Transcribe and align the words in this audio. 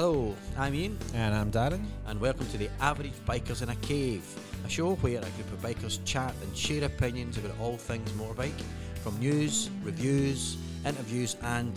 Hello, 0.00 0.32
I'm 0.56 0.76
Ian, 0.76 0.96
And 1.12 1.34
I'm 1.34 1.50
Darren. 1.50 1.84
and 2.06 2.20
welcome 2.20 2.46
to 2.50 2.56
the 2.56 2.70
Average 2.80 3.14
Bikers 3.26 3.62
in 3.62 3.68
a 3.70 3.74
Cave, 3.74 4.22
a 4.64 4.70
show 4.70 4.94
where 4.94 5.18
a 5.18 5.30
group 5.30 5.52
of 5.52 5.60
bikers 5.60 5.98
chat 6.04 6.32
and 6.40 6.56
share 6.56 6.84
opinions 6.84 7.36
about 7.36 7.50
all 7.58 7.76
things 7.76 8.08
motorbike, 8.12 8.62
from 9.02 9.18
news, 9.18 9.70
reviews, 9.82 10.56
interviews, 10.86 11.34
and 11.42 11.74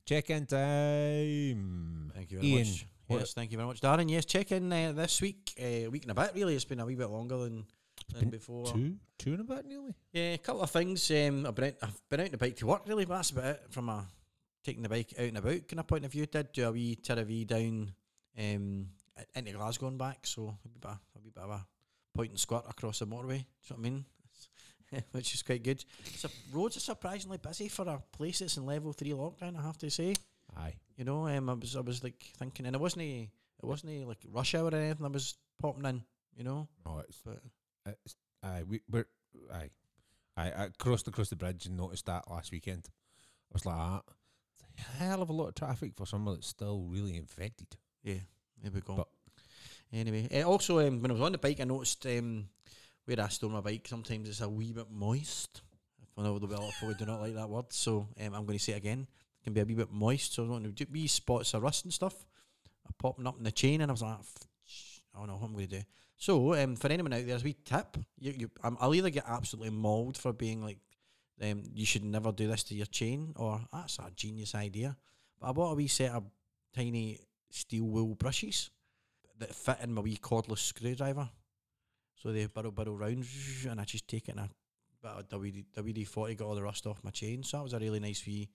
Check 0.06 0.30
in 0.30 0.46
time. 0.46 2.12
Thank 2.16 2.32
you 2.32 2.40
very 2.40 2.50
Ian, 2.50 2.68
much. 2.68 2.86
Yes, 3.10 3.34
thank 3.34 3.52
you 3.52 3.58
very 3.58 3.68
much, 3.68 3.80
Darren. 3.80 4.10
Yes, 4.10 4.26
check 4.26 4.52
in 4.52 4.72
uh, 4.72 4.92
this 4.92 5.22
week, 5.22 5.54
a 5.58 5.88
week 5.88 6.04
and 6.04 6.12
a 6.12 6.16
bit. 6.16 6.32
Really, 6.36 6.56
it's 6.56 6.66
been 6.66 6.80
a 6.80 6.86
wee 6.86 6.96
bit 6.96 7.10
longer 7.10 7.38
than, 7.38 7.66
than 8.14 8.30
before. 8.30 8.66
Two, 8.68 8.96
two 9.18 9.32
and 9.32 9.42
a 9.42 9.44
bit 9.44 9.66
nearly. 9.66 9.94
Yeah, 10.12 10.34
a 10.34 10.38
couple 10.38 10.62
of 10.62 10.72
things. 10.72 11.10
Um, 11.12 11.46
I've 11.46 11.56
been 11.56 11.66
out, 11.66 11.74
I've 11.82 12.10
been 12.10 12.20
out 12.20 12.26
on 12.26 12.32
the 12.32 12.38
bike 12.38 12.58
to 12.58 12.68
work 12.68 12.84
really, 12.86 13.06
but 13.06 13.16
that's 13.16 13.30
about 13.30 13.46
it 13.46 13.64
from 13.70 13.90
a 13.90 14.06
taking 14.64 14.84
the 14.84 14.90
bike 14.90 15.14
out 15.18 15.26
and 15.26 15.38
about 15.38 15.68
kind 15.68 15.80
of 15.80 15.88
point 15.88 16.06
of 16.06 16.12
view. 16.12 16.26
Did 16.26 16.52
do 16.52 16.68
a 16.68 16.72
wee 16.72 16.98
Tirravee 17.02 17.48
down 17.48 17.94
um, 18.38 18.88
into 19.36 19.54
Glasgow 19.54 19.88
and 19.88 19.98
back, 19.98 20.20
so 20.28 20.42
a 20.44 20.68
wee 20.68 20.80
bit, 20.80 20.92
a 20.92 21.20
wee 21.24 21.32
bit 21.34 21.44
of 21.44 21.50
a 21.52 21.66
point 22.14 22.32
and 22.32 22.40
squirt 22.40 22.66
across 22.70 23.00
the 23.00 23.08
motorway. 23.08 23.28
Do 23.28 23.34
you 23.36 23.38
know 23.38 23.76
what 23.76 23.78
I 23.78 23.82
mean? 23.82 24.06
Which 25.12 25.34
is 25.34 25.44
quite 25.44 25.64
good. 25.64 25.84
So 26.16 26.30
roads 26.52 26.78
are 26.78 26.82
surprisingly 26.82 27.38
busy 27.38 27.68
for 27.70 27.88
a 27.88 28.02
place 28.12 28.40
that's 28.40 28.58
in 28.58 28.66
level 28.66 28.94
three 28.94 29.12
lockdown. 29.12 29.58
I 29.58 29.62
have 29.62 29.78
to 29.80 29.90
say. 29.90 30.16
Aye. 30.58 30.76
You 30.98 31.06
know, 31.06 31.28
um, 31.28 31.50
I 31.50 31.54
was 31.54 31.76
I 31.76 31.82
was 31.82 32.04
like 32.04 32.22
thinking, 32.38 32.66
and 32.66 32.76
it 32.76 32.80
wasn't 32.82 33.04
it 33.04 33.30
wasn't 33.62 34.08
like 34.08 34.18
rush 34.32 34.56
hour 34.56 34.66
or 34.72 34.76
anything. 34.76 35.06
I 35.06 35.10
was 35.10 35.36
popping 35.62 35.86
in. 35.86 36.04
You 36.36 36.44
know, 36.44 36.68
Oh, 36.86 37.00
it's, 37.08 37.20
but 37.26 37.42
it's 37.86 38.16
aye. 38.44 38.64
We, 38.68 38.82
we're 38.90 39.08
aye. 39.54 39.70
I, 40.36 40.48
I 40.66 40.70
crossed 40.78 41.08
across 41.08 41.30
the 41.30 41.36
bridge 41.36 41.66
and 41.66 41.76
noticed 41.78 42.06
that 42.06 42.30
last 42.30 42.52
weekend. 42.52 42.90
I 43.52 43.54
was 43.54 43.66
like, 43.66 43.76
ah, 43.76 44.02
a 44.78 44.82
hell 45.04 45.22
of 45.24 45.30
a 45.30 45.34
lot 45.34 45.48
of 45.48 45.56
traffic 45.56 45.94
for 45.96 46.06
someone 46.06 46.36
that's 46.36 46.48
still 46.48 46.86
really 46.88 47.16
infected. 47.18 47.68
yeah, 48.04 48.20
there 48.62 48.72
we 48.72 48.82
go. 48.82 48.96
But- 48.96 49.08
Anyway, 49.94 50.28
uh, 50.34 50.44
also 50.44 50.86
um, 50.86 51.02
when 51.02 51.12
I 51.12 51.14
was 51.14 51.24
on 51.24 51.32
the 51.32 51.38
bike, 51.38 51.62
I 51.62 51.64
noticed 51.64 52.06
um, 52.08 52.50
where 53.06 53.22
I 53.22 53.30
store 53.30 53.50
my 53.50 53.62
bike. 53.62 53.88
Sometimes 53.88 54.28
it's 54.28 54.42
a 54.42 54.50
wee 54.50 54.74
bit 54.74 54.92
moist. 54.92 55.62
I 56.18 56.24
know 56.24 56.38
the 56.40 56.48
well 56.48 56.70
people 56.78 56.94
do 56.94 57.06
not 57.06 57.22
like 57.22 57.36
that 57.36 57.50
word, 57.50 57.72
so 57.72 58.10
um, 58.20 58.34
I'm 58.34 58.46
going 58.46 58.58
to 58.58 58.64
say 58.64 58.74
it 58.74 58.78
again. 58.80 59.08
Can 59.48 59.54
be 59.54 59.62
a 59.62 59.66
wee 59.66 59.76
bit 59.76 59.94
moist. 59.94 60.34
So 60.34 60.44
I 60.44 60.48
don't 60.48 60.64
know, 60.64 60.86
wee 60.92 61.08
spots 61.08 61.54
of 61.54 61.64
rust 61.64 61.86
and 61.86 61.94
stuff 61.94 62.26
are 62.86 62.92
popping 63.00 63.26
up 63.26 63.38
in 63.38 63.46
the 63.46 63.52
chain, 63.54 63.80
and 63.80 63.90
I 63.90 63.94
was 63.94 64.02
like, 64.02 64.18
I 65.16 65.20
don't 65.20 65.28
know 65.30 65.36
what 65.36 65.46
I'm 65.46 65.54
going 65.54 65.70
to 65.70 65.78
do. 65.78 65.84
So 66.18 66.54
um, 66.62 66.76
for 66.76 66.92
anyone 66.92 67.14
out 67.14 67.20
there, 67.20 67.28
there's 67.28 67.44
a 67.44 67.46
wee 67.46 67.56
tip. 67.64 67.96
You, 68.20 68.34
you, 68.38 68.52
um, 68.62 68.78
I'll 68.82 68.94
either 68.94 69.10
get 69.10 69.24
absolutely 69.26 69.70
mauled 69.70 70.18
for 70.18 70.34
being 70.34 70.62
like, 70.62 70.80
um, 71.42 71.64
you 71.74 71.86
should 71.86 72.04
never 72.04 72.34
do 72.34 72.50
this 72.50 72.64
to 72.64 72.76
your 72.76 72.88
chain, 72.88 73.32
or 73.38 73.62
that's 73.72 74.00
a 74.00 74.12
genius 74.14 74.54
idea. 74.54 74.98
But 75.40 75.48
I 75.48 75.52
bought 75.54 75.72
a 75.72 75.76
wee 75.76 75.88
set 75.88 76.12
of 76.12 76.26
tiny 76.76 77.22
steel 77.50 77.86
wool 77.86 78.16
brushes 78.16 78.70
that 79.40 79.56
fit 79.56 79.78
in 79.82 79.94
my 79.94 80.02
wee 80.02 80.18
cordless 80.22 80.60
screwdriver. 80.60 81.30
So 82.16 82.34
they 82.34 82.48
burrow 82.48 82.72
burrow 82.72 82.96
round 82.96 83.26
and 83.70 83.80
I 83.80 83.86
just 83.86 84.10
take 84.10 84.28
it 84.28 84.34
in 84.34 84.40
a 84.40 84.50
bit 85.02 85.12
of 85.12 85.30
WD, 85.30 85.66
WD-40, 85.78 86.36
got 86.36 86.48
all 86.48 86.56
the 86.56 86.64
rust 86.64 86.86
off 86.86 87.02
my 87.02 87.12
chain. 87.12 87.44
So 87.44 87.56
that 87.56 87.64
was 87.64 87.74
a 87.74 87.80
really 87.80 88.02
nice 88.02 88.26
wee 88.26 88.50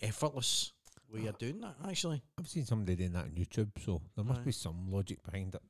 effortless 0.00 0.72
way 1.12 1.26
of 1.26 1.38
doing 1.38 1.60
that 1.60 1.74
actually. 1.88 2.22
I've 2.38 2.48
seen 2.48 2.64
somebody 2.64 2.96
doing 2.96 3.12
that 3.12 3.24
on 3.24 3.30
YouTube, 3.30 3.70
so 3.84 4.00
there 4.16 4.24
must 4.24 4.40
Aye. 4.40 4.44
be 4.44 4.52
some 4.52 4.86
logic 4.90 5.22
behind 5.24 5.54
it. 5.54 5.62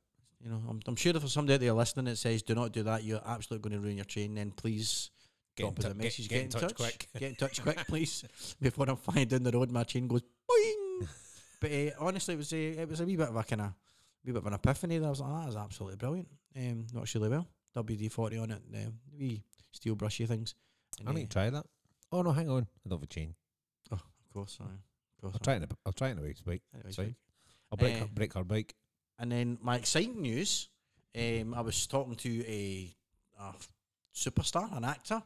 You 0.43 0.49
know, 0.49 0.61
I'm, 0.69 0.79
I'm 0.87 0.95
sure 0.95 1.11
if 1.15 1.19
there's 1.21 1.33
somebody 1.33 1.55
out 1.55 1.61
there 1.61 1.73
listening 1.73 2.05
that 2.05 2.17
says 2.17 2.41
do 2.43 2.55
not 2.55 2.71
do 2.71 2.83
that, 2.83 3.03
you're 3.03 3.21
absolutely 3.25 3.69
going 3.69 3.79
to 3.81 3.85
ruin 3.85 3.97
your 3.97 4.05
chain, 4.05 4.35
then 4.35 4.51
please 4.51 5.11
Get 5.55 5.63
drop 5.63 5.79
in 5.79 5.85
us 5.85 5.91
a 5.91 5.93
get- 5.95 6.03
message. 6.03 6.29
get 6.29 6.41
in 6.43 6.49
touch 6.49 6.75
quick. 6.75 7.07
Get 7.17 7.29
in 7.29 7.35
touch 7.35 7.61
quick, 7.63 7.77
please. 7.87 8.23
Before 8.61 8.89
I'm 8.89 8.95
flying 8.97 9.27
down 9.27 9.43
the 9.43 9.51
road, 9.51 9.71
my 9.71 9.83
chain 9.83 10.07
goes 10.07 10.21
boing. 10.49 11.07
but 11.59 11.71
uh, 11.71 11.89
honestly, 11.99 12.33
it 12.35 12.37
was 12.37 12.53
a, 12.53 12.67
it 12.81 12.89
was 12.89 13.01
a 13.01 13.05
wee 13.05 13.15
bit 13.17 13.27
of 13.29 13.35
a 13.35 13.43
kind 13.43 13.61
of 13.61 13.73
wee 14.25 14.31
bit 14.31 14.37
of 14.41 14.47
an 14.47 14.53
epiphany. 14.53 14.97
That 14.99 15.07
I 15.07 15.09
was 15.09 15.19
like, 15.21 15.43
that 15.43 15.49
is 15.49 15.55
absolutely 15.55 15.97
brilliant. 15.97 16.27
Um, 16.55 16.87
not 16.93 17.13
really 17.13 17.29
well. 17.29 17.47
WD 17.75 18.11
forty 18.11 18.37
on 18.37 18.51
it, 18.51 18.61
uh, 18.75 18.89
wee 19.17 19.43
steel 19.71 19.95
brushy 19.95 20.25
things. 20.25 20.55
And, 20.99 21.09
I 21.09 21.13
need 21.13 21.21
uh, 21.21 21.25
to 21.25 21.29
try 21.29 21.49
that. 21.49 21.65
Oh 22.11 22.21
no, 22.21 22.31
hang 22.31 22.49
on. 22.49 22.67
I 22.89 22.93
have 22.93 23.03
a 23.03 23.05
chain. 23.05 23.35
Course, 24.33 24.57
aye, 24.61 24.65
of 24.65 25.21
course. 25.21 25.33
I'll 25.35 25.39
try 25.39 25.53
it. 25.53 25.57
In 25.57 25.63
a, 25.63 25.67
I'll 25.85 25.93
try 25.93 26.07
it 26.09 26.11
in 26.11 26.19
a 26.19 26.21
week's. 26.21 26.41
Anyway, 26.45 26.91
fine. 26.91 27.15
I'll 27.71 27.77
break, 27.77 27.95
Eh. 27.95 27.99
her, 27.99 28.05
break 28.13 28.33
her 28.33 28.43
bike. 28.43 28.73
And 29.19 29.31
then 29.31 29.57
my 29.61 29.77
exciting 29.77 30.21
news, 30.21 30.69
um, 31.17 31.53
I 31.53 31.61
was 31.61 31.85
talking 31.87 32.15
to 32.15 32.45
a, 32.47 32.93
a 33.39 33.53
superstar, 34.15 34.75
an 34.75 34.83
actor, 34.83 35.21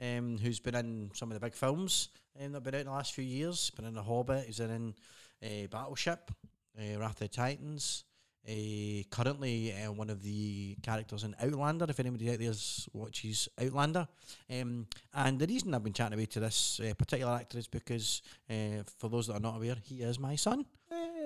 um, 0.00 0.38
who's 0.38 0.60
been 0.60 0.74
in 0.74 1.10
some 1.14 1.30
of 1.30 1.34
the 1.34 1.44
big 1.44 1.54
films 1.54 2.08
um, 2.40 2.52
that 2.52 2.56
have 2.58 2.64
been 2.64 2.74
out 2.74 2.80
in 2.82 2.86
the 2.86 2.92
last 2.92 3.14
few 3.14 3.24
years. 3.24 3.70
Been 3.70 3.86
in 3.86 3.94
The 3.94 4.02
Hobbit, 4.02 4.46
he's 4.46 4.60
in 4.60 4.94
uh, 5.42 5.66
Battleship, 5.70 6.30
uh, 6.78 6.98
Wrath 6.98 7.12
of 7.12 7.18
the 7.20 7.28
Titans. 7.28 8.04
Uh, 8.46 9.02
currently, 9.10 9.72
uh, 9.72 9.92
one 9.92 10.10
of 10.10 10.22
the 10.22 10.76
characters 10.82 11.24
in 11.24 11.34
Outlander. 11.42 11.86
If 11.88 12.00
anybody 12.00 12.30
out 12.30 12.38
there 12.38 12.52
watches 12.92 13.48
Outlander, 13.60 14.08
um, 14.50 14.86
and 15.14 15.38
the 15.38 15.46
reason 15.46 15.74
I've 15.74 15.84
been 15.84 15.92
chatting 15.92 16.14
away 16.14 16.26
to 16.26 16.40
this 16.40 16.80
uh, 16.80 16.94
particular 16.94 17.32
actor 17.34 17.58
is 17.58 17.66
because, 17.66 18.22
uh, 18.48 18.82
for 18.98 19.10
those 19.10 19.26
that 19.26 19.34
are 19.34 19.40
not 19.40 19.56
aware, 19.56 19.76
he 19.82 19.96
is 20.02 20.18
my 20.18 20.36
son. 20.36 20.64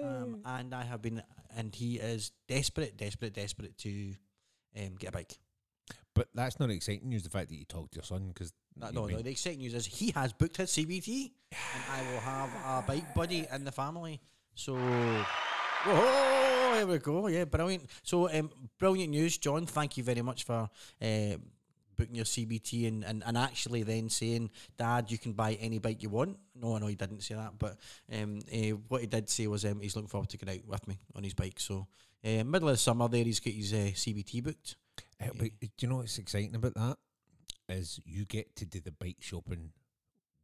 Um, 0.02 0.40
and 0.44 0.74
I 0.74 0.82
have 0.82 1.00
been, 1.00 1.22
and 1.56 1.72
he 1.74 1.96
is 1.96 2.32
desperate, 2.48 2.96
desperate, 2.96 3.34
desperate 3.34 3.78
to 3.78 4.14
um, 4.76 4.96
get 4.98 5.10
a 5.10 5.12
bike. 5.12 5.38
But 6.14 6.28
that's 6.34 6.58
not 6.58 6.70
exciting 6.70 7.08
news. 7.08 7.22
The 7.22 7.30
fact 7.30 7.48
that 7.50 7.54
you 7.54 7.64
talked 7.64 7.92
to 7.92 7.96
your 7.98 8.04
son 8.04 8.28
because 8.28 8.52
No, 8.76 8.90
no, 8.90 9.06
no, 9.06 9.22
the 9.22 9.30
exciting 9.30 9.60
news 9.60 9.74
is 9.74 9.86
he 9.86 10.10
has 10.10 10.32
booked 10.32 10.56
his 10.56 10.70
CBT, 10.70 11.30
and 11.52 11.84
I 11.90 12.12
will 12.12 12.20
have 12.20 12.50
a 12.66 12.84
bike 12.86 13.14
buddy 13.14 13.46
in 13.52 13.64
the 13.64 13.72
family. 13.72 14.20
So, 14.54 14.74
whoa, 14.74 15.24
here 16.74 16.86
we 16.86 16.98
go. 16.98 17.26
Yeah, 17.28 17.44
brilliant. 17.44 17.88
So, 18.02 18.30
um, 18.32 18.50
brilliant 18.78 19.10
news, 19.10 19.38
John. 19.38 19.66
Thank 19.66 19.96
you 19.96 20.04
very 20.04 20.22
much 20.22 20.44
for. 20.44 20.68
Uh, 21.00 21.36
Booking 21.94 22.16
your 22.16 22.24
CBT 22.24 22.88
and, 22.88 23.04
and, 23.04 23.22
and 23.26 23.36
actually 23.36 23.82
then 23.82 24.08
saying, 24.08 24.50
Dad, 24.78 25.10
you 25.10 25.18
can 25.18 25.34
buy 25.34 25.52
any 25.60 25.78
bike 25.78 26.02
you 26.02 26.08
want. 26.08 26.38
No, 26.54 26.74
I 26.74 26.78
know 26.78 26.86
he 26.86 26.94
didn't 26.94 27.22
say 27.22 27.34
that, 27.34 27.52
but 27.58 27.76
um, 28.10 28.40
uh, 28.50 28.76
what 28.88 29.02
he 29.02 29.06
did 29.06 29.28
say 29.28 29.46
was 29.46 29.66
um, 29.66 29.78
he's 29.78 29.94
looking 29.94 30.08
forward 30.08 30.30
to 30.30 30.38
get 30.38 30.48
out 30.48 30.66
with 30.66 30.88
me 30.88 30.98
on 31.14 31.22
his 31.22 31.34
bike. 31.34 31.60
So, 31.60 31.86
uh, 32.24 32.44
middle 32.44 32.70
of 32.70 32.74
the 32.74 32.78
summer, 32.78 33.08
there 33.08 33.22
he's 33.22 33.40
got 33.40 33.52
his 33.52 33.74
uh, 33.74 33.92
CBT 33.92 34.42
booked. 34.42 34.76
Uh, 35.22 35.28
but 35.36 35.50
do 35.60 35.68
you 35.80 35.88
know 35.88 35.96
what's 35.96 36.16
exciting 36.16 36.54
about 36.54 36.74
that? 36.74 36.96
Is 37.68 38.00
you 38.06 38.24
get 38.24 38.56
to 38.56 38.64
do 38.64 38.80
the 38.80 38.90
bike 38.90 39.18
shopping 39.20 39.72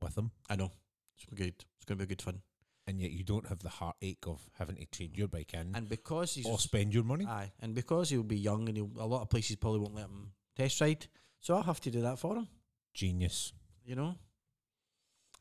with 0.03 0.17
him, 0.17 0.31
I 0.49 0.57
know 0.57 0.73
it's 1.17 1.25
gonna 1.25 1.37
be 1.37 1.45
good. 1.45 1.65
It's 1.77 1.85
going 1.87 1.99
to 1.99 2.07
be 2.07 2.15
good 2.15 2.23
fun. 2.23 2.43
And 2.89 2.99
yet 2.99 3.11
you 3.11 3.23
don't 3.23 3.47
have 3.47 3.59
the 3.59 3.69
heartache 3.69 4.25
of 4.27 4.41
having 4.59 4.77
to 4.77 4.87
trade 4.87 5.15
your 5.15 5.29
bike 5.29 5.53
in 5.53 5.73
And 5.75 5.89
because 5.91 6.35
he's 6.35 6.47
or 6.47 6.59
spend 6.59 6.95
your 6.95 7.05
money. 7.05 7.27
Aye, 7.27 7.53
and 7.61 7.75
because 7.75 8.09
he'll 8.09 8.23
be 8.23 8.39
young 8.39 8.67
and 8.67 8.79
he'll, 8.79 8.91
a 8.99 9.07
lot 9.07 9.21
of 9.21 9.29
places 9.29 9.57
probably 9.57 9.81
won't 9.81 9.95
let 9.95 10.07
him 10.07 10.33
test 10.57 10.81
ride, 10.81 11.07
so 11.39 11.55
I'll 11.55 11.63
have 11.63 11.83
to 11.83 11.91
do 11.91 12.01
that 12.01 12.19
for 12.19 12.37
him. 12.37 12.49
Genius. 12.95 13.53
You 13.85 13.95
know, 13.95 14.15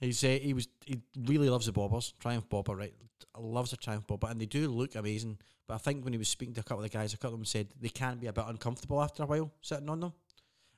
he's 0.01 0.23
uh, 0.23 0.37
he 0.41 0.53
was 0.53 0.67
he 0.85 0.99
really 1.17 1.49
loves 1.49 1.67
the 1.67 1.71
bobbers, 1.71 2.13
Triumph 2.19 2.49
bobber, 2.49 2.75
right? 2.75 2.93
Loves 3.37 3.71
the 3.71 3.77
Triumph 3.77 4.05
bobber, 4.07 4.27
and 4.27 4.41
they 4.41 4.45
do 4.45 4.67
look 4.67 4.95
amazing. 4.95 5.37
But 5.67 5.75
I 5.75 5.77
think 5.77 6.03
when 6.03 6.13
he 6.13 6.19
was 6.19 6.27
speaking 6.27 6.53
to 6.55 6.61
a 6.61 6.63
couple 6.63 6.83
of 6.83 6.91
the 6.91 6.97
guys, 6.97 7.13
a 7.13 7.17
couple 7.17 7.35
of 7.35 7.39
them 7.39 7.45
said 7.45 7.69
they 7.79 7.89
can 7.89 8.17
be 8.17 8.27
a 8.27 8.33
bit 8.33 8.43
uncomfortable 8.47 9.01
after 9.01 9.23
a 9.23 9.25
while 9.25 9.51
sitting 9.61 9.89
on 9.89 10.01
them. 10.01 10.13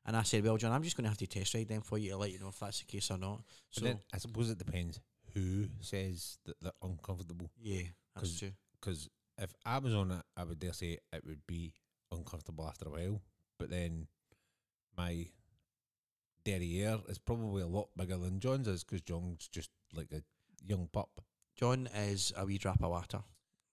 And 0.05 0.15
I 0.15 0.23
said, 0.23 0.43
well, 0.43 0.57
John, 0.57 0.71
I'm 0.71 0.81
just 0.81 0.97
going 0.97 1.03
to 1.03 1.09
have 1.09 1.17
to 1.19 1.27
test 1.27 1.53
ride 1.53 1.67
them 1.67 1.81
for 1.81 1.97
you 1.97 2.11
to 2.11 2.17
let 2.17 2.31
you 2.31 2.39
know 2.39 2.47
if 2.47 2.59
that's 2.59 2.79
the 2.79 2.85
case 2.85 3.11
or 3.11 3.17
not. 3.17 3.41
So 3.69 3.99
I 4.11 4.17
suppose 4.17 4.49
it 4.49 4.57
depends 4.57 4.99
who 5.33 5.67
says 5.81 6.37
that 6.45 6.55
they're 6.61 6.71
uncomfortable. 6.81 7.49
yeah, 7.59 7.83
that's 8.15 8.29
'Cause- 8.29 8.39
true. 8.39 8.51
Because 8.79 9.09
if 9.37 9.53
I 9.65 9.77
was 9.79 9.93
on 9.93 10.11
it, 10.11 10.25
I 10.37 10.43
would 10.45 10.59
dare 10.59 10.73
say 10.73 10.99
it 11.13 11.25
would 11.25 11.45
be 11.47 11.73
uncomfortable 12.11 12.65
after 12.67 12.87
a 12.87 12.91
while. 12.91 13.21
But 13.57 13.69
then 13.69 14.07
my 14.97 15.27
derriere 16.45 16.99
is 17.07 17.17
probably 17.19 17.61
a 17.61 17.67
lot 17.67 17.89
bigger 17.97 18.17
than 18.17 18.39
John's 18.39 18.67
is 18.67 18.83
because 18.83 19.01
John's 19.01 19.47
just 19.49 19.69
like 19.93 20.11
a 20.11 20.23
young 20.65 20.87
pup. 20.91 21.21
John 21.55 21.87
is 21.87 22.31
a 22.37 22.45
wee 22.45 22.57
drop 22.57 22.81
of 22.81 22.89
water, 22.89 23.21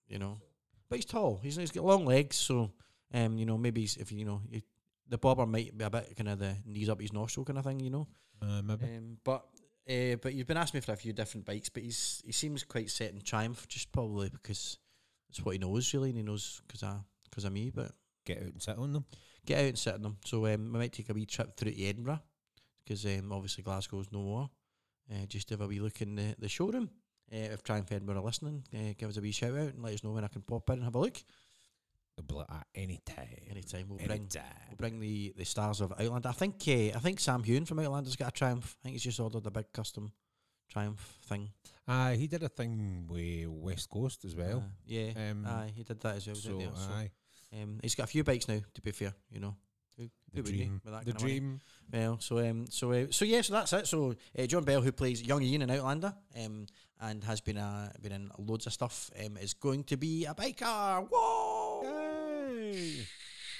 you 0.09 0.19
know, 0.19 0.41
but 0.89 0.97
he's 0.97 1.05
tall. 1.05 1.39
He's 1.43 1.57
he's 1.57 1.71
got 1.71 1.85
long 1.85 2.05
legs, 2.05 2.37
so 2.37 2.73
um, 3.15 3.39
you 3.39 3.47
know, 3.47 3.57
maybe 3.57 3.83
he's, 3.83 3.97
if 3.97 4.11
you 4.11 4.25
know, 4.25 4.43
you, 4.51 4.61
the 5.09 5.19
bobber 5.19 5.47
might 5.47 5.77
be 5.79 5.85
a 5.85 5.91
bit 5.91 6.15
kind 6.17 6.29
of 6.29 6.41
the 6.41 6.57
knees 6.67 6.89
up 6.89 7.01
his 7.01 7.13
nostril 7.13 7.45
kind 7.45 7.59
of 7.59 7.65
thing, 7.65 7.79
you 7.79 7.91
know. 7.91 8.09
Uh, 8.43 8.61
maybe. 8.63 8.85
Um, 8.87 9.19
but 9.25 9.47
uh, 9.89 10.17
but 10.23 10.35
you've 10.35 10.47
been 10.47 10.57
asking 10.57 10.79
me 10.79 10.83
for 10.83 10.93
a 10.93 10.97
few 10.97 11.13
different 11.13 11.47
bikes, 11.47 11.69
but 11.69 11.83
he's 11.83 12.23
he 12.25 12.33
seems 12.33 12.65
quite 12.65 12.91
set 12.91 13.13
in 13.13 13.21
Triumph, 13.21 13.67
just 13.69 13.93
probably 13.93 14.29
because 14.31 14.79
it's 15.31 15.45
what 15.45 15.53
he 15.53 15.59
knows 15.59 15.93
really, 15.95 16.11
and 16.11 16.19
he 16.19 16.25
knows 16.25 16.61
because 16.67 16.83
I 16.83 16.97
because 17.29 17.45
of 17.45 17.53
me. 17.53 17.71
But 17.71 17.93
Get 18.27 18.39
out 18.39 18.45
and 18.45 18.63
sit 18.63 18.77
on 18.77 18.93
them. 18.93 19.05
get 19.47 19.59
out 19.61 19.65
and 19.67 19.79
sit 19.79 19.95
on 19.95 20.03
them. 20.03 20.17
So 20.25 20.47
um, 20.47 20.73
we 20.73 20.79
might 20.81 20.93
take 20.93 21.09
a 21.09 21.15
wee 21.15 21.27
trip 21.27 21.57
through 21.57 21.71
to 21.71 21.85
Edinburgh 21.85 22.21
because 22.85 23.07
um, 23.07 23.31
obviously 23.33 23.63
Glasgow's 23.63 24.11
no 24.13 24.21
more. 24.21 24.51
Uh, 25.09 25.25
just 25.27 25.49
have 25.51 25.61
a 25.61 25.67
wee 25.67 25.79
look 25.79 26.03
in 26.03 26.17
the, 26.17 26.35
the 26.39 26.49
showroom. 26.49 26.91
Uh, 27.33 27.55
if 27.55 27.63
Triumph 27.63 27.91
Edinburgh 27.93 28.19
are 28.19 28.25
listening, 28.25 28.65
uh, 28.75 28.95
give 28.99 29.09
us 29.09 29.17
a 29.17 29.21
wee 29.21 29.31
shout 29.31 29.53
out 29.53 29.75
and 29.75 29.83
let 29.83 29.95
us 29.95 30.03
know 30.03 30.11
when 30.11 30.25
I 30.25 30.29
can 30.29 30.43
pop 30.43 30.69
in 30.71 30.75
and 30.75 30.85
have 30.85 30.97
a 30.97 30.99
look. 30.99 31.23
They'll 32.17 32.25
be 32.27 32.35
like, 32.35 32.47
any 32.75 33.01
time. 33.05 33.85
We'll 33.89 33.99
bring 33.99 34.27
time. 34.27 34.43
we'll 34.71 34.77
bring 34.79 35.01
the, 35.01 35.35
the 35.37 35.45
stars 35.45 35.81
of 35.83 35.93
Outlander. 35.93 36.31
I 36.31 36.33
think 36.33 36.55
uh, 36.67 36.97
I 36.97 37.01
think 37.01 37.21
Sam 37.21 37.43
Heughan 37.43 37.67
from 37.67 37.79
Outlander's 37.79 38.17
got 38.17 38.29
a 38.29 38.33
Triumph. 38.33 38.77
I 38.81 38.83
think 38.85 38.93
he's 38.95 39.03
just 39.03 39.21
ordered 39.21 39.47
a 39.47 39.51
big 39.51 39.71
custom 39.73 40.13
Triumph 40.71 41.19
thing. 41.27 41.51
Aye, 41.87 42.17
he 42.19 42.27
did 42.27 42.43
a 42.43 42.49
thing 42.49 43.07
with 43.09 43.49
West 43.49 43.91
Coast 43.91 44.25
as 44.25 44.35
well. 44.35 44.59
Uh, 44.59 44.71
yeah, 44.87 45.11
um, 45.31 45.47
aye, 45.47 45.73
he 45.75 45.83
did 45.85 46.01
that 46.01 46.17
as 46.17 46.27
well. 46.27 46.37
so, 46.37 46.49
didn't 46.59 46.61
he? 46.75 46.81
So, 46.81 46.91
aye, 46.91 47.11
um, 47.63 47.79
he's 47.83 47.95
got 47.95 48.05
a 48.05 48.09
few 48.09 48.25
bikes 48.25 48.49
now. 48.49 48.61
To 48.75 48.81
be 48.81 48.93
fair, 48.93 49.13
you 49.31 49.41
know, 49.41 49.55
who, 49.99 50.05
the 50.33 50.37
who 50.39 50.43
dream. 50.43 50.81
with 50.85 50.95
that 50.95 51.05
The 51.05 51.13
kind 51.13 51.23
money? 51.23 51.39
dream. 51.39 51.61
Well, 51.93 52.19
so 52.19 52.39
um, 52.39 52.67
so 52.71 52.93
uh, 52.93 53.07
so 53.11 53.25
yeah, 53.27 53.43
so 53.43 53.53
that's 53.53 53.73
it. 53.75 53.87
So 53.87 54.15
uh, 54.39 54.47
John 54.47 54.65
Bell, 54.65 54.81
who 54.81 54.91
plays 54.93 55.23
young 55.23 55.43
Ian 55.43 55.63
in 55.63 55.71
Outlander, 55.71 56.15
um, 56.43 56.67
and 57.01 57.23
has 57.25 57.41
been 57.43 57.59
uh, 57.59 57.93
been 58.01 58.13
in 58.13 58.31
loads 58.39 58.67
of 58.67 58.73
stuff, 58.73 59.11
um, 59.25 59.37
is 59.37 59.53
going 59.53 59.85
to 59.85 59.97
be 59.99 60.25
a 60.25 60.35
biker. 60.35 61.07
Whoa! 61.11 61.56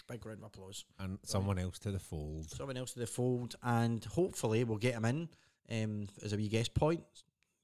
Big 0.09 0.25
round 0.25 0.39
of 0.41 0.47
applause. 0.47 0.85
And 0.99 1.19
someone 1.25 1.59
else 1.59 1.79
to 1.81 1.91
the 1.91 1.99
fold. 1.99 2.51
Someone 2.51 2.77
else 2.77 2.93
to 2.93 3.01
the 3.01 3.07
fold, 3.07 3.57
and 3.63 4.05
hopefully 4.05 4.63
we'll 4.65 4.79
get 4.79 4.95
him 4.95 5.05
in 5.05 5.29
um, 5.71 6.09
as 6.23 6.33
a 6.33 6.37
wee 6.37 6.49
guest 6.49 6.75
point. 6.75 7.03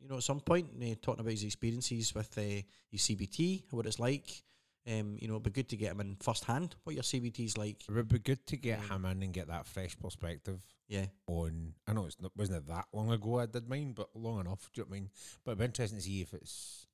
You 0.01 0.09
know, 0.09 0.17
at 0.17 0.25
some 0.25 0.41
point, 0.41 0.69
uh, 0.83 0.95
talking 1.01 1.21
about 1.21 1.31
his 1.31 1.45
experiences 1.45 2.13
with 2.15 2.37
uh, 2.37 2.63
his 2.91 3.03
CBT, 3.03 3.63
what 3.71 3.87
it's 3.87 4.01
like. 4.01 4.43
Um, 4.85 5.17
you 5.21 5.29
know, 5.29 5.35
it'd 5.35 5.45
be 5.45 5.51
good 5.51 5.69
to 5.69 5.77
get 5.77 5.93
him 5.93 6.01
in 6.01 6.17
first 6.21 6.45
hand. 6.45 6.75
What 6.83 6.95
your 6.97 7.05
CBT's 7.05 7.57
like? 7.57 7.85
It 7.89 7.93
would 7.93 8.09
be 8.09 8.19
good 8.19 8.45
to 8.47 8.57
get 8.57 8.81
Um, 8.91 9.05
him 9.05 9.13
in 9.13 9.23
and 9.23 9.33
get 9.33 9.47
that 9.47 9.65
fresh 9.69 9.97
perspective 9.97 10.61
Yeah, 10.89 11.07
on. 11.29 11.75
I 11.87 11.93
know 11.93 12.07
it's 12.07 12.21
not, 12.21 12.33
wasn't 12.37 12.59
it 12.59 12.67
that 12.67 12.87
long 12.93 13.13
ago 13.13 13.39
I 13.39 13.47
did 13.47 13.69
mine, 13.69 13.93
but 13.93 14.09
long 14.17 14.41
enough. 14.41 14.69
Do 14.75 14.81
you 14.81 14.85
know 14.85 14.89
what 14.89 14.97
I 14.97 15.01
mean? 15.01 15.11
But 15.45 15.51
it'd 15.53 15.59
be 15.61 15.65
interesting 15.67 15.99
to 15.99 16.03
see 16.05 16.23
if 16.23 16.35
it's. 16.35 16.87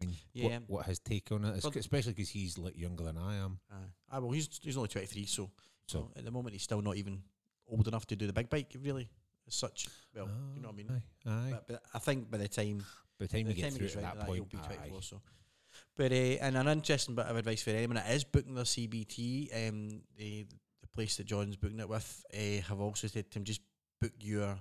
Mean, 0.00 0.14
Yeah. 0.32 0.44
what, 0.58 0.70
what 0.70 0.86
his 0.86 0.98
take 0.98 1.30
on 1.32 1.44
it 1.44 1.56
is, 1.58 1.64
Well- 1.64 1.72
especially 1.76 2.12
because 2.14 2.30
he's 2.30 2.56
like 2.58 2.76
younger 2.76 3.04
than 3.04 3.16
I 3.18 3.36
am. 3.36 3.58
uh, 3.70 3.74
ah, 4.10 4.20
well, 4.20 4.30
he's 4.30 4.48
he's 4.62 4.76
only 4.76 4.88
twenty 4.88 5.06
three, 5.06 5.26
so 5.26 5.50
So 5.86 5.98
So 5.98 6.12
at 6.16 6.24
the 6.24 6.30
moment, 6.30 6.54
he's 6.54 6.62
still 6.62 6.82
not 6.82 6.96
even 6.96 7.22
old 7.68 7.86
enough 7.88 8.06
to 8.06 8.16
do 8.16 8.26
the 8.26 8.32
big 8.32 8.48
bike, 8.48 8.74
really, 8.80 9.08
as 9.46 9.54
such. 9.54 9.88
Well, 10.14 10.28
you 10.54 10.60
know 10.62 10.68
what 10.68 10.74
I 10.74 10.76
mean? 10.76 10.90
Aye, 11.26 11.30
aye. 11.30 11.50
But, 11.50 11.66
but 11.68 11.82
I 11.94 11.98
think 11.98 12.30
by 12.30 12.38
the 12.38 12.48
time, 12.48 12.78
By 13.18 13.26
the 13.26 13.28
time 13.28 13.44
by 13.44 13.48
you 13.50 13.54
the 13.54 13.60
get 13.60 13.62
time 13.70 13.72
through 13.78 13.88
to 13.88 13.98
right 13.98 14.14
that 14.14 14.26
point, 14.26 14.50
that, 14.50 14.56
he'll 14.58 14.68
be 14.68 14.74
aye. 14.74 14.76
24. 14.88 15.02
So. 15.02 15.20
But 15.96 16.12
uh, 16.12 16.14
and 16.14 16.56
an 16.56 16.68
interesting 16.68 17.14
bit 17.14 17.26
of 17.26 17.36
advice 17.36 17.62
for 17.62 17.70
anyone 17.70 17.96
that 17.96 18.10
is 18.10 18.24
booking 18.24 18.54
their 18.54 18.64
CBT, 18.64 19.68
um, 19.68 20.02
the, 20.16 20.46
the 20.80 20.88
place 20.94 21.16
that 21.16 21.26
John's 21.26 21.56
booking 21.56 21.78
it 21.80 21.88
with, 21.88 22.24
uh, 22.34 22.62
have 22.68 22.80
also 22.80 23.06
said 23.08 23.30
to 23.30 23.38
him, 23.38 23.44
just 23.44 23.60
book 24.00 24.12
your 24.20 24.58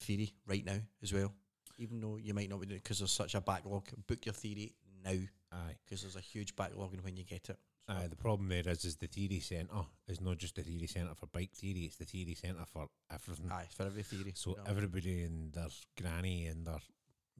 theory 0.00 0.32
right 0.46 0.64
now 0.64 0.78
as 1.02 1.12
well. 1.12 1.32
Even 1.78 2.00
though 2.00 2.16
you 2.16 2.34
might 2.34 2.50
not 2.50 2.60
be 2.60 2.66
doing 2.66 2.78
it 2.78 2.82
because 2.82 2.98
there's 2.98 3.12
such 3.12 3.34
a 3.34 3.40
backlog, 3.40 3.84
book 4.06 4.26
your 4.26 4.32
theory 4.34 4.74
now 5.04 5.12
Aye. 5.52 5.76
because 5.84 6.02
there's 6.02 6.16
a 6.16 6.20
huge 6.20 6.54
backlog 6.56 6.92
in 6.94 7.00
when 7.02 7.16
you 7.16 7.24
get 7.24 7.48
it. 7.48 7.58
So, 7.88 7.94
Aye, 7.94 8.08
the 8.08 8.16
problem 8.16 8.48
there 8.48 8.68
is, 8.68 8.84
is 8.84 8.96
the 8.96 9.06
theory 9.06 9.40
centre 9.40 9.86
is 10.08 10.20
not 10.20 10.36
just 10.36 10.56
the 10.56 10.62
theory 10.62 10.86
centre 10.86 11.14
for 11.14 11.26
bike 11.26 11.52
theory; 11.52 11.84
it's 11.86 11.96
the 11.96 12.04
theory 12.04 12.34
centre 12.34 12.64
for 12.70 12.88
everything. 13.10 13.50
aye, 13.50 13.66
for 13.74 13.84
every 13.86 14.02
theory. 14.02 14.32
So 14.34 14.50
know. 14.50 14.58
everybody 14.66 15.22
and 15.22 15.52
their 15.52 15.68
granny 15.98 16.46
and 16.46 16.66
their 16.66 16.80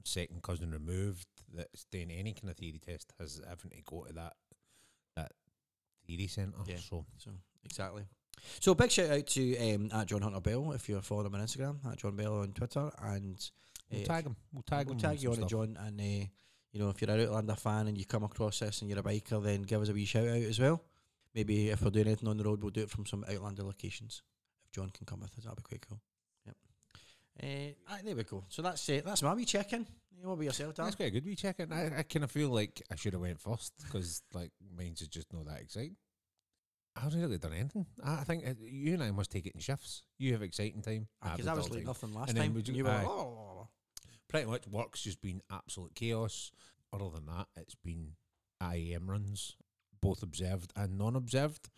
second 0.05 0.43
cousin 0.43 0.71
removed 0.71 1.27
that's 1.55 1.85
doing 1.91 2.11
any 2.11 2.33
kind 2.33 2.51
of 2.51 2.57
theory 2.57 2.81
test 2.85 3.13
has 3.19 3.41
having 3.47 3.73
to 3.73 3.83
go 3.85 4.05
to 4.05 4.13
that 4.15 4.35
that 5.17 5.33
theory 6.07 6.29
centre. 6.29 6.57
Yeah. 6.67 6.77
So 6.77 7.05
So 7.19 7.31
exactly. 7.65 8.05
So 8.61 8.75
big 8.75 8.91
shout 8.91 9.11
out 9.11 9.27
to 9.27 9.75
um, 9.75 9.91
at 9.93 10.07
John 10.07 10.23
Hunter 10.23 10.41
Bell 10.41 10.73
if 10.73 10.89
you're 10.89 11.03
following 11.03 11.27
him 11.27 11.35
on 11.35 11.41
Instagram 11.41 11.85
at 11.91 11.99
John 11.99 12.17
Bell 12.17 12.39
on 12.41 12.53
Twitter 12.53 12.91
and 13.03 13.51
we'll 13.91 14.03
uh, 14.03 14.05
tag 14.05 14.25
him. 14.27 14.37
We'll 14.53 14.63
tag 14.63 14.87
we'll 14.87 14.95
him. 14.95 15.01
tag 15.01 15.23
you 15.23 15.33
on 15.33 15.43
it. 15.43 15.49
John. 15.49 15.79
And 15.81 16.01
uh, 16.01 16.27
you 16.73 16.81
know 16.81 16.91
if 16.91 17.01
you're 17.01 17.11
an 17.11 17.21
Outlander 17.21 17.55
fan 17.57 17.89
and 17.89 17.97
you 17.99 18.05
come 18.05 18.25
across 18.25 18.59
this 18.61 18.81
and 18.83 18.91
you're 18.91 19.01
a 19.01 19.03
biker, 19.03 19.43
then 19.43 19.63
give 19.63 19.81
us 19.83 19.89
a 19.89 19.93
wee 19.93 20.05
shout 20.05 20.27
out 20.29 20.37
as 20.37 20.59
well. 20.61 20.83
Maybe 21.35 21.69
if 21.69 21.83
we're 21.83 21.91
doing 21.91 22.07
anything 22.07 22.29
on 22.29 22.37
the 22.37 22.45
road, 22.45 22.63
we'll 22.63 22.71
do 22.71 22.83
it 22.83 22.91
from 22.91 23.07
some 23.07 23.25
Outlander 23.29 23.63
locations. 23.63 24.23
If 24.65 24.73
John 24.73 24.91
can 24.91 25.07
come 25.07 25.21
with 25.21 25.37
us, 25.39 25.45
that'd 25.45 25.57
be 25.57 25.63
quite 25.63 25.87
cool. 25.89 26.01
Yep. 26.47 26.57
Uh, 27.43 27.93
aye, 27.95 28.01
there 28.05 28.17
we 28.17 28.25
go. 28.25 28.45
So 28.49 28.63
that's 28.63 28.89
it. 28.89 29.05
that's 29.05 29.23
my 29.23 29.35
wee 29.35 29.45
check 29.45 29.73
in. 29.73 29.87
What 30.23 30.33
about 30.33 30.45
yourself, 30.45 30.75
Dan? 30.75 30.87
That's 30.87 30.97
quite 30.97 31.07
a 31.07 31.11
good 31.13 31.25
wee 31.25 31.37
check 31.37 31.61
in. 31.61 31.73
I, 31.73 31.99
I 31.99 32.03
kind 32.03 32.25
of 32.25 32.31
feel 32.31 32.49
like 32.51 32.83
I 32.91 32.97
should 32.97 33.13
have 33.13 33.23
went 33.23 33.41
first 33.41 33.73
because 33.85 34.23
like 34.35 34.51
mine's 34.77 35.01
just 35.07 35.33
not 35.33 35.47
that 35.47 35.61
exciting. 35.61 35.97
I 36.97 37.03
haven't 37.03 37.21
really 37.21 37.39
done 37.39 37.53
anything. 37.53 37.87
I, 38.05 38.15
I 38.15 38.25
think 38.25 38.43
you 38.61 38.95
and 38.95 39.03
I 39.05 39.13
must 39.13 39.31
take 39.31 39.47
it 39.47 39.53
in 39.55 39.61
shifts. 39.61 40.03
You 40.19 40.33
have 40.33 40.43
exciting 40.43 40.83
time. 40.83 41.07
I 41.23 41.29
have 41.29 41.37
Because 41.37 41.47
it 41.47 41.51
I 41.53 41.55
was 41.55 41.71
like 41.71 41.85
nothing 41.87 42.13
last 42.13 42.31
And 42.31 42.39
time. 42.39 42.57
you- 42.67 42.75
you 42.75 42.85
were 42.85 42.91
oh, 43.07 43.58
pretty 44.29 44.47
much 44.47 44.67
work's 44.67 45.03
just 45.03 45.21
been 45.21 45.43
absolute 45.51 45.95
chaos. 45.95 46.53
Other 46.93 47.11
than 47.11 47.27
that, 47.27 47.49
it's 47.57 47.75
been 47.75 48.13
IAM 48.63 49.11
runs, 49.11 49.57
both 50.01 50.23
observed 50.23 50.73
and 50.77 50.99
non-observed, 50.99 51.69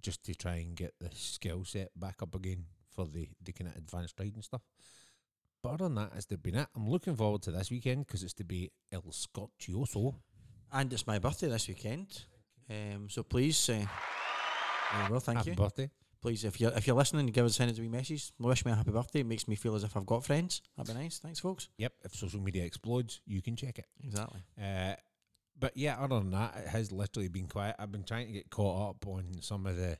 just 0.00 0.24
to 0.24 0.34
try 0.34 0.56
and 0.56 0.76
get 0.76 0.94
the 1.00 1.10
skill 1.12 1.64
set 1.64 1.90
back 1.96 2.22
up 2.22 2.34
again 2.34 2.64
for 2.90 3.06
the, 3.06 3.28
the 3.42 3.52
kind 3.52 3.70
of 3.70 3.76
advanced 3.76 4.18
riding 4.18 4.42
stuff. 4.42 4.62
But 5.62 5.74
other 5.74 5.84
than 5.84 5.94
that, 5.94 6.12
it's 6.14 6.26
been 6.26 6.56
it. 6.56 6.68
I'm 6.76 6.88
looking 6.88 7.16
forward 7.16 7.42
to 7.42 7.50
this 7.50 7.70
weekend 7.70 8.06
because 8.06 8.22
it's 8.22 8.34
to 8.34 8.44
be 8.44 8.70
El 8.92 9.10
Scorchio. 9.10 10.14
And 10.72 10.92
it's 10.92 11.06
my 11.06 11.18
birthday 11.18 11.48
this 11.48 11.68
weekend. 11.68 12.24
Um, 12.68 13.08
so 13.08 13.22
please, 13.22 13.68
uh, 13.70 13.86
you 15.10 15.20
thank 15.20 15.38
Happy 15.38 15.50
you. 15.50 15.56
birthday. 15.56 15.90
Please, 16.24 16.42
if 16.42 16.58
you're 16.58 16.72
if 16.72 16.86
you're 16.86 16.96
listening, 16.96 17.26
give 17.26 17.44
us 17.44 17.54
send 17.54 17.70
us 17.70 17.76
a 17.76 17.82
wee 17.82 17.88
message. 17.88 18.32
Wish 18.38 18.64
me 18.64 18.72
a 18.72 18.74
happy 18.74 18.90
birthday. 18.90 19.20
It 19.20 19.26
makes 19.26 19.46
me 19.46 19.56
feel 19.56 19.74
as 19.74 19.84
if 19.84 19.94
I've 19.94 20.06
got 20.06 20.24
friends. 20.24 20.62
That'd 20.74 20.96
be 20.96 20.98
nice. 20.98 21.18
Thanks, 21.18 21.38
folks. 21.38 21.68
Yep, 21.76 21.92
if 22.02 22.14
social 22.14 22.40
media 22.40 22.64
explodes, 22.64 23.20
you 23.26 23.42
can 23.42 23.56
check 23.56 23.78
it. 23.78 23.84
Exactly. 24.02 24.40
Uh, 24.58 24.94
but 25.60 25.76
yeah, 25.76 25.98
other 26.00 26.20
than 26.20 26.30
that, 26.30 26.56
it 26.56 26.68
has 26.68 26.90
literally 26.90 27.28
been 27.28 27.46
quiet. 27.46 27.76
I've 27.78 27.92
been 27.92 28.04
trying 28.04 28.28
to 28.28 28.32
get 28.32 28.48
caught 28.48 28.88
up 28.88 29.06
on 29.06 29.42
some 29.42 29.66
of 29.66 29.76
the 29.76 29.98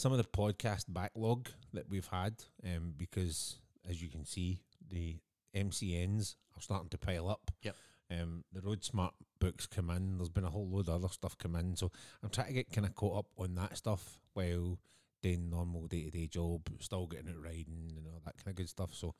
some 0.00 0.10
of 0.10 0.18
the 0.18 0.24
podcast 0.24 0.86
backlog 0.88 1.48
that 1.74 1.88
we've 1.88 2.08
had, 2.08 2.34
um, 2.64 2.94
because 2.96 3.60
as 3.88 4.02
you 4.02 4.08
can 4.08 4.24
see, 4.24 4.62
the 4.88 5.14
MCNs 5.54 6.34
are 6.56 6.60
starting 6.60 6.88
to 6.88 6.98
pile 6.98 7.28
up. 7.28 7.52
Yep. 7.62 7.76
Um, 8.10 8.42
the 8.52 8.62
Road 8.62 8.82
Smart 8.82 9.14
books 9.38 9.68
come 9.68 9.90
in. 9.90 10.16
There's 10.16 10.28
been 10.28 10.42
a 10.42 10.50
whole 10.50 10.68
load 10.68 10.88
of 10.88 10.96
other 11.04 11.12
stuff 11.12 11.38
come 11.38 11.54
in, 11.54 11.76
so 11.76 11.92
I'm 12.20 12.30
trying 12.30 12.48
to 12.48 12.52
get 12.52 12.72
kind 12.72 12.84
of 12.84 12.96
caught 12.96 13.18
up 13.18 13.26
on 13.38 13.54
that 13.54 13.76
stuff 13.76 14.18
while 14.34 14.76
doing 15.22 15.50
normal 15.50 15.86
day 15.86 16.04
to 16.04 16.10
day 16.10 16.26
job, 16.26 16.68
still 16.80 17.06
getting 17.06 17.28
it 17.28 17.36
riding 17.42 17.94
and 17.96 18.06
all 18.06 18.20
that 18.24 18.36
kind 18.36 18.48
of 18.48 18.54
good 18.54 18.68
stuff. 18.68 18.94
So 18.94 19.14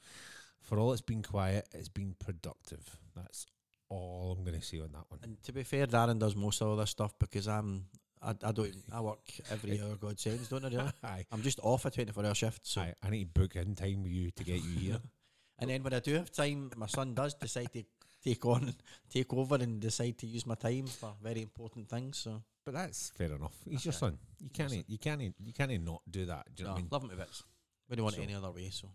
for 0.61 0.79
all 0.79 0.93
it's 0.93 1.01
been 1.01 1.23
quiet, 1.23 1.69
it's 1.73 1.89
been 1.89 2.15
productive. 2.19 2.99
That's 3.15 3.47
all 3.89 4.37
I'm 4.37 4.45
going 4.45 4.59
to 4.59 4.65
say 4.65 4.81
on 4.81 4.93
that 4.93 5.05
one. 5.09 5.21
And 5.23 5.43
to 5.43 5.53
be 5.53 5.63
fair, 5.63 5.87
Darren 5.87 6.19
does 6.19 6.37
most 6.37 6.61
of 6.61 6.69
all 6.69 6.77
this 6.77 6.91
stuff 6.91 7.15
because 7.19 7.49
I'm 7.49 7.87
I, 8.23 8.35
I 8.43 8.53
don't 8.53 8.75
I 8.93 9.01
work 9.01 9.21
every 9.51 9.81
hour 9.83 9.97
God 9.97 10.19
sends, 10.19 10.49
don't 10.49 10.65
I? 10.65 10.69
Really? 10.69 10.93
Aye. 11.05 11.27
I'm 11.33 11.43
just 11.43 11.61
off 11.63 11.85
a 11.85 11.91
24 11.91 12.25
hour 12.25 12.35
shift. 12.35 12.67
So 12.67 12.81
Aye, 12.83 12.95
I 13.03 13.11
need 13.11 13.35
to 13.35 13.41
book 13.41 13.57
in 13.57 13.75
time 13.75 14.03
with 14.03 14.13
you 14.13 14.31
to 14.31 14.45
get 14.45 14.63
you 14.63 14.79
here. 14.79 15.01
and 15.59 15.71
then 15.71 15.83
when 15.83 15.95
I 15.95 16.01
do 16.01 16.15
have 16.15 16.31
time, 16.31 16.71
my 16.77 16.87
son 16.87 17.15
does 17.15 17.35
decide 17.35 17.73
to 17.73 17.85
take 18.23 18.45
on 18.45 18.75
take 19.09 19.33
over 19.33 19.57
and 19.57 19.81
decide 19.81 20.19
to 20.19 20.27
use 20.27 20.47
my 20.47 20.55
time 20.55 20.87
for 20.87 21.15
very 21.23 21.43
important 21.43 21.89
things. 21.89 22.19
So 22.19 22.43
but 22.73 22.79
that's 22.83 23.11
fair 23.11 23.33
enough. 23.33 23.57
He's 23.69 23.85
your 23.85 23.91
Okay. 23.93 23.99
son. 23.99 24.19
You 24.41 24.51
can't. 24.51 24.85
You 24.89 24.99
can't. 24.99 25.21
You 25.39 25.53
can't 25.53 25.85
not 25.85 26.03
do 26.11 26.27
that. 26.27 26.47
Do 26.55 26.63
you 26.63 26.69
know 26.69 26.71
no, 26.71 26.75
what 26.75 26.79
I 26.79 26.83
mean? 26.83 26.89
love 26.93 27.03
him 27.05 27.11
to 27.11 27.17
bits. 27.17 27.43
We 27.89 27.97
don't 27.97 28.05
want 28.05 28.15
So- 28.17 28.21
it 28.23 28.25
any 28.25 28.35
other 28.35 28.51
way. 28.53 28.71
So 28.71 28.89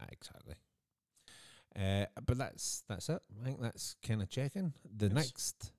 Aye, 0.00 0.08
exactly. 0.12 0.54
Uh, 1.76 2.06
but 2.24 2.36
that's 2.38 2.84
that's 2.88 3.08
it. 3.08 3.22
I 3.40 3.44
think 3.44 3.60
that's 3.60 3.96
kind 4.06 4.22
of 4.22 4.28
checking. 4.28 4.74
The 4.84 5.06
Yes. 5.06 5.14
next 5.14 5.72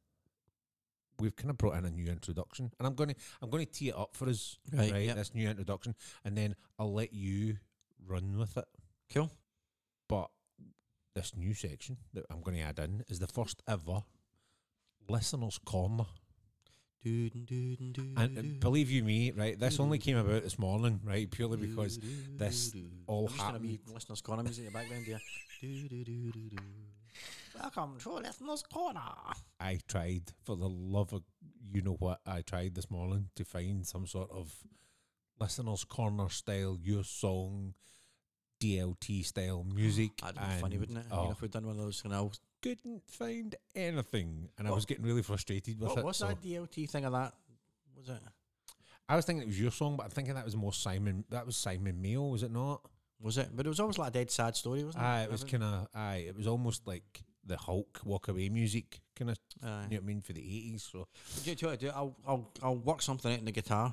we've 1.19 1.35
kind 1.35 1.49
of 1.49 1.57
brought 1.57 1.77
in 1.77 1.85
a 1.85 1.91
new 1.91 2.07
introduction, 2.07 2.71
and 2.79 2.87
I'm 2.87 2.95
going 2.95 3.09
to 3.09 3.15
I'm 3.41 3.49
going 3.49 3.65
to 3.65 3.71
tee 3.71 3.89
it 3.89 3.95
up 3.95 4.15
for 4.15 4.27
us, 4.27 4.57
Right, 4.73 4.91
right? 4.91 5.05
yep. 5.05 5.15
This 5.15 5.33
new 5.33 5.47
introduction, 5.47 5.95
and 6.23 6.37
then 6.37 6.55
I'll 6.79 6.93
let 6.93 7.13
you 7.13 7.59
run 8.05 8.37
with 8.37 8.57
it. 8.57 8.67
Cool. 9.13 9.31
But 10.09 10.29
this 11.13 11.35
new 11.35 11.53
section 11.53 11.97
that 12.13 12.25
I'm 12.29 12.41
going 12.41 12.57
to 12.57 12.63
add 12.63 12.79
in 12.79 13.03
is 13.07 13.19
the 13.19 13.27
first 13.27 13.61
ever 13.67 14.03
listeners' 15.07 15.59
corner. 15.59 16.05
And 17.05 18.59
believe 18.59 18.89
you 18.89 19.03
me, 19.03 19.31
right? 19.31 19.59
This 19.59 19.79
only 19.79 19.99
came 19.99 20.17
about 20.17 20.41
this 20.41 20.57
morning, 20.57 20.99
right? 21.03 21.29
Purely 21.29 21.57
because 21.57 21.99
this 22.35 22.75
all 23.05 23.27
I'm 23.27 23.27
just 23.27 23.39
gonna 23.39 23.59
be 23.59 23.71
happened. 23.73 23.93
listeners' 23.93 24.21
corner 24.21 24.43
music 24.43 24.65
in 24.65 24.73
the 24.73 24.79
background 24.79 25.05
do. 25.05 26.57
Welcome 27.59 27.97
to 27.99 28.13
listeners' 28.13 28.63
corner. 28.63 29.01
I 29.59 29.79
tried, 29.87 30.23
for 30.43 30.55
the 30.55 30.67
love 30.67 31.13
of 31.13 31.21
you 31.71 31.83
know 31.83 31.95
what, 31.99 32.21
I 32.25 32.41
tried 32.41 32.73
this 32.73 32.89
morning 32.89 33.29
to 33.35 33.45
find 33.45 33.85
some 33.85 34.07
sort 34.07 34.31
of 34.31 34.55
listeners' 35.39 35.83
corner 35.83 36.29
style, 36.29 36.79
your 36.81 37.03
song, 37.03 37.75
DLT 38.59 39.23
style 39.23 39.63
music. 39.63 40.17
That'd 40.17 40.37
be 40.37 40.61
funny, 40.61 40.77
wouldn't 40.79 40.97
it? 40.97 41.05
I 41.11 41.15
mean, 41.17 41.25
oh, 41.27 41.31
if 41.31 41.41
we'd 41.41 41.51
done 41.51 41.67
one 41.67 41.77
of 41.77 41.83
those, 41.83 42.01
you 42.03 42.09
know, 42.09 42.31
couldn't 42.69 43.03
find 43.07 43.55
anything, 43.75 44.49
and 44.57 44.67
I 44.67 44.71
was 44.71 44.85
getting 44.85 45.05
really 45.05 45.21
frustrated 45.21 45.79
with 45.79 45.89
what, 45.89 45.97
it. 45.99 46.03
what's 46.05 46.19
so- 46.19 46.27
that 46.27 46.41
DLT 46.41 46.89
thing 46.89 47.05
of 47.05 47.13
that? 47.13 47.33
Was 47.97 48.09
it? 48.09 48.19
I 49.07 49.15
was 49.15 49.25
thinking 49.25 49.43
it 49.43 49.47
was 49.47 49.59
your 49.61 49.71
song, 49.71 49.97
but 49.97 50.03
I'm 50.03 50.09
thinking 50.09 50.33
that 50.33 50.43
was 50.45 50.55
more 50.55 50.73
Simon. 50.73 51.25
That 51.29 51.45
was 51.45 51.55
Simon 51.55 52.01
Mayo, 52.01 52.23
was 52.27 52.41
it 52.43 52.51
not? 52.51 52.81
Was 53.21 53.37
it? 53.37 53.49
But 53.55 53.65
it 53.65 53.69
was 53.69 53.79
always 53.79 53.97
like 53.99 54.09
a 54.09 54.13
dead 54.13 54.31
sad 54.31 54.55
story, 54.55 54.83
wasn't 54.83 55.03
it? 55.03 55.07
Aye, 55.07 55.21
it 55.23 55.31
was 55.31 55.43
kind 55.43 55.63
of. 55.63 55.87
Aye, 55.93 56.25
it 56.27 56.35
was 56.35 56.47
almost 56.47 56.87
like 56.87 57.21
the 57.45 57.55
Hulk 57.55 58.01
walk 58.03 58.27
away 58.29 58.49
music, 58.49 58.99
kind 59.15 59.29
of. 59.29 59.37
You 59.61 59.67
know 59.67 59.77
what 59.89 59.93
I 59.97 59.99
mean 60.01 60.21
for 60.21 60.33
the 60.33 60.41
eighties. 60.41 60.89
So 60.91 61.07
Do 61.43 61.49
you 61.51 61.55
know 61.61 61.69
what 61.69 61.73
I 61.73 61.75
do? 61.77 61.89
I'll, 61.95 62.15
I'll, 62.27 62.51
I'll 62.63 62.75
work 62.77 63.01
something 63.03 63.31
out 63.31 63.39
in 63.39 63.45
the 63.45 63.51
guitar. 63.51 63.91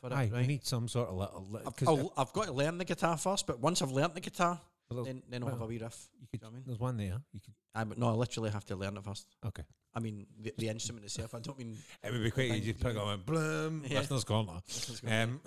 For 0.00 0.08
it, 0.08 0.12
aye, 0.12 0.28
we 0.30 0.38
right? 0.38 0.46
need 0.46 0.66
some 0.66 0.86
sort 0.88 1.08
of 1.08 1.14
little. 1.16 1.46
li- 1.50 1.60
I've, 1.66 1.74
'cause 1.76 1.88
I'll, 1.88 2.12
I've 2.16 2.32
got 2.34 2.44
to 2.46 2.52
learn 2.52 2.76
the 2.76 2.84
guitar 2.84 3.16
first, 3.16 3.46
but 3.46 3.58
once 3.60 3.80
I've 3.80 3.90
learnt 3.92 4.14
the 4.14 4.20
guitar, 4.20 4.60
well, 4.90 5.04
then, 5.04 5.22
then 5.28 5.42
I'll 5.42 5.50
have 5.50 5.60
a 5.60 5.66
wee 5.66 5.78
riff. 5.78 6.08
you 6.20 6.26
could. 6.28 6.42
know 6.42 6.48
what 6.48 6.52
I 6.52 6.54
mean? 6.54 6.62
There's 6.66 6.80
one 6.80 6.96
there. 6.96 7.20
You 7.32 7.40
could. 7.40 7.54
I, 7.74 7.84
no, 7.96 8.08
I 8.08 8.12
literally 8.12 8.50
have 8.50 8.64
to 8.66 8.76
learn 8.76 8.96
it 8.96 9.04
first. 9.04 9.26
Okay. 9.44 9.64
I 9.94 10.00
mean, 10.00 10.26
the, 10.40 10.54
the 10.56 10.68
instrument 10.68 11.04
itself. 11.04 11.34
I 11.34 11.40
don't 11.40 11.58
mean. 11.58 11.76
It 12.02 12.12
would 12.12 12.22
be 12.22 12.30
quite 12.30 12.50
easy 12.52 12.72
to 12.72 12.84
pick 12.84 12.94
you. 12.94 13.00
on 13.00 13.14
and 13.14 13.26
bloom. 13.26 13.84
Yeah. 13.86 13.98
Listener's 13.98 14.24
corner. 14.24 14.60
Listeners' 14.66 15.00
corner. 15.00 15.22
Um, 15.22 15.40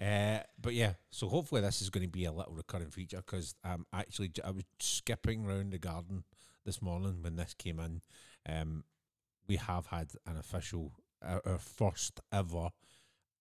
uh, 0.04 0.38
but 0.60 0.74
yeah, 0.74 0.92
so 1.10 1.28
hopefully 1.28 1.60
this 1.60 1.82
is 1.82 1.90
going 1.90 2.06
to 2.06 2.10
be 2.10 2.24
a 2.24 2.32
little 2.32 2.54
recurring 2.54 2.90
feature 2.90 3.22
because 3.24 3.54
um, 3.64 3.86
actually 3.92 4.30
I 4.44 4.50
was 4.50 4.64
skipping 4.80 5.44
round 5.44 5.72
the 5.72 5.78
garden 5.78 6.24
this 6.64 6.80
morning 6.80 7.18
when 7.20 7.36
this 7.36 7.54
came 7.54 7.78
in. 7.78 8.00
Um, 8.48 8.84
we 9.48 9.56
have 9.56 9.86
had 9.86 10.12
an 10.26 10.38
official, 10.38 10.92
our 11.22 11.58
first 11.58 12.20
ever 12.32 12.70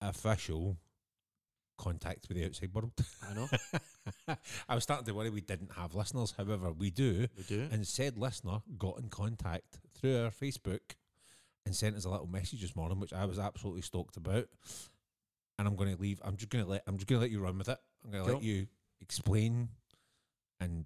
official 0.01 0.77
contact 1.81 2.27
with 2.29 2.37
the 2.37 2.45
outside 2.45 2.73
world. 2.73 2.91
I 3.29 3.33
know. 3.33 3.49
I 4.69 4.75
was 4.75 4.83
starting 4.83 5.05
to 5.07 5.13
worry 5.13 5.29
we 5.29 5.41
didn't 5.41 5.71
have 5.73 5.95
listeners. 5.95 6.33
However, 6.37 6.71
we 6.71 6.91
do. 6.91 7.27
We 7.37 7.43
do. 7.43 7.67
And 7.71 7.85
said 7.87 8.17
listener 8.17 8.61
got 8.77 8.99
in 8.99 9.09
contact 9.09 9.79
through 9.95 10.23
our 10.23 10.31
Facebook 10.31 10.79
and 11.65 11.75
sent 11.75 11.95
us 11.95 12.05
a 12.05 12.09
little 12.09 12.27
message 12.27 12.61
this 12.61 12.75
morning, 12.75 12.99
which 12.99 13.13
I 13.13 13.25
was 13.25 13.39
absolutely 13.39 13.81
stoked 13.81 14.17
about. 14.17 14.47
And 15.59 15.67
I'm 15.67 15.75
going 15.75 15.93
to 15.95 16.01
leave. 16.01 16.19
I'm 16.23 16.37
just 16.37 16.49
going 16.49 16.63
to 16.63 16.69
let. 16.69 16.83
I'm 16.87 16.97
just 16.97 17.07
going 17.07 17.19
to 17.19 17.21
let 17.23 17.31
you 17.31 17.39
run 17.39 17.57
with 17.57 17.69
it. 17.69 17.77
I'm 18.03 18.11
going 18.11 18.23
to 18.23 18.29
Cool. 18.29 18.39
let 18.39 18.43
you 18.45 18.67
explain 19.01 19.69
and 20.59 20.85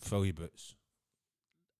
fill 0.00 0.24
your 0.24 0.34
boots. 0.34 0.74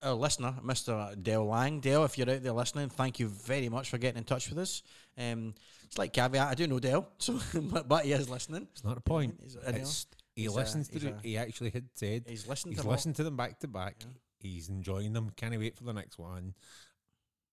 Our 0.03 0.13
listener, 0.13 0.53
Mr. 0.63 1.21
Dale 1.21 1.45
Lang. 1.45 1.79
Dale, 1.79 2.03
if 2.05 2.17
you're 2.17 2.29
out 2.29 2.43
there 2.43 2.51
listening, 2.51 2.89
thank 2.89 3.19
you 3.19 3.27
very 3.27 3.67
much 3.67 3.89
for 3.89 3.97
getting 3.97 4.19
in 4.19 4.23
touch 4.25 4.49
with 4.49 4.59
us. 4.59 4.83
Um, 5.17 5.55
it's 5.85 5.97
like 5.97 6.13
caveat, 6.13 6.49
I 6.49 6.53
do 6.53 6.67
know 6.67 6.79
Dale, 6.79 7.07
so 7.17 7.39
but, 7.55 7.87
but 7.87 8.05
he 8.05 8.11
is 8.11 8.29
listening. 8.29 8.67
It's 8.73 8.83
not 8.83 8.97
a 8.97 9.01
point. 9.01 9.39
He's, 9.41 9.57
I. 9.65 9.71
It's 9.71 10.05
he 10.35 10.49
listens 10.49 10.87
to. 10.89 10.93
he's 10.93 11.03
the- 11.03 11.15
a- 11.15 11.21
he 11.23 11.37
actually 11.37 11.71
had 11.71 11.85
said 11.95 12.25
He's 12.27 12.47
listened 12.47 12.73
he's 12.73 12.79
to 12.79 12.83
them 12.83 12.91
listened 12.91 13.15
to 13.15 13.23
them 13.23 13.35
back 13.35 13.59
to 13.59 13.67
back. 13.67 13.95
Yeah. 14.01 14.07
He's 14.39 14.69
enjoying 14.69 15.13
them. 15.13 15.31
Can't 15.35 15.57
wait 15.57 15.75
for 15.75 15.83
the 15.83 15.93
next 15.93 16.19
one. 16.19 16.53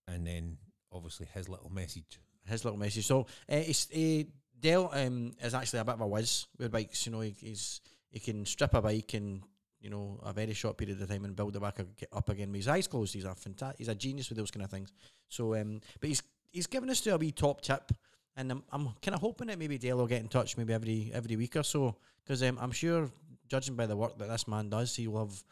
And 0.07 0.27
then 0.27 0.59
obviously 0.93 1.27
his 1.33 1.49
little 1.49 1.71
message. 1.71 2.21
his 2.47 2.63
little 2.63 2.79
message. 2.79 3.07
So 3.07 3.27
uh, 3.51 3.55
uh, 3.55 4.23
Dale 4.61 4.91
um, 4.93 5.33
is 5.43 5.55
actually 5.55 5.79
a 5.79 5.85
bit 5.85 5.95
of 5.95 6.03
a 6.03 6.07
whiz 6.07 6.47
with 6.59 6.73
bikes. 6.73 7.07
You 7.07 7.13
know, 7.13 7.21
he, 7.21 7.31
he's 7.31 7.81
he 8.11 8.21
can 8.21 8.45
strip 8.45 8.75
a 8.75 8.83
bike 8.83 9.15
in 9.15 9.43
you 9.85 9.91
know 9.91 10.19
a 10.25 10.33
very 10.33 10.55
short 10.55 10.79
period 10.79 11.01
of 11.03 11.09
time 11.09 11.25
and 11.27 11.37
build 11.37 11.55
it 11.55 11.61
back 11.61 11.79
up 12.13 12.29
again 12.31 12.51
with 12.51 12.57
his 12.63 12.69
eyes 12.69 12.89
closed. 12.89 13.13
He's 13.15 13.25
a 13.25 13.35
fantastic. 13.35 13.79
He's 13.79 13.89
a 13.89 13.95
genius 13.95 14.31
with 14.31 14.39
those 14.39 14.51
kind 14.51 14.65
of 14.65 14.71
things. 14.71 14.93
So, 15.29 15.55
um, 15.55 15.81
but 16.01 16.09
he's 16.09 16.23
he's 16.51 16.67
given 16.67 16.89
us 16.91 17.03
to 17.03 17.15
a 17.15 17.19
wee 17.19 17.33
top 17.33 17.61
tip. 17.61 17.93
And 18.37 18.51
I'm, 18.51 18.65
I'm 18.73 18.89
kind 19.01 19.15
of 19.15 19.21
hoping 19.21 19.47
that 19.49 19.59
maybe 19.61 19.79
Dale 19.79 19.99
will 19.99 20.09
get 20.09 20.21
in 20.21 20.29
touch 20.29 20.57
maybe 20.57 20.73
every 20.73 21.11
every 21.15 21.37
week 21.37 21.55
or 21.57 21.63
so 21.63 21.95
because 22.25 22.43
um, 22.43 22.59
I'm 22.61 22.73
sure, 22.73 23.11
judging 23.47 23.77
by 23.77 23.87
the 23.87 23.97
work 23.97 24.19
that 24.19 24.29
this 24.29 24.49
man 24.49 24.71
does, 24.71 24.97
he 24.97 25.07
will 25.07 25.27
have 25.27 25.45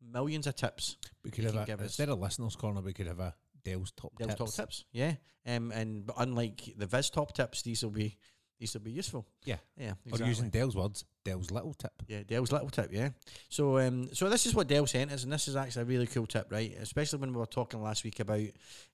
millions 0.00 0.46
of 0.46 0.54
tips 0.54 0.96
We 1.24 1.30
could 1.30 1.44
have 1.44 1.56
a, 1.56 1.66
give 1.66 1.80
us- 1.80 1.86
instead 1.88 2.08
of 2.08 2.18
listeners' 2.20 2.56
corner, 2.56 2.80
we 2.80 2.92
could 2.94 3.08
have 3.08 3.20
a 3.20 3.34
Dale's 3.62 3.90
top 3.92 4.16
Dale's 4.16 4.36
tips. 4.36 4.56
top 4.56 4.66
tips. 4.68 4.84
Yeah, 4.92 5.14
um, 5.46 5.70
and 5.72 6.06
but 6.06 6.14
unlike 6.18 6.62
the 6.78 6.86
Viz 6.86 7.10
top 7.10 7.34
tips, 7.34 7.60
these 7.62 7.82
will 7.82 7.90
be 7.90 8.16
these 8.58 8.72
will 8.74 8.80
be 8.82 8.92
useful. 8.92 9.26
Yeah. 9.44 9.56
yeah, 9.76 9.94
Or 10.12 10.18
using 10.26 10.50
Dale's 10.50 10.76
words, 10.76 11.04
Dale's 11.24 11.50
little 11.50 11.74
tip. 11.74 11.92
Yeah, 12.08 12.22
Dell's 12.26 12.52
little 12.52 12.70
tip, 12.70 12.90
yeah. 12.92 13.10
So 13.48 13.78
um 13.78 14.08
so 14.12 14.28
this 14.28 14.46
is 14.46 14.54
what 14.54 14.68
Dell 14.68 14.86
sent 14.86 15.12
us 15.12 15.24
and 15.24 15.32
this 15.32 15.48
is 15.48 15.56
actually 15.56 15.82
a 15.82 15.86
really 15.86 16.06
cool 16.06 16.26
tip, 16.26 16.50
right? 16.50 16.74
Especially 16.80 17.18
when 17.18 17.32
we 17.32 17.38
were 17.38 17.46
talking 17.46 17.82
last 17.82 18.04
week 18.04 18.20
about, 18.20 18.40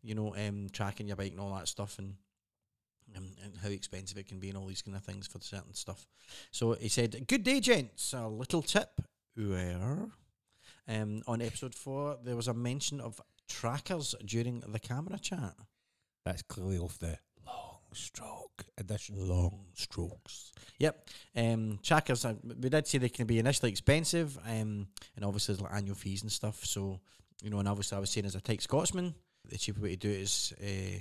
you 0.03 0.15
know, 0.15 0.35
um 0.37 0.69
tracking 0.73 1.07
your 1.09 1.17
bike 1.17 1.33
and 1.33 1.41
all 1.41 1.55
that 1.55 1.69
stuff 1.69 1.99
and 1.99 2.15
um, 3.17 3.29
and 3.45 3.57
how 3.63 3.69
expensive 3.69 4.19
it 4.19 4.27
can 4.27 4.41
be 4.41 4.49
and 4.49 4.59
all 4.59 4.67
these 4.67 4.83
kind 4.83 4.97
of 4.97 5.05
things 5.05 5.27
for 5.27 5.41
certain 5.41 5.75
stuff. 5.75 6.07
So 6.51 6.73
he 6.75 6.89
said, 6.89 7.27
Good 7.29 7.45
day, 7.45 7.61
gents. 7.61 8.13
A 8.13 8.27
little 8.27 8.63
tip 8.63 9.01
where 9.37 10.09
um 10.89 11.23
on 11.27 11.43
episode 11.43 11.75
four 11.75 12.17
there 12.25 12.37
was 12.37 12.49
a 12.49 12.55
mention 12.55 13.01
of 13.01 13.21
trackers 13.49 14.15
during 14.25 14.61
the 14.67 14.81
camera 14.81 15.19
chat. 15.19 15.55
That's 16.25 16.43
clearly 16.43 16.79
off 16.79 16.99
the 16.99 17.19
stroke 17.93 18.65
edition. 18.79 19.29
long 19.29 19.67
strokes. 19.75 20.53
Yep. 20.79 21.09
Um, 21.37 21.79
trackers, 21.83 22.25
uh, 22.25 22.35
we 22.45 22.69
did 22.69 22.87
say 22.87 22.99
they 22.99 23.09
can 23.09 23.27
be 23.27 23.39
initially 23.39 23.71
expensive, 23.71 24.37
um, 24.47 24.89
and 25.17 25.25
obviously 25.25 25.55
there's 25.55 25.63
like 25.63 25.75
annual 25.75 25.97
fees 25.97 26.23
and 26.23 26.31
stuff. 26.31 26.65
So, 26.65 27.01
you 27.43 27.51
know, 27.51 27.59
and 27.59 27.69
obviously 27.69 27.97
I 27.97 28.01
was 28.01 28.11
saying 28.11 28.27
as 28.27 28.35
a 28.35 28.41
tight 28.41 28.63
Scotsman, 28.63 29.15
the 29.49 29.59
cheaper 29.59 29.81
way 29.81 29.91
to 29.91 29.97
do 29.97 30.11
it 30.11 30.21
is 30.21 30.53
uh, 30.61 31.01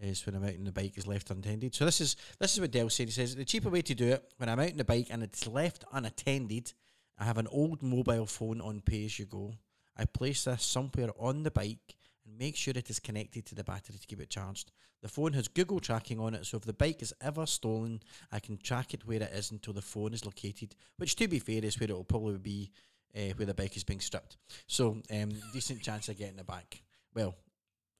is 0.00 0.26
when 0.26 0.34
I'm 0.34 0.44
out 0.44 0.54
and 0.54 0.66
the 0.66 0.72
bike 0.72 0.98
is 0.98 1.06
left 1.06 1.30
unattended. 1.30 1.74
So 1.74 1.84
this 1.84 2.00
is 2.00 2.16
this 2.38 2.54
is 2.54 2.60
what 2.60 2.70
Dale 2.70 2.90
said. 2.90 3.08
He 3.08 3.12
says 3.12 3.36
the 3.36 3.44
cheaper 3.44 3.70
way 3.70 3.82
to 3.82 3.94
do 3.94 4.08
it 4.08 4.32
when 4.38 4.48
I'm 4.48 4.58
out 4.58 4.70
on 4.70 4.76
the 4.76 4.84
bike 4.84 5.08
and 5.10 5.22
it's 5.22 5.46
left 5.46 5.84
unattended. 5.92 6.72
I 7.18 7.24
have 7.24 7.38
an 7.38 7.46
old 7.48 7.82
mobile 7.82 8.26
phone 8.26 8.60
on 8.60 8.80
pay 8.80 9.04
as 9.04 9.18
you 9.18 9.26
go. 9.26 9.54
I 9.96 10.04
place 10.04 10.44
this 10.44 10.64
somewhere 10.64 11.10
on 11.18 11.44
the 11.44 11.50
bike 11.50 11.94
and 12.26 12.38
make 12.38 12.56
sure 12.56 12.72
it 12.76 12.90
is 12.90 12.98
connected 12.98 13.46
to 13.46 13.54
the 13.54 13.64
battery 13.64 13.96
to 14.00 14.06
keep 14.06 14.20
it 14.20 14.30
charged. 14.30 14.72
The 15.02 15.08
phone 15.08 15.34
has 15.34 15.48
Google 15.48 15.80
tracking 15.80 16.18
on 16.18 16.34
it, 16.34 16.46
so 16.46 16.56
if 16.56 16.64
the 16.64 16.72
bike 16.72 17.02
is 17.02 17.12
ever 17.20 17.44
stolen, 17.46 18.02
I 18.32 18.40
can 18.40 18.56
track 18.56 18.94
it 18.94 19.06
where 19.06 19.22
it 19.22 19.32
is 19.32 19.50
until 19.50 19.74
the 19.74 19.82
phone 19.82 20.14
is 20.14 20.24
located, 20.24 20.74
which 20.96 21.16
to 21.16 21.28
be 21.28 21.38
fair 21.38 21.62
is 21.64 21.78
where 21.78 21.90
it 21.90 21.94
will 21.94 22.04
probably 22.04 22.38
be 22.38 22.70
uh, 23.16 23.32
where 23.36 23.46
the 23.46 23.54
bike 23.54 23.76
is 23.76 23.84
being 23.84 24.00
stripped. 24.00 24.36
So, 24.66 25.02
um, 25.12 25.30
decent 25.52 25.82
chance 25.82 26.08
of 26.08 26.18
getting 26.18 26.38
it 26.38 26.46
back. 26.46 26.82
Well, 27.14 27.34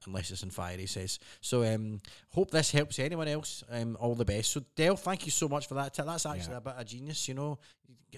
unless 0.07 0.31
it's 0.31 0.43
in 0.43 0.51
fire, 0.51 0.77
he 0.77 0.87
says. 0.87 1.19
So, 1.41 1.63
um, 1.63 2.01
hope 2.31 2.51
this 2.51 2.71
helps 2.73 2.99
anyone 2.99 3.29
else. 3.29 3.63
Um, 3.71 3.97
all 4.01 4.15
the 4.15 4.25
best. 4.25 4.51
So, 4.53 4.63
Dell, 4.75 4.97
thank 4.97 5.25
you 5.25 5.31
so 5.31 5.49
much 5.49 5.69
for 5.69 5.75
that 5.75 5.95
tip. 5.95 6.07
That's 6.07 6.27
actually 6.27 6.53
Yeah. 6.53 6.59
a 6.59 6.61
bit 6.63 6.75
of 6.77 6.87
genius, 6.87 7.29
you 7.29 7.35
know. 7.35 7.59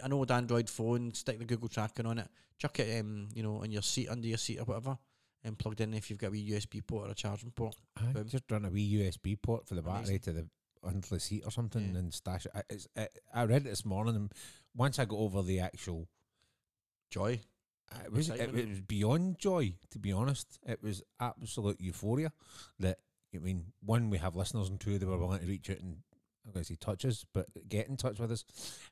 An 0.03 0.13
old 0.13 0.31
Android 0.31 0.69
phone, 0.71 1.13
stick 1.15 1.39
the 1.39 1.45
Google 1.45 1.69
tracking 1.69 2.07
on 2.07 2.19
it, 2.19 2.29
chuck 2.59 2.79
it, 2.81 3.01
um, 3.01 3.29
you 3.35 3.43
know, 3.43 3.63
on 3.63 3.71
your 3.71 3.83
seat, 3.83 4.09
under 4.09 4.27
your 4.27 4.39
seat 4.39 4.59
or 4.59 4.65
whatever, 4.65 4.99
and 5.47 5.59
plugged 5.59 5.81
in 5.81 5.95
if 5.95 6.11
you've 6.11 6.19
got 6.19 6.29
a 6.29 6.31
wee 6.33 6.51
USB 6.51 6.87
port 6.87 7.09
or 7.09 7.13
a 7.13 7.15
charging 7.15 7.51
port. 7.53 7.77
I 7.97 8.07
Boom. 8.13 8.29
just 8.29 8.45
run 8.51 8.65
a 8.65 8.71
wee 8.71 8.95
USB 8.99 9.41
port 9.41 9.67
for 9.67 9.75
the 9.77 9.83
battery 9.83 10.17
Amazing. 10.17 10.19
to 10.21 10.33
the 10.33 10.49
under 10.85 11.07
the 11.09 11.21
seat 11.21 11.43
or 11.45 11.51
something 11.51 11.93
Yeah. 11.93 11.99
and 12.01 12.13
stash 12.13 12.47
it. 12.47 12.53
I, 12.55 12.63
it's, 12.71 12.87
I, 12.97 13.09
I 13.35 13.45
read 13.45 13.63
it 13.67 13.71
this 13.71 13.85
morning, 13.85 14.15
and 14.17 14.33
once 14.75 14.99
I 14.99 15.05
got 15.05 15.19
over 15.19 15.43
the 15.43 15.61
actual, 15.61 16.09
Joy. 17.11 17.41
it 18.05 18.13
was 18.13 18.29
it, 18.29 18.33
Excitement. 18.35 18.69
was 18.69 18.81
beyond 18.81 19.39
joy. 19.39 19.75
To 19.91 19.99
be 19.99 20.13
honest, 20.13 20.59
it 20.67 20.83
was 20.83 21.03
absolute 21.21 21.81
euphoria. 21.81 22.33
That 22.81 22.99
I 23.35 23.39
mean, 23.39 23.73
one 23.85 24.11
we 24.11 24.19
have 24.19 24.35
listeners, 24.37 24.69
and 24.69 24.79
two 24.81 24.99
they 24.99 25.07
were 25.07 25.19
willing 25.19 25.41
to 25.41 25.47
reach 25.47 25.71
out 25.71 25.79
and 25.81 25.99
I'm 26.47 26.53
going 26.53 26.63
to 26.65 26.69
say 26.69 26.77
touch 26.81 27.05
us, 27.05 27.25
but 27.35 27.47
get 27.69 27.89
in 27.89 27.97
touch 27.97 28.21
with 28.21 28.31
us. 28.31 28.45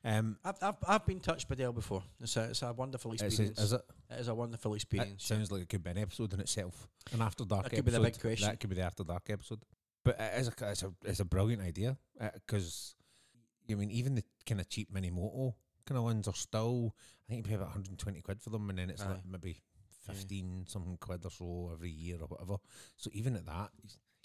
Um, 0.03 0.37
I've, 0.43 0.57
I've, 0.61 0.75
I've 0.85 1.05
been 1.05 1.21
touched 1.21 1.47
by 1.47 1.55
Dale 1.55 1.71
before. 1.71 2.03
It's 2.21 2.35
a, 2.35 2.43
it's 2.49 2.61
a 2.61 2.73
wonderful 2.73 3.13
experience. 3.13 3.57
is 3.59 3.71
it? 3.71 3.81
it 4.11 4.19
is 4.19 4.27
a 4.27 4.35
wonderful 4.35 4.73
It 4.73 4.77
experience. 4.77 5.25
sounds 5.25 5.51
like 5.51 5.61
it 5.61 5.69
could 5.69 5.83
be 5.83 5.91
an 5.91 5.97
episode 5.97 6.33
in 6.33 6.41
itself, 6.41 6.87
an 7.13 7.21
after 7.21 7.45
dark. 7.45 7.63
That 7.63 7.75
could 7.75 7.85
be 7.85 7.91
the 7.91 7.99
big 8.01 8.19
question. 8.19 8.47
That 8.49 8.59
could 8.59 8.69
be 8.69 8.75
the 8.75 8.81
after 8.81 9.03
dark 9.05 9.29
episode. 9.29 9.59
But 10.03 10.19
it 10.19 10.39
is 10.39 10.49
a 10.49 10.69
it's 10.69 10.83
a 10.83 10.93
it's 11.03 11.19
a 11.21 11.25
brilliant 11.25 11.63
idea 11.63 11.97
because 12.45 12.93
I 13.71 13.73
mean 13.73 13.89
even 13.89 14.13
the 14.15 14.23
kind 14.45 14.61
of 14.61 14.69
cheap 14.69 14.91
mini 14.93 15.09
moto 15.09 15.55
kind 15.87 15.97
of 15.97 16.03
ones 16.03 16.27
are 16.27 16.35
still 16.35 16.93
I 17.27 17.31
think 17.33 17.45
you 17.45 17.49
pay 17.49 17.55
about 17.55 17.69
120 17.69 18.21
quid 18.21 18.41
for 18.41 18.51
them, 18.51 18.69
and 18.69 18.77
then 18.77 18.89
it's 18.91 19.01
Aye. 19.01 19.07
like 19.09 19.21
maybe 19.27 19.61
fifteen 20.05 20.65
something 20.67 20.97
quid 20.99 21.25
or 21.25 21.31
so 21.31 21.71
every 21.73 21.89
year 21.89 22.17
or 22.21 22.27
whatever. 22.27 22.57
So 22.97 23.09
even 23.13 23.35
at 23.35 23.45
that, 23.47 23.71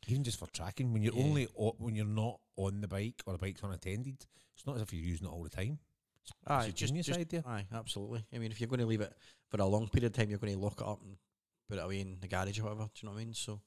even 0.06 0.24
just 0.24 0.38
for 0.38 0.46
tracking, 0.48 0.92
when 0.92 1.02
you're 1.02 1.14
Yeah. 1.14 1.24
only 1.24 1.48
o- 1.58 1.76
when 1.78 1.94
you're 1.94 2.04
not 2.06 2.40
on 2.56 2.80
the 2.80 2.88
bike 2.88 3.22
or 3.26 3.32
the 3.34 3.38
bike's 3.38 3.62
unattended, 3.62 4.26
it's 4.54 4.66
not 4.66 4.76
as 4.76 4.82
if 4.82 4.92
you're 4.92 5.02
using 5.02 5.26
it 5.26 5.30
all 5.30 5.42
the 5.42 5.50
time. 5.50 5.78
It's, 6.22 6.32
Aye, 6.46 6.66
it's 6.66 6.82
a 6.82 6.86
genius 6.86 7.08
idea. 7.10 7.42
Aye, 7.46 7.66
absolutely. 7.72 8.24
I 8.32 8.38
mean, 8.38 8.50
if 8.50 8.60
you're 8.60 8.68
going 8.68 8.80
to 8.80 8.86
leave 8.86 9.00
it 9.00 9.12
for 9.48 9.60
a 9.60 9.64
long 9.66 9.88
period 9.88 10.10
of 10.12 10.16
time, 10.16 10.30
you're 10.30 10.38
going 10.38 10.52
to 10.52 10.58
lock 10.58 10.80
it 10.80 10.86
up 10.86 11.00
and 11.02 11.16
put 11.68 11.78
it 11.78 11.82
away 11.84 12.00
in 12.00 12.18
the 12.20 12.28
garage 12.28 12.58
or 12.58 12.64
whatever. 12.64 12.84
Do 12.84 12.90
you 12.96 13.08
know 13.08 13.14
what 13.14 13.20
I 13.20 13.24
mean? 13.24 13.34
So, 13.34 13.60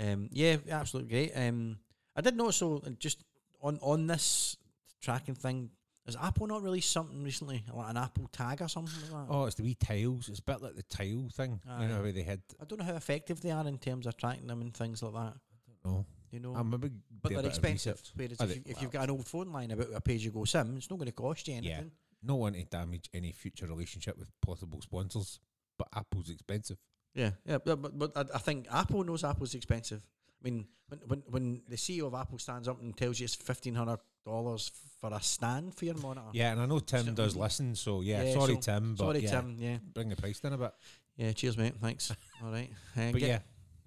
um, 0.00 0.28
yeah, 0.32 0.56
absolutely 0.70 1.10
great. 1.10 1.32
Um, 1.36 1.78
I 2.16 2.20
did 2.22 2.36
notice 2.36 2.56
so 2.56 2.82
just 2.98 3.24
on 3.60 3.78
on 3.82 4.06
this 4.06 4.56
tracking 5.00 5.34
thing, 5.34 5.70
has 6.06 6.16
Apple 6.16 6.46
not 6.46 6.62
released 6.62 6.90
something 6.90 7.22
recently, 7.22 7.62
like 7.72 7.90
an 7.90 7.96
Apple 7.96 8.28
tag 8.32 8.60
or 8.62 8.68
something 8.68 9.00
like 9.12 9.26
that? 9.28 9.32
Oh, 9.32 9.44
it's 9.44 9.54
the 9.56 9.62
wee 9.62 9.74
tiles. 9.74 10.28
It's 10.28 10.40
a 10.40 10.42
bit 10.42 10.60
like 10.62 10.74
the 10.74 10.82
tile 10.84 11.28
thing. 11.30 11.60
You 11.80 11.88
know 11.88 12.02
how 12.04 12.10
they 12.10 12.22
had. 12.22 12.42
I 12.60 12.64
don't 12.64 12.78
know 12.78 12.84
how 12.86 12.96
effective 12.96 13.40
they 13.40 13.50
are 13.50 13.66
in 13.68 13.78
terms 13.78 14.06
of 14.06 14.16
tracking 14.16 14.46
them 14.46 14.60
and 14.62 14.74
things 14.74 15.02
like 15.02 15.12
that. 15.14 15.36
No, 15.84 16.06
You 16.30 16.40
know, 16.40 16.54
I'm 16.54 16.72
a 16.72 16.78
big. 16.78 16.92
but 17.22 17.32
they're 17.32 17.46
expensive. 17.46 18.00
Whereas 18.14 18.40
if, 18.40 18.56
you, 18.56 18.62
Well, 18.66 18.76
you've 18.82 18.90
got 18.90 19.04
an 19.04 19.10
old 19.10 19.26
phone 19.26 19.52
line 19.52 19.70
about 19.70 19.88
a 19.94 20.00
page 20.00 20.24
you 20.24 20.30
go 20.30 20.44
sim, 20.44 20.76
it's 20.76 20.88
not 20.90 20.96
going 20.98 21.06
to 21.06 21.12
cost 21.12 21.48
you 21.48 21.54
anything. 21.54 21.76
Yeah. 21.84 21.90
No 22.24 22.36
one 22.36 22.52
to 22.52 22.64
damage 22.64 23.10
any 23.12 23.32
future 23.32 23.66
relationship 23.66 24.16
with 24.16 24.28
possible 24.40 24.80
sponsors, 24.80 25.40
but 25.76 25.88
Apple's 25.94 26.30
expensive. 26.30 26.78
Yeah, 27.14 27.32
yeah, 27.44 27.58
but 27.64 27.82
but, 27.82 27.98
but 27.98 28.12
I, 28.16 28.36
I 28.36 28.38
think 28.38 28.66
Apple 28.70 29.02
knows 29.04 29.24
Apple's 29.24 29.54
expensive. 29.54 30.02
I 30.40 30.48
mean, 30.48 30.66
when 30.88 31.00
when 31.06 31.22
when 31.26 31.62
the 31.68 31.76
CEO 31.76 32.06
of 32.06 32.14
Apple 32.14 32.38
stands 32.38 32.68
up 32.68 32.80
and 32.80 32.96
tells 32.96 33.18
you 33.20 33.24
it's 33.24 33.34
fifteen 33.34 33.74
hundred 33.74 33.98
dollars 34.24 34.70
for 35.00 35.12
a 35.12 35.20
stand 35.20 35.74
for 35.74 35.84
your 35.84 35.96
monitor. 35.96 36.28
Yeah, 36.32 36.52
and 36.52 36.60
I 36.60 36.66
know 36.66 36.78
Tim 36.78 37.06
So- 37.06 37.12
does 37.12 37.34
listen, 37.36 37.74
so 37.74 38.00
yeah, 38.02 38.22
Yeah, 38.22 38.34
sorry 38.34 38.54
so- 38.54 38.60
Tim, 38.60 38.94
but 38.94 39.04
Sorry, 39.04 39.18
yeah, 39.24 39.30
Tim. 39.30 39.56
Yeah, 39.58 39.78
bring 39.92 40.08
the 40.08 40.16
price 40.16 40.38
down 40.40 40.52
a 40.52 40.58
bit. 40.58 40.72
yeah. 41.16 41.32
Cheers, 41.32 41.58
mate. 41.58 41.74
Thanks. 41.80 42.12
All 42.42 42.50
right. 42.52 42.70
Uh, 42.96 43.10
But 43.12 43.18
get- 43.20 43.28
yeah, 43.28 43.38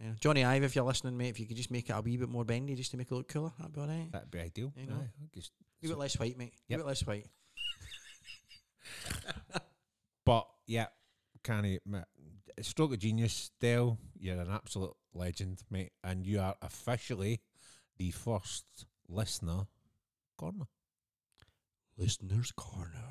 yeah, 0.01 0.11
Jony 0.19 0.45
Ive, 0.45 0.63
if 0.63 0.75
you're 0.75 0.85
listening, 0.85 1.17
mate, 1.17 1.29
if 1.29 1.39
you 1.39 1.45
could 1.45 1.57
just 1.57 1.71
make 1.71 1.89
it 1.89 1.93
a 1.93 2.01
wee 2.01 2.17
bit 2.17 2.29
more 2.29 2.45
bendy, 2.45 2.75
just 2.75 2.91
to 2.91 2.97
make 2.97 3.11
it 3.11 3.15
look 3.15 3.27
cooler, 3.27 3.51
that'd 3.57 3.73
be 3.73 3.81
all 3.81 3.87
right. 3.87 4.11
that'd 4.11 4.31
be 4.31 4.39
ideal. 4.39 4.71
You 4.77 4.87
know. 4.87 4.95
Aye, 4.95 5.09
I 5.35 5.39
A 5.83 5.87
bit 5.87 5.97
less 5.97 6.19
white, 6.19 6.37
mate. 6.37 6.53
A 6.55 6.71
Yep. 6.71 6.79
bit 6.79 6.85
less 6.85 7.05
white. 7.05 7.27
But 10.25 10.47
yeah, 10.65 10.87
canny 11.43 11.79
mate. 11.85 12.05
A 12.57 12.63
stroke 12.63 12.93
of 12.93 12.99
genius, 12.99 13.51
Dale. 13.59 13.99
You're 14.17 14.39
an 14.41 14.49
absolute 14.49 14.95
legend, 15.13 15.61
mate, 15.69 15.91
and 16.03 16.25
you 16.25 16.39
are 16.39 16.55
officially 16.63 17.41
the 17.97 18.09
first 18.11 18.65
listener 19.07 19.67
corner. 20.37 20.65
Listener's 21.97 22.51
corner. 22.51 23.03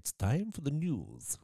It's 0.00 0.12
time 0.12 0.50
for 0.50 0.62
the 0.62 0.70
news. 0.70 1.36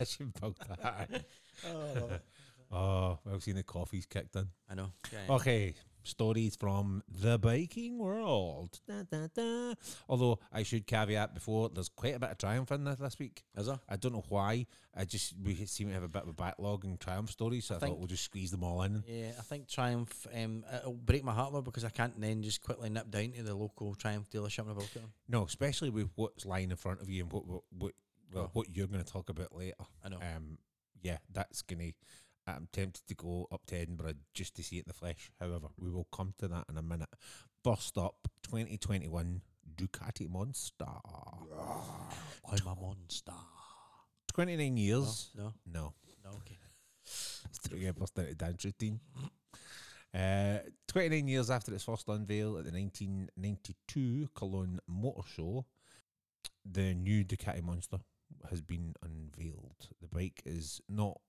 I 0.00 0.04
should 0.04 0.32
build 0.40 0.56
that. 0.68 1.24
Oh, 1.64 1.80
I 1.80 2.00
love 2.00 2.12
it. 2.12 2.24
oh, 2.72 3.18
well, 3.24 3.40
seen 3.40 3.54
the 3.54 3.62
coffee's 3.62 4.04
kicked 4.04 4.34
in. 4.34 4.48
I 4.68 4.74
know. 4.74 4.90
Yeah, 5.12 5.18
yeah. 5.28 5.34
Okay, 5.36 5.74
stories 6.08 6.56
from 6.56 7.02
the 7.08 7.38
biking 7.38 7.98
world. 7.98 8.80
Da, 8.88 9.02
da, 9.10 9.28
da. 9.34 9.74
Although 10.08 10.38
I 10.52 10.62
should 10.62 10.86
caveat 10.86 11.34
before, 11.34 11.68
there's 11.68 11.88
quite 11.88 12.14
a 12.14 12.18
bit 12.18 12.30
of 12.30 12.38
triumph 12.38 12.72
in 12.72 12.84
this 12.84 12.96
this 12.98 13.18
week. 13.18 13.44
Is 13.56 13.66
there? 13.66 13.78
I 13.88 13.96
don't 13.96 14.12
know 14.12 14.24
why. 14.28 14.66
I 14.96 15.04
just 15.04 15.34
we 15.42 15.54
seem 15.66 15.88
to 15.88 15.94
have 15.94 16.02
a 16.02 16.08
bit 16.08 16.22
of 16.22 16.28
a 16.28 16.32
backlog 16.32 16.84
in 16.84 16.96
triumph 16.96 17.30
stories, 17.30 17.66
so 17.66 17.76
I, 17.76 17.78
think- 17.78 17.92
thought 17.92 17.98
we'll 17.98 18.08
just 18.08 18.24
squeeze 18.24 18.50
them 18.50 18.64
all 18.64 18.82
in. 18.82 19.04
Yeah, 19.06 19.30
I 19.38 19.42
think 19.42 19.68
Triumph. 19.68 20.26
Um, 20.34 20.64
it'll 20.74 20.94
break 20.94 21.22
my 21.24 21.32
heart 21.32 21.52
though 21.52 21.62
because 21.62 21.84
I 21.84 21.90
can't 21.90 22.20
then 22.20 22.42
just 22.42 22.62
quickly 22.62 22.90
nip 22.90 23.10
down 23.10 23.32
to 23.32 23.42
the 23.42 23.54
local 23.54 23.94
Triumph 23.94 24.28
dealership 24.30 24.60
and 24.60 24.68
have 24.68 24.76
a 24.76 24.80
look 24.80 24.96
at 24.96 25.02
them. 25.02 25.12
No, 25.28 25.44
especially 25.44 25.90
with 25.90 26.08
what's 26.16 26.44
lying 26.46 26.70
in 26.70 26.76
front 26.76 27.00
of 27.00 27.08
you 27.08 27.22
and 27.24 27.32
what 27.32 27.46
what 27.46 27.62
what, 27.78 27.92
well, 28.32 28.44
Oh. 28.44 28.50
what 28.52 28.76
you're 28.76 28.86
going 28.86 29.02
to 29.02 29.10
talk 29.10 29.28
about 29.30 29.54
later. 29.56 29.74
I 30.04 30.08
know. 30.10 30.16
Um, 30.16 30.58
yeah, 31.02 31.18
that's 31.32 31.62
gonna. 31.62 31.92
I'm 32.56 32.68
tempted 32.72 33.06
to 33.08 33.14
go 33.14 33.46
up 33.52 33.66
to 33.66 33.76
Edinburgh 33.76 34.14
just 34.34 34.56
to 34.56 34.62
see 34.62 34.76
it 34.76 34.80
in 34.80 34.84
the 34.88 34.94
flesh. 34.94 35.30
However, 35.38 35.68
we 35.78 35.90
will 35.90 36.08
come 36.12 36.34
to 36.38 36.48
that 36.48 36.64
in 36.70 36.78
a 36.78 36.82
minute. 36.82 37.08
First 37.62 37.98
up, 37.98 38.28
2021 38.42 39.42
Ducati 39.76 40.28
Monster. 40.28 40.86
I'm 40.86 42.66
a 42.66 42.74
monster. 42.80 43.32
29 44.32 44.76
years. 44.76 45.30
no, 45.36 45.52
No, 45.66 45.94
no. 46.24 46.30
Okay. 46.30 46.58
it's 47.04 47.58
three 47.66 47.80
years 47.80 47.94
burst 47.94 48.18
out 48.18 48.38
dance 48.38 48.64
routine. 48.64 49.00
Uh, 50.14 50.58
29 50.88 51.28
years 51.28 51.50
after 51.50 51.74
its 51.74 51.84
first 51.84 52.08
unveil 52.08 52.56
at 52.56 52.64
the 52.64 52.72
1992 52.72 54.28
Cologne 54.34 54.80
Motor 54.88 55.22
Show, 55.36 55.66
the 56.64 56.94
new 56.94 57.24
Ducati 57.24 57.62
Monster 57.62 57.98
has 58.48 58.62
been 58.62 58.94
unveiled. 59.02 59.88
The 60.00 60.08
bike 60.08 60.42
is 60.46 60.80
not 60.88 61.20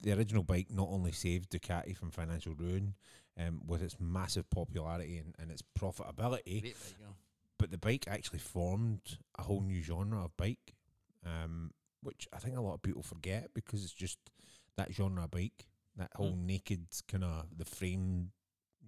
the 0.00 0.12
original 0.12 0.42
bike. 0.42 0.68
Not 0.70 0.88
only 0.90 1.12
saved 1.12 1.50
Ducati 1.50 1.96
from 1.96 2.10
financial 2.10 2.54
ruin 2.54 2.94
um, 3.38 3.60
with 3.66 3.82
its 3.82 3.96
massive 4.00 4.48
popularity 4.50 5.18
and, 5.18 5.34
and 5.38 5.50
its 5.50 5.62
profitability, 5.78 6.60
Great 6.62 6.74
bike, 6.74 6.94
yeah. 7.00 7.06
but 7.58 7.70
the 7.70 7.78
bike 7.78 8.04
actually 8.08 8.38
formed 8.40 9.18
a 9.38 9.42
whole 9.42 9.60
new 9.60 9.82
genre 9.82 10.24
of 10.24 10.36
bike, 10.36 10.74
um, 11.24 11.70
which 12.02 12.28
I 12.32 12.38
think 12.38 12.56
a 12.56 12.60
lot 12.60 12.74
of 12.74 12.82
people 12.82 13.02
forget 13.02 13.48
because 13.54 13.82
it's 13.84 13.92
just 13.92 14.18
that 14.76 14.92
genre 14.92 15.24
of 15.24 15.30
bike, 15.30 15.66
that 15.96 16.10
whole 16.14 16.36
naked 16.36 16.86
kind 17.10 17.24
of 17.24 17.46
the 17.56 17.64
frame. 17.64 18.30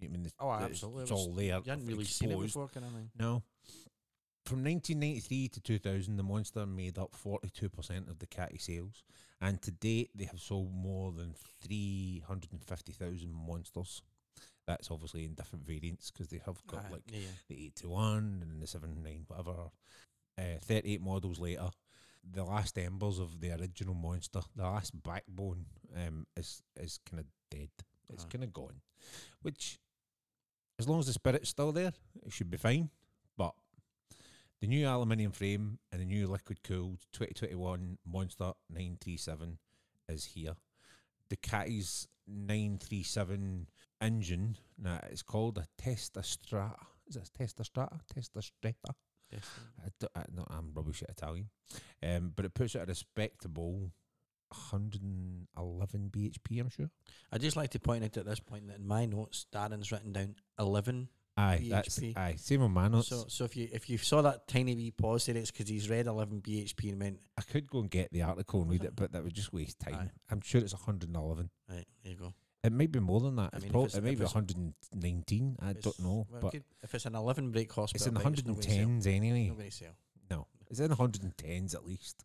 I 0.03 0.07
mean, 0.07 0.27
it's, 0.27 0.35
Oh, 0.39 0.51
absolutely. 0.53 1.03
It's 1.03 1.11
It 1.11 1.15
was- 1.15 1.27
all 1.27 1.33
there. 1.35 1.47
You 1.65 1.71
hadn't 1.71 1.87
really 1.87 2.05
seen 2.05 2.31
it 2.31 2.39
before, 2.41 2.69
kind 2.69 2.87
of 2.87 2.93
thing. 2.93 3.11
No. 3.19 3.43
From 4.49 4.65
1993 4.65 5.49
to 5.49 5.61
2000, 5.61 6.17
the 6.17 6.23
Monster 6.23 6.65
made 6.65 6.97
up 6.97 7.13
42% 7.13 8.09
of 8.09 8.19
Ducati 8.19 8.59
sales, 8.59 9.05
and 9.43 9.61
to 9.61 9.71
date 9.71 10.09
they 10.15 10.25
have 10.25 10.41
sold 10.41 10.73
more 10.75 11.13
than 11.13 11.35
350,000 11.61 13.31
Monsters. 13.31 14.01
That's 14.67 14.91
obviously 14.91 15.27
in 15.27 15.35
different 15.35 15.67
variants 15.67 16.11
because 16.11 16.29
they 16.29 16.41
have 16.47 16.67
got 16.67 16.87
Aye, 16.87 16.93
like 16.93 17.03
yeah, 17.13 17.29
the 17.51 17.67
8 17.67 17.77
to 17.77 17.89
1 17.91 18.45
and 18.51 18.63
the 18.63 18.67
7 18.67 19.03
9, 19.03 19.25
whatever. 19.27 19.71
Uh, 20.39 20.59
38 20.63 21.03
models 21.03 21.39
later, 21.39 21.69
the 22.25 22.45
last 22.45 22.79
embers 22.79 23.19
of 23.19 23.43
the 23.43 23.51
original 23.51 23.93
Monster, 23.93 24.41
the 24.57 24.63
last 24.63 24.95
backbone, 25.03 25.67
um, 25.95 26.27
is 26.39 26.63
is 26.81 26.99
kind 27.11 27.21
of 27.21 27.27
dead. 27.51 27.69
It's 28.11 28.25
Aye. 28.25 28.29
kind 28.33 28.45
of 28.45 28.55
gone. 28.55 28.81
Which, 29.43 29.79
as 30.79 30.89
long 30.89 31.01
as 31.01 31.07
the 31.07 31.13
spirit's 31.13 31.51
still 31.51 31.71
there, 31.71 31.93
it 32.25 32.33
should 32.33 32.51
be 32.51 32.57
fine. 32.57 32.89
The 34.61 34.67
new 34.67 34.89
aluminium 34.89 35.31
frame 35.31 35.79
and 35.93 36.01
the 36.01 36.05
new 36.05 36.27
liquid 36.27 36.65
cooled 36.65 36.99
2021 37.13 37.99
Monster 38.05 38.53
937 38.69 39.59
is 40.09 40.25
here. 40.25 40.55
The 41.29 41.37
Ducati's 41.37 42.09
937 42.27 43.69
engine, 44.01 44.57
now 44.77 44.99
it's 45.11 45.23
called 45.23 45.59
a 45.59 45.67
Testa 45.81 46.25
Strata. 46.25 46.75
Is 47.07 47.15
it 47.15 47.31
Testa 47.39 47.63
Strata? 47.63 48.01
Testa 48.13 48.43
Strata? 48.43 48.97
I 49.85 49.91
don't, 50.01 50.13
I, 50.17 50.25
no, 50.35 50.45
I'm 50.51 50.73
rubbish 50.75 51.05
at 51.05 51.11
Italian. 51.11 51.51
Um, 52.03 52.33
but 52.35 52.45
it 52.45 52.55
puts 52.55 52.75
it 52.75 52.79
at 52.79 52.89
a 52.89 52.91
respectable 52.91 53.93
111 54.49 56.11
bhp, 56.11 56.61
I'm 56.61 56.69
sure. 56.69 56.91
I'd 57.31 57.43
just 57.43 57.57
like 57.57 57.71
to 57.71 57.79
point 57.79 58.03
out 58.03 58.17
at 58.17 58.27
this 58.27 58.41
point 58.41 58.67
that 58.67 58.79
in 58.79 58.87
my 58.89 59.07
notes, 59.07 59.47
Darren's 59.55 59.93
written 59.93 60.13
down 60.13 60.35
11. 60.59 61.11
Aye, 61.39 61.67
that's 61.71 61.99
BHP. 62.01 62.17
aye. 62.17 62.35
Same 62.37 62.63
on 62.63 62.73
my 62.73 62.89
notes. 62.89 63.09
So, 63.09 63.25
so 63.29 63.45
if 63.45 63.57
you 63.57 63.69
if 63.73 63.89
you 63.89 63.97
saw 63.99 64.23
that 64.23 64.49
tiny 64.49 64.75
wee 64.75 64.91
pause 64.91 65.27
there, 65.27 65.37
it's 65.37 65.51
because 65.53 65.69
he's 65.69 65.89
read 65.89 66.07
11 66.07 66.41
BHP 66.43 66.91
and 66.91 67.01
went, 67.01 67.21
I 67.39 67.43
could 67.43 67.69
go 67.71 67.79
and 67.79 67.89
get 67.91 68.13
the 68.13 68.23
article 68.23 68.61
and 68.63 68.71
read 68.71 68.83
it, 68.85 68.97
but 68.97 69.13
that 69.13 69.23
would 69.23 69.35
just 69.35 69.53
waste 69.53 69.79
time. 69.79 69.95
Aye. 69.95 70.11
I'm 70.31 70.41
sure 70.41 70.61
it's 70.61 70.73
111. 70.75 71.49
right, 71.71 71.85
there 72.03 72.13
you 72.13 72.19
go. 72.19 72.35
It 72.65 72.73
might 72.73 72.91
be 72.91 72.99
more 72.99 73.21
than 73.21 73.37
that. 73.37 73.51
I 73.53 73.57
It's 73.59 73.63
mean, 73.67 73.73
prob- 73.73 73.95
it 73.95 74.03
may 74.03 74.17
be 74.17 74.25
119. 74.25 75.57
I 75.63 75.73
don't 75.75 76.01
know, 76.01 76.27
well, 76.31 76.41
but 76.43 76.55
if 76.83 76.93
it's 76.95 77.07
an 77.07 77.15
11 77.15 77.53
brake 77.53 77.71
horsepower, 77.73 77.97
it's 77.97 78.07
in 78.07 78.15
the 78.15 78.21
bike, 78.21 78.33
it's 78.33 78.45
not 78.45 78.57
gonna 78.57 78.63
sell. 78.63 78.87
110s 78.89 79.07
anyway. 79.07 79.47
Not 79.49 79.57
going 79.59 79.71
to 79.71 79.77
sell. 79.77 79.93
No, 80.31 80.47
it's 80.69 80.81
in 80.81 80.91
the 80.91 80.97
110s 80.97 81.75
at 81.75 81.87
least. 81.87 82.25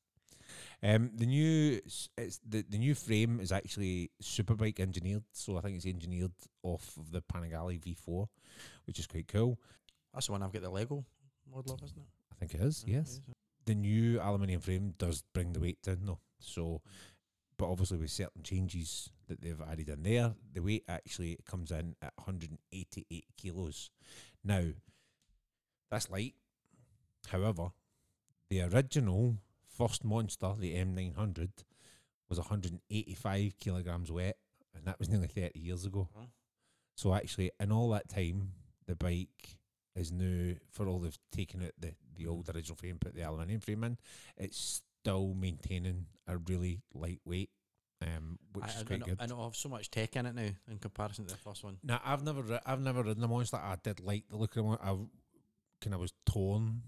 Um, 0.84 1.12
the 1.16 1.26
new 1.26 1.80
s- 1.86 2.10
it's 2.18 2.40
the, 2.48 2.64
the 2.70 2.78
new 2.78 2.94
frame 2.94 3.40
is 3.40 3.52
actually 3.54 4.12
superbike 4.22 4.80
engineered, 4.82 5.24
so 5.32 5.58
I 5.58 5.62
think 5.62 5.78
it's 5.78 5.86
engineered 5.86 6.34
off 6.62 6.98
of 6.98 7.12
the 7.12 7.22
Panigale 7.22 7.80
V4, 7.80 8.28
which 8.86 9.00
is 9.00 9.08
quite 9.08 9.28
cool. 9.30 9.58
That's 10.14 10.26
the 10.26 10.34
one 10.34 10.44
I've 10.44 10.52
got 10.52 10.62
the 10.62 10.70
Lego 10.70 11.06
model 11.50 11.74
of, 11.76 11.84
isn't 11.84 11.98
it? 11.98 12.04
I 12.32 12.36
think 12.36 12.54
it 12.56 12.62
is. 12.62 12.84
Yeah, 12.86 12.98
Yes, 12.98 13.16
it 13.26 13.30
is. 13.30 13.36
the 13.66 13.76
new 13.76 14.20
aluminium 14.20 14.60
frame 14.60 14.94
does 14.98 15.24
bring 15.34 15.54
the 15.54 15.62
weight 15.62 15.82
down 15.82 16.00
though. 16.04 16.20
So, 16.40 16.82
but 17.58 17.72
obviously 17.72 17.98
with 18.00 18.12
certain 18.12 18.44
changes 18.44 19.10
that 19.30 19.42
they've 19.42 19.62
added 19.72 19.88
in 19.88 20.04
there, 20.04 20.34
the 20.54 20.62
weight 20.62 20.84
actually 20.90 21.38
comes 21.50 21.72
in 21.72 21.96
at 22.02 22.12
188 22.18 23.26
kilos. 23.38 23.90
Now, 24.44 24.64
that's 25.90 26.10
light. 26.10 26.34
However, 27.30 27.70
the 28.50 28.64
original 28.64 29.38
first 29.78 30.04
monster, 30.04 30.54
the 30.58 30.76
M900, 30.76 31.50
was 32.30 32.40
185 32.40 33.60
kilograms 33.60 34.12
wet, 34.12 34.38
and 34.76 34.86
that 34.86 35.00
was 35.00 35.10
nearly 35.10 35.28
30 35.28 35.60
years 35.60 35.86
ago. 35.86 36.10
Huh? 36.16 36.26
So 36.96 37.14
actually, 37.14 37.52
in 37.60 37.72
all 37.72 37.90
that 37.90 38.10
time, 38.10 38.52
the 38.88 38.96
bike 38.96 39.58
is 39.96 40.12
now 40.12 40.54
for 40.72 40.88
all 40.88 41.00
they've 41.00 41.18
taken 41.32 41.64
out 41.64 41.72
the 41.80 41.94
the 42.16 42.28
old 42.28 42.48
original 42.54 42.76
frame, 42.76 42.98
put 43.00 43.16
the 43.16 43.24
aluminium 43.24 43.60
frame 43.60 43.84
in. 43.84 43.98
It's 44.38 44.84
still 45.02 45.34
maintaining 45.34 46.06
a 46.28 46.38
really 46.38 46.82
lightweight, 46.94 47.50
um, 48.04 48.38
which 48.54 48.66
I, 48.66 48.68
is 48.68 48.84
quite 48.84 49.00
know, 49.00 49.06
good. 49.08 49.18
I 49.20 49.26
know 49.26 49.42
I 49.42 49.44
have 49.46 49.56
so 49.56 49.70
much 49.70 49.90
tech 49.90 50.16
in 50.16 50.28
it 50.28 50.36
now 50.36 50.50
in 50.70 50.78
comparison 50.80 51.26
to 51.26 51.34
the 51.34 51.40
first 51.40 51.64
one. 51.64 51.78
Now 51.84 52.00
I've 52.06 52.24
never 52.24 52.42
ri- 52.44 52.60
I've 52.66 52.82
never 52.82 53.02
ridden 53.02 53.24
a 53.24 53.28
monster. 53.28 53.58
I 53.58 53.78
did 53.82 54.00
like 54.00 54.26
the 54.30 54.38
look 54.38 54.56
of 54.56 54.66
them. 54.66 54.78
I 54.80 54.96
kind 55.82 55.94
of 55.96 56.00
was 56.00 56.14
torn 56.26 56.84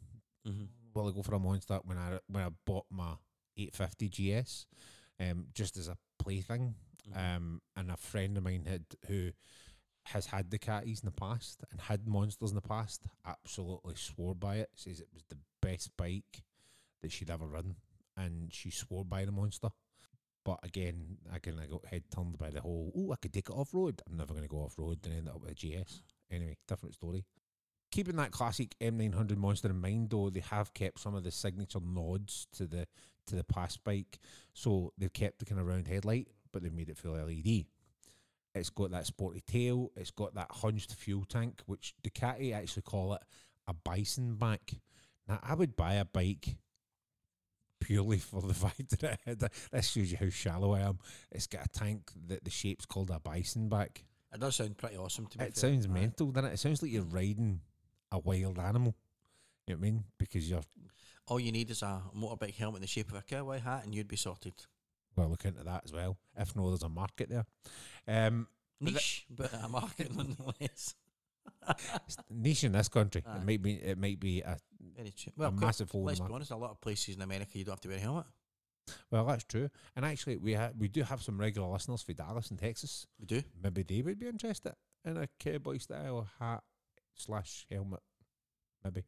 Mm-hmm. 0.47 0.65
While 0.95 1.09
ago 1.09 1.21
for 1.23 1.35
a 1.35 1.39
monster 1.39 1.79
when 1.83 1.97
I 1.97 2.19
when 2.27 2.43
I 2.43 2.49
bought 2.65 2.85
my 2.89 3.15
850 3.57 4.09
GS, 4.09 4.65
um, 5.19 5.47
just 5.53 5.75
as 5.77 5.89
a 5.89 5.97
plaything. 6.19 6.75
Mm-hmm. 7.09 7.35
Um, 7.35 7.61
and 7.75 7.91
a 7.91 7.97
friend 7.97 8.37
of 8.37 8.43
mine 8.43 8.65
had 8.65 8.85
who 9.07 9.31
has 10.05 10.27
had 10.27 10.49
Ducatis 10.49 11.03
in 11.03 11.05
the 11.05 11.11
past 11.11 11.63
and 11.69 11.81
had 11.81 12.07
monsters 12.07 12.51
in 12.51 12.55
the 12.55 12.61
past. 12.61 13.03
Absolutely 13.25 13.95
swore 13.95 14.35
by 14.35 14.55
it. 14.55 14.69
Says 14.75 15.01
it 15.01 15.09
was 15.13 15.23
the 15.29 15.37
best 15.61 15.91
bike 15.97 16.43
that 17.01 17.11
she'd 17.11 17.29
ever 17.29 17.45
ridden, 17.45 17.75
and 18.15 18.53
she 18.53 18.71
swore 18.71 19.03
by 19.03 19.25
the 19.25 19.31
monster. 19.31 19.69
But 20.45 20.59
again, 20.63 21.17
I 21.33 21.39
kind 21.39 21.59
of 21.59 21.69
got 21.69 21.85
head 21.87 22.03
turned 22.15 22.37
by 22.37 22.51
the 22.51 22.61
whole. 22.61 22.93
Oh, 22.95 23.11
I 23.11 23.15
could 23.17 23.33
take 23.33 23.49
it 23.49 23.53
off 23.53 23.73
road. 23.73 24.01
I'm 24.07 24.15
never 24.15 24.33
going 24.33 24.43
to 24.43 24.49
go 24.49 24.59
off 24.59 24.77
road 24.77 24.99
and 25.03 25.13
end 25.13 25.27
up 25.27 25.41
with 25.41 25.51
a 25.51 25.55
GS. 25.55 26.01
Anyway, 26.31 26.55
different 26.67 26.93
story. 26.93 27.25
Keeping 27.95 28.17
that 28.17 28.31
classic 28.31 28.75
M900 28.81 29.37
monster 29.37 29.69
in 29.69 29.79
mind, 29.79 30.09
though, 30.09 30.29
they 30.29 30.41
have 30.41 30.73
kept 30.73 30.99
some 30.99 31.15
of 31.15 31.23
the 31.23 31.31
signature 31.31 31.79
nods 31.81 32.45
to 32.57 32.67
the 32.67 32.85
to 33.27 33.37
the 33.37 33.43
past 33.45 33.85
bike. 33.85 34.19
So 34.51 34.91
they've 34.97 35.13
kept 35.13 35.39
the 35.39 35.45
kind 35.45 35.61
of 35.61 35.67
round 35.67 35.87
headlight, 35.87 36.27
but 36.51 36.61
they've 36.61 36.73
made 36.73 36.89
it 36.89 36.97
full 36.97 37.13
LED. 37.13 37.67
It's 38.53 38.69
got 38.69 38.91
that 38.91 39.05
sporty 39.05 39.39
tail. 39.47 39.93
It's 39.95 40.11
got 40.11 40.35
that 40.35 40.51
hunched 40.51 40.93
fuel 40.93 41.23
tank, 41.23 41.61
which 41.67 41.95
Ducati 42.03 42.53
actually 42.53 42.81
call 42.81 43.13
it 43.13 43.21
a 43.65 43.73
bison 43.73 44.35
back. 44.35 44.73
Now, 45.25 45.39
I 45.41 45.53
would 45.53 45.77
buy 45.77 45.93
a 45.93 46.03
bike 46.03 46.57
purely 47.79 48.17
for 48.17 48.41
the 48.41 48.53
fact 48.53 48.99
that 48.99 49.19
it 49.25 49.39
this 49.71 49.87
shows 49.87 50.11
you 50.11 50.17
how 50.17 50.29
shallow 50.29 50.73
I 50.73 50.81
am. 50.81 50.99
It's 51.31 51.47
got 51.47 51.65
a 51.65 51.69
tank 51.69 52.11
that 52.27 52.43
the 52.43 52.51
shape's 52.51 52.85
called 52.85 53.09
a 53.09 53.21
bison 53.21 53.69
back. 53.69 54.03
It 54.33 54.41
does 54.41 54.57
sound 54.57 54.77
pretty 54.77 54.97
awesome 54.97 55.27
to 55.27 55.39
me. 55.39 55.45
It 55.45 55.55
sounds 55.55 55.87
mental, 55.87 56.31
doesn't 56.31 56.49
it? 56.49 56.55
It 56.55 56.59
sounds 56.59 56.81
like 56.81 56.91
you're 56.91 57.03
riding 57.03 57.61
a 58.11 58.19
wild 58.19 58.59
animal. 58.59 58.95
You 59.67 59.73
know 59.73 59.79
what 59.79 59.87
I 59.87 59.91
mean? 59.91 60.03
Because 60.17 60.49
you're 60.49 60.61
All 61.27 61.39
you 61.39 61.51
need 61.51 61.69
is 61.71 61.81
a 61.81 62.01
motorbike 62.15 62.55
helmet 62.55 62.77
in 62.77 62.81
the 62.81 62.87
shape 62.87 63.09
of 63.09 63.15
a 63.17 63.21
cowboy 63.21 63.59
hat, 63.59 63.83
and 63.85 63.93
you'd 63.95 64.07
be 64.07 64.15
sorted. 64.15 64.53
well 65.15 65.29
look 65.29 65.45
into 65.45 65.63
that 65.63 65.81
as 65.85 65.91
well. 65.93 66.17
If 66.37 66.55
no, 66.55 66.69
there's 66.69 66.83
a 66.83 66.89
market 66.89 67.29
there. 67.29 67.45
Um, 68.07 68.47
But 68.81 68.93
Niche, 68.93 69.25
but 69.29 69.53
a 69.53 69.67
market 69.69 70.15
nonetheless. 70.15 70.95
niche 72.29 72.63
in 72.63 72.73
this 72.73 72.89
country. 72.89 73.23
Aye. 73.25 73.37
It 73.37 73.45
might 73.45 73.61
be. 73.61 73.73
It 73.75 73.97
might 73.97 74.19
be 74.19 74.41
a, 74.41 74.57
Very 74.95 75.09
a 75.09 75.31
Well, 75.37 75.51
co- 75.51 75.57
massive 75.65 75.91
hole 75.91 76.03
let's 76.03 76.19
be 76.19 76.27
honest. 76.31 76.51
A 76.51 76.55
lot 76.57 76.71
of 76.71 76.81
places 76.81 77.15
in 77.15 77.21
America 77.21 77.51
you 77.57 77.65
don't 77.65 77.73
have 77.73 77.81
to 77.81 77.87
wear 77.89 77.97
a 77.97 78.01
helmet. 78.01 78.25
Well, 79.09 79.25
that's 79.25 79.43
true. 79.45 79.69
And 79.95 80.05
actually, 80.05 80.37
we 80.37 80.53
ha- 80.53 80.71
we 80.77 80.87
do 80.87 81.01
have 81.03 81.23
some 81.23 81.39
regular 81.39 81.67
listeners 81.67 82.03
for 82.03 82.13
Dallas 82.13 82.49
and 82.51 82.59
Texas. 82.59 83.07
We 83.19 83.25
do. 83.25 83.41
Maybe 83.63 83.81
they 83.83 84.01
would 84.03 84.19
be 84.19 84.27
interested 84.27 84.73
in 85.03 85.17
a 85.17 85.27
cowboy 85.39 85.79
style 85.79 86.27
hat 86.39 86.63
slash 87.15 87.65
helmet. 87.71 88.01
Maybe. 88.83 89.03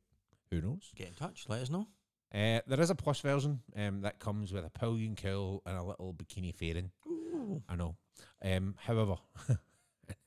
Who 0.51 0.61
knows? 0.61 0.91
Get 0.95 1.07
in 1.07 1.13
touch. 1.13 1.45
Let 1.47 1.61
us 1.61 1.69
know. 1.69 1.87
Uh, 2.33 2.59
there 2.67 2.79
is 2.81 2.89
a 2.89 2.95
plus 2.95 3.19
version 3.21 3.61
um, 3.77 4.01
that 4.01 4.19
comes 4.19 4.51
with 4.51 4.65
a 4.65 4.69
pillion 4.69 5.15
cowl 5.15 5.61
and 5.65 5.77
a 5.77 5.83
little 5.83 6.13
bikini 6.13 6.53
fairing. 6.53 6.91
Ooh. 7.07 7.61
I 7.69 7.75
know. 7.75 7.95
Um, 8.43 8.75
however, 8.77 9.15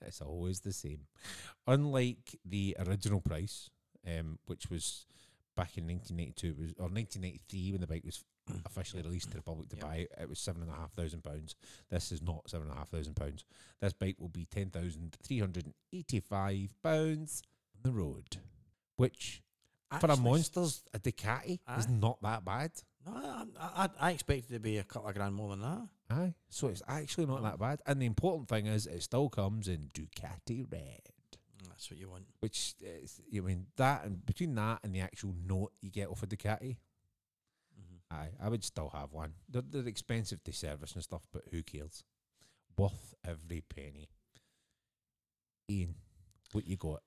it's 0.03 0.21
always 0.23 0.61
the 0.61 0.73
same. 0.73 1.01
Unlike 1.67 2.39
the 2.45 2.77
original 2.87 3.21
price, 3.21 3.71
um, 4.07 4.39
which 4.47 4.71
was 4.71 5.07
back 5.57 5.77
in 5.77 5.87
1992 5.87 6.55
was 6.61 6.73
or 6.79 6.89
1993 6.89 7.73
when 7.73 7.81
the 7.83 7.87
bike 7.87 8.05
was 8.05 8.25
officially 8.65 9.03
released 9.03 9.31
to 9.31 9.37
the 9.37 9.43
public 9.43 9.69
to 9.69 9.77
Yeah. 9.77 9.83
buy, 9.85 10.07
it 10.21 10.29
was 10.29 10.39
seven 10.39 10.63
and 10.63 10.71
a 10.71 10.75
half 10.75 10.93
thousand 10.93 11.23
pounds. 11.23 11.55
This 11.91 12.13
is 12.13 12.23
not 12.23 12.49
seven 12.49 12.69
and 12.69 12.77
a 12.77 12.79
half 12.79 12.89
thousand 12.89 13.15
pounds. 13.17 13.45
This 13.81 13.93
bike 13.93 14.17
will 14.19 14.29
be 14.29 14.47
ten 14.47 14.71
thousand 14.71 15.17
three 15.23 15.39
hundred 15.39 15.65
and 15.67 15.75
eighty-five 15.93 16.75
pounds 16.83 17.43
the 17.83 17.93
road, 17.93 18.37
which 18.97 19.43
for 20.01 20.07
a 20.11 20.17
monsters 20.17 20.83
a 20.95 20.99
Ducati 20.99 21.61
is 21.79 21.89
not 21.89 22.21
that 22.23 22.45
bad. 22.45 22.71
No, 23.07 23.13
I, 23.15 23.45
I, 23.59 23.89
I 23.99 24.11
expected 24.13 24.51
it 24.51 24.55
to 24.55 24.61
be 24.61 24.77
a 24.79 24.85
couple 24.85 25.09
of 25.09 25.15
grand 25.15 25.35
more 25.35 25.51
than 25.51 25.63
that. 25.63 25.89
Aye, 26.11 26.35
so 26.49 26.69
it's 26.69 26.83
actually 26.87 27.27
not 27.27 27.43
that 27.43 27.59
bad. 27.59 27.81
And 27.87 28.01
the 28.03 28.07
important 28.07 28.49
thing 28.49 28.67
is, 28.67 28.87
it 28.87 29.03
still 29.03 29.29
comes 29.29 29.69
in 29.69 29.89
Ducati 29.95 30.71
red, 30.71 31.01
That's 31.69 31.91
what 31.91 31.99
you 31.99 32.11
want. 32.11 32.25
which 32.41 32.75
is, 32.81 33.21
I 33.35 33.41
mean, 33.41 33.67
that 33.77 34.05
and 34.05 34.25
between 34.27 34.55
that 34.57 34.81
and 34.85 34.95
the 34.95 35.01
actual 35.01 35.35
note 35.47 35.73
you 35.81 35.91
get 35.91 36.09
off 36.09 36.23
a 36.23 36.27
Ducati, 36.27 36.77
Mm-hmm. 37.81 38.15
aye, 38.15 38.31
I 38.45 38.49
would 38.51 38.63
still 38.65 38.91
have 38.91 39.13
one. 39.13 39.33
They're, 39.49 39.63
they're 39.67 39.87
expensive 39.89 40.43
to 40.45 40.53
service 40.53 40.93
and 40.93 41.03
stuff, 41.03 41.23
but 41.33 41.43
who 41.51 41.63
cares? 41.63 42.05
Worth 42.77 43.15
every 43.27 43.63
penny. 43.63 44.11
Ian, 45.71 45.95
what 46.53 46.67
you 46.67 46.77
got? 46.77 47.03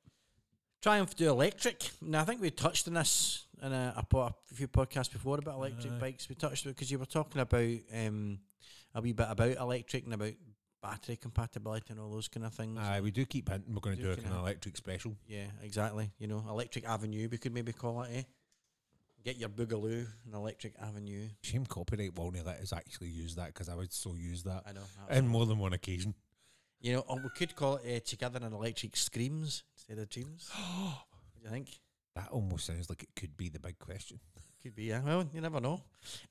Triumph 0.83 1.15
do 1.15 1.29
electric. 1.29 1.91
Now 2.01 2.21
I 2.21 2.25
think 2.25 2.41
we 2.41 2.51
touched 2.51 2.89
on 2.89 2.95
this 2.95 3.45
in 3.61 3.71
a, 3.71 3.93
a, 3.95 4.03
po- 4.03 4.23
a 4.23 4.53
few 4.53 4.67
podcasts 4.67 5.09
before 5.09 5.37
about 5.37 5.55
electric 5.55 5.93
Aye. 5.93 5.97
bikes. 5.97 6.27
We 6.27 6.35
touched 6.35 6.65
because 6.65 6.91
you 6.91 6.99
were 6.99 7.05
talking 7.05 7.41
about 7.41 7.69
um, 7.95 8.39
a 8.93 8.99
wee 8.99 9.13
bit 9.13 9.27
about 9.29 9.55
electric 9.55 10.03
and 10.03 10.13
about 10.13 10.33
battery 10.81 11.15
compatibility 11.15 11.85
and 11.91 12.01
all 12.01 12.11
those 12.11 12.27
kind 12.27 12.45
of 12.45 12.53
things. 12.53 12.77
Aye, 12.77 12.99
we 12.99 13.11
do 13.11 13.25
keep 13.25 13.47
hinting 13.47 13.73
we're 13.73 13.79
going 13.79 13.95
to 13.95 14.01
Do 14.01 14.13
do, 14.13 14.27
an 14.27 14.37
electric 14.37 14.75
special. 14.75 15.15
Yeah, 15.25 15.45
exactly. 15.61 16.11
You 16.19 16.27
know, 16.27 16.43
electric 16.49 16.85
avenue. 16.85 17.29
We 17.31 17.37
could 17.37 17.53
maybe 17.53 17.71
call 17.71 18.01
it. 18.01 18.09
Eh? 18.13 18.23
Get 19.23 19.37
your 19.37 19.47
boogaloo, 19.47 20.05
an 20.27 20.33
electric 20.33 20.73
avenue. 20.81 21.29
Shame 21.43 21.65
copyright 21.65 22.11
not 22.13 22.45
let 22.45 22.59
us 22.59 22.73
actually 22.73 23.07
use 23.07 23.35
that 23.35 23.47
because 23.47 23.69
I 23.69 23.75
would 23.75 23.93
so 23.93 24.15
use 24.15 24.43
that 24.43 24.63
I 24.67 24.73
know. 24.73 24.81
on 25.09 25.29
more 25.29 25.45
than 25.45 25.59
one 25.59 25.71
occasion. 25.71 26.13
You 26.83 26.93
know, 26.93 27.05
or 27.07 27.15
we 27.15 27.29
could 27.29 27.55
call 27.55 27.77
it 27.77 27.95
uh, 27.95 27.99
together 28.05 28.39
an 28.43 28.51
electric 28.51 28.97
screams 28.97 29.63
instead 29.73 29.97
of 29.99 30.09
dreams. 30.09 30.51
what 30.53 31.39
do 31.39 31.45
you 31.45 31.49
think? 31.49 31.69
That 32.13 32.27
almost 32.29 32.65
sounds 32.65 32.89
like 32.89 33.03
it 33.03 33.09
could 33.15 33.37
be 33.37 33.47
the 33.47 33.59
big 33.59 33.79
question. 33.79 34.19
Could 34.61 34.75
be, 34.75 34.83
yeah. 34.83 35.01
Well, 35.01 35.25
you 35.33 35.39
never 35.39 35.61
know. 35.61 35.81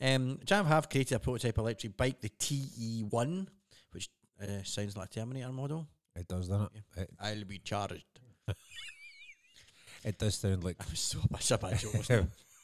Um, 0.01 0.39
Jam 0.45 0.67
have 0.67 0.91
created 0.91 1.15
a 1.17 1.19
prototype 1.19 1.57
electric 1.57 1.97
bike, 1.97 2.21
the 2.21 2.29
TE1, 2.29 3.47
which 3.93 4.11
uh, 4.43 4.63
sounds 4.63 4.95
like 4.95 5.07
a 5.07 5.21
Terminator 5.21 5.53
model. 5.53 5.89
It 6.15 6.29
does, 6.29 6.49
doesn't 6.49 6.71
it? 6.75 7.01
It, 7.01 7.11
I'll 7.19 7.45
be 7.45 7.59
charged. 7.59 8.05
it 10.05 10.19
does 10.19 10.35
sound 10.35 10.65
like 10.65 10.77
I 10.81 10.85
was 10.91 11.01
so 11.01 11.19
much 11.31 11.51
a 11.51 11.59
bad 11.59 11.81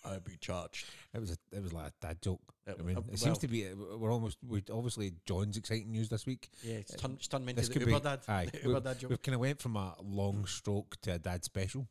it? 0.08 0.14
I'll 0.14 0.20
be 0.20 0.36
charged. 0.40 0.86
it 1.14 1.20
was 1.20 1.30
a 1.32 1.36
it 1.56 1.62
was 1.62 1.72
like 1.72 1.86
a 1.86 1.92
dad 2.06 2.22
joke. 2.22 2.40
Uh, 2.68 2.72
I 2.78 2.82
mean, 2.82 2.96
uh, 2.96 3.02
it 3.12 3.18
seems 3.18 3.38
to 3.38 3.48
be 3.48 3.66
uh, 3.66 3.74
we're 3.96 4.12
almost 4.12 4.38
we 4.46 4.62
obviously 4.72 5.12
John's 5.26 5.56
exciting 5.56 5.90
news 5.90 6.08
this 6.08 6.26
week. 6.26 6.48
Yeah, 6.62 6.76
it's 6.76 6.94
turned, 6.94 7.14
it's 7.18 7.28
turned 7.28 7.46
me 7.46 7.50
into 7.50 7.60
This 7.62 7.68
the 7.68 7.74
could 7.78 7.88
Uber 7.88 8.00
be 8.00 8.04
dad. 8.04 8.20
aye. 8.28 8.48
The 8.52 8.58
we, 8.64 8.68
Uber 8.68 8.80
dad 8.80 8.98
joke. 9.00 9.10
we've 9.10 9.22
kind 9.22 9.34
of 9.34 9.40
went 9.40 9.60
from 9.60 9.76
a 9.76 9.94
long 10.02 10.44
stroke 10.46 10.96
to 11.02 11.12
a 11.14 11.18
dad 11.18 11.44
special. 11.44 11.88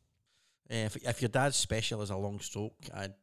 Uh, 0.70 0.74
if, 0.74 0.96
if 0.96 1.22
your 1.22 1.30
dad's 1.30 1.56
special 1.56 2.02
is 2.02 2.10
a 2.10 2.16
long 2.16 2.38
stroke, 2.40 2.74
I'd. 2.94 3.14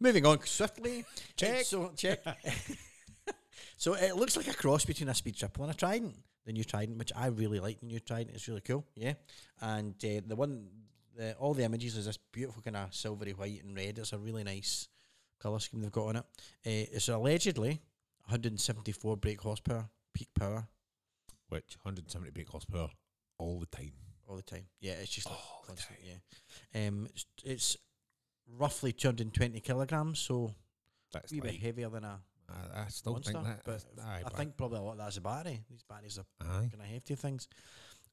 Moving 0.00 0.26
on 0.26 0.40
swiftly. 0.44 1.04
Check. 1.36 1.64
So, 1.64 1.92
check. 1.96 2.20
so 3.76 3.94
it 3.94 4.16
looks 4.16 4.36
like 4.36 4.48
a 4.48 4.54
cross 4.54 4.84
between 4.84 5.08
a 5.08 5.14
speed 5.14 5.36
triple 5.36 5.64
and 5.64 5.72
a 5.72 5.76
trident. 5.76 6.16
The 6.44 6.52
new 6.52 6.64
trident, 6.64 6.98
which 6.98 7.12
I 7.16 7.28
really 7.28 7.60
like, 7.60 7.80
the 7.80 7.86
new 7.86 8.00
trident, 8.00 8.34
it's 8.34 8.46
really 8.48 8.60
cool. 8.60 8.84
Yeah, 8.96 9.14
and 9.62 9.94
uh, 10.04 10.20
the 10.26 10.36
one, 10.36 10.66
the 11.16 11.34
all 11.34 11.54
the 11.54 11.64
images 11.64 11.96
is 11.96 12.06
this 12.06 12.18
beautiful 12.32 12.62
kind 12.62 12.76
of 12.76 12.94
silvery 12.94 13.32
white 13.32 13.62
and 13.64 13.76
red. 13.76 13.98
It's 13.98 14.12
a 14.12 14.18
really 14.18 14.44
nice 14.44 14.88
color 15.40 15.58
scheme 15.58 15.80
they've 15.80 15.92
got 15.92 16.06
on 16.08 16.16
it. 16.16 16.24
Uh, 16.66 16.88
it's 16.96 17.08
allegedly 17.08 17.80
174 18.26 19.16
brake 19.16 19.40
horsepower, 19.40 19.88
peak 20.14 20.28
power 20.38 20.66
Which 21.48 21.76
170 21.82 22.30
brake 22.30 22.48
horsepower 22.48 22.88
all 23.38 23.58
the 23.60 23.66
time. 23.66 23.92
all 24.26 24.36
the 24.36 24.42
time. 24.42 24.66
Yeah, 24.80 24.92
it's 24.92 25.10
just 25.12 25.28
like 25.28 25.36
All 25.38 25.62
the 25.62 25.66
constant, 25.68 25.98
yeah. 26.02 26.86
Um, 26.88 27.06
it's, 27.14 27.26
it's 27.44 27.76
roughly 28.58 28.92
220 28.92 29.60
kilograms, 29.60 30.18
so 30.20 30.52
That's 31.12 31.32
a 31.32 31.34
wee 31.34 31.40
bit 31.40 31.56
heavier 31.60 31.88
than 31.90 32.04
a 32.04 32.20
I, 32.48 32.82
I 32.82 32.88
still 32.88 33.12
monster. 33.14 33.32
think 33.32 33.44
that. 33.44 33.64
but 33.64 33.84
I 34.04 34.28
think 34.30 34.56
probably 34.56 34.78
a 34.78 34.82
lot 34.82 34.92
of 34.92 34.98
that's 34.98 35.16
a 35.16 35.20
battery. 35.22 35.62
These 35.70 35.82
batteries 35.82 36.18
are 36.18 36.26
kind 36.46 36.70
of 36.74 36.80
hefty 36.86 37.14
things, 37.14 37.48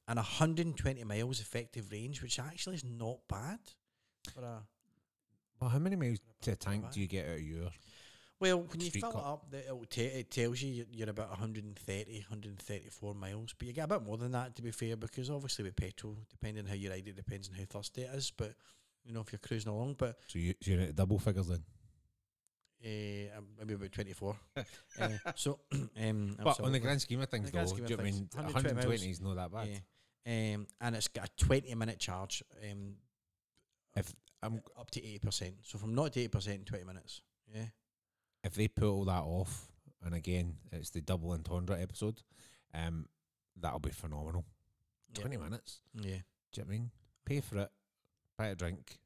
and 0.08 0.16
120 0.16 1.04
miles 1.04 1.40
effective 1.40 1.90
range, 1.92 2.22
which 2.22 2.38
actually 2.38 2.76
is 2.76 2.84
not 2.84 3.18
bad 3.28 3.58
for 4.34 4.42
a. 4.42 4.62
Well, 5.60 5.70
how 5.70 5.78
many 5.78 5.96
miles 5.96 6.18
to 6.42 6.52
a 6.52 6.56
tank 6.56 6.90
do 6.92 7.00
you 7.00 7.06
get 7.06 7.26
out 7.28 7.36
of 7.36 7.42
your? 7.42 7.70
Well, 8.40 8.62
when 8.62 8.80
you 8.80 8.90
fill 8.90 9.10
it 9.10 9.16
up, 9.16 9.54
it'll 9.54 9.84
ta- 9.84 10.00
it 10.00 10.30
tells 10.32 10.60
you 10.60 10.84
you're- 10.90 11.08
about 11.08 11.30
130, 11.30 12.18
134 12.18 13.14
miles, 13.14 13.54
but 13.56 13.68
you 13.68 13.72
get 13.72 13.84
a 13.84 13.86
bit 13.86 14.02
more 14.02 14.16
than 14.16 14.32
that 14.32 14.56
to 14.56 14.62
be 14.62 14.72
fair, 14.72 14.96
because 14.96 15.30
obviously 15.30 15.62
with 15.64 15.76
petrol, 15.76 16.16
depending 16.28 16.64
on 16.64 16.68
how 16.68 16.74
you 16.74 16.90
ride 16.90 17.06
it, 17.06 17.14
depends 17.14 17.48
on 17.48 17.54
how 17.54 17.64
thirsty 17.64 18.02
it 18.02 18.12
is. 18.12 18.32
But 18.32 18.56
you 19.04 19.12
know, 19.12 19.20
if 19.20 19.30
you're 19.30 19.38
cruising 19.38 19.70
along, 19.70 19.94
but 19.94 20.18
So 20.26 20.40
you, 20.40 20.54
so 20.60 20.72
you're 20.72 20.80
into 20.80 20.92
double 20.92 21.20
figures 21.20 21.46
then. 21.46 21.62
Uh, 22.84 23.40
maybe 23.58 23.74
about 23.74 23.92
24. 23.92 24.36
uh, 24.56 25.08
so, 25.34 25.60
um, 26.00 26.36
But 26.42 26.60
on 26.60 26.72
the 26.72 26.78
grand 26.80 27.00
scheme 27.00 27.20
of 27.20 27.28
things, 27.28 27.50
though, 27.50 27.64
scheme 27.66 27.84
of 27.84 27.90
know 27.90 27.96
I 27.98 28.02
things, 28.02 28.16
mean 28.16 28.28
120 28.32 28.74
120 28.74 28.88
miles. 28.88 29.02
is 29.02 29.20
not 29.20 29.36
that 29.36 29.52
bad. 29.52 29.68
Yeah. 29.68 30.54
Um, 30.54 30.66
and 30.80 30.96
it's 30.96 31.08
got 31.08 31.26
a 31.26 31.44
20 31.44 31.74
minute 31.74 31.98
charge. 31.98 32.42
Um, 32.70 32.94
If 33.96 34.12
I'm 34.42 34.60
up 34.78 34.90
to 34.92 35.00
eighty 35.00 35.18
percent. 35.20 35.54
So 35.62 35.78
from 35.78 35.94
not 35.94 36.12
to 36.14 36.20
eighty 36.20 36.28
percent 36.28 36.58
in 36.60 36.64
twenty 36.64 36.84
minutes. 36.84 37.22
Yeah. 37.54 37.66
if 38.42 38.54
they 38.54 38.66
put 38.66 38.88
all 38.88 39.04
that 39.04 39.22
off, 39.22 39.68
and 40.04 40.14
again, 40.14 40.56
it's 40.72 40.90
the 40.90 41.00
double 41.00 41.30
entendre 41.32 41.80
episode, 41.80 42.22
um, 42.74 43.06
that'll 43.60 43.78
be 43.78 43.90
phenomenal. 43.90 44.44
Yeah. 45.14 45.20
Twenty 45.20 45.36
minutes. 45.36 45.80
Yeah. 45.94 46.02
Do 46.02 46.08
you 46.08 46.14
know 46.16 46.22
what 46.54 46.66
I 46.66 46.70
mean? 46.70 46.90
Pay 47.24 47.40
for 47.40 47.58
it, 47.58 47.70
buy 48.36 48.46
a 48.48 48.54
drink, 48.56 48.98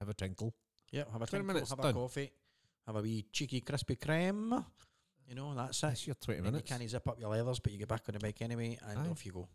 have 0.00 0.08
a 0.10 0.14
tinkle. 0.14 0.52
Yeah. 0.92 1.04
Have 1.12 1.22
a 1.22 1.26
20 1.26 1.30
tinkle, 1.30 1.46
minutes, 1.46 1.70
have 1.70 1.78
done. 1.80 1.90
a 1.90 1.94
coffee, 1.94 2.30
have 2.86 2.96
a 2.96 3.02
wee 3.02 3.24
cheeky 3.32 3.60
Krispy 3.60 3.98
Kreme. 3.98 4.64
You 5.28 5.34
know, 5.34 5.54
that's 5.54 5.78
it. 5.82 5.86
That's 5.86 6.06
your 6.06 6.14
twenty 6.14 6.38
And 6.38 6.46
you 6.46 6.52
minutes. 6.52 6.70
can't 6.70 6.88
zip 6.88 7.08
up 7.08 7.18
your 7.18 7.30
leathers, 7.30 7.58
but 7.58 7.72
you 7.72 7.78
get 7.78 7.88
back 7.88 8.02
on 8.08 8.12
the 8.14 8.20
bike 8.20 8.40
anyway, 8.42 8.78
and 8.88 8.98
Aye. 8.98 9.10
off 9.10 9.26
you 9.26 9.32
go. 9.32 9.48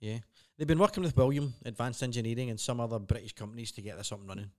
Yeah, 0.00 0.18
they've 0.58 0.66
been 0.66 0.80
working 0.80 1.04
with 1.04 1.16
Williams 1.16 1.52
Advanced 1.64 2.02
Engineering 2.02 2.50
and 2.50 2.58
some 2.58 2.80
other 2.80 2.98
British 2.98 3.34
companies 3.34 3.70
to 3.72 3.82
get 3.82 3.96
this 3.96 4.10
up 4.10 4.18
and 4.18 4.28
running. 4.28 4.50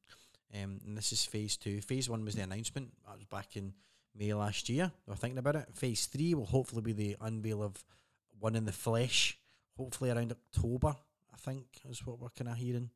Um, 0.55 0.79
and 0.85 0.97
this 0.97 1.11
is 1.11 1.25
phase 1.25 1.57
two. 1.57 1.81
Phase 1.81 2.09
one 2.09 2.23
was 2.23 2.35
the 2.35 2.43
announcement. 2.43 2.93
That 3.05 3.15
was 3.17 3.25
back 3.25 3.57
in 3.57 3.73
May 4.15 4.33
last 4.33 4.69
year. 4.69 4.89
They 5.05 5.11
were 5.11 5.17
thinking 5.17 5.39
about 5.39 5.57
it. 5.57 5.67
Phase 5.73 6.05
three 6.05 6.33
will 6.33 6.45
hopefully 6.45 6.81
be 6.81 6.93
the 6.93 7.17
unveil 7.19 7.61
of 7.61 7.83
one 8.39 8.55
in 8.55 8.63
the 8.63 8.71
flesh. 8.71 9.37
Hopefully 9.75 10.11
around 10.11 10.31
October. 10.31 10.95
I 11.33 11.37
think 11.37 11.65
is 11.89 12.05
what 12.05 12.19
we're 12.19 12.29
kind 12.29 12.47
of 12.49 12.55
hearing 12.55 12.89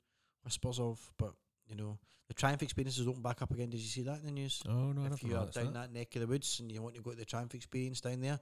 whispers 0.45 0.79
of. 0.79 1.01
But 1.17 1.33
you 1.69 1.75
know, 1.75 1.97
the 2.27 2.34
Triumph 2.34 2.62
experience 2.63 2.97
is 2.97 3.08
open 3.08 3.21
back 3.21 3.41
up 3.41 3.51
again. 3.51 3.69
Did 3.69 3.80
you 3.80 3.88
see 3.88 4.03
that 4.03 4.19
in 4.19 4.25
the 4.25 4.32
news? 4.32 4.62
Oh 4.67 4.91
no, 4.91 5.06
if 5.06 5.23
you 5.23 5.36
are 5.36 5.45
down 5.45 5.73
that. 5.73 5.73
that. 5.73 5.93
neck 5.93 6.15
of 6.15 6.21
the 6.21 6.27
woods 6.27 6.60
and 6.60 6.71
you 6.71 6.82
want 6.82 6.95
to 6.95 7.01
go 7.01 7.12
to 7.12 7.17
the 7.17 7.25
Triumph 7.25 7.56
experience 7.56 8.01
down 8.01 8.21
there, 8.21 8.39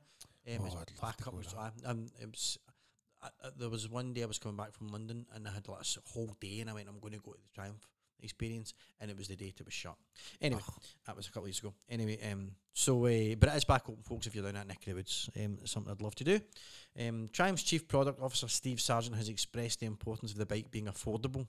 um, 0.47 0.57
Oh, 0.61 0.65
it's 0.65 0.75
I'd 0.75 1.01
back 1.01 1.27
up. 1.27 1.35
So 1.43 1.57
there. 1.57 1.71
I, 1.85 1.91
um, 1.91 2.07
was, 2.21 2.57
I, 3.21 3.27
I, 3.27 3.49
there 3.57 3.69
was 3.69 3.89
one 3.89 4.13
day 4.13 4.23
I 4.23 4.27
was 4.27 4.39
coming 4.39 4.57
back 4.57 4.73
from 4.73 4.87
London 4.87 5.25
and 5.33 5.47
I 5.47 5.51
had 5.51 5.67
like 5.67 5.81
a 5.81 6.09
whole 6.13 6.35
day 6.39 6.61
and 6.61 6.69
I 6.69 6.73
went, 6.73 6.87
I'm 6.87 6.99
going 6.99 7.13
to 7.13 7.19
go 7.19 7.33
to 7.33 7.39
the 7.39 7.53
Triumph 7.53 7.87
experience, 8.21 8.73
and 8.99 9.11
it 9.11 9.17
was 9.17 9.27
the 9.27 9.35
date 9.35 9.55
it 9.59 9.65
was 9.65 9.73
shut. 9.73 9.95
Anyway, 10.41 10.61
that 11.05 11.15
was 11.15 11.27
a 11.27 11.29
couple 11.29 11.43
of 11.43 11.47
years 11.49 11.59
ago. 11.59 11.73
Anyway, 11.89 12.17
um, 12.31 12.51
so 12.73 13.05
uh, 13.05 13.35
but 13.39 13.49
it 13.49 13.55
is 13.55 13.65
back 13.65 13.83
open, 13.89 14.03
folks. 14.03 14.27
If 14.27 14.35
you're 14.35 14.43
down 14.43 14.55
that 14.55 14.67
neck 14.67 14.79
of 14.79 14.85
the 14.85 14.93
woods, 14.95 15.29
um, 15.37 15.57
it's 15.61 15.71
something 15.71 15.91
I'd 15.91 16.01
love 16.01 16.15
to 16.15 16.23
do. 16.23 16.39
Um, 16.99 17.29
Triumph's 17.31 17.63
chief 17.63 17.87
product 17.87 18.21
officer 18.21 18.47
Steve 18.47 18.81
Sargent 18.81 19.15
has 19.15 19.29
expressed 19.29 19.79
the 19.79 19.85
importance 19.85 20.31
of 20.31 20.37
the 20.37 20.45
bike 20.45 20.71
being 20.71 20.85
affordable, 20.85 21.45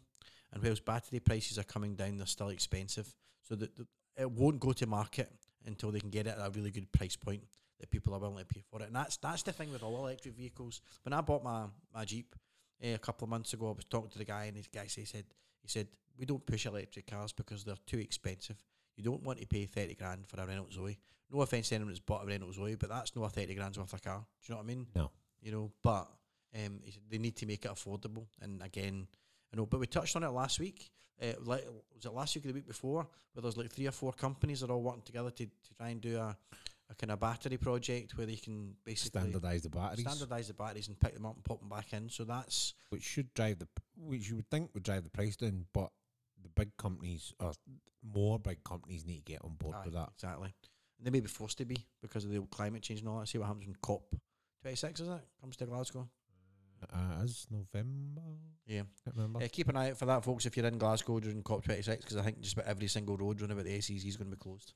and 0.57 0.65
whilst 0.65 0.85
battery 0.85 1.21
prices 1.21 1.59
are 1.59 1.65
coming 1.65 1.95
down, 1.95 2.17
they're 2.17 2.27
still 2.27 2.49
expensive. 2.49 3.15
So 3.43 3.55
that 3.57 3.77
the, 3.77 3.87
it 4.17 4.31
won't 4.31 4.59
go 4.59 4.73
to 4.73 4.87
market 4.87 5.31
until 5.67 5.91
they 5.91 6.01
can 6.01 6.11
get 6.11 6.27
it 6.27 6.37
at 6.39 6.47
a 6.47 6.51
really 6.51 6.71
good 6.71 6.91
price 6.91 7.17
point 7.17 7.43
that 7.79 7.91
people 7.91 8.15
are 8.15 8.19
willing 8.19 8.39
to 8.39 8.45
pay 8.45 8.63
for 8.71 8.81
it. 8.81 8.87
And 8.87 8.97
that's 8.97 9.19
that's 9.19 9.43
the 9.43 9.53
thing 9.53 9.71
with 9.71 9.83
all 9.83 9.99
electric 9.99 10.35
vehicles. 10.35 10.81
When 11.05 11.13
I 11.13 11.21
bought 11.21 11.45
my 11.45 11.65
my 11.95 12.05
Jeep 12.05 12.35
uh, 12.83 12.95
a 12.95 12.99
couple 12.99 13.27
of 13.27 13.31
months 13.31 13.53
ago, 13.53 13.69
I 13.69 13.73
was 13.73 13.85
talking 13.85 14.11
to 14.11 14.19
the 14.19 14.25
guy, 14.25 14.47
and 14.47 14.57
the 14.57 14.65
guy 14.73 14.87
say- 14.87 15.05
said 15.05 15.25
he 15.63 15.69
said 15.69 15.89
we 16.19 16.25
don't 16.25 16.45
push 16.45 16.67
electric 16.67 17.07
cars 17.07 17.33
because 17.33 17.65
they're 17.65 17.77
too 17.87 17.99
expensive. 17.99 18.57
You 18.97 19.05
don't 19.05 19.23
want 19.23 19.41
to 19.41 19.47
pay 19.47 19.67
thirty 19.67 19.95
grand 19.95 20.27
for 20.27 20.41
a 20.41 20.47
Renault 20.47 20.73
Zoe. 20.73 20.99
No 21.31 21.43
offense 21.43 21.69
to 21.69 21.75
anyone 21.75 21.93
that's 21.93 22.01
bought 22.01 22.25
a 22.25 22.27
Renault 22.27 22.53
Zoe, 22.53 22.77
but 22.77 22.89
that's 22.89 23.15
not 23.15 23.25
a 23.25 23.29
thirty 23.29 23.55
grand's 23.55 23.79
worth 23.79 23.93
of 23.93 24.03
car. 24.03 24.25
Do 24.43 24.53
you 24.53 24.55
know 24.55 24.63
what 24.63 24.65
I 24.65 24.75
mean? 24.75 24.87
No. 24.95 25.11
You 25.43 25.53
know, 25.53 25.73
but 25.83 26.09
um, 26.55 26.81
they 27.11 27.19
need 27.19 27.37
to 27.37 27.47
make 27.47 27.65
it 27.65 27.71
affordable. 27.71 28.27
And 28.41 28.63
again, 28.63 29.07
I 29.53 29.57
know, 29.57 29.67
but 29.67 29.81
we 29.81 29.87
touched 29.87 30.17
on 30.17 30.25
it 30.25 30.29
last 30.29 30.59
week. 30.61 30.91
Uh, 31.23 31.33
like, 31.45 31.65
was 31.95 32.05
it 32.05 32.13
last 32.13 32.35
week 32.35 32.45
or 32.45 32.49
the 32.49 32.55
week 32.55 32.67
before? 32.67 33.07
Where 33.33 33.43
there's 33.43 33.57
like 33.57 33.71
three 33.71 33.87
or 33.87 33.93
four 33.93 34.13
companies 34.13 34.61
that 34.61 34.71
are 34.71 34.75
all 34.75 34.83
working 34.83 35.03
together 35.03 35.31
to, 35.31 35.45
to 35.47 35.75
try 35.79 35.89
and 35.91 36.01
do 36.01 36.19
a, 36.19 36.37
a 36.91 36.95
kind 36.95 37.11
of 37.11 37.21
battery 37.21 37.57
project 37.57 38.17
where 38.17 38.27
they 38.27 38.37
can 38.37 38.75
basically 38.85 39.21
Standardise 39.21 39.63
the 39.63 39.71
batteries, 39.71 40.01
standardize 40.07 40.49
the 40.49 40.55
batteries 40.55 40.89
and 40.89 40.99
pick 41.01 41.15
them 41.15 41.27
up 41.27 41.35
and 41.37 41.45
pop 41.45 41.61
them 41.61 41.69
back 41.69 41.93
in. 41.93 42.09
So 42.09 42.25
that's 42.25 42.75
which 42.91 43.03
should 43.03 43.33
drive 43.35 43.59
the, 43.59 43.69
which 43.97 44.29
you 44.29 44.37
would 44.37 44.51
think 44.51 44.71
would 44.75 44.83
drive 44.83 45.05
the 45.05 45.11
price 45.11 45.37
down, 45.37 45.65
but 45.73 45.91
the 46.43 46.49
big 46.51 46.77
companies 46.77 47.33
or 47.41 47.53
more 48.15 48.39
big 48.39 48.63
companies 48.63 49.07
need 49.07 49.25
to 49.25 49.33
get 49.33 49.43
on 49.43 49.55
board 49.55 49.77
aye, 49.81 49.85
with 49.87 49.95
that. 49.95 50.11
exactly. 50.15 50.55
And 50.99 51.07
they 51.07 51.11
may 51.11 51.21
be 51.21 51.29
forced 51.29 51.59
to 51.59 51.65
be 51.65 51.79
because 52.01 52.25
of 52.25 52.31
the 52.31 52.39
old 52.39 52.51
climate 52.51 52.83
change 52.83 53.01
and 53.01 53.09
all 53.09 53.21
that. 53.21 53.29
See 53.29 53.39
what 53.39 53.47
happens 53.47 53.67
when 53.67 53.77
COP 53.83 54.15
twenty 54.61 54.77
six 54.77 55.01
is 55.01 55.09
it 55.09 55.21
comes 55.41 55.57
to 55.57 55.67
Glasgow. 55.67 56.09
Uh, 56.93 57.23
as 57.23 57.47
November, 57.51 58.21
Yeah. 58.67 58.83
Uh, 59.07 59.49
keep 59.51 59.69
an 59.69 59.77
eye 59.77 59.91
out 59.91 59.97
for 59.99 60.07
that, 60.07 60.25
folks. 60.25 60.47
If 60.47 60.57
you're 60.57 60.67
in 60.67 60.79
Glasgow 60.79 61.21
during 61.21 61.43
COP26, 61.43 61.99
because 61.99 62.17
I 62.17 62.23
think 62.23 62.41
just 62.41 62.55
about 62.55 62.67
every 62.67 62.87
single 62.89 63.17
road 63.17 63.41
run 63.41 63.51
about 63.51 63.65
the 63.65 63.81
SEC 63.81 63.97
is 64.05 64.17
going 64.17 64.31
to 64.31 64.37
be 64.37 64.41
closed. 64.41 64.75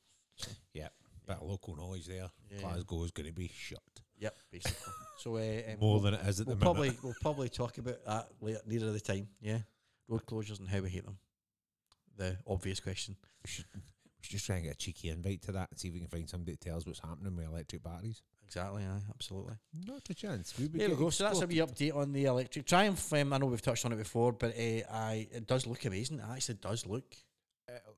Bit 1.30 1.36
of 1.36 1.48
local 1.48 1.76
knowledge 1.76 2.06
there. 2.06 2.28
Yeah. 2.50 2.60
Glasgow 2.60 3.04
is 3.04 3.12
going 3.12 3.28
to 3.28 3.32
be 3.32 3.48
shut 3.54 3.78
Yep, 4.18 4.36
basically. 4.50 4.92
so 5.18 5.36
uh, 5.36 5.38
um, 5.72 5.78
more 5.80 5.94
we'll, 5.94 6.00
than 6.00 6.14
it 6.14 6.26
is 6.26 6.40
at 6.40 6.46
we'll 6.48 6.56
the 6.56 6.60
probably 6.60 6.88
minute. 6.88 7.04
we'll 7.04 7.14
probably 7.20 7.48
talk 7.48 7.78
about 7.78 8.04
that 8.04 8.28
later 8.40 8.60
nearer 8.66 8.90
the 8.90 9.00
time. 9.00 9.28
Yeah, 9.40 9.58
road 10.08 10.26
closures 10.26 10.58
and 10.58 10.68
how 10.68 10.80
we 10.80 10.90
hate 10.90 11.04
them. 11.04 11.18
The 12.16 12.36
obvious 12.46 12.80
question. 12.80 13.16
We 13.44 13.50
should, 13.50 13.64
we 13.74 13.80
should 14.22 14.32
just 14.32 14.46
try 14.46 14.56
and 14.56 14.64
get 14.64 14.74
a 14.74 14.78
cheeky 14.78 15.10
invite 15.10 15.42
to 15.42 15.52
that 15.52 15.68
and 15.70 15.78
see 15.78 15.88
if 15.88 15.94
we 15.94 16.00
can 16.00 16.08
find 16.08 16.28
somebody 16.28 16.52
that 16.52 16.60
tells 16.60 16.84
what's 16.84 16.98
happening 16.98 17.36
with 17.36 17.46
electric 17.46 17.84
batteries. 17.84 18.22
Exactly. 18.50 18.82
Aye, 18.82 18.98
absolutely. 19.14 19.54
Not 19.86 20.02
a 20.10 20.14
chance. 20.14 20.58
We 20.58 20.66
There 20.66 20.88
we 20.88 20.96
go. 20.96 21.10
So 21.10 21.22
that's 21.24 21.40
a 21.40 21.46
wee 21.46 21.56
update 21.58 21.94
on 21.94 22.12
the 22.12 22.24
electric 22.24 22.66
Triumph. 22.66 23.12
Um, 23.12 23.32
I 23.32 23.38
know 23.38 23.46
we've 23.46 23.62
touched 23.62 23.84
on 23.84 23.92
it 23.92 23.96
before, 23.96 24.32
but 24.32 24.50
uh, 24.56 24.80
I 24.92 25.28
it 25.30 25.46
does 25.46 25.66
look 25.68 25.84
amazing. 25.84 26.18
It 26.18 26.24
actually 26.28 26.56
does 26.56 26.84
look. 26.84 27.14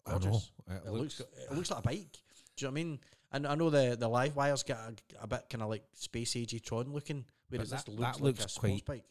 Gorgeous. 0.05 0.51
It, 0.69 0.83
It 0.87 0.91
looks, 0.93 1.21
looks 1.21 1.33
it 1.51 1.55
looks 1.57 1.71
like 1.71 1.79
a 1.79 1.83
bike. 1.83 2.19
Do 2.57 2.67
you 2.67 2.67
know 2.67 2.73
what 2.73 2.81
I 2.81 2.85
mean? 2.85 2.99
And 3.33 3.47
I 3.47 3.55
know 3.55 3.71
the 3.71 3.97
the 3.99 4.11
LiveWires 4.11 4.67
get 4.67 4.77
a, 4.77 4.95
a 5.23 5.27
bit 5.27 5.47
kind 5.49 5.63
of 5.63 5.71
like 5.71 5.85
space 5.95 6.35
agey 6.35 6.63
Tron 6.63 6.93
looking, 6.93 7.25
whereas 7.49 7.71
that- 7.71 7.87
this 7.87 7.95
that 7.95 8.01
looks 8.01 8.15
like 8.17 8.23
looks 8.23 8.45
a 8.45 8.49
sports 8.51 8.83
quite- 8.83 8.85
bike. 8.87 9.05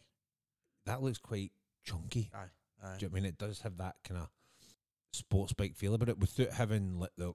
that 0.86 1.02
looks 1.02 1.18
quite 1.18 1.52
chunky. 1.84 2.30
Aye, 2.36 2.38
aye. 2.84 2.96
Do 3.00 3.06
you 3.06 3.10
know 3.10 3.14
what 3.14 3.18
I 3.18 3.22
mean? 3.22 3.26
It 3.26 3.38
does 3.40 3.62
have 3.62 3.78
that 3.78 3.96
kind 4.04 4.20
of 4.22 4.30
sports 5.12 5.54
bike 5.54 5.76
feel 5.76 5.96
about 5.96 6.10
it 6.10 6.20
without 6.20 6.52
having 6.52 7.00
like 7.00 7.16
the 7.18 7.34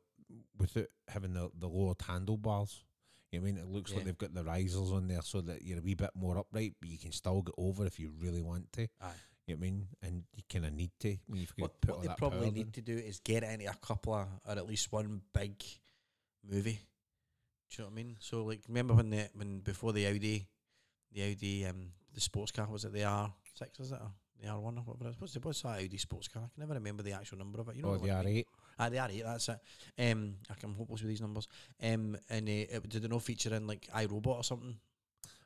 without 0.59 0.87
having 1.09 1.35
the, 1.35 1.51
the 1.59 1.66
lowered 1.69 2.01
handlebars. 2.07 2.85
You 3.37 3.42
know 3.42 3.49
I 3.49 3.53
mean? 3.53 3.59
It 3.62 3.68
looks 3.68 3.90
Yeah. 3.90 3.96
like 3.99 4.07
they've 4.07 4.18
got 4.18 4.35
the 4.35 4.44
risers 4.44 4.92
on 4.92 5.09
there 5.09 5.22
so 5.22 5.40
that 5.42 5.62
you're 5.62 5.79
a 5.79 5.83
wee 5.83 5.94
bit 5.94 6.11
more 6.14 6.38
upright, 6.38 6.75
but 6.81 6.88
you 6.88 6.99
can 6.99 7.12
still 7.12 7.42
get 7.42 7.55
over 7.59 7.87
if 7.87 7.99
you 8.01 8.11
really 8.18 8.42
want 8.42 8.72
to. 8.72 8.88
Aye. 9.01 9.12
You 9.46 9.55
know 9.55 9.59
what 9.61 9.66
I 9.66 9.70
mean? 9.70 9.88
And 10.03 10.25
you 10.35 10.42
kind 10.53 10.66
of 10.66 10.72
need 10.72 10.90
to. 11.01 11.12
I 11.12 11.18
mean, 11.29 11.42
if 11.42 11.53
you 11.57 11.62
What, 11.62 11.81
put 11.81 11.96
what 11.96 12.03
they 12.03 12.14
probably 12.18 12.51
need 12.51 12.66
in. 12.66 12.72
to 12.72 12.81
do 12.83 12.96
is 12.99 13.20
get 13.20 13.44
into 13.44 13.70
a 13.70 13.75
couple 13.75 14.14
of, 14.14 14.27
or 14.44 14.53
at 14.53 14.66
least 14.66 14.90
one 14.90 15.20
big 15.33 15.62
movie. 16.42 16.81
Do 17.70 17.83
you 17.83 17.85
know 17.85 17.85
what 17.87 17.92
I 17.92 17.94
mean? 17.94 18.16
So 18.20 18.44
like, 18.44 18.61
remember 18.68 18.94
when 18.94 19.11
the 19.11 19.29
when 19.35 19.61
before 19.61 19.92
the 19.92 20.07
Audi, 20.07 20.46
the 21.12 21.22
Audi 21.33 21.66
um 21.66 21.92
the 22.14 22.20
sports 22.20 22.51
car 22.53 22.66
was 22.68 22.85
it 22.85 22.92
the 22.92 23.05
R 23.05 23.33
six 23.55 23.79
is 23.81 23.92
it 23.92 23.99
the 24.40 24.49
R 24.49 24.61
one 24.61 24.79
or 24.79 24.83
whatever 24.83 25.09
it 25.09 25.11
is? 25.12 25.20
What's 25.20 25.35
the 25.35 25.40
what's 25.40 25.62
that 25.62 25.81
Audi 25.81 25.96
sports 25.99 26.29
car? 26.29 26.42
I 26.44 26.49
can 26.55 26.61
never 26.61 26.75
remember 26.75 27.03
the 27.03 27.12
actual 27.12 27.38
number 27.38 27.61
of 27.61 27.68
it. 27.68 27.77
You 27.77 27.83
know 27.83 27.90
what 27.90 28.03
the 28.03 28.11
I 28.11 28.22
mean? 28.25 28.44
R8. 28.79 28.85
Ah, 28.85 28.89
the 28.89 28.97
R8, 28.97 29.25
that's 29.25 29.49
it. 29.49 29.59
Um, 30.12 30.35
I 30.51 30.55
can 30.55 30.73
hopeless 30.75 31.03
with 31.03 31.09
these 31.11 31.21
numbers. 31.21 31.49
Um, 31.83 32.17
and 32.31 32.49
uh, 32.49 32.53
it 32.53 32.89
did 32.89 33.05
it 33.05 33.11
no 33.11 33.19
feature 33.19 33.55
in 33.55 33.67
like 33.67 33.89
I, 33.95 34.05
Robot 34.07 34.37
or 34.39 34.45
something 34.45 34.77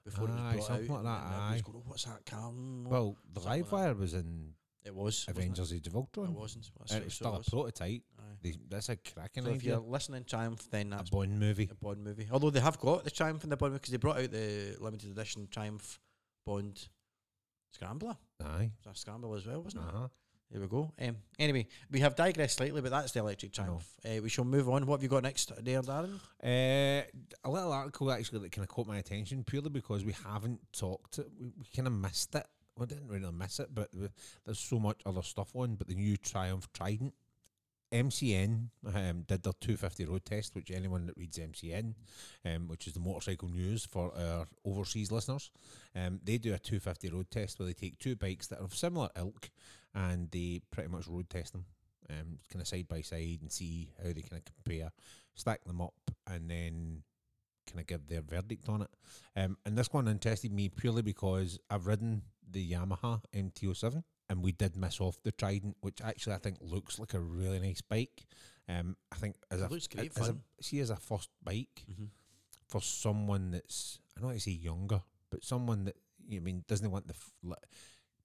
before 0.04 0.28
it 0.28 0.32
Aye, 0.32 0.56
was 0.56 0.66
brought 0.66 0.66
something 0.66 0.90
out. 0.96 1.04
like 1.04 1.04
that, 1.04 1.32
aye. 1.32 1.60
going, 1.64 1.76
"Oh, 1.78 1.82
what's 1.86 2.04
that 2.04 2.24
car? 2.26 2.50
Well, 2.86 3.16
the 3.32 3.40
something 3.40 3.62
like. 3.62 3.98
Was 3.98 4.14
in 4.14 4.54
it 4.84 4.94
was 4.94 5.26
it? 5.28 5.36
Avengers 5.36 5.72
Age 5.74 5.86
of 5.88 5.94
Ultron. 5.96 6.28
It 6.30 6.32
wasn't. 6.32 6.70
It 6.90 7.04
was 7.04 7.14
still 7.14 7.28
it 7.28 7.34
a 7.34 7.38
was. 7.38 7.48
prototype. 7.50 8.02
Aye. 8.18 8.22
They, 8.42 8.54
that's 8.70 8.88
a 8.88 8.96
cracking 8.96 9.44
So 9.44 9.50
if 9.50 9.62
you're 9.62 9.78
listening 9.78 10.24
Triumph, 10.24 10.66
then 10.70 10.88
that's 10.90 11.10
A 11.10 11.12
Bond 11.12 11.38
movie. 11.38 11.68
a 11.70 11.74
Bond 11.74 12.02
movie. 12.02 12.26
Although 12.32 12.48
they 12.50 12.60
have 12.60 12.78
got 12.78 13.04
the 13.04 13.10
Triumph 13.10 13.44
in 13.44 13.50
the 13.50 13.58
Bond 13.58 13.74
because 13.74 13.90
they 13.90 13.98
brought 13.98 14.18
out 14.18 14.30
the 14.30 14.76
limited 14.80 15.10
edition 15.10 15.48
Triumph 15.50 16.00
Bond 16.46 16.88
Scrambler. 17.72 18.16
Aye. 18.42 18.70
It's 18.78 18.86
a 18.86 18.98
Scrambler 18.98 19.36
as 19.36 19.46
well, 19.46 19.62
wasn't 19.62 19.84
it? 19.84 20.10
There 20.50 20.60
we 20.60 20.66
go. 20.66 20.92
Um, 21.00 21.16
anyway, 21.38 21.68
we 21.92 22.00
have 22.00 22.16
digressed 22.16 22.56
slightly, 22.56 22.80
but 22.80 22.90
that's 22.90 23.12
the 23.12 23.20
electric 23.20 23.52
Triumph. 23.52 23.86
Uh, 24.04 24.20
we 24.20 24.28
shall 24.28 24.44
move 24.44 24.68
on. 24.68 24.84
What 24.84 24.96
have 24.96 25.02
you 25.04 25.08
got 25.08 25.22
next 25.22 25.52
there, 25.64 25.80
Darren? 25.80 26.16
Uh, 26.42 27.04
a 27.44 27.50
little 27.50 27.72
article 27.72 28.10
actually 28.10 28.40
that 28.40 28.52
kind 28.52 28.64
of 28.64 28.68
caught 28.68 28.88
my 28.88 28.98
attention 28.98 29.44
purely 29.44 29.70
because 29.70 30.04
we 30.04 30.14
haven't 30.26 30.60
talked. 30.72 31.18
We, 31.38 31.52
we 31.56 31.64
kind 31.74 31.86
of 31.86 31.92
missed 31.94 32.34
it. 32.34 32.46
We 32.76 32.86
didn't 32.86 33.06
really 33.08 33.30
miss 33.30 33.60
it, 33.60 33.68
but 33.72 33.90
we- 33.94 34.08
there's 34.44 34.58
so 34.58 34.80
much 34.80 35.00
other 35.06 35.22
stuff 35.22 35.50
on. 35.54 35.76
But 35.76 35.86
the 35.86 35.94
new 35.94 36.16
Triumph 36.16 36.68
Trident, 36.72 37.14
MCN 37.92 38.70
um, 38.92 39.22
did 39.28 39.42
their 39.44 39.52
250 39.52 40.04
road 40.06 40.24
test, 40.24 40.54
which 40.56 40.70
anyone 40.72 41.06
that 41.06 41.16
reads 41.16 41.38
MCN, 41.38 41.94
um, 42.44 42.66
which 42.68 42.86
is 42.88 42.92
the 42.94 43.00
motorcycle 43.00 43.48
news 43.48 43.84
for 43.84 44.12
our 44.16 44.46
overseas 44.64 45.10
listeners, 45.12 45.50
um, 45.96 46.20
they 46.24 46.38
do 46.38 46.54
a 46.54 46.58
250 46.58 47.08
road 47.10 47.30
test 47.30 47.58
where 47.58 47.66
they 47.66 47.72
take 47.72 47.98
two 47.98 48.14
bikes 48.16 48.46
that 48.48 48.60
are 48.60 48.64
of 48.64 48.74
similar 48.74 49.08
ilk 49.16 49.50
and 49.94 50.30
they 50.30 50.60
pretty 50.70 50.88
much 50.90 51.06
road 51.08 51.28
test 51.30 51.52
them, 51.52 51.64
um, 52.10 52.38
kind 52.50 52.60
of 52.62 52.68
side 52.68 52.88
by 52.88 53.00
side 53.00 53.38
and 53.40 53.50
see 53.50 53.92
how 53.98 54.04
they 54.12 54.22
kind 54.22 54.34
of 54.40 54.44
compare, 54.44 54.90
stack 55.34 55.64
them 55.64 55.80
up, 55.80 55.94
and 56.26 56.50
then 56.50 57.02
kind 57.66 57.80
of 57.80 57.86
give 57.86 58.06
their 58.08 58.22
verdict 58.22 58.68
on 58.68 58.82
it. 58.82 58.90
Um, 59.36 59.56
and 59.64 59.76
this 59.76 59.92
one 59.92 60.08
interested 60.08 60.52
me 60.52 60.68
purely 60.68 61.02
because 61.02 61.58
I've 61.70 61.86
ridden 61.86 62.22
the 62.50 62.72
Yamaha 62.72 63.22
MT07 63.34 64.02
and 64.28 64.42
we 64.42 64.52
did 64.52 64.76
miss 64.76 65.00
off 65.00 65.22
the 65.22 65.32
Trident, 65.32 65.76
which 65.80 66.00
actually 66.02 66.34
I 66.34 66.38
think 66.38 66.58
looks 66.60 66.98
like 66.98 67.14
a 67.14 67.20
really 67.20 67.58
nice 67.60 67.80
bike. 67.80 68.26
Um, 68.68 68.96
I 69.12 69.16
think 69.16 69.36
as 69.50 69.60
It 69.60 69.64
a 69.64 69.68
looks 69.68 69.86
great 69.88 70.12
as 70.16 70.28
a, 70.28 70.36
see 70.60 70.80
as 70.80 70.90
a 70.90 70.96
first 70.96 71.28
bike 71.42 71.84
Mm-hmm. 71.90 72.04
for 72.68 72.80
someone 72.80 73.50
that's 73.50 73.98
I 74.16 74.20
don't 74.20 74.28
want 74.30 74.38
to 74.38 74.44
say 74.44 74.52
younger, 74.52 75.02
but 75.30 75.44
someone 75.44 75.84
that 75.84 75.96
you 76.28 76.36
know, 76.38 76.42
I 76.42 76.44
mean 76.44 76.64
doesn't 76.68 76.90
want 76.90 77.08
the 77.08 77.14
f- 77.14 77.56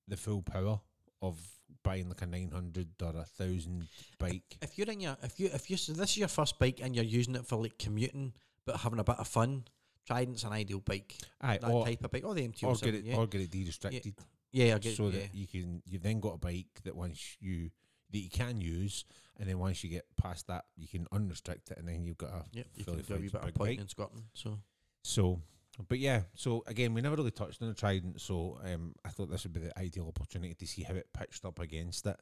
the 0.08 0.18
full 0.18 0.44
power 0.44 0.80
of 1.28 1.40
buying 1.84 2.08
like 2.10 2.22
a 2.22 2.26
nine 2.26 2.52
hundred 2.52 2.90
or 3.02 3.16
a 3.16 3.26
thousand 3.26 3.88
bike. 4.18 4.58
If 4.62 4.78
you're 4.78 4.90
in 4.90 5.00
your, 5.00 5.18
if 5.24 5.40
you, 5.40 5.50
if 5.54 5.70
you, 5.70 5.78
so 5.78 5.94
this 5.94 6.12
is 6.12 6.18
your 6.18 6.28
first 6.28 6.58
bike 6.60 6.80
and 6.82 6.96
you're 6.96 7.06
using 7.06 7.36
it 7.36 7.46
for 7.46 7.58
like 7.62 7.78
commuting, 7.78 8.34
but 8.66 8.78
having 8.78 9.00
a 9.00 9.04
bit 9.04 9.18
of 9.18 9.28
fun, 9.28 9.66
Trident's 10.06 10.44
an 10.44 10.54
ideal 10.54 10.80
bike. 10.80 11.16
Aye, 11.42 11.60
That 11.62 11.70
or, 11.72 11.86
type 11.86 12.04
of 12.04 12.12
bike, 12.12 12.24
or 12.26 12.34
the 12.36 12.44
MT 12.44 12.66
or 12.66 12.76
get 12.76 12.96
it 12.96 13.04
yeah. 13.06 13.16
or 13.16 13.28
get 13.28 13.42
it 13.42 13.52
de-restricted. 13.52 14.14
yeah, 14.52 14.76
I 14.76 14.80
get, 14.80 14.96
so 14.96 15.06
yeah. 15.06 15.20
that 15.20 15.36
you 15.36 15.48
can 15.48 15.82
you've 15.86 16.04
then 16.04 16.20
got 16.20 16.36
a 16.36 16.38
bike 16.38 16.82
that 16.84 16.96
once 16.96 17.38
you 17.40 17.70
that 18.12 18.20
you 18.20 18.30
can 18.30 18.62
use 18.62 19.04
and 19.38 19.50
then 19.50 19.58
once 19.60 19.84
you 19.84 19.90
get 19.90 20.06
past 20.16 20.48
that 20.48 20.66
you 20.78 20.88
can 20.88 21.06
unrestrict 21.08 21.72
it 21.72 21.78
and 21.78 21.88
then 21.88 22.06
you've 22.06 22.18
got 22.18 22.30
a 22.30 22.44
Yep, 22.54 22.68
you 22.76 22.86
can 22.86 22.94
do 23.02 23.14
a 23.14 23.18
wee 23.18 23.30
bit 23.30 23.36
of 23.36 23.46
big 23.46 23.56
pointing 23.56 23.76
bike. 23.78 23.82
in 23.82 23.90
Scotland. 23.90 24.24
So 24.34 24.60
so 25.04 25.42
but 25.84 26.00
yeah 26.00 26.22
so 26.36 26.64
again 26.68 26.94
we 26.94 27.02
never 27.02 27.16
really 27.16 27.32
touched 27.32 27.62
on 27.62 27.68
the 27.68 27.74
trident 27.74 28.20
so 28.20 28.60
um 28.64 28.94
i 29.06 29.10
thought 29.10 29.30
this 29.30 29.44
would 29.44 29.54
be 29.54 29.60
the 29.60 29.80
ideal 29.80 30.08
opportunity 30.08 30.54
to 30.54 30.68
see 30.68 30.84
how 30.84 30.94
it 30.94 31.08
pitched 31.14 31.46
up 31.46 31.60
against 31.60 32.06
it 32.06 32.18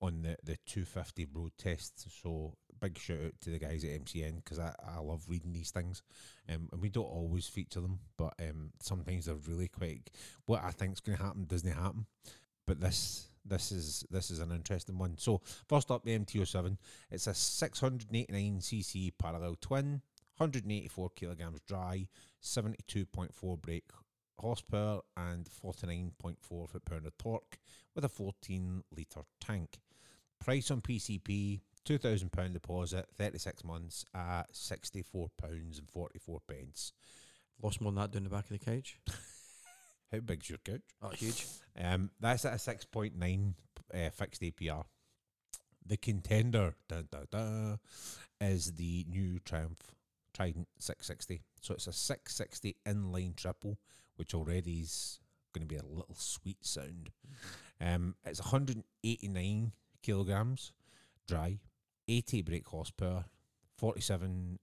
on 0.00 0.22
the 0.22 0.36
the 0.44 0.56
250 0.66 1.26
road 1.32 1.52
test 1.58 2.06
so 2.22 2.54
big 2.80 2.96
shout 2.96 3.18
out 3.24 3.32
to 3.40 3.50
the 3.50 3.58
guys 3.58 3.82
at 3.84 3.90
mcn 4.04 4.36
because 4.36 4.58
I, 4.58 4.72
I 4.86 5.00
love 5.00 5.24
reading 5.28 5.52
these 5.52 5.70
things 5.70 6.02
um, 6.48 6.68
and 6.72 6.80
we 6.80 6.88
don't 6.88 7.04
always 7.04 7.46
feature 7.46 7.80
them 7.80 7.98
but 8.16 8.34
um 8.40 8.70
sometimes 8.80 9.26
they're 9.26 9.34
really 9.34 9.68
quick. 9.68 10.10
what 10.46 10.62
i 10.62 10.70
think's 10.70 11.00
going 11.00 11.18
to 11.18 11.24
happen 11.24 11.46
doesn't 11.46 11.72
happen 11.72 12.06
but 12.66 12.80
this 12.80 13.28
this 13.48 13.72
is 13.72 14.04
this 14.10 14.30
is 14.30 14.40
an 14.40 14.52
interesting 14.52 14.98
one. 14.98 15.16
So 15.18 15.40
first 15.68 15.90
up, 15.90 16.04
the 16.04 16.18
MT07. 16.18 16.76
It's 17.10 17.26
a 17.26 17.30
689cc 17.30 19.12
parallel 19.18 19.56
twin, 19.60 20.02
184 20.38 21.10
kilograms 21.10 21.60
dry, 21.66 22.08
72.4 22.42 23.60
brake 23.60 23.90
horsepower, 24.38 25.00
and 25.16 25.46
49.4 25.46 26.68
foot 26.68 26.84
pound 26.84 27.06
of 27.06 27.18
torque 27.18 27.58
with 27.94 28.04
a 28.04 28.08
14 28.08 28.82
litre 28.96 29.22
tank. 29.40 29.78
Price 30.40 30.70
on 30.70 30.80
PCP. 30.80 31.60
Two 31.84 31.96
thousand 31.96 32.32
pound 32.32 32.52
deposit, 32.52 33.06
thirty 33.16 33.38
six 33.38 33.64
months 33.64 34.04
at 34.14 34.54
sixty 34.54 35.00
four 35.00 35.30
pounds 35.40 35.78
and 35.78 35.88
forty 35.88 36.18
four 36.18 36.40
pence. 36.46 36.92
lost 37.62 37.80
more 37.80 37.92
than 37.92 38.02
that 38.02 38.10
down 38.10 38.24
the 38.24 38.28
back 38.28 38.44
of 38.50 38.50
the 38.50 38.58
couch. 38.58 38.98
How 40.12 40.18
big's 40.20 40.50
your 40.50 40.58
couch? 40.58 40.82
Oh, 41.00 41.08
huge. 41.10 41.46
Um, 41.80 42.10
that's 42.20 42.44
at 42.44 42.52
a 42.52 42.58
six 42.58 42.84
point 42.84 43.16
nine 43.16 43.54
uh, 43.94 44.10
fixed 44.10 44.42
APR. 44.42 44.84
The 45.86 45.96
contender 45.96 46.74
da, 46.88 47.02
da, 47.10 47.20
da, 47.30 47.76
is 48.38 48.74
the 48.74 49.06
new 49.08 49.38
Triumph 49.38 49.94
Trident 50.38 50.68
660. 50.78 51.42
So 51.60 51.74
it's 51.74 51.88
a 51.88 51.92
660 51.92 52.76
inline 52.86 53.34
triple, 53.34 53.76
which 54.14 54.34
already 54.34 54.80
is 54.80 55.18
going 55.52 55.66
to 55.66 55.74
be 55.74 55.78
a 55.78 55.82
little 55.82 56.14
sweet 56.14 56.64
sound. 56.64 57.10
Um, 57.80 58.14
it's 58.24 58.40
189 58.40 59.72
kilograms 60.00 60.72
dry, 61.26 61.58
80 62.06 62.42
brake 62.42 62.68
horsepower, 62.68 63.24
47.2 63.82 64.58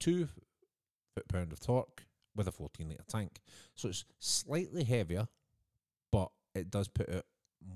foot 0.00 1.28
pound 1.28 1.52
of 1.52 1.58
torque 1.58 2.04
with 2.36 2.46
a 2.46 2.52
14 2.52 2.88
litre 2.88 3.02
tank. 3.08 3.40
So 3.74 3.88
it's 3.88 4.04
slightly 4.20 4.84
heavier, 4.84 5.26
but 6.12 6.30
it 6.54 6.70
does 6.70 6.86
put 6.86 7.12
out 7.12 7.26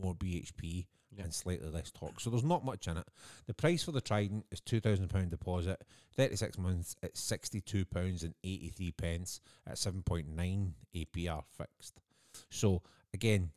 more 0.00 0.14
BHP 0.14 0.86
Yeah. 1.16 1.24
and 1.24 1.34
slightly 1.34 1.68
less 1.68 1.90
torque. 1.90 2.20
So 2.20 2.30
there's 2.30 2.44
not 2.44 2.64
much 2.64 2.86
in 2.86 2.96
it. 2.96 3.06
The 3.46 3.54
price 3.54 3.82
for 3.82 3.92
the 3.92 4.00
Trident 4.00 4.46
is 4.52 4.60
two 4.60 4.80
thousand 4.80 5.08
pound 5.08 5.30
deposit, 5.30 5.82
thirty 6.16 6.36
six 6.36 6.56
months 6.56 6.94
at 7.02 7.16
sixty 7.16 7.60
two 7.60 7.84
pounds 7.84 8.22
and 8.22 8.34
eighty 8.44 8.68
three 8.68 8.92
pence 8.92 9.40
at 9.68 9.78
seven 9.78 10.02
point 10.02 10.28
nine 10.28 10.74
APR 10.94 11.42
fixed. 11.56 12.00
So 12.48 12.82
again, 13.12 13.50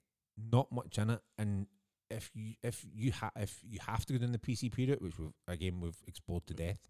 not 0.52 0.72
much 0.72 0.98
in 0.98 1.12
it, 1.12 1.22
and 1.38 1.68
if 2.10 2.32
you 2.34 2.54
if 2.64 2.84
you 2.92 3.12
ha- 3.12 3.32
if 3.36 3.60
you 3.64 3.80
have 3.88 4.06
to 4.08 4.14
go 4.14 4.20
down 4.20 4.32
the 4.32 4.40
PCP 4.40 4.90
route, 4.90 5.02
which 5.02 5.20
we've 5.20 5.34
again 5.48 5.80
we've 5.80 6.02
explored 6.08 6.48
to 6.48 6.54
death, 6.56 6.90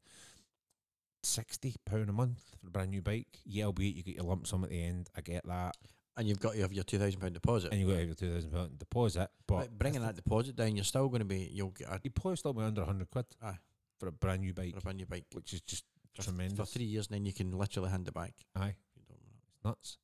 sixty 1.24 1.76
pound 1.86 2.10
a 2.10 2.14
month 2.14 2.42
for 2.62 2.68
a 2.68 2.72
brand 2.72 2.92
new 2.92 3.02
bike. 3.02 3.40
Yeah, 3.46 3.66
albeit 3.66 3.96
you 3.96 4.04
get 4.04 4.16
your 4.16 4.26
lump 4.26 4.48
sum 4.48 4.64
at 4.64 4.70
the 4.70 4.82
end. 4.84 5.10
I 5.16 5.22
get 5.22 5.46
that, 5.48 5.76
And 6.16 6.28
you've 6.28 6.40
got 6.40 6.54
to 6.54 6.62
have 6.62 6.74
your 6.74 6.84
two 6.84 7.00
thousand 7.00 7.20
pound 7.20 7.34
deposit. 7.34 7.72
and 7.72 7.80
you've 7.80 7.90
got 7.90 7.96
to 7.96 8.00
have 8.00 8.08
your 8.08 8.16
two 8.16 8.34
thousand 8.34 8.52
pound 8.52 8.80
deposit. 8.80 9.30
But 9.48 9.78
bringing 9.78 10.02
that 10.02 10.16
deposit 10.16 10.56
down, 10.56 10.76
you're 10.76 10.86
still 10.86 11.08
going 11.10 11.22
to 11.22 11.26
be 11.26 11.50
you'll 11.52 11.70
get 11.72 11.88
a, 11.88 12.00
you 12.04 12.12
probably 12.12 12.36
still 12.36 12.54
be 12.54 12.62
under 12.62 12.84
hundred 12.86 13.10
quid 13.10 13.26
Aye. 13.42 13.58
for 14.00 14.08
a 14.08 14.12
brand 14.12 14.42
new 14.42 14.54
bike, 14.54 14.74
for 14.74 14.80
a 14.80 14.82
brand 14.82 14.98
new 14.98 15.06
bike 15.06 15.26
which 15.34 15.54
is 15.54 15.62
just 15.62 15.86
for, 16.16 16.24
tremendous. 16.24 16.58
for 16.58 16.66
three 16.66 16.86
years, 16.86 17.08
and 17.08 17.16
then 17.16 17.26
you 17.26 17.34
can 17.34 17.52
literally 17.52 17.90
hand 17.90 18.08
it 18.08 18.14
back. 18.14 18.34
aye. 18.56 18.76
You 18.96 19.04
don't 19.10 19.20
want 19.22 19.34
It's 19.48 19.66
nuts. 19.66 19.98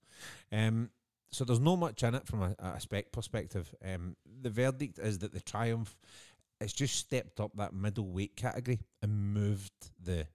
Um, 0.51 0.89
so 1.31 1.45
there's 1.45 1.59
no 1.59 1.77
much 1.77 2.01
in 2.01 2.15
it 2.15 2.25
from 2.25 2.41
a, 2.41 2.55
a 2.57 2.79
spec 2.79 3.11
perspective. 3.11 3.73
Um, 3.85 4.15
the 4.41 4.49
verdict 4.49 4.97
is 4.97 5.19
that 5.19 5.31
the 5.31 5.41
Triumph 5.41 5.95
it's 6.61 6.73
just 6.73 6.95
stepped 6.95 7.39
up 7.39 7.51
that 7.55 7.73
middle 7.73 8.11
weight 8.11 8.35
category 8.35 8.81
and 9.01 9.33
moved 9.33 9.71
the 10.03 10.27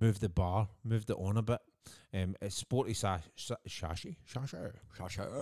moved 0.00 0.20
the 0.20 0.28
bar, 0.28 0.68
moved 0.84 1.10
it 1.10 1.16
on 1.18 1.36
a 1.36 1.42
bit. 1.42 1.58
Um, 2.14 2.36
it's 2.40 2.56
sporty 2.56 2.94
sa- 2.94 3.20
sa- 3.36 3.56
shashi, 3.68 4.16
shashi, 4.32 4.72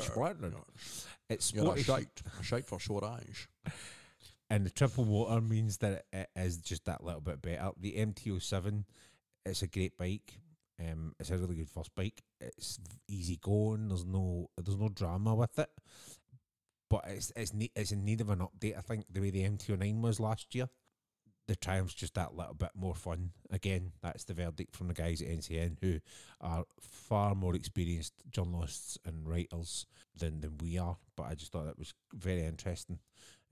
Splendid. 0.01 0.55
It's 1.29 1.53
sporty, 1.65 1.83
a 2.41 2.43
shite 2.43 2.67
for 2.67 2.79
short 2.81 3.05
eyes. 3.05 3.47
and 4.51 4.65
the 4.67 4.71
triple 4.71 5.05
motor 5.05 5.41
means 5.41 5.79
that 5.79 6.05
it 6.13 6.29
is 6.37 6.59
just 6.59 6.85
that 6.87 7.05
little 7.05 7.21
bit 7.21 7.41
better. 7.43 7.71
The 7.81 7.93
MT07, 7.97 8.85
it's 9.45 9.63
a 9.63 9.67
great 9.69 9.97
bike. 9.97 10.41
Um, 10.79 11.15
it's 11.19 11.31
a 11.31 11.39
really 11.39 11.57
good 11.57 11.71
first 11.71 11.95
bike. 11.95 12.23
It's 12.41 12.79
easy 13.09 13.39
going. 13.41 13.89
There's 13.89 14.05
no 14.05 14.51
there's 14.59 14.77
no 14.79 14.89
drama 14.91 15.35
with 15.35 15.59
it, 15.59 15.71
but 16.91 17.05
it's 17.07 17.33
it's 17.35 17.55
ne- 17.55 17.73
it's 17.75 17.93
in 17.93 18.05
need 18.05 18.21
of 18.21 18.29
an 18.31 18.41
update. 18.41 18.77
I 18.77 18.83
think 18.83 19.07
the 19.11 19.21
way 19.21 19.31
the 19.31 19.45
MT09 19.49 20.01
was 20.03 20.21
last 20.21 20.55
year. 20.55 20.69
The 21.47 21.57
Triumph's 21.57 21.95
just 21.95 22.15
that 22.15 22.35
little 22.35 22.55
bit 22.55 22.71
more 22.75 22.95
fun. 22.95 23.31
Again, 23.51 23.93
that's 24.03 24.25
the 24.25 24.35
verdict 24.35 24.75
from 24.75 24.89
the 24.89 24.95
guys 24.95 25.23
at 25.23 25.29
MCN 25.29 25.77
who 25.81 26.01
are 26.41 26.65
far 26.81 27.35
more 27.35 27.55
experienced 27.55 28.15
journalists 28.31 28.99
and 29.05 29.29
writers 29.29 29.87
than, 30.17 30.41
than 30.41 30.59
we 30.59 30.77
are. 30.79 30.97
But 31.17 31.25
I 31.25 31.35
just 31.35 31.53
thought 31.53 31.67
that 31.67 31.79
was 31.79 31.95
very 32.13 32.45
interesting 32.45 32.99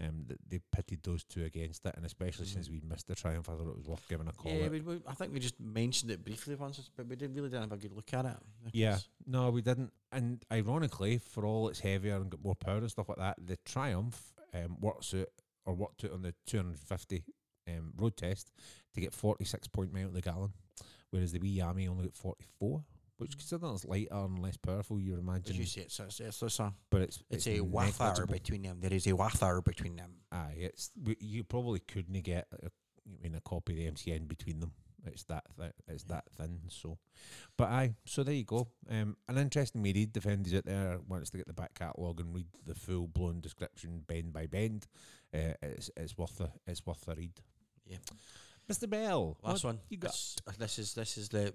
um, 0.01 0.25
that 0.27 0.39
they 0.49 0.61
pitted 0.73 1.03
those 1.03 1.25
two 1.25 1.45
against 1.45 1.87
it, 1.87 1.95
and 1.97 2.05
especially 2.05 2.47
since 2.47 2.69
we 2.69 2.81
missed 2.89 3.07
the 3.07 3.15
triumph, 3.15 3.49
I 3.49 3.53
thought 3.53 3.69
it 3.69 3.77
was 3.77 3.87
worth 3.87 4.09
giving 4.09 4.27
a 4.27 4.33
call. 4.33 4.53
Yeah, 4.53 4.69
we, 4.69 4.81
we, 4.81 5.01
I 5.07 5.15
think 5.15 5.33
we 5.33 5.39
just 5.39 5.61
mentioned 5.61 6.11
it 6.11 6.25
briefly 6.25 6.57
once, 6.57 6.91
but 6.97 7.07
we 7.07 7.17
didn't 7.17 7.37
really 7.37 7.49
didn't 7.49 7.71
have 7.71 7.73
a 7.73 7.77
good 7.77 7.93
look 7.93 8.13
at 8.13 8.25
it. 8.25 8.37
yeah, 8.73 8.99
no, 9.27 9.51
we 9.51 9.63
didn't. 9.63 9.93
And 10.11 10.45
ironically, 10.53 11.19
for 11.19 11.47
all 11.47 11.69
it's 11.69 11.81
heavier 11.81 12.17
and 12.17 12.31
got 12.31 12.43
more 12.43 12.57
power 12.57 12.79
and 12.79 12.91
stuff 12.91 13.09
like 13.09 13.19
that, 13.19 13.37
the 13.45 13.57
Triumph 13.65 14.33
um, 14.53 14.77
works 14.81 15.15
out 15.15 15.29
or 15.65 15.75
worked 15.75 16.05
out 16.05 16.13
on 16.13 16.23
the 16.23 16.35
250 16.47 17.25
um, 17.69 17.93
road 17.97 18.17
test 18.17 18.53
to 18.95 19.01
get 19.01 19.13
46 19.15 19.69
point 19.69 19.93
mile 19.93 20.09
to 20.09 20.15
the 20.15 20.21
gallon, 20.21 20.53
whereas 21.11 21.33
the 21.33 21.39
wee 21.39 21.59
Yami 21.59 21.89
only 21.89 22.05
got 22.05 22.17
44. 22.17 22.85
Which, 23.17 23.39
considering 23.39 23.75
it's 23.75 23.85
lighter 23.85 24.09
and 24.13 24.41
less 24.43 24.57
powerful, 24.57 24.99
you 24.99 25.13
would 25.13 25.21
As 25.21 25.25
imagine, 25.25 25.57
you 25.57 25.67
say, 25.67 25.83
it's, 25.83 26.01
it's, 26.01 26.19
it's, 26.19 26.43
it's 26.43 26.59
a, 26.59 26.73
but 26.91 27.03
it's 27.03 27.23
it's 27.31 27.47
a 27.47 27.61
wafer 27.61 28.27
between 28.27 28.63
them. 28.63 28.79
There 28.81 28.93
is 28.93 29.07
a 29.07 29.15
wafer 29.15 29.63
between 29.63 29.95
them. 29.95 30.15
Aye, 30.33 30.55
it's 30.59 30.91
you 31.21 31.45
probably 31.45 31.79
couldn't 31.79 32.21
get 32.25 32.49
a, 32.53 32.67
I 32.67 33.23
mean, 33.23 33.37
a 33.37 33.41
copy 33.41 33.73
of 33.89 33.95
the 33.97 34.11
MCN 34.11 34.27
between 34.27 34.59
them. 34.59 34.73
It's 35.07 35.23
that 35.25 35.45
th- 35.57 35.71
it's 35.87 36.05
Yeah. 36.09 36.17
that 36.17 36.25
thin. 36.37 36.59
So, 36.71 36.99
but 37.57 37.69
aye, 37.69 37.95
so 38.05 38.25
there 38.25 38.35
you 38.35 38.45
go. 38.45 38.67
Um, 38.91 39.17
an 39.29 39.39
interesting 39.39 39.81
me 39.83 39.93
read. 39.93 40.13
Defenders 40.13 40.53
out 40.55 40.65
there 40.65 40.99
wants 41.07 41.31
to 41.31 41.37
get 41.37 41.47
the 41.47 41.53
back 41.53 41.75
catalogue 41.75 42.19
and 42.19 42.35
read 42.35 42.49
the 42.67 42.75
full 42.75 43.07
blown 43.07 43.41
description, 43.41 44.03
bend 44.09 44.33
by 44.33 44.47
bend. 44.47 44.89
Uh, 45.33 45.53
it's 45.63 45.89
it's 45.97 46.19
worth 46.19 46.41
a 46.41 46.51
it's 46.67 46.85
worth 46.85 47.07
a 47.07 47.15
read. 47.15 47.39
Yeah. 47.87 47.99
Mr. 48.71 48.89
Bell, 48.89 49.37
Last 49.43 49.65
one. 49.65 49.79
you 49.91 49.99
got? 49.99 50.13
This, 50.13 50.37
uh, 50.47 50.53
this 50.59 50.79
is 50.79 50.95
this 50.95 51.19
is 51.19 51.29
the 51.29 51.53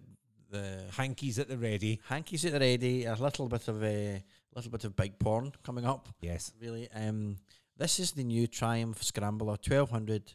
the 0.52 0.84
Hankies 0.96 1.40
at 1.40 1.48
the 1.48 1.58
ready. 1.58 2.00
hankies 2.08 2.46
at 2.46 2.54
the 2.54 2.60
ready. 2.60 3.06
A 3.06 3.16
little 3.16 3.48
bit 3.48 3.68
of 3.68 3.84
a 3.84 4.24
little 4.56 4.72
bit 4.72 4.84
of 4.84 4.96
big 4.96 5.18
porn 5.20 5.52
coming 5.64 5.86
up. 5.86 6.10
Yes. 6.22 6.52
Really. 6.62 6.88
Um, 6.94 7.38
this 7.78 8.00
is 8.00 8.12
the 8.12 8.24
new 8.24 8.46
Triumph 8.48 9.02
Scrambler 9.04 9.58
1200 9.64 10.34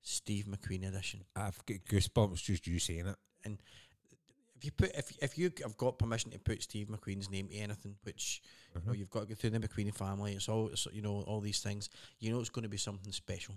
Steve 0.00 0.46
McQueen 0.46 0.86
edition. 0.88 1.24
I've 1.36 1.64
got 1.66 1.78
goosebumps 1.90 2.42
just 2.42 2.66
you 2.66 2.78
saying 2.78 3.06
it. 3.06 3.16
And 3.44 3.58
if 4.56 4.64
you 4.64 4.70
put 4.72 4.90
if 4.96 5.12
if 5.22 5.38
you 5.38 5.52
have 5.62 5.76
got 5.76 5.98
permission 5.98 6.30
to 6.32 6.38
put 6.38 6.62
Steve 6.62 6.88
McQueen's 6.88 7.30
name 7.30 7.48
to 7.48 7.54
anything, 7.56 7.96
which 8.02 8.42
you 8.74 8.80
know, 8.86 8.92
you've 8.92 9.10
got 9.10 9.20
to 9.20 9.26
go 9.26 9.34
through 9.34 9.50
the 9.50 9.60
McQueen 9.60 9.94
family. 9.94 10.32
It's 10.32 10.48
all 10.48 10.68
it's, 10.68 10.86
you 10.92 11.02
know 11.02 11.22
all 11.26 11.40
these 11.40 11.60
things. 11.60 11.90
You 12.20 12.32
know 12.32 12.40
it's 12.40 12.50
going 12.50 12.64
to 12.64 12.68
be 12.68 12.76
something 12.76 13.12
special. 13.12 13.54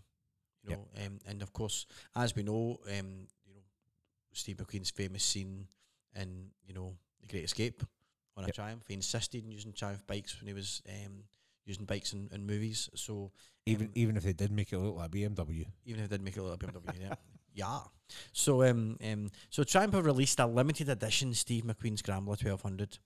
You 0.63 0.69
Yep. 0.71 0.79
know, 0.79 1.05
um, 1.05 1.19
and 1.25 1.41
of 1.41 1.53
course, 1.53 1.85
as 2.15 2.35
we 2.35 2.43
know, 2.43 2.79
um, 2.87 3.27
you 3.47 3.53
know, 3.55 3.61
Steve 4.33 4.57
McQueen's 4.57 4.91
famous 4.91 5.23
scene 5.23 5.67
in 6.15 6.51
you 6.67 6.73
know 6.73 6.95
the 7.21 7.27
Great 7.27 7.43
Escape 7.43 7.83
on 8.37 8.43
a 8.43 8.47
Yep. 8.47 8.55
Triumph. 8.55 8.83
He 8.87 8.93
insisted 8.93 9.43
on 9.43 9.51
using 9.51 9.73
Triumph 9.73 10.05
bikes 10.07 10.39
when 10.39 10.47
he 10.47 10.53
was 10.53 10.81
um, 10.87 11.23
using 11.65 11.85
bikes 11.85 12.13
in, 12.13 12.29
in 12.31 12.45
movies. 12.45 12.89
So 12.95 13.31
Even 13.65 13.87
um, 13.87 13.91
even 13.95 14.17
if 14.17 14.23
they 14.23 14.33
did 14.33 14.51
make 14.51 14.71
it 14.73 14.79
look 14.79 14.95
like 14.97 15.11
BMW. 15.11 15.65
even 15.85 16.03
if 16.03 16.09
they 16.09 16.17
did 16.17 16.23
make 16.23 16.35
it 16.37 16.39
a 16.39 16.43
little 16.43 16.57
BMW, 16.57 16.99
yeah. 17.01 17.15
Yeah. 17.53 17.79
So 18.31 18.63
um 18.63 18.97
um 19.03 19.29
so 19.49 19.63
Triumph 19.65 19.93
have 19.93 20.05
released 20.05 20.39
a 20.39 20.45
limited 20.47 20.87
edition 20.87 21.33
Steve 21.33 21.63
McQueen 21.65 21.97
Scrambler 21.97 22.37
twelve 22.37 22.61
hundred. 22.61 22.97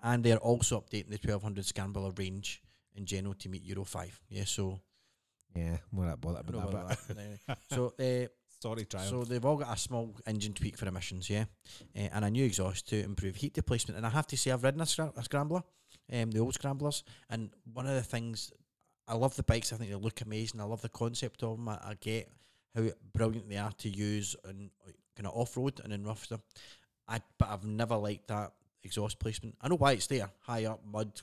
And 0.00 0.22
they're 0.22 0.38
also 0.38 0.80
updating 0.80 1.10
the 1.10 1.18
twelve 1.18 1.42
hundred 1.42 1.64
Scrambler 1.64 2.12
range 2.16 2.62
in 2.94 3.06
general 3.06 3.34
to 3.34 3.48
meet 3.48 3.64
Euro 3.64 3.84
five. 3.84 4.20
Yeah, 4.28 4.44
so 4.44 4.80
Yeah, 5.54 5.78
more 5.90 6.06
that 6.06 6.20
bother 6.20 6.42
don't 6.42 6.60
know 6.62 6.68
about 6.68 6.84
about 6.84 6.88
that. 6.88 7.08
that. 7.08 7.18
Anyway. 7.18 7.38
so, 7.70 7.94
uh, 7.98 8.28
Sorry, 8.60 8.84
Triumph. 8.86 9.10
so 9.10 9.22
they've 9.24 9.44
all 9.44 9.56
got 9.56 9.74
a 9.74 9.78
small 9.78 10.14
engine 10.26 10.52
tweak 10.52 10.76
for 10.76 10.86
emissions, 10.86 11.30
yeah, 11.30 11.44
uh, 11.96 12.08
and 12.12 12.24
a 12.24 12.30
new 12.30 12.44
exhaust 12.44 12.88
to 12.88 13.02
improve 13.02 13.36
heat 13.36 13.54
displacement. 13.54 13.96
And 13.96 14.04
I 14.06 14.10
have 14.10 14.26
to 14.28 14.36
say, 14.36 14.50
I've 14.50 14.64
ridden 14.64 14.80
a, 14.80 14.84
scra- 14.84 15.16
a 15.16 15.22
scrambler, 15.22 15.62
um, 16.12 16.30
the 16.32 16.40
old 16.40 16.54
scramblers, 16.54 17.04
and 17.30 17.50
one 17.72 17.86
of 17.86 17.94
the 17.94 18.02
things 18.02 18.52
I 19.06 19.14
love 19.14 19.36
the 19.36 19.42
bikes. 19.42 19.72
I 19.72 19.76
think 19.76 19.90
they 19.90 19.96
look 19.96 20.20
amazing. 20.20 20.60
I 20.60 20.64
love 20.64 20.82
the 20.82 20.88
concept 20.88 21.42
of 21.42 21.56
them. 21.56 21.68
I, 21.68 21.78
I 21.82 21.94
get 22.00 22.30
how 22.74 22.88
brilliant 23.12 23.48
they 23.48 23.56
are 23.56 23.72
to 23.72 23.88
use 23.88 24.36
and 24.44 24.70
kind 25.16 25.26
of 25.26 25.34
off 25.34 25.56
road 25.56 25.80
and 25.82 25.92
in 25.92 26.04
rough 26.04 26.24
stuff. 26.24 26.40
I 27.06 27.20
but 27.38 27.48
I've 27.48 27.64
never 27.64 27.96
liked 27.96 28.28
that 28.28 28.52
exhaust 28.82 29.18
placement. 29.18 29.56
I 29.60 29.68
know 29.68 29.76
why 29.76 29.92
it's 29.92 30.06
there, 30.08 30.30
high 30.40 30.66
up, 30.66 30.80
mud, 30.84 31.20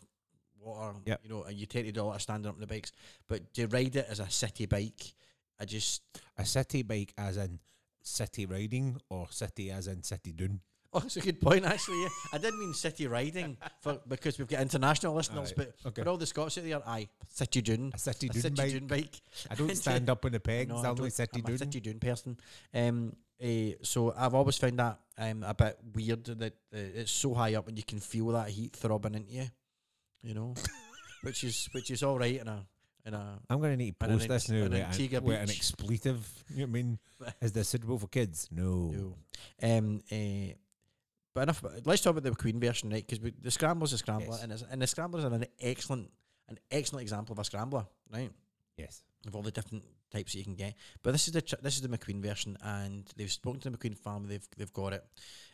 water. 0.66 0.98
Yep. 1.06 1.22
You 1.24 1.30
know, 1.30 1.44
and 1.44 1.56
you 1.56 1.66
tend 1.66 1.86
to 1.86 1.92
do 1.92 2.02
a 2.02 2.04
lot 2.04 2.16
of 2.16 2.22
standing 2.22 2.50
up 2.50 2.56
on 2.56 2.62
the 2.62 2.68
bikes. 2.68 2.92
But 3.28 3.54
to 3.54 3.68
ride 3.68 3.96
it 3.96 4.08
as 4.10 4.20
a 4.20 4.30
city 4.30 4.66
bike, 4.66 5.14
I 5.60 5.66
just 5.66 6.02
a 6.38 6.46
city 6.46 6.82
bike, 6.84 7.14
as 7.18 7.38
in 7.38 7.60
city 8.02 8.46
riding, 8.46 8.98
or 9.10 9.28
city 9.30 9.72
as 9.72 9.88
in 9.88 10.04
city 10.04 10.32
doing. 10.32 10.60
Oh, 10.94 11.00
that's 11.00 11.18
a 11.18 11.22
good 11.22 11.42
point, 11.42 11.66
actually. 11.66 12.04
Yeah. 12.04 12.08
I 12.32 12.38
didn't 12.38 12.58
mean 12.60 12.74
city 12.74 13.06
riding 13.08 13.58
for 13.82 14.00
because 14.08 14.38
we've 14.38 14.48
got 14.48 14.62
international 14.62 15.14
listeners, 15.14 15.52
Aye, 15.52 15.56
but 15.58 15.74
okay. 15.88 16.04
for 16.04 16.10
all 16.10 16.16
the 16.16 16.26
Scots 16.26 16.58
out 16.58 16.64
there, 16.64 16.82
aye, 16.88 17.10
city 17.28 17.62
dune, 17.62 17.92
A 17.94 17.98
city 17.98 18.30
a 18.30 18.34
city 18.34 18.56
bike. 18.56 18.72
dune 18.72 18.88
bike. 18.88 19.22
I 19.52 19.56
don't 19.56 19.76
stand 19.76 20.10
up 20.10 20.24
on 20.24 20.32
the 20.32 20.40
pegs. 20.40 20.70
No, 20.70 20.78
I'm 20.78 20.86
only 20.86 21.10
city 21.10 21.44
a 21.46 21.58
city 21.58 21.82
dune 21.82 22.00
person. 22.00 22.38
Um, 22.74 23.14
eh, 23.42 23.74
so 23.82 24.14
I've 24.16 24.34
always 24.34 24.58
found 24.58 24.80
that 24.80 25.00
um, 25.18 25.44
a 25.44 25.54
bit 25.54 25.78
weird 25.94 26.24
that 26.26 26.54
uh, 26.74 26.78
it's 26.96 27.12
so 27.12 27.34
high 27.34 27.56
up 27.56 27.68
and 27.68 27.78
you 27.78 27.84
can 27.84 28.00
feel 28.00 28.28
that 28.28 28.48
heat 28.50 28.74
throbbing 28.74 29.16
into 29.16 29.34
you, 29.34 29.48
you 30.26 30.34
know, 30.34 30.54
which 31.22 31.44
is 31.44 31.70
which 31.72 31.92
is 31.92 32.04
all 32.04 32.18
right 32.18 32.40
in 32.42 32.48
a 32.48 32.66
in 33.06 33.14
a 33.14 33.40
I'm 33.50 33.60
going 33.60 33.72
to 33.72 33.78
need 33.78 34.00
to 34.00 34.08
post 34.08 34.28
this 34.28 34.50
now 34.50 34.64
with, 34.64 34.74
an, 34.74 35.24
with 35.24 35.36
an 35.38 35.50
expletive. 35.50 36.28
You 36.50 36.58
know 36.58 36.62
what 36.64 36.70
I 36.70 36.72
mean? 36.72 37.00
Is 37.42 37.52
this 37.52 37.70
suitable 37.70 38.00
for 38.00 38.08
kids? 38.08 38.48
No. 38.52 38.92
No. 38.92 39.16
Um, 39.62 40.02
eh, 40.10 40.54
but 41.34 41.44
enough. 41.44 41.62
About, 41.64 41.86
let's 41.86 42.02
talk 42.02 42.18
about 42.18 42.24
the 42.24 42.32
McQueen 42.32 42.60
version, 42.60 42.90
right? 42.90 43.06
Because 43.08 43.32
the 43.42 43.52
Scrambler's 43.52 43.94
a 43.94 44.00
Scrambler, 44.00 44.32
Yes. 44.32 44.44
and, 44.44 44.52
it's, 44.52 44.64
and 44.72 44.82
the 44.82 44.88
Scrambler's 44.88 45.24
are 45.24 45.34
an 45.34 45.46
excellent, 45.62 46.10
an 46.50 46.58
excellent 46.72 47.04
example 47.04 47.34
of 47.34 47.40
a 47.40 47.44
Scrambler, 47.44 47.86
right? 48.12 48.32
Yes. 48.78 49.04
Of 49.28 49.36
all 49.36 49.42
the 49.44 49.52
different 49.52 49.84
types 50.12 50.32
that 50.34 50.40
you 50.40 50.44
can 50.44 50.56
get. 50.56 50.76
But 51.04 51.12
this 51.12 51.28
is 51.28 51.34
the 51.34 51.42
ch- 51.42 51.62
this 51.62 51.76
is 51.76 51.82
the 51.82 51.90
McQueen 51.90 52.22
version, 52.22 52.58
and 52.64 53.12
they've 53.18 53.32
spoken 53.32 53.60
to 53.62 53.70
the 53.70 53.78
McQueen 53.78 53.98
family. 53.98 54.30
They've 54.30 54.48
they've 54.58 54.74
got 54.74 54.94
it. 54.94 55.04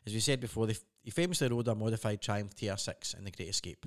As 0.05 0.13
we 0.13 0.19
said 0.19 0.39
before, 0.39 0.67
they 0.67 0.75
he 1.03 1.11
famously 1.11 1.47
rode 1.49 1.67
a 1.67 1.75
modified 1.75 2.21
Triumph 2.21 2.55
TR6 2.55 3.17
in 3.17 3.23
the 3.23 3.31
Great 3.31 3.49
Escape, 3.49 3.85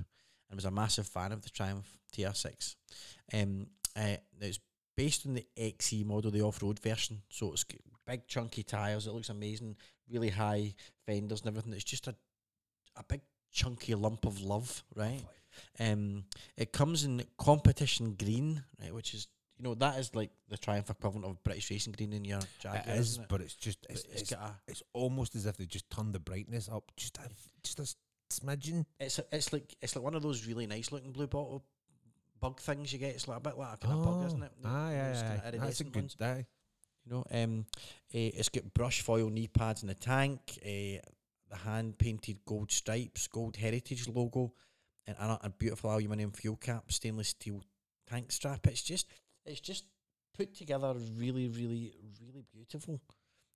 and 0.49 0.57
was 0.57 0.65
a 0.65 0.71
massive 0.71 1.07
fan 1.07 1.31
of 1.31 1.41
the 1.41 1.49
Triumph 1.49 1.87
TR6. 2.13 2.75
Um, 3.33 3.67
uh, 3.95 4.17
it's 4.41 4.59
based 4.95 5.25
on 5.25 5.33
the 5.33 5.45
XE 5.57 6.05
model, 6.05 6.31
the 6.31 6.41
off-road 6.41 6.79
version. 6.79 7.21
So 7.29 7.51
it's 7.53 7.65
big 8.05 8.27
chunky 8.27 8.63
tires. 8.63 9.07
It 9.07 9.13
looks 9.13 9.29
amazing. 9.29 9.75
Really 10.09 10.29
high 10.29 10.73
fenders 11.05 11.41
and 11.41 11.49
everything. 11.49 11.73
It's 11.73 11.83
just 11.83 12.07
a 12.07 12.15
a 12.97 13.03
big 13.03 13.21
chunky 13.51 13.95
lump 13.95 14.25
of 14.25 14.41
love, 14.41 14.83
right? 14.95 15.21
Um, 15.79 16.25
it 16.57 16.71
comes 16.71 17.03
in 17.03 17.23
competition 17.37 18.15
green, 18.17 18.63
right, 18.81 18.93
which 18.93 19.13
is 19.13 19.27
you 19.57 19.63
know 19.63 19.73
that 19.75 19.97
is 19.99 20.13
like 20.13 20.31
the 20.49 20.57
Triumph 20.57 20.89
equivalent 20.89 21.25
of 21.25 21.41
British 21.43 21.71
racing 21.71 21.93
green 21.93 22.13
in 22.13 22.25
your 22.25 22.41
Jaguar. 22.59 22.83
it 22.85 22.99
is, 22.99 23.17
it? 23.17 23.25
but 23.29 23.41
it's 23.41 23.55
just 23.55 23.85
it's, 23.89 24.03
it's 24.03 24.21
it's, 24.21 24.31
got 24.31 24.41
a 24.41 24.55
it's 24.67 24.83
almost 24.93 25.35
as 25.35 25.45
if 25.45 25.55
they 25.55 25.65
just 25.65 25.89
turned 25.89 26.13
the 26.13 26.19
brightness 26.19 26.69
up 26.69 26.91
just 26.97 27.17
a 27.19 27.29
just 27.63 27.79
a 27.79 27.87
smidgen. 28.29 28.85
it's 28.99 29.19
a, 29.19 29.25
it's 29.31 29.51
like 29.53 29.75
it's 29.81 29.95
like 29.95 30.03
one 30.03 30.15
of 30.15 30.21
those 30.21 30.45
really 30.47 30.67
nice 30.67 30.91
looking 30.91 31.11
blue 31.11 31.27
bottle 31.27 31.63
bug 32.39 32.59
things 32.59 32.91
you 32.91 32.99
get. 32.99 33.15
It's 33.15 33.27
like 33.27 33.37
a 33.37 33.41
bit 33.41 33.57
like 33.57 33.73
a 33.75 33.77
kind 33.77 33.93
of 33.97 34.03
bug, 34.03 34.25
isn't 34.27 34.43
it? 34.43 34.51
The- 34.61 34.67
Ah, 34.67 34.89
yeah, 34.91 35.13
yeah. 35.13 35.39
kinda 35.51 35.57
That's 35.65 35.79
a 35.79 35.83
good 35.85 35.95
ones. 35.95 36.15
day. 36.15 36.45
You 37.05 37.11
know, 37.13 37.23
um, 37.31 37.65
eh, 38.13 38.31
it's 38.33 38.49
got 38.49 38.73
brush 38.73 39.01
foil 39.01 39.29
knee 39.29 39.47
pads 39.47 39.83
in 39.83 39.87
the 39.87 39.93
tank, 39.93 40.39
uh, 40.63 40.99
the 41.49 41.55
hand 41.63 41.97
painted 41.99 42.43
gold 42.45 42.71
stripes, 42.71 43.27
gold 43.27 43.55
heritage 43.55 44.07
logo, 44.07 44.53
and 45.05 45.15
a, 45.17 45.39
a 45.43 45.49
beautiful 45.49 45.91
aluminium 45.91 46.31
fuel 46.31 46.55
cap, 46.55 46.91
stainless 46.91 47.29
steel 47.29 47.61
tank 48.07 48.31
strap. 48.31 48.65
It's 48.67 48.81
just, 48.81 49.07
it's 49.45 49.59
just 49.61 49.85
put 50.35 50.55
together 50.55 50.93
really, 51.15 51.47
really, 51.47 51.93
really 52.19 52.43
beautiful 52.51 52.99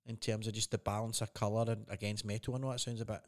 in 0.06 0.16
terms 0.16 0.46
of 0.46 0.52
just 0.54 0.70
the 0.70 0.78
balance 0.78 1.20
of 1.20 1.34
colour 1.34 1.72
and 1.72 1.84
against 1.90 2.24
metal. 2.24 2.54
I 2.54 2.58
know 2.58 2.70
that 2.70 2.80
sounds 2.80 3.00
a 3.00 3.04
bit. 3.04 3.20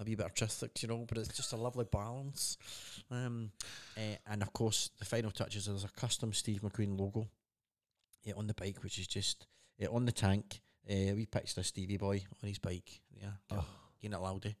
A 0.00 0.04
wee 0.04 0.14
bit 0.14 0.24
artistic, 0.24 0.82
you 0.82 0.88
know, 0.88 1.04
but 1.06 1.18
it's 1.18 1.36
just 1.36 1.52
a 1.52 1.56
lovely 1.56 1.84
balance. 1.84 2.56
Um, 3.10 3.50
eh, 3.98 4.16
and 4.26 4.40
of 4.40 4.50
course, 4.52 4.90
the 4.98 5.04
final 5.04 5.30
touches 5.30 5.68
is 5.68 5.84
a 5.84 5.88
custom 5.88 6.32
Steve 6.32 6.62
McQueen 6.62 6.98
logo 6.98 7.28
yeah, 8.24 8.32
on 8.36 8.46
the 8.46 8.54
bike, 8.54 8.82
which 8.82 8.98
is 8.98 9.06
just 9.06 9.46
yeah, 9.78 9.88
on 9.88 10.06
the 10.06 10.12
tank. 10.12 10.60
Uh, 10.88 11.14
we 11.14 11.26
picture 11.26 11.60
a 11.60 11.64
Stevie 11.64 11.98
boy 11.98 12.22
on 12.42 12.48
his 12.48 12.58
bike. 12.58 13.00
Yeah, 13.20 13.32
Oh. 13.50 13.64
getting 14.00 14.16
it 14.16 14.22
loudy, 14.22 14.56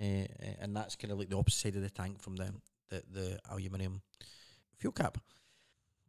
uh, 0.00 0.04
uh, 0.04 0.54
and 0.60 0.76
that's 0.76 0.96
kind 0.96 1.12
of 1.12 1.18
like 1.18 1.30
the 1.30 1.36
opposite 1.38 1.60
side 1.60 1.76
of 1.76 1.82
the 1.82 1.90
tank 1.90 2.20
from 2.20 2.36
the 2.36 2.52
the, 2.90 3.02
the 3.10 3.40
aluminium 3.50 4.02
fuel 4.76 4.92
cap. 4.92 5.16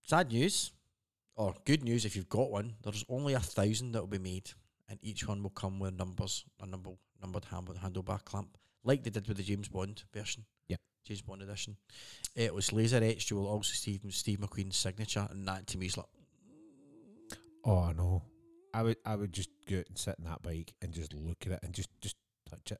Sad 0.03 0.31
news, 0.31 0.73
or 1.35 1.55
good 1.63 1.83
news 1.83 2.03
if 2.03 2.15
you've 2.15 2.29
got 2.29 2.51
one. 2.51 2.75
There's 2.83 3.05
only 3.07 3.33
a 3.33 3.39
thousand 3.39 3.93
that 3.93 4.01
will 4.01 4.07
be 4.07 4.19
made, 4.19 4.51
and 4.89 4.99
each 5.01 5.25
one 5.27 5.41
will 5.41 5.49
come 5.49 5.79
with 5.79 5.97
numbers, 5.97 6.43
a 6.61 6.65
number 6.65 6.91
numbered 7.21 7.45
hand 7.45 7.69
handlebar 7.81 8.23
clamp, 8.23 8.57
like 8.85 9.03
they 9.03 9.09
did 9.09 9.27
with 9.27 9.37
the 9.37 9.43
James 9.43 9.67
Bond 9.67 10.03
version. 10.13 10.45
Yeah. 10.67 10.77
James 11.05 11.21
Bond 11.21 11.41
edition. 11.41 11.75
It 12.35 12.53
was 12.53 12.71
laser 12.71 13.03
etched. 13.03 13.29
You 13.31 13.37
will 13.37 13.47
also 13.47 13.73
see 13.73 13.97
Steve, 13.99 14.13
Steve 14.15 14.39
McQueen's 14.39 14.77
signature, 14.77 15.27
and 15.29 15.47
that 15.47 15.67
to 15.67 15.77
me 15.77 15.87
is 15.87 15.97
like 15.97 16.07
Oh 17.63 17.91
no. 17.91 18.23
I 18.73 18.83
would 18.83 18.97
I 19.05 19.15
would 19.15 19.33
just 19.33 19.49
go 19.67 19.79
out 19.79 19.87
and 19.87 19.97
sit 19.97 20.15
in 20.19 20.25
that 20.25 20.41
bike 20.43 20.73
and 20.81 20.93
just 20.93 21.13
look 21.13 21.37
at 21.45 21.53
it 21.53 21.59
and 21.63 21.73
just 21.73 21.89
just 22.01 22.15
touch 22.49 22.71
it. 22.71 22.79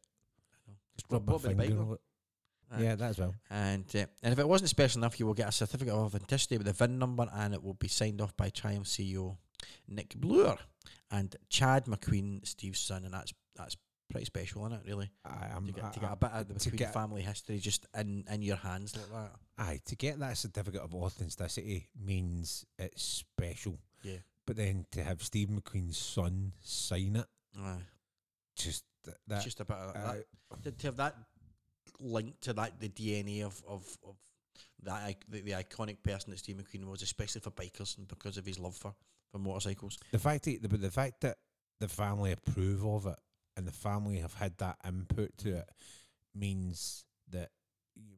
Just 0.97 1.09
What- 1.09 1.19
rub 1.21 1.27
my 1.27 1.33
what 1.33 1.41
about 1.43 1.49
the 1.49 1.55
bike 1.55 1.67
finger 1.67 1.81
on 1.83 1.91
it. 1.93 1.99
Aye. 2.71 2.81
Yeah, 2.83 2.95
that 2.95 3.09
as 3.11 3.19
well. 3.19 3.35
And 3.49 3.85
uh, 3.95 4.05
and 4.23 4.33
if 4.33 4.39
it 4.39 4.47
wasn't 4.47 4.69
special 4.69 4.99
enough, 4.99 5.19
you 5.19 5.25
will 5.27 5.33
get 5.35 5.47
a 5.47 5.51
certificate 5.51 5.93
of 5.93 5.99
authenticity 6.15 6.57
with 6.57 6.67
a 6.67 6.73
VIN 6.73 6.97
number, 6.97 7.27
and 7.33 7.53
it 7.53 7.63
will 7.63 7.75
be 7.75 7.87
signed 7.87 8.21
off 8.21 8.35
by 8.35 8.49
Triumph 8.49 8.87
CEO 8.87 9.37
Nick 9.87 10.15
Bloor 10.15 10.57
and 11.11 11.35
Chad 11.49 11.85
McQueen, 11.85 12.45
Steve's 12.45 12.79
son, 12.79 13.05
and 13.05 13.13
that's 13.13 13.33
that's 13.55 13.77
pretty 14.09 14.25
special, 14.25 14.65
isn't 14.65 14.79
it? 14.79 14.85
Really, 14.87 15.09
I 15.25 15.47
am 15.55 15.65
to 15.67 15.71
get, 15.73 15.93
to 15.93 15.99
I- 15.99 16.01
get 16.01 16.11
a 16.11 16.15
bit 16.15 16.31
of 16.31 16.59
the 16.63 16.77
get- 16.77 16.93
family 16.93 17.21
history 17.21 17.59
just 17.59 17.85
in 17.97 18.23
in 18.29 18.41
your 18.41 18.57
hands 18.57 18.95
like 18.95 19.09
that. 19.11 19.31
Aye, 19.57 19.79
to 19.85 19.95
get 19.95 20.19
that 20.19 20.37
certificate 20.37 20.81
of 20.81 20.93
authenticity 20.93 21.87
means 21.99 22.65
it's 22.77 23.03
special. 23.03 23.77
Yeah. 24.03 24.17
But 24.45 24.57
then 24.57 24.85
to 24.91 25.03
have 25.03 25.23
Steve 25.23 25.47
McQueen's 25.49 25.97
son 25.97 26.51
sign 26.61 27.15
it, 27.15 27.25
Aye. 27.57 27.77
just 28.55 28.83
th- 29.03 29.17
that. 29.27 29.43
just 29.43 29.59
a 29.59 29.65
bit 29.65 29.77
of 29.77 29.95
aye, 29.95 30.21
that, 30.51 30.63
to, 30.63 30.71
to 30.71 30.87
have 30.87 30.97
that 30.97 31.15
link 31.99 32.39
to 32.41 32.53
that 32.53 32.79
the 32.79 32.89
DNA 32.89 33.43
of 33.43 33.61
of 33.67 33.85
of 34.05 34.15
that 34.83 35.15
the, 35.29 35.41
the 35.41 35.51
iconic 35.51 36.03
person 36.03 36.29
that 36.31 36.37
Steve 36.39 36.57
McQueen 36.57 36.85
was, 36.85 37.01
especially 37.01 37.41
for 37.41 37.51
bikers 37.51 37.97
and 37.97 38.07
because 38.07 38.37
of 38.37 38.45
his 38.45 38.59
love 38.59 38.75
for 38.75 38.93
for 39.31 39.39
motorcycles. 39.39 39.97
the 40.11 40.19
fact 40.19 40.43
that 40.45 40.61
the, 40.61 40.77
the 40.77 40.91
fact 40.91 41.21
that 41.21 41.37
the 41.79 41.87
family 41.87 42.31
approve 42.33 42.85
of 42.85 43.05
it 43.07 43.19
and 43.57 43.67
the 43.67 43.71
family 43.71 44.19
have 44.19 44.33
had 44.33 44.57
that 44.57 44.77
input 44.87 45.37
to 45.39 45.57
it 45.57 45.69
means 46.33 47.05
that 47.31 47.49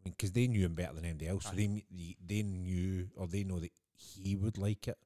because 0.04 0.32
they 0.32 0.48
knew 0.48 0.66
him 0.66 0.74
better 0.74 0.94
than 0.94 1.06
anybody 1.06 1.28
else, 1.28 1.46
so 1.46 1.52
they 1.56 1.84
they 1.92 2.16
they 2.26 2.44
knew 2.44 3.08
or 3.16 3.28
they 3.28 3.44
know 3.44 3.60
that 3.60 3.72
he 3.96 4.36
would 4.36 4.58
like 4.58 4.88
it, 4.88 4.98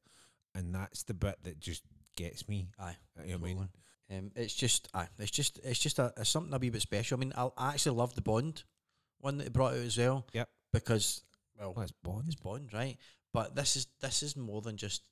and 0.55 0.73
that's 0.73 1.03
the 1.03 1.13
bit 1.13 1.37
that 1.43 1.59
just 1.59 1.83
gets 2.15 2.47
me. 2.47 2.67
Aye. 2.79 2.95
You 3.25 3.33
know 3.33 3.37
what 3.37 3.49
I 3.49 3.53
mean? 3.53 3.69
Um, 4.11 4.31
it's 4.35 4.53
just, 4.53 4.89
aye, 4.93 5.07
it's 5.19 5.31
just, 5.31 5.59
it's 5.63 5.79
just 5.79 5.97
a, 5.97 6.11
it's 6.17 6.29
something 6.29 6.53
a 6.53 6.57
wee 6.57 6.69
bit 6.69 6.81
special. 6.81 7.17
I 7.17 7.19
mean, 7.21 7.31
I, 7.37 7.47
I 7.57 7.69
actually 7.69 7.95
love 7.95 8.13
the 8.13 8.21
Bond 8.21 8.63
one 9.19 9.37
that 9.37 9.45
they 9.45 9.49
brought 9.49 9.71
out 9.71 9.79
as 9.79 9.97
well. 9.97 10.25
Yep. 10.33 10.49
Because, 10.73 11.21
well, 11.57 11.73
Well, 11.73 11.83
it's 11.83 11.93
Bond. 12.03 12.23
it's 12.27 12.35
Bond, 12.35 12.73
right? 12.73 12.97
But 13.33 13.55
this 13.55 13.77
is 13.77 13.87
this 14.01 14.23
is 14.23 14.35
more 14.35 14.61
than 14.61 14.75
just. 14.75 15.03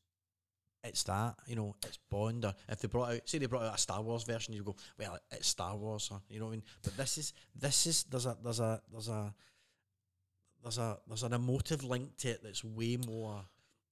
It's 0.83 1.03
that 1.03 1.35
you 1.47 1.55
know, 1.55 1.75
it's 1.85 1.97
Bond. 2.09 2.45
Or 2.45 2.53
if 2.69 2.79
they 2.79 2.87
brought 2.87 3.11
out, 3.11 3.21
say 3.25 3.37
they 3.37 3.47
brought 3.47 3.63
out 3.63 3.75
a 3.75 3.77
Star 3.77 4.01
Wars 4.01 4.23
version, 4.23 4.53
you 4.53 4.63
go, 4.63 4.75
well, 4.97 5.17
it's 5.31 5.47
Star 5.47 5.75
Wars, 5.75 6.09
or 6.11 6.21
you 6.29 6.39
know 6.39 6.45
what 6.45 6.51
I 6.51 6.55
mean. 6.55 6.63
But 6.83 6.95
this 6.97 7.17
is 7.17 7.33
this 7.55 7.85
is 7.85 8.03
there's 8.03 8.25
a 8.25 8.37
there's 8.43 8.59
a 8.61 8.81
there's 8.91 9.09
a 9.09 9.33
there's 10.63 10.77
a 10.77 10.97
there's 11.07 11.23
an 11.23 11.33
emotive 11.33 11.83
link 11.83 12.15
to 12.17 12.29
it 12.29 12.43
that's 12.43 12.63
way 12.63 12.97
more 13.07 13.43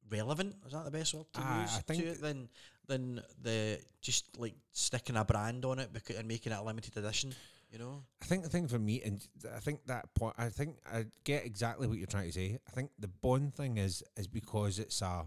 relevant. 0.10 0.56
Is 0.66 0.74
that 0.74 0.86
the 0.86 0.92
best 0.92 1.14
word 1.14 1.26
to 1.34 1.40
ah, 1.42 1.58
Aye, 1.58 1.62
use 1.64 1.76
I 1.78 1.82
think- 1.82 2.04
to 2.04 2.10
it 2.10 2.22
than 2.22 2.50
than 2.88 3.22
the 3.42 3.80
just 4.02 4.38
like 4.40 4.56
sticking 4.72 5.18
a 5.18 5.26
brand 5.26 5.66
on 5.66 5.80
it 5.80 5.92
because 5.92 6.16
and 6.16 6.28
making 6.28 6.54
it 6.54 6.58
a 6.60 6.64
limited 6.64 6.96
edition? 6.98 7.34
You 7.70 7.80
know, 7.80 8.04
I 8.22 8.26
think 8.26 8.44
the 8.44 8.50
thing 8.50 8.70
for 8.70 8.80
me, 8.80 9.02
and 9.04 9.22
I 9.54 9.60
think 9.60 9.86
that 9.88 10.14
point, 10.16 10.36
I 10.38 10.48
think 10.48 10.78
I 10.90 11.06
get 11.26 11.46
exactly 11.46 11.86
what 11.86 11.98
you're 11.98 12.08
trying 12.08 12.28
to 12.28 12.32
say. 12.32 12.58
I 12.66 12.72
think 12.72 12.92
the 12.98 13.10
Bond 13.10 13.54
thing 13.54 13.78
is 13.78 14.04
is 14.16 14.26
because 14.26 14.80
it's 14.80 15.02
a 15.02 15.26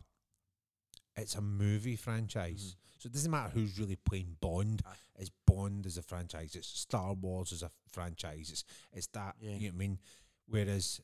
it's 1.17 1.35
a 1.35 1.41
movie 1.41 1.97
franchise, 1.97 2.77
so 2.99 3.07
it 3.07 3.13
doesn't 3.13 3.31
matter 3.31 3.51
who's 3.51 3.79
really 3.79 3.97
playing 3.97 4.37
Bond. 4.41 4.83
It's 5.19 5.31
Bond 5.47 5.87
as 5.87 5.97
a 5.99 6.03
franchise. 6.03 6.55
It's 6.55 6.69
Star 6.69 7.13
Wars 7.15 7.53
as 7.53 7.63
a 7.63 7.71
franchise. 7.93 8.51
It's 8.51 8.65
it's 8.93 9.07
that 9.09 9.37
Yeah. 9.41 9.51
you 9.57 9.61
know 9.61 9.67
what 9.69 9.75
I 9.75 9.79
mean. 9.79 9.99
Whereas 10.47 11.01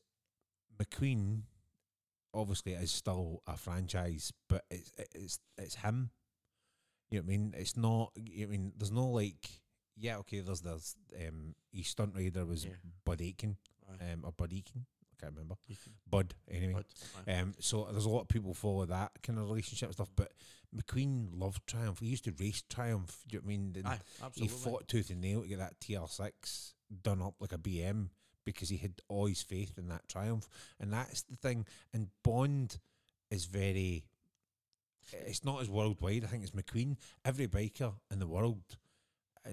McQueen 0.79 1.43
obviously 2.35 2.73
is 2.75 2.91
still 2.91 3.43
a 3.47 3.57
franchise, 3.57 4.33
but 4.49 4.65
it's 4.71 4.93
it's 5.15 5.39
it's 5.59 5.75
him. 5.77 6.11
You 7.11 7.19
know 7.19 7.23
what 7.23 7.33
I 7.33 7.37
mean? 7.37 7.55
It's 7.57 7.77
not. 7.77 8.13
You 8.17 8.47
know 8.47 8.49
I 8.49 8.57
mean? 8.57 8.73
There's 8.77 8.91
no 8.93 9.07
like. 9.09 9.49
Yeah, 9.97 10.19
okay. 10.19 10.41
There's 10.41 10.61
there's 10.61 10.97
um. 11.27 11.55
His 11.73 11.89
stunt 11.89 12.15
rider 12.17 12.45
was 12.45 12.65
Yeah. 12.65 12.73
Bud 13.05 13.21
Aiken, 13.23 13.57
Aye. 13.89 14.13
um, 14.13 14.25
or 14.25 14.33
Bud 14.33 14.53
Aiken. 14.53 14.87
I 15.19 15.25
can't 15.25 15.35
remember. 15.35 15.55
Bud 16.11 16.35
anyway. 16.51 16.83
aye. 17.27 17.33
Um, 17.39 17.55
so 17.59 17.89
there's 17.91 18.05
a 18.05 18.11
lot 18.11 18.23
of 18.23 18.29
people 18.29 18.55
follow 18.55 18.85
that 18.87 19.13
kind 19.23 19.39
of 19.39 19.49
relationship 19.49 19.93
stuff, 19.93 20.11
but 20.17 20.33
McQueen 20.77 21.29
loved 21.33 21.67
Triumph. 21.67 22.01
He 22.01 22.07
used 22.07 22.25
to 22.25 22.35
race 22.39 22.63
Triumph. 22.69 23.19
Do 23.29 23.37
you 23.37 23.41
know 23.41 23.45
what 23.45 23.53
I 23.53 23.57
mean? 23.57 23.73
And 23.77 23.87
Aye, 23.87 23.99
he 24.35 24.49
fought 24.49 24.89
tooth 24.89 25.11
and 25.11 25.21
nail 25.21 25.43
to 25.43 25.49
get 25.49 25.59
that 25.59 25.81
TR6 25.81 26.73
done 27.03 27.23
up 27.23 27.35
like 27.41 27.53
a 27.53 27.59
BM 27.59 28.09
because 28.45 28.69
he 28.69 28.77
had 28.77 28.95
all 29.09 29.27
his 29.27 29.43
faith 29.43 29.77
in 29.77 29.89
that 29.89 30.09
Triumph, 30.09 30.49
and 30.81 30.93
that's 30.93 31.23
the 31.23 31.37
thing. 31.37 31.67
And 31.93 32.09
Bond 32.23 32.79
is 33.31 33.47
very. 33.47 34.05
It's 35.13 35.45
not 35.45 35.63
as 35.63 35.71
worldwide. 35.71 36.25
I 36.25 36.27
think 36.27 36.43
it's 36.43 36.53
McQueen. 36.53 36.97
Every 37.25 37.47
biker 37.47 37.95
in 38.11 38.19
the 38.19 38.27
world 38.27 38.63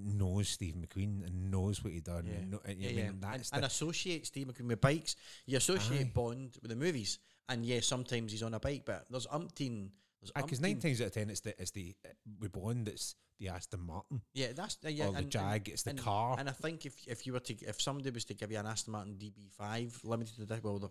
knows 0.01 0.49
Steve 0.49 0.75
McQueen 0.75 1.25
and 1.25 1.51
knows 1.51 1.83
what 1.83 1.93
he 1.93 1.99
done. 1.99 2.25
Yeah. 2.27 2.33
And, 2.35 2.51
know, 2.51 2.59
and, 2.65 2.79
yeah, 2.79 2.89
I 2.89 2.93
mean, 2.93 3.17
that's 3.19 3.49
and, 3.49 3.57
and 3.57 3.63
the, 3.63 3.67
associate 3.67 4.25
Steve 4.25 4.47
McQueen 4.47 4.67
with 4.67 4.81
bikes. 4.81 5.15
You 5.45 5.57
associate 5.57 6.07
Aye. 6.07 6.11
Bond 6.13 6.57
with 6.61 6.69
the 6.69 6.77
movies, 6.77 7.19
and 7.49 7.65
yeah, 7.65 7.79
sometimes 7.81 8.31
he's 8.31 8.43
on 8.43 8.53
a 8.53 8.59
bike, 8.59 8.83
but 8.85 9.05
there's 9.09 9.27
umpteen. 9.27 9.89
Because 10.35 10.61
nine 10.61 10.79
times 10.79 11.01
out 11.01 11.07
of 11.07 11.13
ten, 11.13 11.29
it's 11.29 11.41
the 11.41 11.59
it's 11.61 11.71
the 11.71 11.93
uh, 12.05 12.09
with 12.39 12.53
Bond, 12.53 12.87
it's 12.87 13.15
the 13.39 13.49
Aston 13.49 13.81
Martin. 13.81 14.21
Yeah, 14.33 14.53
that's 14.55 14.77
uh, 14.85 14.89
yeah, 14.89 15.07
or 15.07 15.11
the 15.11 15.17
and, 15.19 15.29
Jag, 15.29 15.69
it's 15.69 15.83
the 15.83 15.91
and, 15.91 15.99
car. 15.99 16.35
And 16.39 16.47
I 16.47 16.53
think 16.53 16.85
if 16.85 16.95
if 17.07 17.25
you 17.27 17.33
were 17.33 17.39
to 17.41 17.53
if 17.65 17.81
somebody 17.81 18.09
was 18.09 18.25
to 18.25 18.33
give 18.33 18.51
you 18.51 18.57
an 18.57 18.65
Aston 18.65 18.93
Martin 18.93 19.15
DB5 19.15 20.05
limited 20.05 20.39
edition, 20.39 20.61
well, 20.63 20.79
the- 20.79 20.89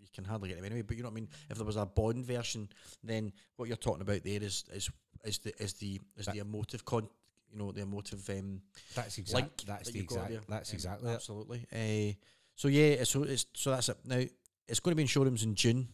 you 0.00 0.08
can 0.12 0.24
hardly 0.24 0.48
get 0.48 0.56
them 0.56 0.64
anyway. 0.66 0.82
But 0.82 0.96
you 0.96 1.04
know 1.04 1.10
what 1.10 1.14
I 1.14 1.20
mean. 1.20 1.28
If 1.48 1.56
there 1.56 1.66
was 1.66 1.76
a 1.76 1.86
Bond 1.86 2.24
version, 2.26 2.68
then 3.04 3.32
what 3.56 3.68
you're 3.68 3.76
talking 3.76 4.02
about 4.02 4.24
there 4.24 4.42
is 4.42 4.64
is 4.72 4.90
is 5.24 5.38
the 5.38 5.54
is 5.62 5.74
the 5.74 6.00
is 6.16 6.26
That- 6.26 6.34
the 6.34 6.40
emotive 6.40 6.84
con. 6.84 7.08
You 7.52 7.58
know 7.58 7.72
the 7.72 7.82
emotive 7.82 8.28
um, 8.30 8.62
That's 8.94 9.18
link. 9.18 9.28
exactly 9.28 9.64
that's 9.66 9.86
that 9.88 9.92
the 9.92 10.00
exact 10.00 10.48
that's 10.48 10.70
Um, 10.70 10.74
exactly 10.74 11.10
absolutely. 11.10 11.66
Uh, 11.72 12.14
so 12.54 12.68
yeah, 12.68 13.04
so 13.04 13.24
it's 13.24 13.46
so 13.54 13.70
that's 13.70 13.88
it. 13.90 13.98
Now 14.04 14.22
it's 14.68 14.80
going 14.80 14.92
to 14.92 14.96
be 14.96 15.02
in 15.02 15.08
showrooms 15.08 15.42
in 15.42 15.54
June. 15.54 15.88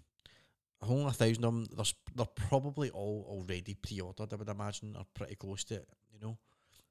Only 0.80 1.06
a 1.06 1.10
thousand 1.10 1.44
of 1.44 1.52
them. 1.52 1.66
There's, 1.74 1.94
they're 2.14 2.26
probably 2.26 2.90
all 2.90 3.26
already 3.28 3.74
pre-ordered. 3.74 4.32
I 4.32 4.36
would 4.36 4.48
imagine, 4.48 4.94
are 4.96 5.06
pretty 5.12 5.34
close 5.34 5.64
to 5.64 5.74
it. 5.74 5.88
You 6.12 6.20
know, 6.20 6.38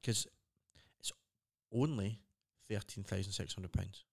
because 0.02 0.28
it's 1.00 1.14
only 1.72 2.20
thirteen 2.68 3.06
thousand 3.06 3.32
six 3.32 3.54
hundred 3.54 3.72
pounds, 3.72 4.04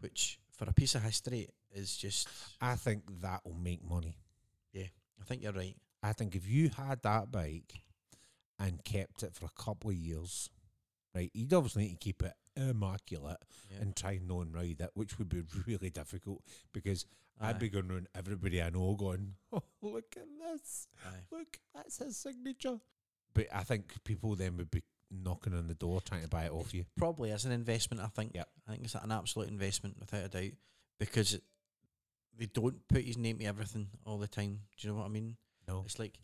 which 0.00 0.38
for 0.56 0.64
a 0.68 0.72
piece 0.72 0.94
of 0.94 1.02
history 1.02 1.48
is 1.74 1.94
just. 1.96 2.28
I 2.62 2.76
think 2.76 3.02
that 3.20 3.42
will 3.44 3.54
make 3.54 3.84
money. 3.84 4.16
Yeah, 4.72 4.86
I 5.20 5.24
think 5.24 5.42
you're 5.42 5.52
right. 5.52 5.76
I 6.02 6.14
think 6.14 6.34
if 6.34 6.48
you 6.48 6.70
had 6.70 7.02
that 7.02 7.30
bike 7.30 7.74
and 8.66 8.84
kept 8.84 9.22
it 9.22 9.34
for 9.34 9.46
a 9.46 9.62
couple 9.62 9.90
of 9.90 9.96
years, 9.96 10.50
right, 11.14 11.30
you'd 11.34 11.52
obviously 11.52 11.84
need 11.84 11.92
to 12.00 12.04
keep 12.04 12.22
it 12.22 12.32
immaculate 12.56 13.38
Yeah. 13.70 13.78
and 13.80 13.96
try 13.96 14.12
and 14.12 14.30
and 14.30 14.54
ride 14.54 14.80
it, 14.80 14.90
which 14.94 15.18
would 15.18 15.28
be 15.28 15.42
really 15.66 15.90
difficult 15.90 16.42
because 16.72 17.06
Aye, 17.40 17.48
I'd 17.50 17.58
be 17.58 17.68
going 17.70 17.90
around 17.90 18.08
everybody 18.14 18.62
I 18.62 18.70
know 18.70 18.94
going, 18.94 19.34
oh, 19.52 19.62
look 19.80 20.14
at 20.16 20.26
this. 20.38 20.86
aye. 21.06 21.24
Look, 21.30 21.58
that's 21.74 21.98
his 21.98 22.16
signature. 22.16 22.78
But 23.34 23.46
I 23.52 23.62
think 23.64 23.94
people 24.04 24.36
then 24.36 24.56
would 24.58 24.70
be 24.70 24.82
knocking 25.10 25.54
on 25.54 25.66
the 25.66 25.74
door 25.74 26.00
trying 26.02 26.22
to 26.22 26.28
buy 26.28 26.44
it 26.44 26.52
off 26.52 26.74
you. 26.74 26.84
probably 26.96 27.30
as 27.32 27.44
an 27.46 27.52
investment. 27.52 28.02
I 28.02 28.08
think. 28.08 28.32
Yep. 28.34 28.48
I 28.68 28.72
think 28.72 28.84
it's 28.84 28.94
an 28.94 29.10
absolute 29.10 29.48
investment 29.48 29.96
without 29.98 30.24
a 30.24 30.28
doubt 30.28 30.52
because 31.00 31.34
it, 31.34 31.42
they 32.38 32.46
don't 32.46 32.86
put 32.88 33.02
his 33.04 33.16
name 33.18 33.38
to 33.38 33.44
everything 33.46 33.88
all 34.06 34.18
the 34.18 34.28
time. 34.28 34.60
Do 34.76 34.86
you 34.86 34.92
know 34.92 35.00
what 35.00 35.06
I 35.06 35.10
mean? 35.10 35.36
No. 35.66 35.82
It's 35.86 35.98
like 35.98 36.18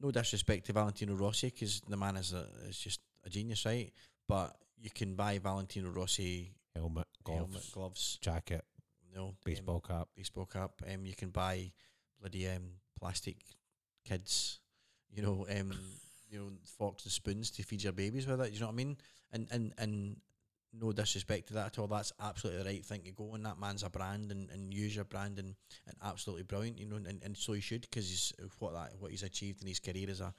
no 0.00 0.10
disrespect 0.10 0.66
to 0.66 0.72
Valentino 0.72 1.14
Rossi 1.14 1.48
because 1.48 1.80
the 1.88 1.96
man 1.96 2.16
is 2.16 2.32
a 2.32 2.46
is 2.68 2.78
just 2.78 3.00
a 3.24 3.30
genius, 3.30 3.64
right? 3.64 3.92
But 4.28 4.56
you 4.78 4.90
can 4.90 5.14
buy 5.14 5.38
Valentino 5.38 5.90
Rossi 5.90 6.52
Helmet, 6.74 7.06
gloves, 7.24 7.40
helmet, 7.40 7.72
gloves, 7.72 8.18
jacket, 8.20 8.64
you 9.08 9.16
know, 9.16 9.28
um, 9.28 9.36
baseball 9.44 9.80
cap. 9.80 10.08
baseball 10.16 10.46
cap. 10.46 10.72
Um, 10.92 11.06
you 11.06 11.14
can 11.14 11.30
buy 11.30 11.72
bloody 12.20 12.48
um 12.48 12.80
plastic 12.98 13.36
kids, 14.04 14.60
you 15.10 15.22
know, 15.22 15.46
um, 15.50 15.72
you 16.30 16.38
know, 16.38 16.50
forks 16.78 17.04
and 17.04 17.12
spoons 17.12 17.50
to 17.52 17.62
feed 17.62 17.82
your 17.82 17.92
babies 17.92 18.26
with 18.26 18.40
it. 18.40 18.52
You 18.52 18.60
know 18.60 18.66
what 18.66 18.72
I 18.72 18.76
mean? 18.76 18.96
And 19.32 19.48
and 19.50 19.72
and 19.78 20.16
no 20.80 20.92
disrespect 20.92 21.48
to 21.48 21.54
that 21.54 21.66
at 21.66 21.78
all. 21.78 21.86
That's 21.86 22.12
absolutely 22.20 22.62
the 22.62 22.68
right 22.68 22.84
thing 22.84 23.02
to 23.02 23.12
go. 23.12 23.34
And 23.34 23.44
that 23.46 23.58
man's 23.58 23.82
a 23.82 23.90
brand 23.90 24.30
and, 24.30 24.50
and 24.50 24.72
use 24.72 24.94
your 24.94 25.04
brand 25.04 25.38
and, 25.38 25.54
and 25.86 25.96
absolutely 26.04 26.44
brilliant. 26.44 26.78
You 26.78 26.86
know, 26.86 26.96
and, 26.96 27.22
and 27.22 27.36
so 27.36 27.52
he 27.52 27.60
should 27.60 27.82
because 27.82 28.08
he's 28.08 28.32
what 28.58 28.74
that 28.74 28.92
what 28.98 29.10
he's 29.10 29.22
achieved 29.22 29.62
in 29.62 29.68
his 29.68 29.80
career 29.80 30.08
as 30.10 30.20
a 30.20 30.34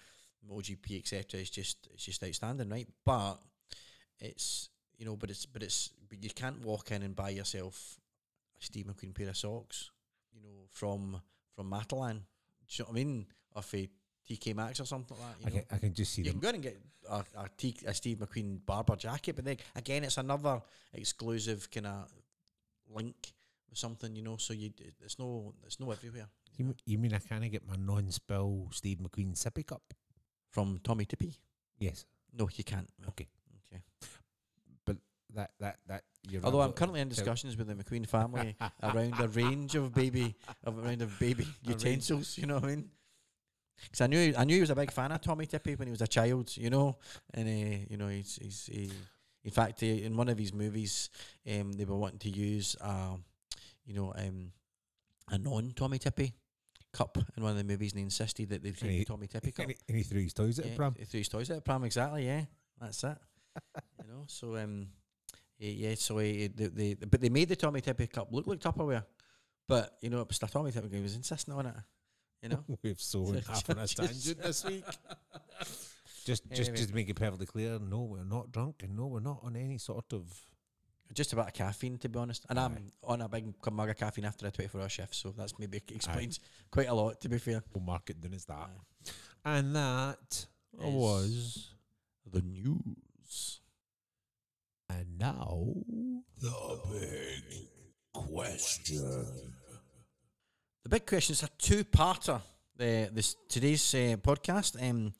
MotoGP 0.49 0.99
etc. 0.99 1.41
is 1.41 1.49
just 1.49 1.87
it's 1.93 2.05
just 2.05 2.23
outstanding, 2.23 2.69
right? 2.69 2.87
But 3.05 3.37
it's 4.19 4.69
you 4.97 5.05
know, 5.05 5.15
but 5.15 5.29
it's 5.29 5.45
but 5.45 5.63
it's 5.63 5.91
but 6.09 6.23
you 6.23 6.29
can't 6.29 6.63
walk 6.63 6.91
in 6.91 7.03
and 7.03 7.15
buy 7.15 7.29
yourself 7.29 7.99
a 8.59 8.63
Steve 8.63 8.85
McQueen 8.85 9.15
pair 9.15 9.29
of 9.29 9.37
socks, 9.37 9.91
you 10.33 10.41
know, 10.41 10.67
from 10.71 11.21
from 11.55 11.69
Matalan. 11.69 12.13
Do 12.13 12.19
you 12.69 12.83
know 12.83 12.85
what 12.85 12.89
I 12.89 12.93
mean? 12.93 13.25
Off 13.55 13.73
a 13.73 13.89
TK 14.29 14.55
Maxx 14.55 14.79
or 14.79 14.85
something 14.85 15.17
like 15.19 15.39
that. 15.39 15.41
You 15.41 15.47
I 15.47 15.49
know? 15.59 15.65
can, 15.67 15.75
I 15.75 15.79
can 15.79 15.93
just 15.93 16.13
see 16.13 16.21
You 16.21 16.31
them. 16.31 16.39
can 16.39 16.49
go 16.49 16.53
and 16.55 16.63
get 16.63 16.77
a, 17.09 17.15
a, 17.37 17.49
T, 17.57 17.75
a 17.85 17.93
Steve 17.93 18.17
McQueen 18.17 18.59
Barbour 18.65 18.95
jacket, 18.95 19.35
but 19.35 19.45
then 19.45 19.57
again, 19.75 20.03
it's 20.03 20.17
another 20.17 20.61
exclusive 20.93 21.69
kind 21.71 21.87
of 21.87 22.11
link 22.93 23.15
with 23.69 23.77
something, 23.77 24.15
you 24.15 24.21
know. 24.21 24.37
So 24.37 24.53
you, 24.53 24.71
it's 25.03 25.17
no, 25.19 25.53
it's 25.65 25.79
no 25.79 25.91
everywhere. 25.91 26.27
You, 26.57 26.75
you 26.85 26.97
mean 26.97 27.13
I 27.13 27.19
can't 27.19 27.49
get 27.51 27.67
my 27.67 27.75
non-spill 27.77 28.69
Steve 28.71 28.97
McQueen 28.97 29.35
sippy 29.35 29.65
cup? 29.65 29.81
From 30.49 30.79
Tommee 30.83 31.05
Tippee? 31.05 31.35
Yes. 31.77 32.05
No, 32.33 32.49
you 32.55 32.63
can't. 32.63 32.89
Okay. 33.09 33.27
Okay. 33.71 33.81
But 34.85 34.97
that 35.35 35.51
that 35.59 35.77
that 35.87 36.03
you're 36.29 36.43
Although 36.43 36.61
I'm 36.61 36.71
currently 36.71 37.01
in 37.01 37.09
discussions 37.09 37.57
with 37.57 37.67
the 37.67 37.75
McQueen 37.75 38.07
family 38.07 38.55
around 38.83 39.19
a 39.19 39.27
range 39.27 39.75
of 39.75 39.93
baby, 39.93 40.35
of 40.63 40.83
around 40.83 41.01
of 41.01 41.17
baby 41.19 41.45
utensils. 41.63 42.37
You 42.37 42.47
know 42.47 42.55
what 42.55 42.63
I 42.63 42.67
mean? 42.67 42.89
Because 43.83 44.01
I 44.01 44.07
knew 44.07 44.33
I 44.37 44.43
knew 44.43 44.55
he 44.55 44.61
was 44.61 44.69
a 44.69 44.75
big 44.75 44.91
fan 44.91 45.11
of 45.11 45.21
Tommee 45.21 45.45
Tippee 45.47 45.77
when 45.77 45.87
he 45.87 45.91
was 45.91 46.01
a 46.01 46.07
child. 46.07 46.55
You 46.57 46.69
know, 46.69 46.97
and 47.33 47.47
uh, 47.47 47.85
you 47.89 47.97
know 47.97 48.07
he's 48.07 48.37
he's 48.41 48.65
he, 48.71 48.91
in 49.43 49.51
fact 49.51 49.81
he, 49.81 50.03
in 50.03 50.15
one 50.17 50.29
of 50.29 50.37
his 50.37 50.53
movies, 50.53 51.09
um, 51.49 51.71
they 51.73 51.85
were 51.85 51.97
wanting 51.97 52.19
to 52.19 52.29
use 52.29 52.75
um, 52.81 53.23
you 53.85 53.93
know, 53.93 54.13
um, 54.17 54.51
a 55.31 55.37
non 55.37 55.71
Tommee 55.75 55.99
Tippee 55.99 56.33
cup 56.93 57.17
in 57.35 57.43
one 57.43 57.51
of 57.51 57.57
the 57.57 57.63
movies, 57.63 57.91
and 57.93 57.99
he 57.99 58.03
insisted 58.03 58.49
that 58.49 58.63
they 58.63 58.71
take 58.71 58.91
he- 58.91 58.99
the 58.99 59.05
Tommee 59.05 59.27
Tippee 59.27 59.53
cup. 59.55 59.63
And 59.63 59.71
he, 59.71 59.77
and 59.87 59.97
he 59.97 60.03
threw 60.03 60.21
his 60.21 60.33
toys 60.33 60.59
at 60.59 60.65
Yeah, 60.65 60.75
pram. 60.75 60.95
he 60.97 61.05
threw 61.05 61.19
his 61.19 61.29
toys 61.29 61.49
at 61.51 61.63
pram, 61.63 61.83
exactly. 61.83 62.25
Yeah, 62.25 62.43
that's 62.79 63.03
it. 63.03 63.17
you 64.03 64.07
know, 64.11 64.23
so 64.27 64.55
um, 64.57 64.87
eh, 65.61 65.69
yeah, 65.69 65.95
so 65.95 66.17
eh, 66.17 66.47
the, 66.53 66.67
the 66.69 66.95
but 67.09 67.21
they 67.21 67.29
made 67.29 67.49
the 67.49 67.55
Tommee 67.55 67.81
Tippee 67.81 68.11
cup 68.11 68.27
look 68.31 68.47
like 68.47 68.59
Tupperware, 68.59 69.03
but 69.67 69.97
you 70.01 70.09
know 70.09 70.21
it 70.21 70.27
was 70.27 70.39
the 70.39 70.47
Tommee 70.47 70.71
Tippee. 70.71 70.93
He 70.95 71.01
was 71.01 71.15
insisting 71.15 71.53
on 71.53 71.65
it. 71.67 71.75
You 72.41 72.49
know, 72.49 72.63
We've 72.83 72.99
so 72.99 73.25
half 73.47 73.49
off 73.49 73.69
on 73.71 73.79
a 73.79 73.87
tangent 73.87 74.41
this 74.41 74.63
week. 74.65 74.83
Just, 76.25 76.43
just, 76.49 76.59
Anyway. 76.59 76.75
just 76.75 76.89
to 76.89 76.95
make 76.95 77.09
it 77.09 77.13
perfectly 77.15 77.45
clear, 77.45 77.79
no, 77.79 78.01
we're 78.01 78.25
not 78.25 78.51
drunk, 78.51 78.83
and 78.83 78.97
no, 78.97 79.05
we're 79.07 79.21
not 79.21 79.39
on 79.43 79.55
any 79.55 79.77
sort 79.77 80.11
of. 80.11 80.23
just 81.13 81.31
about 81.31 81.47
a 81.47 81.51
caffeine 81.53 81.97
to 81.99 82.09
be 82.09 82.19
honest, 82.19 82.45
and 82.49 82.59
Aye. 82.59 82.65
I'm 82.65 82.91
on 83.05 83.21
a 83.21 83.29
big 83.29 83.45
mug 83.71 83.89
of 83.89 83.95
caffeine 83.95 84.25
after 84.25 84.45
a 84.45 84.51
24 84.51 84.81
hour 84.81 84.89
shift, 84.89 85.15
so 85.15 85.29
that's 85.31 85.57
maybe 85.57 85.81
explains 85.89 86.41
quite 86.69 86.89
a 86.89 86.93
lot. 86.93 87.21
To 87.21 87.29
be 87.29 87.37
fair, 87.37 87.63
We'll 87.73 87.81
mark 87.85 88.09
it 88.09 88.19
down 88.19 88.33
as 88.33 88.43
that. 88.43 88.69
Aye. 88.69 89.11
And 89.45 89.73
that 89.77 90.45
was. 90.73 91.69
the 92.29 92.41
news. 92.41 93.61
And 94.89 95.17
now. 95.17 95.65
The 96.41 96.79
big 96.91 97.67
question. 98.13 99.53
The 100.87 100.95
big 100.95 101.05
question 101.05 101.33
is 101.33 101.43
a 101.43 101.49
two-parter. 101.57 102.35
Uh, 102.35 102.39
this 103.11 103.35
today's 103.49 103.93
uh, 103.93 104.15
podcast. 104.21 104.81
Um, 104.81 105.11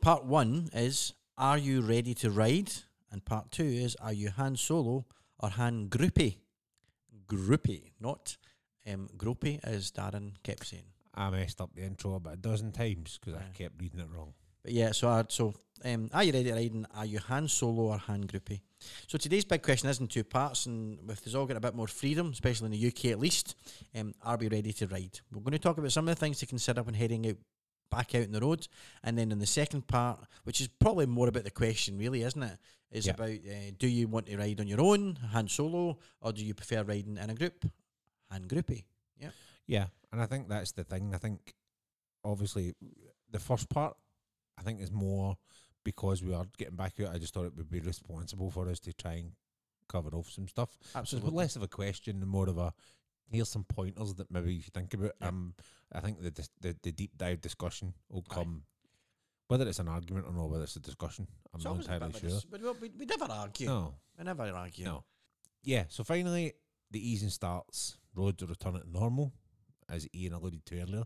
part 0.00 0.24
one 0.24 0.68
is 0.74 1.12
Are 1.38 1.56
you 1.56 1.80
ready 1.80 2.12
to 2.14 2.30
ride? 2.32 2.72
And 3.12 3.24
part 3.24 3.52
two 3.52 3.62
is 3.62 3.94
Are 4.02 4.12
you 4.12 4.30
hand 4.30 4.58
Solo 4.58 5.06
or 5.38 5.50
hand 5.50 5.90
Groupie? 5.90 6.38
Groupie, 7.28 7.92
not 8.00 8.36
um, 8.92 9.08
Gropey, 9.16 9.60
as 9.62 9.92
Darren 9.92 10.32
kept 10.42 10.66
saying. 10.66 10.90
I 11.14 11.30
messed 11.30 11.60
up 11.60 11.70
the 11.72 11.82
intro 11.82 12.14
about 12.14 12.32
a 12.34 12.38
dozen 12.38 12.72
times 12.72 13.20
because 13.20 13.40
I 13.40 13.56
kept 13.56 13.80
reading 13.80 14.00
it 14.00 14.08
wrong. 14.12 14.34
But 14.64 14.72
yeah, 14.72 14.90
so 14.90 15.08
I, 15.08 15.22
so 15.28 15.54
um, 15.84 16.10
are 16.12 16.24
you 16.24 16.32
ready 16.32 16.44
to 16.50 16.54
ride? 16.54 16.72
And 16.72 16.86
are 16.94 17.06
you 17.06 17.18
hand 17.18 17.50
Solo 17.50 17.84
or 17.92 17.98
hand 17.98 18.28
Groupie? 18.28 18.60
So 19.06 19.16
today's 19.18 19.44
big 19.44 19.62
question 19.62 19.88
is 19.88 20.00
in 20.00 20.08
two 20.08 20.24
parts, 20.24 20.66
and 20.66 20.98
with 21.06 21.26
us 21.26 21.34
all 21.34 21.46
getting 21.46 21.58
a 21.58 21.60
bit 21.60 21.74
more 21.74 21.86
freedom, 21.86 22.30
especially 22.32 22.66
in 22.66 22.72
the 22.72 22.88
UK 22.88 23.06
at 23.12 23.18
least, 23.18 23.54
um, 23.94 24.14
are 24.24 24.36
we 24.36 24.48
ready 24.48 24.72
to 24.72 24.86
ride? 24.88 25.20
We're 25.32 25.40
going 25.40 25.52
to 25.52 25.58
talk 25.58 25.78
about 25.78 25.92
some 25.92 26.08
of 26.08 26.14
the 26.14 26.20
things 26.20 26.38
to 26.40 26.46
consider 26.46 26.82
when 26.82 26.94
heading 26.94 27.26
out 27.28 27.36
back 27.90 28.14
out 28.14 28.22
in 28.22 28.32
the 28.32 28.40
road, 28.40 28.66
and 29.04 29.18
then 29.18 29.30
in 29.30 29.38
the 29.38 29.46
second 29.46 29.86
part, 29.86 30.18
which 30.44 30.60
is 30.62 30.68
probably 30.68 31.04
more 31.06 31.28
about 31.28 31.44
the 31.44 31.50
question, 31.50 31.98
really, 31.98 32.22
isn't 32.22 32.42
it? 32.42 32.58
Is 32.90 33.06
Yeah. 33.06 33.12
about 33.14 33.30
uh, 33.30 33.70
do 33.78 33.86
you 33.86 34.08
want 34.08 34.26
to 34.26 34.36
ride 34.36 34.60
on 34.60 34.66
your 34.66 34.80
own, 34.80 35.16
hand 35.16 35.50
Solo, 35.50 35.98
or 36.22 36.32
do 36.32 36.44
you 36.44 36.54
prefer 36.54 36.82
riding 36.82 37.18
in 37.18 37.30
a 37.30 37.34
group, 37.34 37.70
hand 38.30 38.48
Groupie? 38.48 38.84
Yeah, 39.18 39.30
yeah, 39.66 39.86
and 40.10 40.20
I 40.22 40.26
think 40.26 40.48
that's 40.48 40.72
the 40.72 40.84
thing. 40.84 41.14
I 41.14 41.18
think 41.18 41.54
obviously 42.24 42.74
the 43.30 43.38
first 43.38 43.68
part, 43.68 43.94
I 44.58 44.62
think 44.62 44.80
is 44.80 44.90
more 44.90 45.36
because 45.84 46.22
we 46.22 46.32
are 46.34 46.44
getting 46.58 46.76
back 46.76 46.94
out. 47.00 47.14
I 47.14 47.18
just 47.18 47.34
thought 47.34 47.46
it 47.46 47.56
would 47.56 47.70
be 47.70 47.80
responsible 47.80 48.50
for 48.50 48.68
us 48.68 48.80
to 48.80 48.92
try 48.92 49.14
and 49.14 49.32
cover 49.88 50.10
off 50.16 50.30
some 50.30 50.48
stuff. 50.48 50.76
So 51.04 51.16
it's 51.18 51.26
less 51.26 51.56
of 51.56 51.62
a 51.62 51.68
question 51.68 52.20
and 52.22 52.28
more 52.30 52.48
of 52.48 52.58
a 52.58 52.72
here's 53.30 53.48
some 53.48 53.64
pointers 53.64 54.14
that 54.14 54.30
maybe 54.30 54.54
you 54.54 54.62
should 54.62 54.74
think 54.74 54.94
about. 54.94 55.12
Yeah. 55.20 55.28
Um, 55.28 55.54
I 55.92 56.00
think 56.00 56.20
the, 56.22 56.48
the 56.60 56.76
the 56.82 56.92
deep 56.92 57.16
dive 57.16 57.40
discussion 57.40 57.94
will 58.08 58.24
Aye. 58.30 58.34
come. 58.34 58.62
Whether 59.48 59.68
it's 59.68 59.80
an 59.80 59.88
argument 59.88 60.26
or 60.26 60.32
not, 60.32 60.48
whether 60.48 60.64
it's 60.64 60.76
a 60.76 60.80
discussion, 60.80 61.26
I'm 61.52 61.58
It's 61.58 61.64
not 61.64 61.76
entirely 61.76 62.12
sure. 62.18 62.30
dis- 62.30 62.44
But 62.44 62.62
we, 62.80 62.90
we 62.98 63.04
never 63.04 63.26
argue. 63.30 63.66
No, 63.66 63.94
We 64.18 64.24
never 64.24 64.44
argue. 64.44 64.84
no. 64.86 65.04
Yeah, 65.62 65.84
so 65.88 66.04
finally, 66.04 66.54
the 66.90 67.06
easing 67.06 67.28
starts. 67.28 67.98
Roads 68.14 68.42
are 68.42 68.46
returning 68.46 68.80
to 68.82 68.90
normal, 68.90 69.32
as 69.90 70.08
Ian 70.14 70.32
alluded 70.34 70.64
to 70.66 70.80
earlier. 70.80 71.04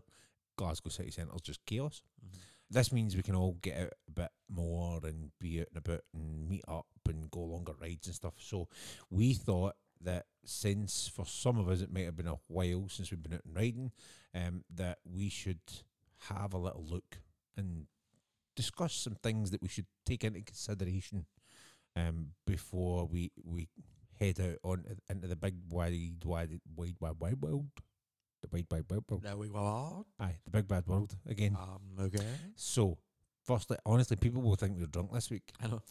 Glasgow 0.55 0.89
city 0.89 1.11
centre's 1.11 1.41
just 1.41 1.65
chaos. 1.65 2.01
Mhm. 2.25 2.37
This 2.69 2.91
means 2.91 3.15
we 3.15 3.23
can 3.23 3.35
all 3.35 3.57
get 3.61 3.77
out 3.77 3.93
a 4.07 4.11
bit 4.11 4.29
more 4.49 4.99
and 5.03 5.31
be 5.39 5.61
out 5.61 5.67
and 5.73 5.77
about 5.77 6.01
and 6.13 6.49
meet 6.49 6.63
up 6.67 6.85
and 7.07 7.31
go 7.31 7.41
longer 7.41 7.73
rides 7.79 8.07
and 8.07 8.15
stuff. 8.15 8.33
So 8.37 8.67
we 9.09 9.33
thought 9.33 9.75
that 10.01 10.25
since 10.43 11.07
for 11.07 11.25
some 11.25 11.57
of 11.57 11.69
us 11.69 11.81
it 11.81 11.91
might 11.91 12.05
have 12.05 12.17
been 12.17 12.27
a 12.27 12.39
while 12.47 12.87
since 12.89 13.09
we've 13.09 13.23
been 13.23 13.33
out 13.35 13.45
and 13.45 13.55
riding, 13.55 13.91
um, 14.35 14.63
that 14.75 14.99
we 15.05 15.29
should 15.29 15.59
have 16.29 16.53
a 16.53 16.57
little 16.57 16.85
look 16.85 17.19
and 17.55 17.85
discuss 18.55 18.93
some 18.93 19.15
things 19.15 19.51
that 19.51 19.61
we 19.61 19.67
should 19.67 19.85
take 20.05 20.23
into 20.23 20.41
consideration 20.41 21.25
um, 21.95 22.27
before 22.45 23.05
we 23.05 23.31
we 23.43 23.69
head 24.19 24.39
out 24.39 24.57
on 24.63 24.83
into 25.09 25.27
the 25.27 25.35
big 25.35 25.55
wide 25.69 26.23
wide 26.25 26.59
wide 26.75 26.93
wide 26.99 27.19
wide 27.19 27.41
world, 27.41 27.69
the 28.41 28.47
wide 28.51 28.85
world. 28.89 29.03
We 29.37 29.47
go. 29.49 30.05
Aye, 30.19 30.35
the 30.45 30.51
big 30.51 30.67
bad 30.67 30.87
world 30.87 31.15
again. 31.27 31.57
Um, 31.59 32.05
okay. 32.05 32.23
So, 32.55 32.97
firstly, 33.45 33.77
honestly, 33.85 34.17
people 34.17 34.41
will 34.41 34.55
think 34.55 34.77
we're 34.77 34.85
drunk 34.87 35.13
this 35.13 35.29
week. 35.29 35.51
I 35.61 35.67
know. 35.67 35.81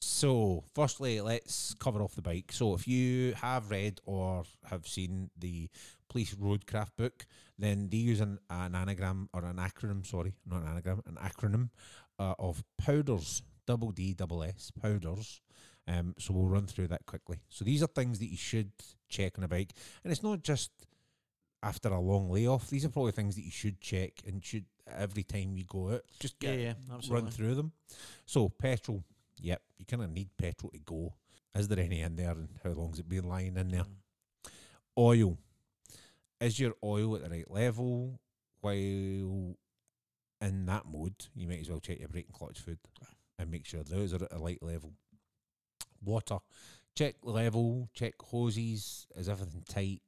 So, 0.00 0.64
firstly, 0.74 1.20
let's 1.20 1.74
cover 1.74 2.02
off 2.02 2.16
the 2.16 2.22
bike. 2.22 2.50
So, 2.52 2.74
if 2.74 2.88
you 2.88 3.34
have 3.34 3.70
read 3.70 4.00
or 4.04 4.44
have 4.64 4.86
seen 4.86 5.30
the 5.38 5.68
police 6.08 6.34
roadcraft 6.34 6.96
book, 6.96 7.26
then 7.58 7.88
they 7.88 7.98
use 7.98 8.20
an, 8.20 8.38
an 8.50 8.74
anagram 8.74 9.28
or 9.32 9.44
an 9.44 9.56
acronym, 9.56 10.04
sorry, 10.04 10.34
not 10.44 10.62
an 10.62 10.68
anagram, 10.68 11.02
an 11.06 11.16
acronym 11.22 11.70
uh, 12.18 12.34
of 12.38 12.64
powders, 12.78 13.42
double 13.66 13.92
D, 13.92 14.12
double 14.12 14.42
S, 14.42 14.72
powders. 14.80 15.40
Um, 15.86 16.14
so, 16.18 16.34
we'll 16.34 16.48
run 16.48 16.66
through 16.66 16.88
that 16.88 17.06
quickly. 17.06 17.38
So, 17.48 17.64
these 17.64 17.82
are 17.82 17.88
things 17.88 18.18
that 18.18 18.30
you 18.30 18.36
should 18.36 18.72
check 19.08 19.38
on 19.38 19.44
a 19.44 19.48
bike. 19.48 19.72
And 20.02 20.12
it's 20.12 20.22
not 20.24 20.42
just 20.42 20.72
after 21.62 21.88
a 21.90 22.00
long 22.00 22.30
layoff, 22.30 22.68
these 22.68 22.84
are 22.84 22.88
probably 22.88 23.12
things 23.12 23.34
that 23.36 23.44
you 23.44 23.50
should 23.50 23.80
check 23.80 24.12
and 24.26 24.44
should 24.44 24.64
every 24.96 25.22
time 25.22 25.56
you 25.56 25.64
go 25.64 25.92
out. 25.92 26.02
Just 26.18 26.36
Yeah, 26.40 26.50
get 26.50 26.60
yeah, 26.60 26.74
absolutely. 26.92 27.22
run 27.22 27.30
through 27.30 27.54
them. 27.54 27.72
So 28.26 28.48
petrol, 28.48 29.04
yep, 29.40 29.62
you 29.78 29.84
kind 29.86 30.02
of 30.02 30.10
need 30.10 30.30
petrol 30.36 30.70
to 30.72 30.78
go. 30.78 31.14
Is 31.54 31.68
there 31.68 31.78
any 31.80 32.00
in 32.00 32.16
there, 32.16 32.30
and 32.30 32.48
how 32.64 32.70
long's 32.70 32.98
it 32.98 33.08
been 33.08 33.28
lying 33.28 33.56
in 33.56 33.68
there? 33.68 33.84
Mm. 33.84 34.50
Oil, 34.98 35.38
is 36.40 36.58
your 36.58 36.74
oil 36.82 37.14
at 37.16 37.22
the 37.24 37.30
right 37.30 37.50
level? 37.50 38.18
While 38.60 38.74
in 40.40 40.66
that 40.66 40.86
mode, 40.86 41.26
you 41.34 41.46
might 41.46 41.60
as 41.60 41.68
well 41.70 41.80
check 41.80 41.98
your 42.00 42.08
brake 42.08 42.26
and 42.26 42.34
clutch 42.34 42.58
food 42.58 42.78
and 43.38 43.50
make 43.50 43.66
sure 43.66 43.82
those 43.82 44.12
are 44.12 44.24
at 44.24 44.32
a 44.32 44.38
light 44.38 44.62
level. 44.62 44.92
Water, 46.04 46.38
check 46.96 47.16
level, 47.22 47.88
check 47.94 48.14
hoses, 48.22 49.06
is 49.16 49.28
everything 49.28 49.62
tight? 49.68 50.00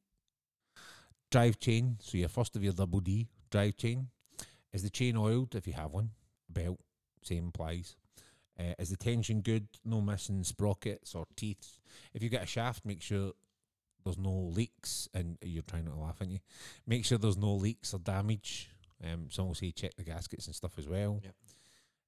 Drive 1.34 1.58
chain, 1.58 1.96
so 2.00 2.16
your 2.16 2.28
first 2.28 2.54
of 2.54 2.62
your 2.62 2.72
double 2.72 3.00
D 3.00 3.26
drive 3.50 3.76
chain. 3.76 4.06
Is 4.72 4.84
the 4.84 4.88
chain 4.88 5.16
oiled 5.16 5.56
if 5.56 5.66
you 5.66 5.72
have 5.72 5.90
one? 5.90 6.10
Belt, 6.48 6.78
same 7.22 7.48
applies. 7.48 7.96
Uh, 8.56 8.74
is 8.78 8.90
the 8.90 8.96
tension 8.96 9.40
good? 9.40 9.66
No 9.84 10.00
missing 10.00 10.44
sprockets 10.44 11.12
or 11.12 11.26
teeth. 11.34 11.80
If 12.14 12.22
you 12.22 12.28
get 12.28 12.44
a 12.44 12.46
shaft, 12.46 12.86
make 12.86 13.02
sure 13.02 13.32
there's 14.04 14.16
no 14.16 14.30
leaks. 14.30 15.08
And 15.12 15.36
you're 15.42 15.64
trying 15.64 15.86
not 15.86 15.94
to 15.94 16.00
laugh, 16.02 16.18
aren't 16.20 16.34
you? 16.34 16.38
Make 16.86 17.04
sure 17.04 17.18
there's 17.18 17.36
no 17.36 17.52
leaks 17.54 17.92
or 17.92 17.98
damage. 17.98 18.70
Um, 19.02 19.26
some 19.28 19.48
will 19.48 19.56
say 19.56 19.72
check 19.72 19.96
the 19.96 20.04
gaskets 20.04 20.46
and 20.46 20.54
stuff 20.54 20.78
as 20.78 20.88
well. 20.88 21.20
Yep. 21.24 21.34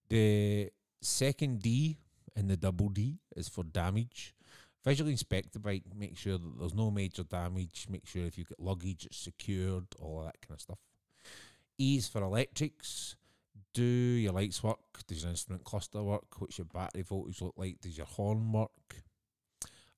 The 0.09 0.71
second 1.03 1.63
D 1.63 1.99
and 2.37 2.49
the 2.49 2.57
double 2.57 2.91
D 2.91 3.19
is 3.35 3.49
for 3.49 3.65
damage. 3.65 4.36
Visually 4.87 5.11
inspect 5.11 5.53
the 5.53 5.59
bike, 5.59 5.83
make 5.99 6.17
sure 6.17 6.39
that 6.39 6.59
there's 6.61 6.75
no 6.75 6.93
major 6.93 7.25
damage, 7.25 7.89
make 7.91 8.07
sure 8.07 8.25
if 8.25 8.39
you've 8.39 8.49
got 8.49 8.61
luggage 8.61 9.05
it's 9.05 9.17
secured, 9.17 9.85
all 9.99 10.23
that 10.23 10.41
kind 10.41 10.55
of 10.55 10.61
stuff. 10.61 10.79
E 11.77 11.97
is 11.97 12.07
for 12.07 12.23
electrics. 12.23 13.17
Do 13.75 13.83
your 13.83 14.33
lights 14.33 14.63
work? 14.63 14.79
Does 15.09 15.23
your 15.23 15.31
instrument 15.31 15.65
cluster 15.65 16.03
work? 16.05 16.27
What's 16.39 16.59
your 16.59 16.67
battery 16.67 17.03
voltage 17.03 17.43
look 17.43 17.55
like? 17.57 17.81
Does 17.81 17.99
your 17.99 18.07
horn 18.07 18.53
work? 18.53 18.71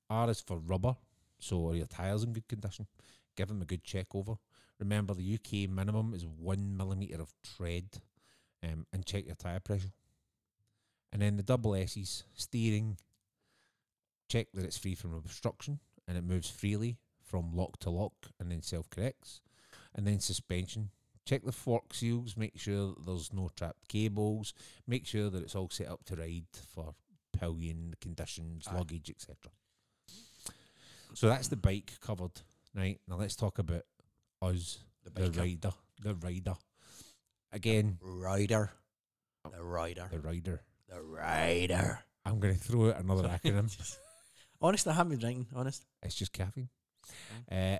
R 0.09 0.29
is 0.31 0.41
for 0.41 0.57
rubber. 0.57 0.95
So 1.37 1.69
are 1.69 1.75
your 1.75 1.85
tyres 1.85 2.23
in 2.23 2.33
good 2.33 2.47
condition? 2.47 2.87
Give 3.37 3.47
them 3.47 3.61
a 3.61 3.65
good 3.65 3.83
check 3.83 4.07
over. 4.15 4.37
Remember 4.79 5.13
the 5.13 5.35
UK 5.35 5.69
minimum 5.69 6.15
is 6.15 6.25
one 6.25 6.75
millimetre 6.75 7.21
of 7.21 7.31
tread 7.43 7.85
um, 8.63 8.87
and 8.91 9.05
check 9.05 9.27
your 9.27 9.35
tyre 9.35 9.59
pressure. 9.59 9.91
And 11.13 11.21
then 11.21 11.37
the 11.37 11.43
double 11.43 11.75
S's, 11.75 12.23
steering, 12.33 12.97
check 14.29 14.47
that 14.53 14.63
it's 14.63 14.77
free 14.77 14.95
from 14.95 15.13
obstruction 15.13 15.79
and 16.07 16.17
it 16.17 16.23
moves 16.23 16.49
freely 16.49 16.97
from 17.25 17.51
lock 17.53 17.77
to 17.79 17.89
lock 17.89 18.13
and 18.39 18.51
then 18.51 18.61
self 18.61 18.89
corrects. 18.89 19.41
And 19.95 20.05
then 20.05 20.19
suspension, 20.19 20.91
check 21.25 21.43
the 21.43 21.51
fork 21.51 21.93
seals, 21.93 22.37
make 22.37 22.57
sure 22.59 22.87
that 22.93 23.05
there's 23.05 23.33
no 23.33 23.49
trapped 23.55 23.87
cables, 23.87 24.53
make 24.87 25.05
sure 25.05 25.29
that 25.29 25.41
it's 25.43 25.55
all 25.55 25.69
set 25.69 25.87
up 25.89 26.05
to 26.05 26.15
ride 26.15 26.45
for 26.73 26.93
pillion 27.37 27.95
conditions, 27.99 28.67
Aye. 28.69 28.75
luggage, 28.77 29.09
etc. 29.09 29.35
So 31.15 31.27
that's 31.27 31.47
the 31.47 31.57
bike 31.57 31.93
covered. 32.01 32.31
Right, 32.75 32.99
now 33.07 33.15
let's 33.17 33.35
talk 33.35 33.57
about 33.57 33.83
us, 34.41 34.77
The 35.03 35.09
the 35.29 35.39
rider. 35.41 35.71
The 36.01 36.13
rider. 36.15 36.55
Again, 37.51 37.97
Rider. 38.01 38.71
Oh. 39.43 39.49
The 39.49 39.63
rider. 39.63 40.07
the 40.11 40.19
rider. 40.19 40.61
The 40.87 41.01
rider. 41.01 41.99
I'm 42.25 42.39
going 42.39 42.53
to 42.53 42.59
throw 42.59 42.89
out 42.91 42.99
another 42.99 43.27
acronym. 43.43 43.75
Honest, 44.61 44.87
I 44.87 44.93
haven't 44.93 45.11
been 45.11 45.19
drinking. 45.19 45.47
Honest. 45.55 45.85
It's 46.03 46.15
just 46.15 46.33
caffeine. 46.33 46.69
Uh, 47.51 47.77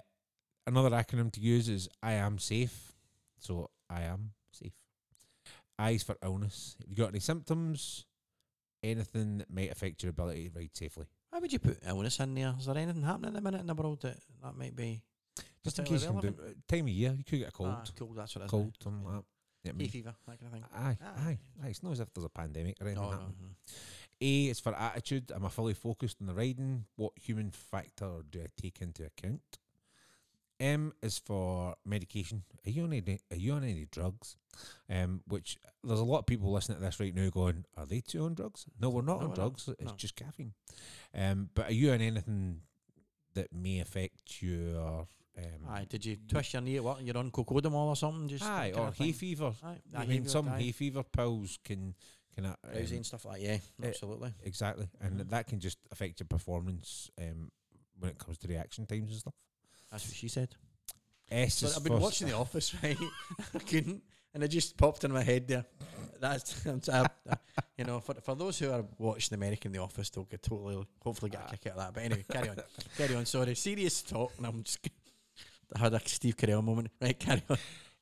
another 0.66 0.90
acronym 0.92 1.32
to 1.34 1.40
use 1.42 1.68
is 1.70 1.90
I 2.02 2.14
am 2.14 2.40
safe. 2.40 2.94
So 3.40 3.70
I 3.90 4.04
am 4.04 4.32
safe. 4.52 4.74
Is 5.92 6.04
for 6.04 6.18
illness. 6.24 6.76
If 6.82 6.90
you 6.90 6.96
got 6.96 7.10
any 7.10 7.20
symptoms, 7.20 8.06
anything 8.84 9.38
that 9.40 9.50
might 9.54 9.72
affect 9.72 10.04
your 10.04 10.10
ability 10.10 10.50
to 10.50 10.60
ride 10.60 10.72
safely. 10.76 11.06
Why 11.30 11.40
would 11.40 11.54
you 11.54 11.60
put 11.60 11.80
illness 11.88 12.20
in 12.20 12.36
there? 12.36 12.54
Is 12.60 12.66
there 12.66 12.78
anything 12.78 13.02
happening 13.04 13.30
at 13.30 13.34
the 13.36 13.42
minute 13.42 13.62
in 13.62 13.68
the 13.68 13.76
world 13.76 14.02
that 14.02 14.18
that 14.44 14.56
might 14.58 14.76
be 14.76 15.02
Just 15.64 15.80
in 15.80 15.86
case 15.86 16.02
you 16.04 16.10
can 16.10 16.20
do, 16.20 16.28
relevant? 16.36 16.68
time 16.68 16.86
of 16.86 16.90
year, 16.90 17.14
you 17.18 17.24
could 17.24 17.40
get 17.40 17.50
a 17.50 17.52
cold, 17.52 17.70
Ah, 17.72 17.84
cold. 17.98 18.16
That's 18.18 18.36
what 18.36 18.42
it 18.42 18.46
is. 18.46 18.52
cold, 18.52 18.74
something 18.84 19.04
like 19.06 19.24
that. 19.64 19.74
I 19.76 19.82
Hay 19.84 19.88
fever, 19.88 20.16
that 20.28 20.40
kind 20.40 20.48
of 20.48 20.52
thing. 20.52 20.64
aye, 20.74 20.98
Ah. 21.02 21.28
aye, 21.28 21.38
aye. 21.64 21.68
It's 21.70 21.84
not 21.84 21.92
as 21.94 22.00
if 22.02 22.14
there's 22.14 22.26
a 22.26 22.30
pandemic 22.30 22.76
or 22.82 22.88
anything 22.88 23.04
No, 23.04 23.10
no, 23.12 23.18
happening. 23.18 23.36
no. 23.42 23.74
A 24.22 24.46
is 24.48 24.60
for 24.60 24.74
attitude. 24.76 25.32
Am 25.34 25.46
I 25.46 25.50
fully 25.50 25.74
focused 25.74 26.18
on 26.22 26.28
the 26.28 26.34
riding? 26.34 26.86
What 26.98 27.14
human 27.16 27.52
factor 27.52 28.22
do 28.30 28.42
I 28.42 28.48
take 28.62 28.82
into 28.82 29.06
account? 29.06 29.60
M 30.60 30.92
is 31.02 31.18
for 31.18 31.76
medication. 31.86 32.44
Are 32.66 32.70
you 32.70 32.84
on 32.84 32.92
any? 32.92 33.20
Are 33.32 33.38
you 33.38 33.54
on 33.54 33.64
any 33.64 33.88
drugs? 33.90 34.36
Um, 34.90 35.22
which 35.26 35.58
there's 35.86 36.02
a 36.02 36.04
lot 36.04 36.20
of 36.20 36.26
people 36.26 36.52
listening 36.52 36.80
to 36.80 36.84
this 36.84 37.00
right 37.00 37.16
now 37.16 37.30
going, 37.30 37.64
"Are 37.78 37.86
they 37.86 38.02
too 38.02 38.26
on 38.26 38.34
drugs?" 38.34 38.66
No, 38.78 38.90
we're 38.90 39.02
not 39.02 39.20
No, 39.20 39.24
on 39.24 39.24
we're 39.24 39.28
not. 39.30 39.36
drugs. 39.36 39.70
It's 39.70 39.92
No. 39.92 39.96
just 39.96 40.18
caffeine. 40.18 40.54
Um, 41.14 41.50
but 41.54 41.68
are 41.68 41.74
you 41.74 41.94
on 41.94 42.02
anything 42.02 42.64
that 43.36 43.54
may 43.54 43.80
affect 43.80 44.42
your? 44.42 45.08
Um, 45.38 45.66
Aye, 45.70 45.86
did 45.88 46.04
you 46.04 46.18
twist 46.28 46.52
your 46.52 46.62
knee 46.62 46.76
at 46.76 46.84
work 46.84 46.98
you're 47.02 47.18
on 47.18 47.32
cocodamol 47.32 47.88
or 47.88 47.96
something? 47.96 48.28
Just 48.28 48.44
aye, 48.44 48.74
or 48.74 48.92
hay 48.92 49.14
fever. 49.14 49.54
Aye, 49.64 49.78
I 49.96 50.06
mean, 50.06 50.28
some 50.28 50.48
hay 50.48 50.74
fever 50.74 51.04
pills 51.04 51.58
can 51.64 51.96
can 52.36 52.46
uh, 52.46 52.56
Drowsy 52.74 52.92
um, 52.92 52.98
and 52.98 53.06
stuff 53.06 53.26
like 53.26 53.42
that. 53.42 53.46
Yeah, 53.48 53.58
eh, 53.84 53.88
absolutely. 53.90 54.34
Exactly, 54.44 54.88
and 55.02 55.20
Mhm. 55.20 55.30
that 55.30 55.48
can 55.48 55.60
just 55.60 55.78
affect 55.92 56.20
your 56.20 56.28
performance 56.28 57.10
um, 57.20 57.52
when 58.00 58.12
it 58.12 58.18
comes 58.18 58.38
to 58.40 58.48
reaction 58.48 58.86
times 58.86 59.12
and 59.12 59.20
stuff. 59.20 59.34
That's 59.92 60.06
what 60.06 60.16
she 60.16 60.28
said. 60.28 60.56
S 61.32 61.56
So 61.56 61.68
is 61.68 61.78
I've 61.78 61.84
been 61.84 62.00
watching 62.00 62.28
The 62.28 62.36
Office, 62.36 62.74
right? 62.84 62.98
I 63.56 63.60
couldn't, 63.60 64.02
and 64.34 64.44
it 64.44 64.48
just 64.48 64.78
popped 64.78 65.04
in 65.04 65.12
my 65.12 65.24
head 65.24 65.48
there. 65.48 65.66
That's, 66.20 66.66
I- 66.90 67.06
I- 67.30 67.38
you 67.78 67.86
know, 67.86 68.00
for 68.00 68.14
for 68.16 68.36
those 68.36 68.58
who 68.60 68.72
are 68.72 68.84
watching 68.98 69.36
American 69.36 69.72
The 69.72 69.80
Office, 69.80 70.10
they'll 70.10 70.26
get 70.26 70.42
totally, 70.44 70.86
hopefully, 71.02 71.32
get 71.32 71.46
a 71.48 71.52
kick 71.58 71.68
out 71.68 71.74
of 71.74 71.78
that. 71.80 71.94
But 71.94 72.04
anyway, 72.04 72.26
carry 72.30 72.50
on, 72.50 72.58
carry 72.98 73.16
on. 73.16 73.26
Sorry, 73.26 73.56
serious 73.56 74.02
talk, 74.02 74.34
and 74.38 74.46
I'm 74.48 74.64
just. 74.64 74.80
I 75.76 75.80
had 75.80 75.94
a 75.94 76.00
Steve 76.06 76.36
Carell 76.36 76.64
moment. 76.64 76.90
Right, 77.00 77.18
carry 77.20 77.44
on. 77.50 77.58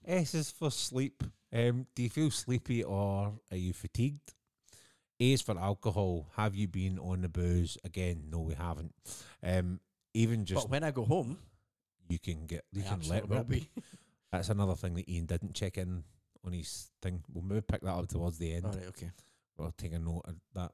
S 0.05 0.33
is 0.35 0.49
for 0.51 0.71
sleep. 0.71 1.21
Um, 1.53 1.87
do 1.95 2.03
you 2.03 2.09
feel 2.09 2.31
sleepy 2.31 2.83
or 2.83 3.33
are 3.51 3.57
you 3.57 3.73
fatigued? 3.73 4.33
A 5.19 5.33
is 5.33 5.41
for 5.41 5.57
alcohol. 5.57 6.27
Have 6.35 6.55
you 6.55 6.67
been 6.67 6.99
on 6.99 7.21
the 7.21 7.29
booze 7.29 7.77
again? 7.83 8.25
No, 8.29 8.39
we 8.39 8.53
haven't. 8.53 8.93
Um, 9.41 9.79
even 10.13 10.45
just 10.45 10.65
but 10.65 10.71
when 10.71 10.83
I 10.83 10.91
go 10.91 11.05
home, 11.05 11.37
you 12.07 12.19
can 12.19 12.45
get 12.45 12.65
you 12.71 12.83
I 12.85 12.89
can 12.89 13.01
let 13.09 13.27
will 13.27 13.37
well 13.37 13.43
be. 13.43 13.69
That's 14.31 14.49
another 14.49 14.75
thing 14.75 14.93
that 14.95 15.09
Ian 15.09 15.25
didn't 15.25 15.55
check 15.55 15.77
in 15.77 16.03
on 16.45 16.53
his 16.53 16.91
thing. 17.01 17.23
We'll 17.33 17.43
maybe 17.43 17.61
pick 17.61 17.81
that 17.81 17.93
up 17.93 18.07
towards 18.07 18.37
the 18.37 18.53
end. 18.53 18.65
All 18.65 18.71
right, 18.71 18.87
okay. 18.89 19.11
We'll 19.57 19.73
take 19.77 19.93
a 19.93 19.99
note 19.99 20.23
of 20.25 20.35
that. 20.53 20.71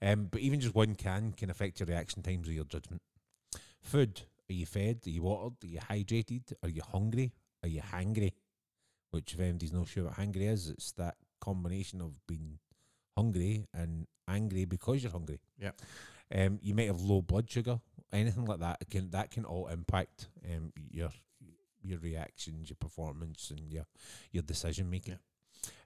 Um, 0.00 0.28
but 0.30 0.40
even 0.40 0.60
just 0.60 0.74
one 0.74 0.94
can 0.94 1.32
can 1.32 1.50
affect 1.50 1.80
your 1.80 1.86
reaction 1.86 2.22
times 2.22 2.48
or 2.48 2.52
your 2.52 2.64
judgment. 2.64 3.02
Food. 3.82 4.22
Are 4.48 4.52
you 4.52 4.66
fed? 4.66 5.00
Are 5.06 5.10
you 5.10 5.22
watered? 5.22 5.56
Are 5.62 5.66
you 5.66 5.78
hydrated? 5.80 6.52
Are 6.62 6.68
you 6.68 6.82
hungry? 6.92 7.32
Are 7.62 7.68
you 7.68 7.80
hangry? 7.80 8.32
Which, 9.14 9.34
if 9.34 9.38
anybody's 9.38 9.72
not 9.72 9.86
sure 9.86 10.04
what 10.04 10.14
hangry 10.14 10.50
is, 10.50 10.70
it's 10.70 10.90
that 10.92 11.14
combination 11.40 12.00
of 12.00 12.26
being 12.26 12.58
hungry 13.16 13.68
and 13.72 14.08
angry 14.26 14.64
because 14.64 15.04
you're 15.04 15.12
hungry. 15.12 15.38
Yeah. 15.56 15.70
Um, 16.34 16.58
you 16.62 16.74
might 16.74 16.88
have 16.88 17.00
low 17.00 17.22
blood 17.22 17.48
sugar. 17.48 17.78
Anything 18.12 18.44
like 18.44 18.58
that 18.58 18.78
can 18.90 19.10
that 19.10 19.30
can 19.30 19.44
all 19.44 19.68
impact 19.68 20.28
um 20.52 20.72
your 20.90 21.10
your 21.80 21.98
reactions, 22.00 22.70
your 22.70 22.76
performance, 22.80 23.50
and 23.50 23.72
your 23.72 23.86
your 24.32 24.42
decision 24.42 24.90
making. 24.90 25.18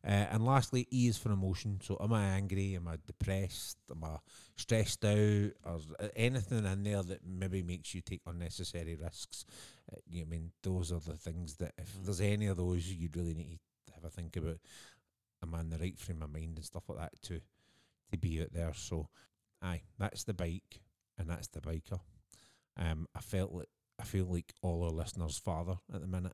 Uh, 0.04 0.26
and 0.30 0.44
lastly, 0.44 0.86
E 0.92 1.08
is 1.08 1.18
for 1.18 1.32
emotion. 1.32 1.80
So, 1.82 1.96
am 2.00 2.12
I 2.12 2.24
angry? 2.24 2.74
Am 2.76 2.88
I 2.88 2.96
depressed? 3.06 3.78
Am 3.90 4.04
I 4.04 4.18
stressed 4.56 5.04
out? 5.04 5.50
Or 5.64 5.80
anything 6.16 6.64
in 6.64 6.82
there 6.82 7.02
that 7.02 7.26
maybe 7.26 7.62
makes 7.62 7.94
you 7.94 8.00
take 8.00 8.22
unnecessary 8.26 8.96
risks? 8.96 9.44
Uh, 9.92 9.96
you 10.08 10.20
know, 10.20 10.26
I 10.26 10.30
mean, 10.30 10.52
those 10.62 10.92
are 10.92 11.00
the 11.00 11.16
things 11.16 11.56
that 11.56 11.74
if 11.78 11.92
Mm. 11.96 12.04
there's 12.04 12.20
any 12.20 12.46
of 12.46 12.56
those, 12.56 12.86
you'd 12.88 13.16
really 13.16 13.34
need 13.34 13.60
to 13.86 13.92
have 13.94 14.04
a 14.04 14.10
think 14.10 14.36
about. 14.36 14.58
Am 15.42 15.54
I 15.54 15.60
in 15.60 15.70
the 15.70 15.78
right 15.78 15.98
frame 15.98 16.22
of 16.22 16.32
mind 16.32 16.56
and 16.56 16.64
stuff 16.64 16.88
like 16.88 16.98
that 16.98 17.22
to 17.22 17.40
to 18.10 18.18
be 18.18 18.40
out 18.40 18.52
there? 18.52 18.74
So, 18.74 19.08
aye, 19.62 19.82
that's 19.98 20.24
the 20.24 20.34
bike 20.34 20.80
and 21.16 21.28
that's 21.28 21.48
the 21.48 21.60
biker. 21.60 22.00
Um, 22.76 23.06
I 23.14 23.20
felt 23.20 23.52
like 23.52 23.68
I 24.00 24.04
feel 24.04 24.26
like 24.26 24.52
all 24.62 24.84
our 24.84 24.90
listeners' 24.90 25.38
father 25.38 25.76
at 25.92 26.00
the 26.00 26.06
minute 26.06 26.32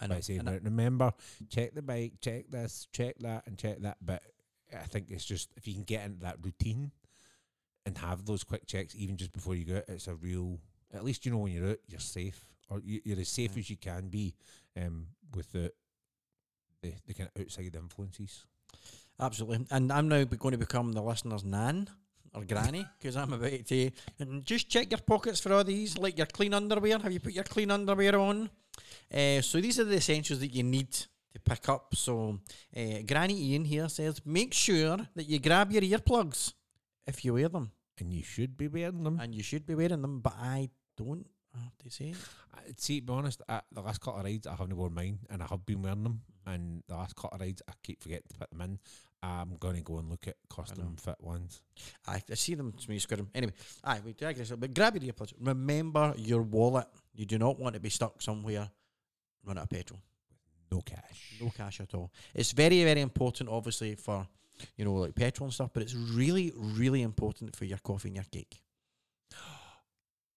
I 0.00 0.06
know. 0.06 0.14
by 0.16 0.20
saying, 0.20 0.40
and 0.40 0.48
I- 0.48 0.52
right, 0.52 0.62
remember, 0.64 1.12
check 1.48 1.74
the 1.74 1.82
bike, 1.82 2.14
check 2.20 2.50
this, 2.50 2.86
check 2.92 3.16
that, 3.20 3.46
and 3.46 3.58
check 3.58 3.78
that. 3.80 3.98
But 4.00 4.22
I 4.72 4.84
think 4.86 5.10
it's 5.10 5.24
just 5.24 5.50
if 5.56 5.66
you 5.66 5.74
can 5.74 5.82
get 5.84 6.04
into 6.04 6.20
that 6.20 6.36
routine 6.42 6.92
and 7.86 7.98
have 7.98 8.24
those 8.26 8.44
quick 8.44 8.66
checks, 8.66 8.94
even 8.96 9.16
just 9.16 9.32
before 9.32 9.54
you 9.56 9.64
go 9.64 9.76
out, 9.78 9.84
it's 9.88 10.06
a 10.08 10.14
real. 10.14 10.58
At 10.92 11.04
least 11.04 11.24
you 11.24 11.32
know 11.32 11.38
when 11.38 11.52
you're 11.52 11.70
out, 11.70 11.78
you're 11.88 12.00
safe, 12.00 12.44
or 12.68 12.80
you, 12.80 13.00
you're 13.04 13.18
as 13.20 13.28
safe 13.28 13.52
Yeah. 13.54 13.60
as 13.60 13.70
you 13.70 13.76
can 13.76 14.08
be, 14.08 14.34
um, 14.76 15.06
with 15.34 15.50
the 15.52 15.72
the, 16.82 16.94
the 17.06 17.14
kind 17.14 17.28
of 17.34 17.42
outside 17.42 17.74
influences. 17.76 18.46
Absolutely. 19.18 19.66
And 19.70 19.92
I'm 19.92 20.08
now 20.08 20.24
going 20.24 20.52
to 20.52 20.58
become 20.58 20.92
the 20.92 21.02
listener's 21.02 21.44
nan 21.44 21.88
or 22.34 22.44
granny 22.44 22.86
because 22.98 23.16
I'm 23.16 23.32
about 23.32 23.66
to 23.66 23.90
and 24.18 24.44
just 24.44 24.68
check 24.68 24.90
your 24.90 25.00
pockets 25.00 25.40
for 25.40 25.52
all 25.52 25.64
these, 25.64 25.98
like 25.98 26.16
your 26.16 26.26
clean 26.26 26.54
underwear. 26.54 26.98
Have 26.98 27.12
you 27.12 27.20
put 27.20 27.32
your 27.32 27.44
clean 27.44 27.70
underwear 27.70 28.16
on? 28.18 28.50
Uh, 29.12 29.40
so 29.40 29.60
these 29.60 29.78
are 29.80 29.84
the 29.84 29.96
essentials 29.96 30.38
that 30.40 30.54
you 30.54 30.62
need 30.62 30.90
to 30.92 31.40
pick 31.44 31.68
up. 31.68 31.94
So 31.94 32.38
uh, 32.76 33.02
Granny 33.06 33.40
Ian 33.52 33.64
here 33.64 33.88
says, 33.88 34.20
make 34.24 34.54
sure 34.54 34.96
that 35.14 35.24
you 35.28 35.38
grab 35.38 35.72
your 35.72 35.82
earplugs 35.82 36.52
if 37.06 37.24
you 37.24 37.34
wear 37.34 37.48
them, 37.48 37.72
And 37.98 38.12
you 38.12 38.22
should 38.22 38.56
be 38.56 38.68
wearing 38.68 39.02
them. 39.02 39.18
and 39.20 39.34
you 39.34 39.42
should 39.42 39.66
be 39.66 39.74
wearing 39.74 40.02
them. 40.02 40.20
But 40.20 40.34
I 40.40 40.70
don't. 40.96 41.26
Have 41.52 41.76
to 41.78 41.90
say, 41.90 42.14
I- 42.54 42.60
See, 42.76 43.00
to 43.00 43.06
be 43.06 43.12
honest, 43.12 43.42
uh, 43.48 43.60
the 43.72 43.80
last 43.80 44.00
couple 44.00 44.20
of 44.20 44.24
rides 44.24 44.46
I 44.46 44.52
haven't 44.54 44.76
worn 44.76 44.94
mine, 44.94 45.18
and 45.30 45.42
I 45.42 45.46
have 45.50 45.66
been 45.66 45.82
wearing 45.82 46.04
them. 46.04 46.20
And 46.46 46.84
the 46.86 46.94
last 46.94 47.16
couple 47.16 47.34
of 47.34 47.40
rides 47.40 47.60
I 47.68 47.72
keep 47.82 48.00
forgetting 48.00 48.28
to 48.30 48.38
put 48.38 48.50
them 48.50 48.60
in. 48.60 48.78
I'm 49.22 49.56
going 49.58 49.76
to 49.76 49.82
go 49.82 49.98
and 49.98 50.08
look 50.08 50.26
at 50.28 50.36
custom 50.48 50.96
fit 50.96 51.16
ones. 51.20 51.62
I, 52.06 52.22
I 52.30 52.34
see 52.34 52.54
them 52.54 52.72
you 52.88 53.00
square 53.00 53.18
them. 53.18 53.28
Anyway, 53.34 53.52
aye, 53.84 54.00
we 54.04 54.14
digress. 54.14 54.50
But 54.50 54.72
grab 54.72 54.96
your 54.96 55.12
earplugs. 55.12 55.34
Remember 55.38 56.14
your 56.16 56.42
wallet. 56.42 56.86
You 57.14 57.26
do 57.26 57.38
not 57.38 57.58
want 57.58 57.74
to 57.74 57.80
be 57.80 57.90
stuck 57.90 58.22
somewhere 58.22 58.70
run 59.44 59.58
out 59.58 59.64
of 59.64 59.70
petrol. 59.70 60.00
No 60.72 60.80
cash. 60.80 61.34
No 61.40 61.50
cash 61.50 61.80
at 61.80 61.94
all. 61.94 62.12
It's 62.34 62.52
very, 62.52 62.82
very 62.84 63.00
important, 63.00 63.50
obviously, 63.50 63.94
for 63.94 64.26
you 64.76 64.84
know, 64.84 64.94
like 64.94 65.14
petrol 65.14 65.46
and 65.46 65.54
stuff, 65.54 65.70
but 65.72 65.82
it's 65.82 65.94
really, 65.94 66.52
really 66.56 67.02
important 67.02 67.56
for 67.56 67.64
your 67.64 67.78
coffee 67.78 68.08
and 68.08 68.16
your 68.16 68.24
cake. 68.30 68.60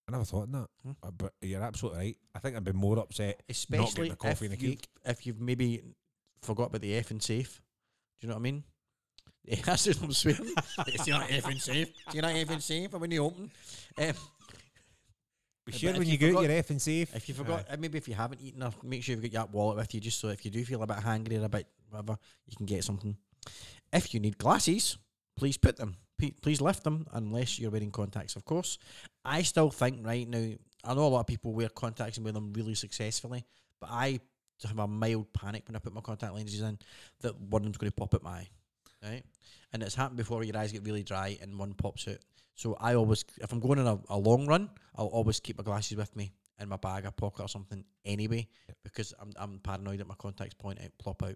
I 0.08 0.12
never 0.12 0.26
thought 0.26 0.44
of 0.44 0.52
that, 0.52 0.68
Hmm. 0.84 0.92
Uh, 1.02 1.12
but 1.12 1.34
you're 1.42 1.62
absolutely 1.62 2.00
right. 2.00 2.18
I 2.36 2.40
think 2.40 2.58
I'd 2.58 2.64
be 2.64 2.74
more 2.74 3.00
upset. 3.00 3.42
Especially 3.48 4.10
the 4.10 4.16
coffee 4.16 4.48
if, 4.48 4.52
and 4.52 4.62
you've, 4.62 4.72
cake. 4.82 4.88
if 5.06 5.26
you've 5.26 5.40
maybe 5.40 5.82
forgot 6.42 6.68
about 6.68 6.82
the 6.82 6.96
F 6.96 7.12
and 7.12 7.24
safe. 7.24 7.62
Do 8.20 8.28
you 8.28 8.30
know 8.30 8.36
what 8.36 8.42
I 8.42 8.44
mean? 8.44 8.64
Yeah, 9.46 9.58
that's 9.66 9.84
just 9.84 10.00
what 10.00 10.08
I'm 10.08 10.14
swearing. 10.14 10.54
it's 10.88 11.08
not 11.08 11.30
F 11.30 11.48
and 11.50 11.62
safe. 11.62 11.90
Do 12.10 12.16
you 12.16 12.22
know 12.22 12.30
F 12.30 12.50
and 12.50 12.64
safe 12.64 12.92
when 12.94 13.12
you 13.12 13.26
open? 13.26 13.52
Um, 13.98 14.14
Be 15.66 15.72
sure 15.74 15.92
if 15.92 15.98
when 15.98 16.08
you 16.08 16.14
you, 16.14 16.18
go 16.18 16.28
out 16.28 16.30
forgot- 16.30 16.44
your 16.44 16.52
F 16.60 16.70
and 16.70 16.82
safe. 16.82 17.16
If 17.16 17.28
you 17.30 17.36
forgot, 17.36 17.66
uh, 17.70 17.78
maybe 17.78 17.98
if 17.98 18.08
you 18.08 18.14
haven't 18.16 18.42
eaten, 18.42 18.64
or 18.64 18.72
make 18.84 19.04
sure 19.04 19.16
you've 19.16 19.24
got 19.24 19.32
your 19.34 19.46
wallet 19.52 19.78
with 19.78 19.94
you, 19.94 20.00
just 20.02 20.20
so 20.20 20.30
if 20.30 20.44
you 20.46 20.52
do 20.52 20.64
feel 20.64 20.82
a 20.84 20.88
bit 20.88 20.98
hungry 20.98 21.38
or 21.38 21.46
a 21.46 21.50
bit 21.50 21.68
whatever, 21.90 22.18
you 22.48 22.56
can 22.58 22.66
get 22.66 22.84
something. 22.84 23.16
If 23.92 24.14
you 24.14 24.20
need 24.20 24.38
glasses, 24.38 24.98
please 25.36 25.58
put 25.58 25.78
them. 25.78 25.96
Please 26.42 26.62
lift 26.62 26.84
them, 26.86 27.06
unless 27.12 27.60
you're 27.60 27.72
wearing 27.72 27.92
contacts, 27.92 28.38
of 28.38 28.46
course. 28.46 28.78
I 29.26 29.42
still 29.42 29.70
think 29.70 30.06
right 30.06 30.26
now, 30.28 30.54
I 30.86 30.94
know 30.94 31.08
a 31.08 31.10
lot 31.10 31.20
of 31.22 31.28
people 31.28 31.52
wear 31.54 31.68
contacts 31.68 32.16
and 32.18 32.24
wear 32.24 32.32
them 32.34 32.54
really 32.54 32.76
successfully, 32.76 33.44
but 33.82 33.90
I 33.92 34.20
have 34.66 34.80
a 34.80 34.88
mild 34.88 35.34
panic 35.34 35.64
when 35.68 35.76
I 35.76 35.80
put 35.80 35.94
my 35.94 36.00
contact 36.00 36.34
lenses 36.34 36.62
in 36.62 36.80
that 37.22 37.38
one 37.38 37.62
of 37.62 37.66
them's 37.66 37.78
going 37.78 37.92
to 37.92 37.96
pop 37.96 38.14
out 38.16 38.24
my 38.24 38.30
eye, 38.32 38.50
right? 39.04 39.24
And 39.74 39.84
it's 39.84 39.96
happened 39.96 40.18
before 40.18 40.44
your 40.44 40.58
eyes 40.58 40.72
get 40.72 40.84
really 40.86 41.04
dry 41.04 41.38
and 41.42 41.58
one 41.58 41.74
pops 41.74 42.08
out. 42.08 42.18
So 42.56 42.78
I 42.80 42.94
always, 42.96 43.26
if 43.42 43.52
I'm 43.52 43.60
going 43.60 43.80
on 43.80 43.88
a, 43.88 44.14
a 44.14 44.18
long 44.18 44.46
run, 44.46 44.70
I'll 44.96 45.08
always 45.08 45.40
keep 45.40 45.58
my 45.58 45.64
glasses 45.64 45.98
with 45.98 46.16
me 46.16 46.32
in 46.60 46.70
my 46.70 46.78
bag 46.78 47.06
or 47.06 47.12
pocket 47.12 47.42
or 47.44 47.48
something 47.50 47.84
anyway, 48.06 48.48
because 48.84 49.14
I'm, 49.20 49.32
I'm 49.38 49.60
paranoid 49.60 50.00
that 50.00 50.08
my 50.08 50.14
contacts 50.16 50.54
point 50.54 50.80
out, 50.80 50.90
plop 51.00 51.24
out. 51.24 51.36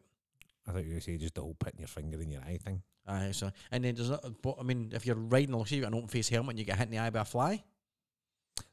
I 0.68 0.72
thought 0.72 0.80
you 0.84 0.90
were 0.90 0.90
going 0.92 1.00
to 1.00 1.02
say 1.02 1.18
just 1.18 1.34
the 1.36 1.42
whole 1.42 1.56
putting 1.58 1.80
your 1.80 1.88
finger 1.88 2.22
in 2.22 2.30
your 2.32 2.42
eye 2.42 2.60
thing. 2.64 2.82
Aye, 3.08 3.32
so 3.32 3.50
and 3.72 3.84
then 3.84 3.96
there's 3.96 4.10
not, 4.12 4.24
I 4.60 4.64
mean, 4.64 4.92
if 4.94 5.06
you're 5.06 5.16
riding 5.16 5.54
along, 5.54 5.64
got 5.64 5.88
an 5.88 5.94
open 5.96 6.08
face 6.08 6.30
helmet 6.30 6.52
and 6.52 6.60
you 6.60 6.66
get 6.66 6.78
hit 6.78 6.86
in 6.86 6.92
the 6.92 7.00
eye 7.00 7.10
by 7.10 7.22
a 7.22 7.26
fly, 7.26 7.64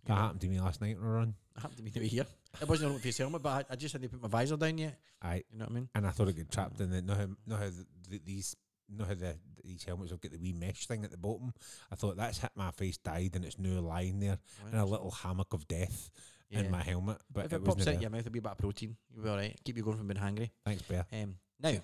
That 0.05 0.15
know, 0.15 0.21
happened 0.21 0.41
to 0.43 0.49
me 0.49 0.61
last 0.61 0.81
night 0.83 0.97
on 1.01 1.07
a 1.07 1.09
run. 1.09 1.35
it 1.57 1.61
happened 1.61 1.79
to 1.79 1.83
me 1.85 1.91
to 1.93 2.01
be 2.01 2.09
here. 2.09 2.27
It 2.61 2.69
wasn't 2.69 2.89
an 2.91 2.97
open 2.97 3.03
face 3.03 3.19
helmet, 3.19 3.43
but 3.43 3.67
I, 3.71 3.73
I 3.73 3.77
just 3.77 3.93
hadn't 3.93 4.09
put 4.11 4.21
my 4.21 4.29
visor 4.29 4.57
down 4.57 4.77
yet. 4.77 4.99
I 5.23 5.37
You 5.37 5.59
know 5.59 5.65
what 5.65 5.71
I 5.71 5.75
mean? 5.75 5.89
and 5.95 6.07
I 6.07 6.11
thought 6.11 6.29
it 6.29 6.37
got 6.37 6.51
trapped 6.51 6.81
in 6.81 6.91
the. 6.91 7.01
Know 7.01 7.15
how, 7.15 7.27
know 7.47 7.57
how 7.57 7.65
the, 7.71 7.87
the, 8.11 8.21
these. 8.25 8.55
Know 8.89 9.05
how 9.05 9.15
the 9.15 9.37
these 9.65 9.83
helmets 9.85 10.11
have 10.11 10.21
got 10.21 10.33
the 10.33 10.39
wee 10.39 10.53
mesh 10.53 10.87
thing 10.87 11.05
at 11.05 11.11
the 11.11 11.17
bottom. 11.17 11.53
I 11.91 11.95
thought 11.95 12.17
that's 12.17 12.39
hit 12.39 12.51
my 12.55 12.71
face, 12.71 12.99
died, 12.99 13.33
and 13.35 13.45
it's 13.45 13.59
now 13.59 13.81
lying 13.81 14.21
there 14.21 14.39
in 14.71 14.79
a 14.79 14.85
little 14.85 15.11
hammock 15.11 15.55
of 15.55 15.67
death 15.67 16.11
Yeah. 16.51 16.61
in 16.61 16.71
my 16.71 16.83
helmet. 16.83 17.19
But 17.33 17.47
if 17.47 17.53
it, 17.55 17.57
it, 17.57 17.65
pops 17.65 17.81
out 17.83 17.93
there. 17.95 18.01
your 18.03 18.11
mouth, 18.11 18.21
it'll 18.21 18.33
be 18.33 18.41
a 18.41 18.43
bit 18.43 18.53
of 18.53 18.59
protein. 18.59 18.97
You'll 19.15 19.25
be 19.25 19.31
all 19.31 19.37
right. 19.37 19.59
Keep 19.65 19.79
you 19.79 19.83
going 19.83 19.97
from 19.97 20.09
being 20.09 20.21
hungry. 20.21 20.53
Thanks, 20.67 20.83
Bear. 20.83 21.07
Um, 21.13 21.37
now, 21.61 21.77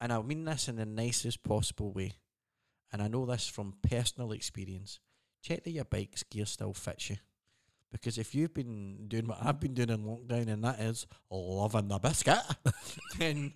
and 0.00 0.12
I 0.12 0.22
mean 0.22 0.44
this 0.46 0.68
in 0.68 0.76
the 0.76 0.86
nicest 0.86 1.42
possible 1.44 1.92
way, 1.92 2.12
and 2.90 3.02
I 3.02 3.08
know 3.08 3.26
this 3.26 3.46
from 3.46 3.74
personal 3.82 4.32
experience. 4.32 4.98
Check 5.42 5.64
that 5.64 5.70
your 5.70 5.84
bike's 5.84 6.22
gear 6.22 6.46
still 6.46 6.72
fits 6.72 7.10
you, 7.10 7.16
because 7.90 8.16
if 8.16 8.34
you've 8.34 8.54
been 8.54 9.08
doing 9.08 9.26
what 9.26 9.38
I've 9.42 9.60
been 9.60 9.74
doing 9.74 9.90
in 9.90 10.04
lockdown, 10.04 10.48
and 10.48 10.64
that 10.64 10.80
is 10.80 11.06
loving 11.30 11.88
the 11.88 11.98
biscuit, 11.98 12.38
then 13.18 13.52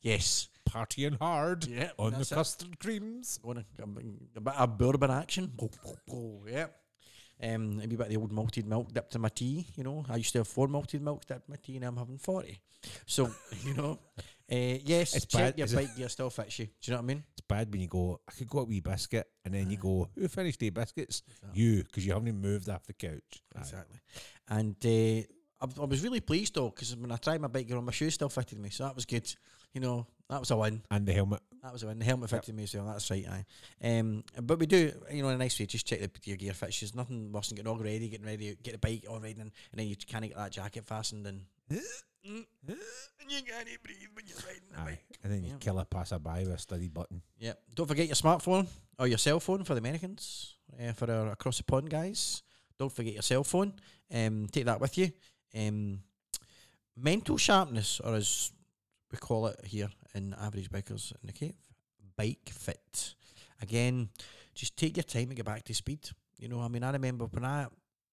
yes, 0.00 0.48
Partying 0.68 1.18
hard 1.18 1.66
yeah, 1.66 1.90
on 1.98 2.12
the 2.12 2.18
that's 2.18 2.32
it. 2.32 2.34
custard 2.34 2.78
creams. 2.78 3.38
Going 3.42 3.58
a, 3.58 3.82
a 3.82 3.86
bit 4.40 4.54
of 4.54 4.78
bourbon 4.78 5.10
action. 5.10 5.52
yeah. 6.46 6.66
Um, 7.40 7.76
maybe 7.76 7.94
a 7.94 7.98
bit 7.98 8.06
of 8.08 8.12
the 8.12 8.16
old 8.16 8.32
malted 8.32 8.66
milk 8.66 8.92
dipped 8.92 9.14
in 9.14 9.20
my 9.20 9.28
tea. 9.28 9.66
You 9.76 9.84
know, 9.84 10.04
I 10.08 10.16
used 10.16 10.32
to 10.32 10.38
have 10.38 10.48
four 10.48 10.66
malted 10.66 11.02
milks 11.02 11.26
dipped 11.26 11.48
in 11.48 11.52
my 11.52 11.56
tea, 11.62 11.76
and 11.76 11.84
I'm 11.84 11.96
having 11.96 12.18
forty. 12.18 12.60
So 13.06 13.30
you 13.64 13.74
know, 13.74 13.98
uh, 14.50 14.78
yes, 14.84 15.14
It's 15.14 15.26
check 15.26 15.40
bad, 15.40 15.58
your 15.58 15.66
is 15.66 15.74
bike 15.74 15.94
gear 15.96 16.08
still 16.08 16.30
fits 16.30 16.58
you. 16.58 16.66
Do 16.66 16.72
you 16.82 16.92
know 16.92 16.98
what 16.98 17.04
I 17.04 17.06
mean? 17.06 17.24
It's 17.32 17.46
bad 17.46 17.70
when 17.70 17.80
you 17.80 17.86
go. 17.86 18.20
I 18.28 18.32
could 18.32 18.48
go 18.48 18.60
a 18.60 18.64
wee 18.64 18.80
biscuit, 18.80 19.28
and 19.44 19.54
then 19.54 19.70
you 19.70 19.76
go, 19.76 20.08
"Who 20.16 20.26
finished 20.26 20.58
the 20.58 20.70
biscuits? 20.70 21.22
Exactly. 21.28 21.62
You, 21.62 21.84
because 21.84 22.06
you 22.06 22.12
haven't 22.12 22.28
even 22.28 22.40
moved 22.40 22.68
off 22.68 22.84
the 22.86 22.92
couch." 22.92 23.42
Aye. 23.54 23.60
Exactly. 23.60 24.00
And 24.48 24.76
uh, 24.84 25.26
I, 25.60 25.82
I 25.82 25.84
was 25.84 26.02
really 26.02 26.20
pleased 26.20 26.54
though, 26.54 26.70
because 26.70 26.96
when 26.96 27.12
I 27.12 27.16
tried 27.16 27.40
my 27.40 27.48
bike 27.48 27.68
gear 27.68 27.76
on, 27.76 27.84
my 27.84 27.92
shoes 27.92 28.14
still 28.14 28.28
fitted 28.28 28.58
me, 28.58 28.70
so 28.70 28.84
that 28.84 28.94
was 28.94 29.04
good. 29.04 29.32
You 29.74 29.80
know, 29.80 30.06
that 30.28 30.40
was 30.40 30.50
a 30.50 30.56
win. 30.56 30.82
And 30.90 31.06
the 31.06 31.12
helmet. 31.12 31.40
That 31.62 31.72
was 31.72 31.82
a 31.82 31.86
win. 31.88 31.98
The 31.98 32.04
helmet 32.04 32.30
Yep. 32.32 32.48
me 32.48 32.62
as 32.64 32.74
well. 32.74 32.86
That's 32.86 33.10
right. 33.10 33.26
Aye. 33.28 33.44
Um, 33.98 34.24
but 34.42 34.58
we 34.58 34.66
do, 34.66 34.92
you 35.12 35.22
know, 35.22 35.28
in 35.28 35.34
a 35.34 35.38
nice 35.38 35.58
way. 35.58 35.66
Just 35.66 35.86
check 35.86 36.00
the, 36.00 36.10
your 36.24 36.36
gear 36.36 36.52
fits. 36.54 36.80
There's 36.80 36.94
nothing 36.94 37.30
worse 37.32 37.48
than 37.48 37.56
getting 37.56 37.70
all 37.70 37.78
ready, 37.78 38.08
getting 38.08 38.26
ready, 38.26 38.56
get 38.62 38.72
the 38.72 38.78
bike 38.78 39.04
all 39.08 39.20
ready, 39.20 39.40
and, 39.40 39.50
and 39.72 39.78
then 39.80 39.86
you 39.88 39.96
can't 39.96 40.24
get 40.24 40.36
that 40.36 40.52
jacket 40.52 40.84
fastened, 40.84 41.26
and 41.26 41.42
and 41.70 41.80
you 43.28 43.42
can't 43.42 43.82
breathe 43.82 43.96
when 44.14 44.26
you're 44.26 44.36
riding 44.46 44.62
the 44.72 44.80
Aye. 44.80 44.84
bike. 44.84 45.18
And 45.22 45.32
then 45.32 45.42
you 45.44 45.50
Yep. 45.52 45.60
kill 45.60 45.78
a 45.78 45.84
passerby 45.84 46.40
with 46.44 46.48
a 46.54 46.58
study 46.58 46.88
button. 46.88 47.22
Yep. 47.38 47.60
Don't 47.74 47.86
forget 47.86 48.06
your 48.06 48.16
smartphone 48.16 48.66
or 48.98 49.06
your 49.06 49.18
cell 49.18 49.40
phone 49.40 49.64
for 49.64 49.74
the 49.74 49.78
Americans, 49.80 50.54
uh, 50.80 50.92
for 50.92 51.10
our 51.10 51.32
across 51.32 51.58
the 51.58 51.64
pond 51.64 51.90
guys. 51.90 52.42
Don't 52.78 52.92
forget 52.92 53.14
your 53.14 53.22
cell 53.22 53.44
phone. 53.44 53.72
Um, 54.12 54.46
take 54.50 54.64
that 54.66 54.80
with 54.80 54.96
you. 54.98 55.10
Um, 55.56 56.00
mental 56.96 57.36
sharpness, 57.36 58.00
or 58.00 58.14
as 58.14 58.52
we 59.10 59.18
call 59.18 59.46
it 59.46 59.60
here 59.64 59.88
in 60.14 60.34
Average 60.40 60.70
Bikers 60.70 61.12
in 61.22 61.26
the 61.26 61.32
Cave, 61.32 61.54
bike 62.16 62.50
fit. 62.52 63.14
Again, 63.60 64.08
just 64.54 64.76
take 64.76 64.96
your 64.96 65.04
time 65.04 65.24
and 65.28 65.36
get 65.36 65.46
back 65.46 65.64
to 65.64 65.74
speed. 65.74 66.08
You 66.38 66.48
know, 66.48 66.60
I 66.60 66.68
mean, 66.68 66.82
I 66.84 66.90
remember 66.92 67.24
when 67.26 67.44
I 67.44 67.66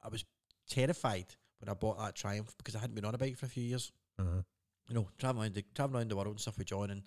I 0.03 0.09
was 0.09 0.25
terrified 0.69 1.27
when 1.59 1.69
I 1.69 1.73
bought 1.73 1.99
that 1.99 2.15
Triumph 2.15 2.53
because 2.57 2.75
I 2.75 2.79
hadn't 2.79 2.95
been 2.95 3.05
on 3.05 3.15
a 3.15 3.17
bike 3.17 3.37
for 3.37 3.45
a 3.45 3.49
few 3.49 3.63
years. 3.63 3.91
Uh-huh. 4.17 4.41
you 4.87 4.95
know, 4.95 5.09
traveling 5.17 5.43
around 5.43 5.55
the, 5.55 5.65
traveling 5.73 5.97
around 5.97 6.09
the 6.11 6.15
world 6.15 6.29
and 6.29 6.39
stuff 6.39 6.57
with 6.57 6.67
John, 6.67 6.89
and 6.91 7.03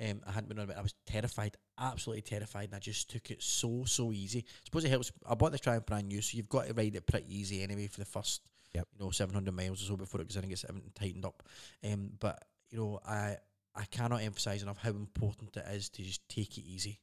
um, 0.00 0.20
I 0.26 0.32
hadn't 0.32 0.48
been 0.48 0.58
on 0.58 0.68
it. 0.70 0.76
I 0.76 0.82
was 0.82 0.94
terrified, 1.06 1.56
absolutely 1.78 2.22
terrified, 2.22 2.64
and 2.66 2.74
I 2.74 2.78
just 2.80 3.08
took 3.10 3.30
it 3.30 3.42
so 3.42 3.84
so 3.86 4.12
easy. 4.12 4.44
suppose 4.64 4.84
it 4.84 4.90
helps. 4.90 5.10
I 5.26 5.34
bought 5.34 5.52
the 5.52 5.58
Triumph 5.58 5.86
brand 5.86 6.08
new, 6.08 6.20
so 6.20 6.36
you've 6.36 6.48
got 6.48 6.66
to 6.66 6.74
ride 6.74 6.94
it 6.96 7.06
pretty 7.06 7.26
easy 7.34 7.62
anyway 7.62 7.86
for 7.86 8.00
the 8.00 8.04
first, 8.06 8.42
Yep. 8.74 8.86
you 8.98 9.04
know, 9.04 9.10
seven 9.10 9.34
hundred 9.34 9.54
miles 9.54 9.82
or 9.82 9.86
so 9.86 9.96
before 9.96 10.20
it 10.20 10.28
goes 10.28 10.36
in 10.36 10.42
and 10.42 10.50
gets 10.50 10.64
everything 10.68 10.90
tightened 10.94 11.24
up. 11.24 11.42
Um, 11.84 12.10
but 12.20 12.42
you 12.70 12.78
know, 12.78 13.00
I 13.06 13.36
I 13.74 13.84
cannot 13.84 14.22
emphasize 14.22 14.62
enough 14.62 14.78
how 14.78 14.90
important 14.90 15.56
it 15.56 15.64
is 15.72 15.88
to 15.90 16.02
just 16.02 16.28
take 16.28 16.58
it 16.58 16.64
easy 16.66 17.00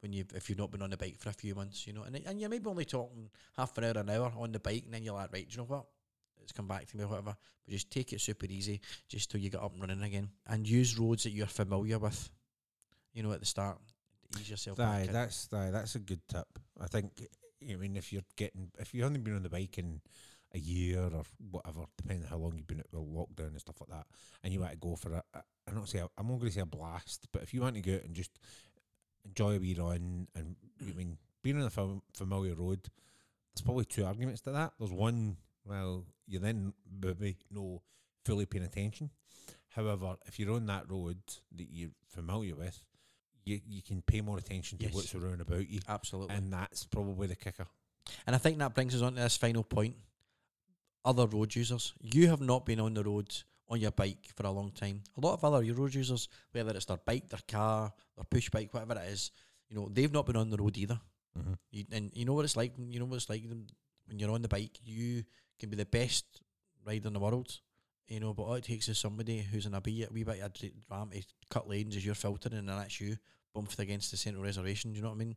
when 0.00 0.12
you 0.12 0.24
if 0.34 0.48
you've 0.48 0.58
not 0.58 0.70
been 0.70 0.82
on 0.82 0.90
the 0.90 0.96
bike 0.96 1.18
for 1.18 1.28
a 1.28 1.34
few 1.34 1.54
months, 1.54 1.86
you 1.86 1.92
know, 1.92 2.02
and 2.02 2.20
and 2.26 2.40
you're 2.40 2.50
maybe 2.50 2.68
only 2.68 2.84
talking 2.84 3.28
half 3.56 3.76
an 3.78 3.84
hour 3.84 3.98
an 3.98 4.10
hour 4.10 4.32
on 4.36 4.52
the 4.52 4.60
bike, 4.60 4.84
and 4.84 4.94
then 4.94 5.02
you're 5.02 5.14
like, 5.14 5.32
right, 5.32 5.48
do 5.48 5.52
you 5.52 5.58
know 5.58 5.64
what? 5.64 5.84
It's 6.42 6.52
come 6.52 6.68
back 6.68 6.86
to 6.86 6.96
me 6.96 7.04
or 7.04 7.08
whatever. 7.08 7.36
But 7.66 7.72
just 7.72 7.90
take 7.90 8.12
it 8.12 8.20
super 8.20 8.46
easy, 8.46 8.80
just 9.08 9.30
till 9.30 9.40
you 9.40 9.50
get 9.50 9.62
up 9.62 9.72
and 9.72 9.80
running 9.80 10.02
again, 10.02 10.30
and 10.46 10.66
use 10.66 10.98
roads 10.98 11.24
that 11.24 11.30
you're 11.30 11.46
familiar 11.46 11.98
with. 11.98 12.30
You 13.12 13.22
know, 13.22 13.32
at 13.32 13.40
the 13.40 13.46
start, 13.46 13.78
ease 14.38 14.50
yourself. 14.50 14.80
Aye, 14.80 15.08
that's 15.10 15.48
aye, 15.52 15.70
that's 15.70 15.96
a 15.96 16.00
good 16.00 16.20
tip. 16.28 16.46
I 16.80 16.86
think. 16.86 17.12
I 17.62 17.76
mean, 17.76 17.96
if 17.96 18.10
you're 18.10 18.22
getting, 18.36 18.70
if 18.78 18.94
you've 18.94 19.04
only 19.04 19.20
been 19.20 19.36
on 19.36 19.42
the 19.42 19.50
bike 19.50 19.76
in 19.76 20.00
a 20.52 20.58
year 20.58 21.00
or 21.00 21.22
whatever, 21.50 21.84
depending 21.96 22.24
on 22.24 22.30
how 22.30 22.36
long 22.36 22.54
you've 22.56 22.66
been 22.66 22.80
at 22.80 22.90
the 22.90 22.98
lockdown 22.98 23.48
and 23.48 23.60
stuff 23.60 23.80
like 23.80 23.90
that, 23.90 24.06
and 24.42 24.52
you 24.52 24.60
want 24.60 24.72
to 24.72 24.78
go 24.78 24.96
for 24.96 25.12
a, 25.12 25.22
a 25.34 25.42
I'm 25.68 25.76
not 25.76 25.88
say 25.88 25.98
a, 26.00 26.08
I'm 26.18 26.26
not 26.26 26.38
going 26.38 26.48
to 26.48 26.54
say 26.54 26.60
a 26.60 26.66
blast, 26.66 27.28
but 27.32 27.42
if 27.42 27.54
you 27.54 27.60
want 27.60 27.76
to 27.76 27.80
go 27.82 27.94
out 27.94 28.02
and 28.04 28.14
just 28.14 28.38
enjoy 29.24 29.56
a 29.56 29.58
wee 29.58 29.74
run, 29.78 30.26
and 30.34 30.56
I 30.80 30.92
mean, 30.96 31.18
being 31.42 31.56
on 31.60 31.66
a 31.66 31.70
fam- 31.70 32.02
familiar 32.14 32.54
road, 32.54 32.80
there's 33.54 33.62
probably 33.64 33.84
two 33.84 34.04
arguments 34.04 34.40
to 34.42 34.50
that. 34.52 34.72
There's 34.78 34.92
one, 34.92 35.36
well, 35.64 36.04
you 36.26 36.38
then 36.38 36.72
maybe 37.00 37.36
no 37.50 37.82
fully 38.24 38.46
paying 38.46 38.64
attention. 38.64 39.10
However, 39.68 40.16
if 40.26 40.38
you're 40.40 40.54
on 40.54 40.66
that 40.66 40.90
road 40.90 41.18
that 41.56 41.68
you're 41.70 41.90
familiar 42.08 42.56
with, 42.56 42.82
you 43.44 43.60
you 43.68 43.82
can 43.82 44.02
pay 44.02 44.20
more 44.20 44.36
attention 44.38 44.78
to 44.78 44.84
Yes. 44.86 44.94
what's 44.94 45.14
around 45.14 45.40
about 45.40 45.68
you, 45.68 45.80
absolutely. 45.88 46.34
and 46.34 46.52
that's 46.52 46.84
probably 46.86 47.26
the 47.28 47.36
kicker. 47.36 47.66
And 48.26 48.34
I 48.34 48.38
think 48.38 48.58
that 48.58 48.74
brings 48.74 48.94
us 48.94 49.02
on 49.02 49.14
to 49.14 49.20
this 49.20 49.36
final 49.36 49.62
point. 49.62 49.94
Other 51.04 51.26
road 51.26 51.54
users. 51.54 51.94
You 52.00 52.28
have 52.28 52.40
not 52.40 52.66
been 52.66 52.80
on 52.80 52.94
the 52.94 53.02
road 53.02 53.34
on 53.68 53.80
your 53.80 53.92
bike 53.92 54.28
for 54.34 54.46
a 54.46 54.50
long 54.50 54.70
time. 54.72 55.02
A 55.16 55.20
lot 55.20 55.34
of 55.34 55.44
other 55.44 55.72
road 55.72 55.94
users, 55.94 56.28
whether 56.52 56.72
it's 56.72 56.84
their 56.84 56.98
bike, 56.98 57.28
their 57.28 57.40
car, 57.48 57.92
their 58.16 58.24
push 58.24 58.50
bike, 58.50 58.74
whatever 58.74 59.00
it 59.00 59.08
is, 59.10 59.30
you 59.68 59.76
know, 59.76 59.88
they've 59.90 60.12
not 60.12 60.26
been 60.26 60.36
on 60.36 60.50
the 60.50 60.56
road 60.56 60.76
either. 60.76 61.00
Mm-hmm. 61.38 61.52
You, 61.70 61.84
and 61.92 62.10
you 62.14 62.24
know 62.24 62.34
what 62.34 62.44
it's 62.44 62.56
like. 62.56 62.72
You 62.76 62.98
know 62.98 63.06
what 63.06 63.16
it's 63.16 63.30
like 63.30 63.42
when- 63.48 63.68
you're 64.12 64.32
on 64.32 64.42
the 64.42 64.48
bike. 64.48 64.76
You 64.84 65.22
can 65.60 65.70
be 65.70 65.76
the 65.76 65.86
best 65.86 66.24
rider 66.84 67.06
in 67.06 67.12
the 67.12 67.20
world, 67.20 67.60
you 68.08 68.18
know. 68.18 68.34
But 68.34 68.42
all 68.42 68.54
it 68.54 68.64
takes 68.64 68.88
is 68.88 68.98
somebody 68.98 69.38
who's 69.38 69.66
in 69.66 69.74
a 69.74 69.80
wee, 69.84 70.04
wee 70.10 70.24
bit 70.24 70.40
of 70.40 70.46
a 70.46 70.48
dra- 70.48 70.70
ram 70.90 71.10
to 71.10 71.22
cut 71.48 71.68
lanes 71.68 71.94
as 71.96 72.04
you're 72.04 72.16
filtering, 72.16 72.58
and 72.58 72.68
that's 72.68 73.00
you 73.00 73.16
bumped 73.54 73.78
against 73.78 74.10
the 74.10 74.16
central 74.16 74.42
reservation. 74.42 74.90
Do 74.90 74.96
you 74.96 75.02
know 75.04 75.10
what 75.10 75.14
I 75.14 75.18
mean? 75.18 75.36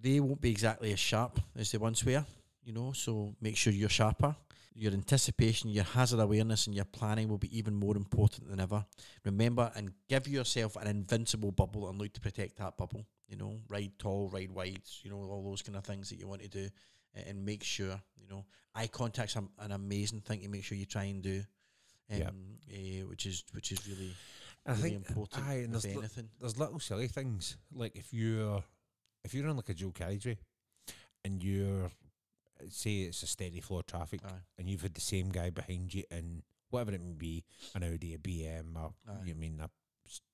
They 0.00 0.18
won't 0.18 0.40
be 0.40 0.50
exactly 0.50 0.92
as 0.92 0.98
sharp 0.98 1.38
as 1.54 1.70
they 1.70 1.78
once 1.78 2.04
were, 2.04 2.24
you 2.64 2.72
know. 2.72 2.92
So 2.92 3.34
make 3.40 3.56
sure 3.56 3.72
you're 3.72 3.88
sharper. 3.88 4.34
Your 4.74 4.92
anticipation, 4.92 5.68
your 5.68 5.84
hazard 5.84 6.20
awareness, 6.20 6.66
and 6.66 6.74
your 6.74 6.86
planning 6.86 7.28
will 7.28 7.36
be 7.38 7.56
even 7.56 7.74
more 7.74 7.94
important 7.96 8.48
than 8.48 8.58
ever. 8.58 8.86
Remember 9.24 9.70
and 9.74 9.92
give 10.08 10.26
yourself 10.26 10.76
an 10.76 10.86
invincible 10.86 11.52
bubble 11.52 11.90
and 11.90 11.98
look 11.98 12.14
to 12.14 12.20
protect 12.20 12.56
that 12.56 12.78
bubble. 12.78 13.04
You 13.28 13.36
know, 13.36 13.60
ride 13.68 13.92
tall, 13.98 14.30
ride 14.32 14.50
wide. 14.50 14.80
You 15.02 15.10
know, 15.10 15.18
all 15.18 15.42
those 15.44 15.60
kind 15.62 15.76
of 15.76 15.84
things 15.84 16.08
that 16.08 16.18
you 16.18 16.26
want 16.26 16.40
to 16.42 16.48
do, 16.48 16.68
and 17.26 17.44
make 17.44 17.62
sure 17.62 18.00
you 18.16 18.26
know 18.30 18.44
eye 18.74 18.86
contact's 18.86 19.36
an, 19.36 19.48
an 19.58 19.72
amazing 19.72 20.20
thing 20.22 20.40
to 20.40 20.48
make 20.48 20.64
sure 20.64 20.78
you 20.78 20.86
try 20.86 21.04
and 21.04 21.22
do. 21.22 21.42
Um, 22.10 22.18
Yep. 22.18 22.34
eh, 22.74 23.02
which 23.02 23.26
is 23.26 23.44
which 23.52 23.72
is 23.72 23.86
really 23.88 24.12
I 24.66 24.72
really 24.72 24.82
think 24.90 25.08
important. 25.08 25.46
aye, 25.46 25.54
and 25.64 25.72
there's, 25.72 25.84
li- 25.84 26.24
there's 26.40 26.58
little 26.58 26.78
silly 26.80 27.08
things 27.08 27.56
like 27.74 27.96
if 27.96 28.12
you're 28.12 28.62
if 29.24 29.32
you're 29.34 29.48
on 29.48 29.56
like 29.56 29.68
a 29.70 29.74
dual 29.74 29.92
carriageway 29.92 30.36
and 31.24 31.42
you're 31.42 31.90
say 32.68 33.02
it's 33.02 33.22
a 33.22 33.26
steady 33.26 33.60
flow 33.60 33.78
of 33.80 33.86
traffic 33.86 34.20
Aye. 34.24 34.30
and 34.58 34.68
you've 34.68 34.82
had 34.82 34.94
the 34.94 35.00
same 35.00 35.30
guy 35.30 35.50
behind 35.50 35.92
you 35.94 36.04
in 36.10 36.42
whatever 36.70 36.92
it 36.92 37.02
may 37.02 37.12
be 37.12 37.44
an 37.74 37.82
Audi, 37.84 38.14
a 38.14 38.18
BM, 38.18 38.76
or 38.76 38.92
Aye. 39.08 39.12
you 39.26 39.34
mean 39.34 39.60
a, 39.60 39.68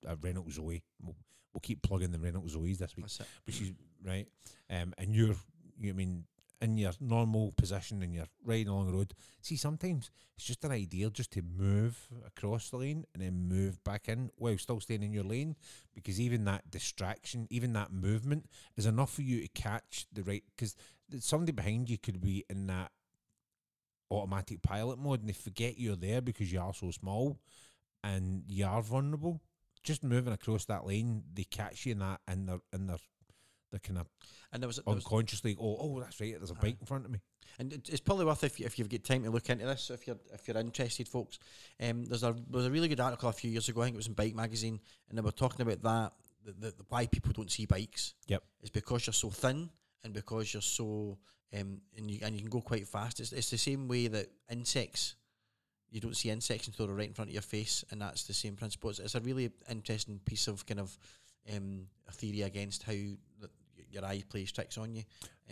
a 0.09 0.15
Renault 0.15 0.49
Zoe. 0.51 0.83
We'll, 1.03 1.15
we'll 1.53 1.61
keep 1.61 1.81
plugging 1.81 2.11
the 2.11 2.19
Renault 2.19 2.43
Zoes 2.47 2.77
this 2.77 2.95
week, 2.95 3.05
That's 3.05 3.19
it. 3.21 3.27
but 3.45 3.53
she's 3.53 3.71
right. 4.05 4.27
Um, 4.69 4.93
and 4.97 5.15
you're 5.15 5.35
you 5.79 5.93
mean 5.93 6.25
in 6.61 6.77
your 6.77 6.91
normal 6.99 7.53
position 7.55 8.03
and 8.03 8.13
you're 8.13 8.25
riding 8.43 8.67
along 8.67 8.87
the 8.87 8.93
road. 8.97 9.13
See, 9.41 9.55
sometimes 9.55 10.11
it's 10.35 10.45
just 10.45 10.65
an 10.65 10.71
idea 10.73 11.09
just 11.09 11.31
to 11.31 11.41
move 11.41 11.97
across 12.27 12.69
the 12.69 12.75
lane 12.77 13.05
and 13.13 13.23
then 13.23 13.47
move 13.47 13.81
back 13.85 14.09
in 14.09 14.29
while 14.35 14.57
still 14.57 14.81
staying 14.81 15.03
in 15.03 15.13
your 15.13 15.23
lane 15.23 15.55
because 15.95 16.19
even 16.19 16.43
that 16.45 16.69
distraction, 16.69 17.47
even 17.49 17.71
that 17.73 17.93
movement 17.93 18.49
is 18.75 18.85
enough 18.85 19.13
for 19.13 19.21
you 19.21 19.41
to 19.41 19.47
catch 19.49 20.05
the 20.11 20.21
right. 20.23 20.43
Because 20.53 20.75
somebody 21.19 21.51
behind 21.51 21.89
you 21.89 21.97
could 21.97 22.21
be 22.21 22.45
in 22.49 22.67
that 22.67 22.91
automatic 24.11 24.61
pilot 24.61 24.97
mode 24.97 25.19
and 25.19 25.29
they 25.29 25.33
forget 25.33 25.79
you're 25.79 25.95
there 25.95 26.21
because 26.21 26.51
you 26.51 26.59
are 26.59 26.73
so 26.73 26.91
small 26.91 27.39
and 28.03 28.43
you 28.47 28.65
are 28.65 28.81
vulnerable. 28.81 29.41
Just 29.83 30.03
moving 30.03 30.33
across 30.33 30.65
that 30.65 30.85
lane, 30.85 31.23
they 31.33 31.43
catch 31.43 31.85
you 31.85 31.93
in 31.93 31.99
that 31.99 32.19
and 32.27 32.47
they're 32.47 32.61
and 32.73 32.89
they're 32.89 32.97
they're 33.71 33.79
kind 33.79 33.99
of 33.99 34.07
And 34.51 34.63
there 34.63 34.67
was, 34.67 34.77
there 34.77 34.93
was 34.93 35.05
unconsciously 35.05 35.53
go, 35.53 35.77
oh, 35.79 35.99
that's 35.99 36.19
right, 36.19 36.35
there's 36.37 36.51
a 36.51 36.55
Aye. 36.55 36.61
bike 36.61 36.77
in 36.79 36.87
front 36.87 37.05
of 37.05 37.11
me. 37.11 37.19
And 37.59 37.73
it's 37.73 37.99
probably 37.99 38.25
worth 38.25 38.43
if, 38.43 38.59
you, 38.59 38.65
if 38.65 38.79
you've 38.79 38.89
got 38.89 39.03
time 39.03 39.23
to 39.23 39.29
look 39.29 39.49
into 39.49 39.65
this, 39.65 39.89
if 39.89 40.07
you're 40.07 40.19
if 40.33 40.47
you're 40.47 40.57
interested, 40.57 41.07
folks. 41.07 41.39
Um, 41.81 42.05
there's 42.05 42.23
a 42.23 42.33
there 42.33 42.57
was 42.57 42.65
a 42.65 42.71
really 42.71 42.87
good 42.87 42.99
article 42.99 43.29
a 43.29 43.33
few 43.33 43.51
years 43.51 43.69
ago. 43.69 43.81
I 43.81 43.85
think 43.85 43.95
it 43.95 43.97
was 43.97 44.07
in 44.07 44.13
Bike 44.13 44.35
Magazine, 44.35 44.79
and 45.09 45.17
they 45.17 45.21
were 45.21 45.31
talking 45.31 45.61
about 45.61 45.81
that 45.81 46.13
the, 46.45 46.51
the, 46.53 46.71
the 46.71 46.85
why 46.89 47.07
people 47.07 47.33
don't 47.33 47.51
see 47.51 47.65
bikes. 47.65 48.13
Yep. 48.27 48.43
it's 48.61 48.69
because 48.69 49.07
you're 49.07 49.13
so 49.13 49.29
thin 49.29 49.69
and 50.03 50.13
because 50.13 50.53
you're 50.53 50.61
so 50.61 51.17
um 51.53 51.81
and 51.97 52.09
you 52.11 52.19
and 52.23 52.35
you 52.35 52.41
can 52.41 52.49
go 52.49 52.61
quite 52.61 52.87
fast. 52.87 53.19
It's 53.19 53.31
it's 53.31 53.49
the 53.49 53.57
same 53.57 53.87
way 53.87 54.07
that 54.07 54.27
insects. 54.51 55.15
You 55.91 55.99
don't 55.99 56.15
see 56.15 56.29
insects 56.29 56.67
until 56.67 56.85
they're 56.85 56.95
right 56.95 57.07
in 57.07 57.13
front 57.15 57.29
of 57.29 57.33
your 57.33 57.41
face, 57.41 57.83
and 57.89 58.01
that's 58.01 58.25
the 58.25 58.33
same 58.33 58.55
principle. 58.55 58.91
It's, 58.91 58.99
it's 58.99 59.15
a 59.15 59.19
really 59.21 59.49
interesting 59.69 60.19
piece 60.23 60.47
of 60.47 60.63
kind 60.67 60.79
of 60.79 60.95
um, 61.55 61.87
a 62.07 62.11
theory 62.11 62.43
against 62.43 62.83
how 62.83 62.91
the, 62.93 63.49
your 63.89 64.05
eye 64.05 64.23
plays 64.29 64.51
tricks 64.51 64.77
on 64.77 64.93
you, 64.93 65.03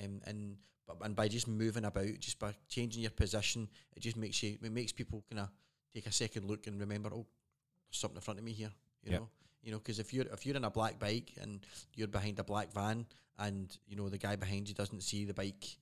um, 0.03 0.21
and 0.27 0.57
but 0.85 0.97
and 1.01 1.15
by 1.15 1.27
just 1.27 1.47
moving 1.47 1.85
about, 1.85 2.19
just 2.19 2.37
by 2.37 2.53
changing 2.69 3.01
your 3.01 3.11
position, 3.11 3.67
it 3.95 3.99
just 4.01 4.15
makes 4.15 4.43
you 4.43 4.57
it 4.61 4.71
makes 4.71 4.91
people 4.91 5.23
kind 5.27 5.39
of 5.41 5.49
take 5.91 6.05
a 6.05 6.11
second 6.11 6.45
look 6.45 6.67
and 6.67 6.79
remember, 6.79 7.09
oh, 7.11 7.25
there's 7.89 7.97
something 7.99 8.17
in 8.17 8.21
front 8.21 8.39
of 8.39 8.45
me 8.45 8.51
here, 8.51 8.71
you 9.03 9.11
Yep. 9.13 9.21
know, 9.21 9.29
you 9.67 9.73
know, 9.73 9.79
because 9.79 9.99
if 9.99 10.13
you're 10.13 10.25
if 10.31 10.45
you're 10.45 10.55
in 10.55 10.63
a 10.63 10.69
black 10.69 10.97
bike 10.97 11.33
and 11.41 11.59
you're 11.93 12.07
behind 12.07 12.39
a 12.39 12.43
black 12.43 12.71
van, 12.71 13.05
and 13.37 13.77
you 13.85 13.97
know 13.97 14.07
the 14.07 14.17
guy 14.17 14.37
behind 14.37 14.69
you 14.69 14.73
doesn't 14.73 15.03
see 15.03 15.25
the 15.25 15.33
bike, 15.33 15.75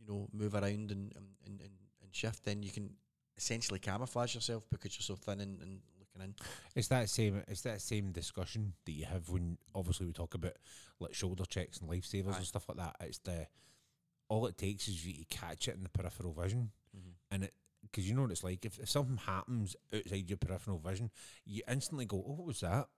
you 0.00 0.06
know, 0.08 0.26
move 0.32 0.54
around 0.54 0.90
and 0.90 1.12
and, 1.14 1.26
and, 1.44 1.60
and, 1.60 1.70
shift, 2.12 2.44
then 2.46 2.62
you 2.62 2.70
can 2.70 2.90
essentially 3.36 3.78
camouflage 3.78 4.34
yourself 4.34 4.64
because 4.70 4.96
you're 4.96 5.04
so 5.04 5.14
thin 5.16 5.40
and, 5.40 5.60
and 5.60 5.80
looking 6.00 6.22
in. 6.22 6.34
It's 6.74 6.88
that 6.88 7.10
same. 7.10 7.42
It's 7.46 7.60
that 7.60 7.82
same 7.82 8.10
discussion 8.10 8.72
that 8.86 8.92
you 8.92 9.04
have 9.04 9.28
when 9.28 9.58
obviously 9.74 10.06
we 10.06 10.12
talk 10.14 10.34
about 10.34 10.56
like 10.98 11.12
shoulder 11.12 11.44
checks 11.44 11.78
and 11.78 11.90
lifesavers 11.90 12.32
Aye. 12.32 12.38
and 12.38 12.46
stuff 12.46 12.68
like 12.70 12.78
that. 12.78 12.96
It's 13.00 13.18
the 13.18 13.46
all 14.30 14.46
it 14.46 14.56
takes 14.56 14.88
is 14.88 15.06
you 15.06 15.12
to 15.12 15.24
catch 15.26 15.68
it 15.68 15.76
in 15.76 15.82
the 15.82 15.90
peripheral 15.90 16.32
vision, 16.32 16.70
Mhm. 16.96 17.12
and 17.30 17.44
it 17.44 17.54
because 17.82 18.08
you 18.08 18.14
know 18.14 18.22
what 18.22 18.30
it's 18.30 18.44
like. 18.44 18.64
If, 18.64 18.78
if 18.78 18.88
something 18.88 19.18
happens 19.18 19.76
outside 19.94 20.28
your 20.28 20.38
peripheral 20.38 20.78
vision, 20.78 21.10
you 21.44 21.62
instantly 21.68 22.06
go, 22.06 22.24
"Oh, 22.26 22.32
what 22.32 22.46
was 22.46 22.60
that?" 22.60 22.88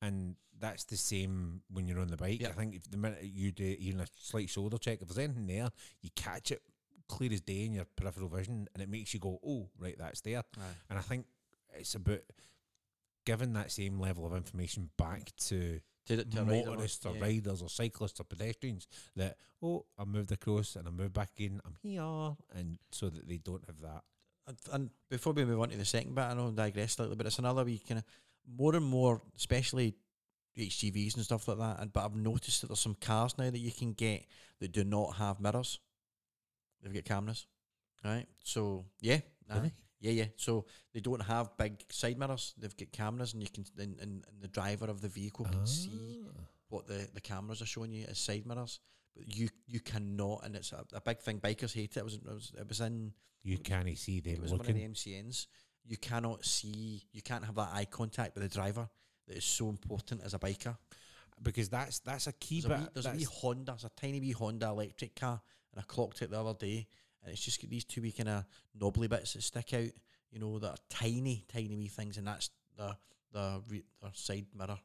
And 0.00 0.36
that's 0.60 0.84
the 0.84 0.96
same 0.96 1.62
when 1.70 1.86
you're 1.86 2.00
on 2.00 2.08
the 2.08 2.16
bike. 2.16 2.42
I 2.44 2.50
think 2.52 2.74
if 2.74 2.90
the 2.90 2.96
minute 2.96 3.22
you 3.22 3.52
do 3.52 3.76
even 3.78 4.00
a 4.00 4.06
slight 4.18 4.48
shoulder 4.50 4.78
check, 4.78 5.00
if 5.02 5.08
there's 5.08 5.18
anything 5.18 5.46
there, 5.46 5.70
you 6.02 6.10
catch 6.14 6.50
it 6.50 6.62
clear 7.08 7.32
as 7.32 7.40
day 7.40 7.64
in 7.64 7.72
your 7.72 7.86
peripheral 7.96 8.28
vision, 8.28 8.68
and 8.74 8.82
it 8.82 8.88
makes 8.88 9.14
you 9.14 9.20
go, 9.20 9.40
"Oh, 9.44 9.68
right, 9.78 9.96
that's 9.98 10.20
there." 10.20 10.38
Aye. 10.58 10.62
And 10.90 10.98
I 10.98 11.02
think 11.02 11.26
it's 11.74 11.94
about 11.94 12.20
giving 13.24 13.52
that 13.54 13.70
same 13.70 13.98
level 13.98 14.26
of 14.26 14.34
information 14.34 14.90
back 14.96 15.32
to 15.36 15.80
To, 16.06 16.24
to 16.24 16.40
a 16.40 16.44
rider, 16.44 16.70
motorists 16.70 17.04
or 17.04 17.14
yeah. 17.14 17.22
riders 17.22 17.60
or 17.60 17.68
cyclists 17.68 18.18
or 18.20 18.24
pedestrians 18.24 18.88
that, 19.16 19.36
oh, 19.62 19.84
I 19.98 20.04
moved 20.04 20.32
across 20.32 20.76
and 20.76 20.88
I 20.88 20.90
moved 20.90 21.12
back 21.12 21.32
in, 21.36 21.60
I'm 21.66 21.76
here. 21.82 22.36
And 22.54 22.78
so 22.90 23.10
that 23.10 23.28
they 23.28 23.36
don't 23.36 23.64
have 23.66 23.80
that. 23.80 24.04
And, 24.46 24.56
and 24.72 24.90
before 25.10 25.34
we 25.34 25.44
move 25.44 25.60
on 25.60 25.68
to 25.68 25.76
the 25.76 25.84
second 25.84 26.14
bit, 26.14 26.22
I 26.24 26.32
know 26.32 26.48
I 26.48 26.52
digress 26.52 26.92
slightly, 26.94 27.16
but 27.16 27.26
it's 27.26 27.38
another 27.38 27.64
wee 27.64 27.82
kind 27.86 27.98
of 27.98 28.04
more 28.56 28.74
and 28.74 28.84
more, 28.84 29.20
especially 29.36 29.94
HGVs 30.56 31.16
and 31.16 31.24
stuff 31.24 31.46
like 31.48 31.58
that. 31.58 31.80
And 31.80 31.92
but 31.92 32.04
I've 32.04 32.16
noticed 32.16 32.60
that 32.62 32.68
there's 32.68 32.80
some 32.80 32.96
cars 33.00 33.36
now 33.38 33.50
that 33.50 33.58
you 33.58 33.72
can 33.72 33.92
get 33.92 34.26
that 34.60 34.72
do 34.72 34.84
not 34.84 35.14
have 35.16 35.40
mirrors. 35.40 35.78
They've 36.82 36.94
got 36.94 37.04
cameras, 37.04 37.46
right? 38.04 38.26
So 38.44 38.84
yeah. 39.00 39.20
Really? 39.52 39.72
yeah, 40.00 40.12
yeah. 40.12 40.24
So 40.36 40.66
they 40.92 41.00
don't 41.00 41.22
have 41.22 41.56
big 41.56 41.82
side 41.90 42.18
mirrors. 42.18 42.54
They've 42.58 42.76
got 42.76 42.92
cameras, 42.92 43.32
and 43.34 43.42
you 43.42 43.48
can 43.48 43.64
and, 43.78 43.98
and, 44.00 44.24
and 44.28 44.40
the 44.42 44.48
driver 44.48 44.86
of 44.86 45.00
the 45.00 45.08
vehicle 45.08 45.46
can 45.46 45.66
see 45.66 46.20
Ah. 46.28 46.42
what 46.68 46.86
the, 46.86 47.08
the 47.14 47.20
cameras 47.20 47.62
are 47.62 47.66
showing 47.66 47.92
you 47.92 48.06
as 48.08 48.18
side 48.18 48.46
mirrors. 48.46 48.80
But 49.16 49.34
you 49.34 49.48
you 49.66 49.80
cannot, 49.80 50.42
and 50.44 50.54
it's 50.54 50.72
a, 50.72 50.84
a 50.92 51.00
big 51.00 51.18
thing. 51.20 51.40
Bikers 51.40 51.74
hate 51.74 51.96
it. 51.96 52.00
It 52.00 52.04
was 52.04 52.14
it 52.14 52.24
was, 52.26 52.52
it 52.58 52.68
was 52.68 52.80
in 52.80 53.12
You 53.42 53.58
can't 53.58 53.96
see 53.98 54.18
it 54.18 54.24
them 54.24 54.42
was 54.42 54.50
one 54.52 54.60
of 54.60 54.66
the 54.66 54.72
looking. 54.72 54.92
MCNs. 54.92 55.46
You 55.88 55.96
cannot 55.96 56.44
see, 56.44 57.02
you 57.12 57.22
can't 57.22 57.44
have 57.44 57.54
that 57.56 57.70
eye 57.72 57.86
contact 57.90 58.34
with 58.34 58.42
the 58.44 58.48
driver 58.48 58.88
that 59.26 59.36
is 59.36 59.44
so 59.44 59.68
important 59.68 60.20
as 60.24 60.34
a 60.34 60.38
biker. 60.38 60.76
because 61.42 61.68
that's 61.68 62.00
that's 62.00 62.26
a 62.26 62.32
key 62.32 62.60
There's 62.60 62.64
a 62.64 62.68
bit. 62.68 62.80
wee, 62.80 62.88
there's 62.94 63.06
a 63.06 63.12
wee 63.12 63.24
Honda, 63.40 63.72
there's 63.72 63.84
a 63.84 63.90
tiny 64.00 64.20
wee 64.20 64.32
Honda 64.32 64.68
electric 64.68 65.14
car, 65.16 65.40
and 65.72 65.80
I 65.80 65.84
clocked 65.86 66.22
it 66.22 66.30
the 66.30 66.40
other 66.40 66.54
day, 66.58 66.86
and 67.22 67.32
it's 67.32 67.42
just 67.44 67.60
got 67.60 67.70
these 67.70 67.84
two 67.84 68.02
wee 68.02 68.12
kind 68.12 68.28
of 68.28 68.44
knobbly 68.78 69.08
bits 69.08 69.32
that 69.34 69.42
stick 69.42 69.72
out, 69.74 69.90
you 70.30 70.38
know, 70.40 70.58
that 70.58 70.70
are 70.70 70.76
tiny, 70.90 71.44
tiny 71.52 71.76
wee 71.76 71.88
things, 71.88 72.16
and 72.18 72.26
that's 72.26 72.50
the 72.76 72.96
the, 73.32 73.62
re- 73.68 73.84
the 74.02 74.10
side 74.14 74.46
mirror 74.56 74.78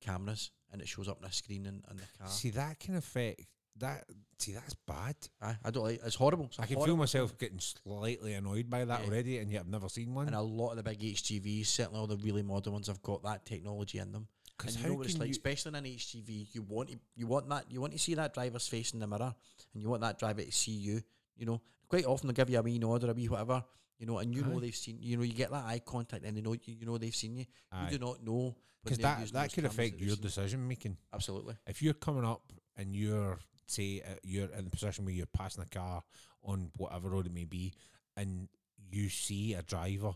cameras, 0.00 0.50
and 0.72 0.80
it 0.80 0.88
shows 0.88 1.08
up 1.08 1.18
on 1.22 1.28
a 1.28 1.32
screen 1.32 1.66
in, 1.66 1.82
in 1.90 1.96
the 1.96 2.02
car. 2.18 2.28
see 2.28 2.50
that 2.50 2.78
can 2.78 2.96
affect 2.96 3.42
that. 3.80 4.04
See 4.38 4.52
that's 4.52 4.74
bad. 4.74 5.16
Aye, 5.42 5.56
I 5.62 5.70
don't 5.70 5.84
like. 5.84 6.00
It's 6.02 6.14
horrible. 6.14 6.46
It's 6.46 6.58
I 6.58 6.66
can 6.66 6.82
feel 6.82 6.96
myself 6.96 7.36
getting 7.36 7.58
slightly 7.58 8.32
annoyed 8.32 8.70
by 8.70 8.84
that 8.86 9.00
Yeah. 9.00 9.06
already, 9.06 9.38
and 9.38 9.52
yet 9.52 9.60
I've 9.62 9.68
never 9.68 9.88
seen 9.88 10.14
one. 10.14 10.26
And 10.28 10.34
a 10.34 10.40
lot 10.40 10.70
of 10.70 10.76
the 10.78 10.82
big 10.82 11.02
HGVs, 11.02 11.66
certainly 11.66 12.00
all 12.00 12.06
the 12.06 12.16
really 12.16 12.42
modern 12.42 12.72
ones, 12.72 12.86
have 12.86 13.02
got 13.02 13.22
that 13.24 13.44
technology 13.44 13.98
in 13.98 14.12
them. 14.12 14.28
Because 14.56 14.76
you 14.76 14.82
how 14.82 14.88
know 14.88 14.94
what 14.94 15.06
it's 15.06 15.18
like, 15.18 15.30
especially 15.30 15.70
in 15.70 15.74
an 15.74 15.84
HGV, 15.84 16.48
you 16.54 16.62
want 16.62 16.90
to, 16.90 16.98
you 17.14 17.26
want 17.26 17.48
that 17.48 17.70
you 17.70 17.80
want 17.80 17.92
to 17.92 17.98
see 17.98 18.14
that 18.14 18.32
driver's 18.32 18.66
face 18.66 18.92
in 18.92 19.00
the 19.00 19.06
mirror, 19.06 19.34
and 19.74 19.82
you 19.82 19.88
want 19.90 20.02
that 20.02 20.18
driver 20.18 20.42
to 20.42 20.52
see 20.52 20.72
you. 20.72 21.02
You 21.36 21.46
know, 21.46 21.60
quite 21.88 22.06
often 22.06 22.28
they'll 22.28 22.34
give 22.34 22.50
you 22.50 22.58
a 22.58 22.62
wee 22.62 22.78
nod 22.78 23.04
or 23.04 23.10
a 23.10 23.14
wee 23.14 23.28
whatever. 23.28 23.62
You 23.98 24.06
know, 24.06 24.18
and 24.18 24.34
you 24.34 24.42
know 24.42 24.58
they've 24.58 24.74
seen. 24.74 24.96
You 25.02 25.18
know, 25.18 25.22
you 25.22 25.34
get 25.34 25.50
that 25.50 25.64
eye 25.64 25.82
contact, 25.84 26.24
and 26.24 26.34
they 26.34 26.40
know 26.40 26.52
you. 26.54 26.60
You 26.64 26.86
know 26.86 26.96
they've 26.96 27.14
seen 27.14 27.36
you. 27.36 27.44
Aye. 27.70 27.90
You 27.90 27.98
do 27.98 28.04
not 28.06 28.24
know 28.24 28.56
Because 28.82 28.98
that 28.98 29.32
that 29.32 29.52
could 29.52 29.66
affect 29.66 30.00
your 30.00 30.16
decision 30.16 30.66
making. 30.66 30.96
Absolutely. 31.12 31.56
If 31.66 31.82
you're 31.82 31.92
coming 31.92 32.24
up 32.24 32.52
and 32.76 32.96
you're 32.96 33.38
say 33.70 34.02
uh, 34.02 34.14
you're 34.22 34.48
in 34.50 34.64
the 34.64 34.70
position 34.70 35.04
where 35.04 35.14
you're 35.14 35.26
passing 35.26 35.62
a 35.62 35.66
car 35.66 36.02
on 36.42 36.70
whatever 36.76 37.10
road 37.10 37.26
it 37.26 37.32
may 37.34 37.44
be, 37.44 37.72
and 38.16 38.48
you 38.90 39.08
see 39.08 39.54
a 39.54 39.62
driver 39.62 40.12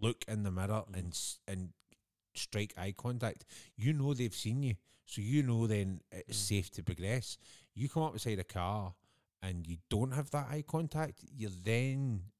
look 0.00 0.24
in 0.28 0.42
the 0.42 0.50
mirror 0.50 0.84
Mhm. 0.90 0.96
and 0.98 1.28
and 1.48 1.72
strike 2.34 2.72
eye 2.76 2.92
contact, 2.96 3.44
you 3.76 3.92
know 3.92 4.14
they've 4.14 4.34
seen 4.34 4.62
you, 4.62 4.76
so 5.04 5.20
you 5.20 5.42
know 5.42 5.66
then 5.66 6.00
it's 6.12 6.38
Mm. 6.38 6.46
safe 6.48 6.70
to 6.70 6.82
progress. 6.82 7.36
You 7.74 7.88
come 7.88 8.04
up 8.04 8.12
beside 8.12 8.38
a 8.38 8.44
car 8.44 8.94
and 9.42 9.66
you 9.66 9.78
don't 9.88 10.12
have 10.12 10.30
that 10.30 10.48
eye 10.48 10.62
contact, 10.62 11.24
you're 11.36 11.50
then 11.50 12.30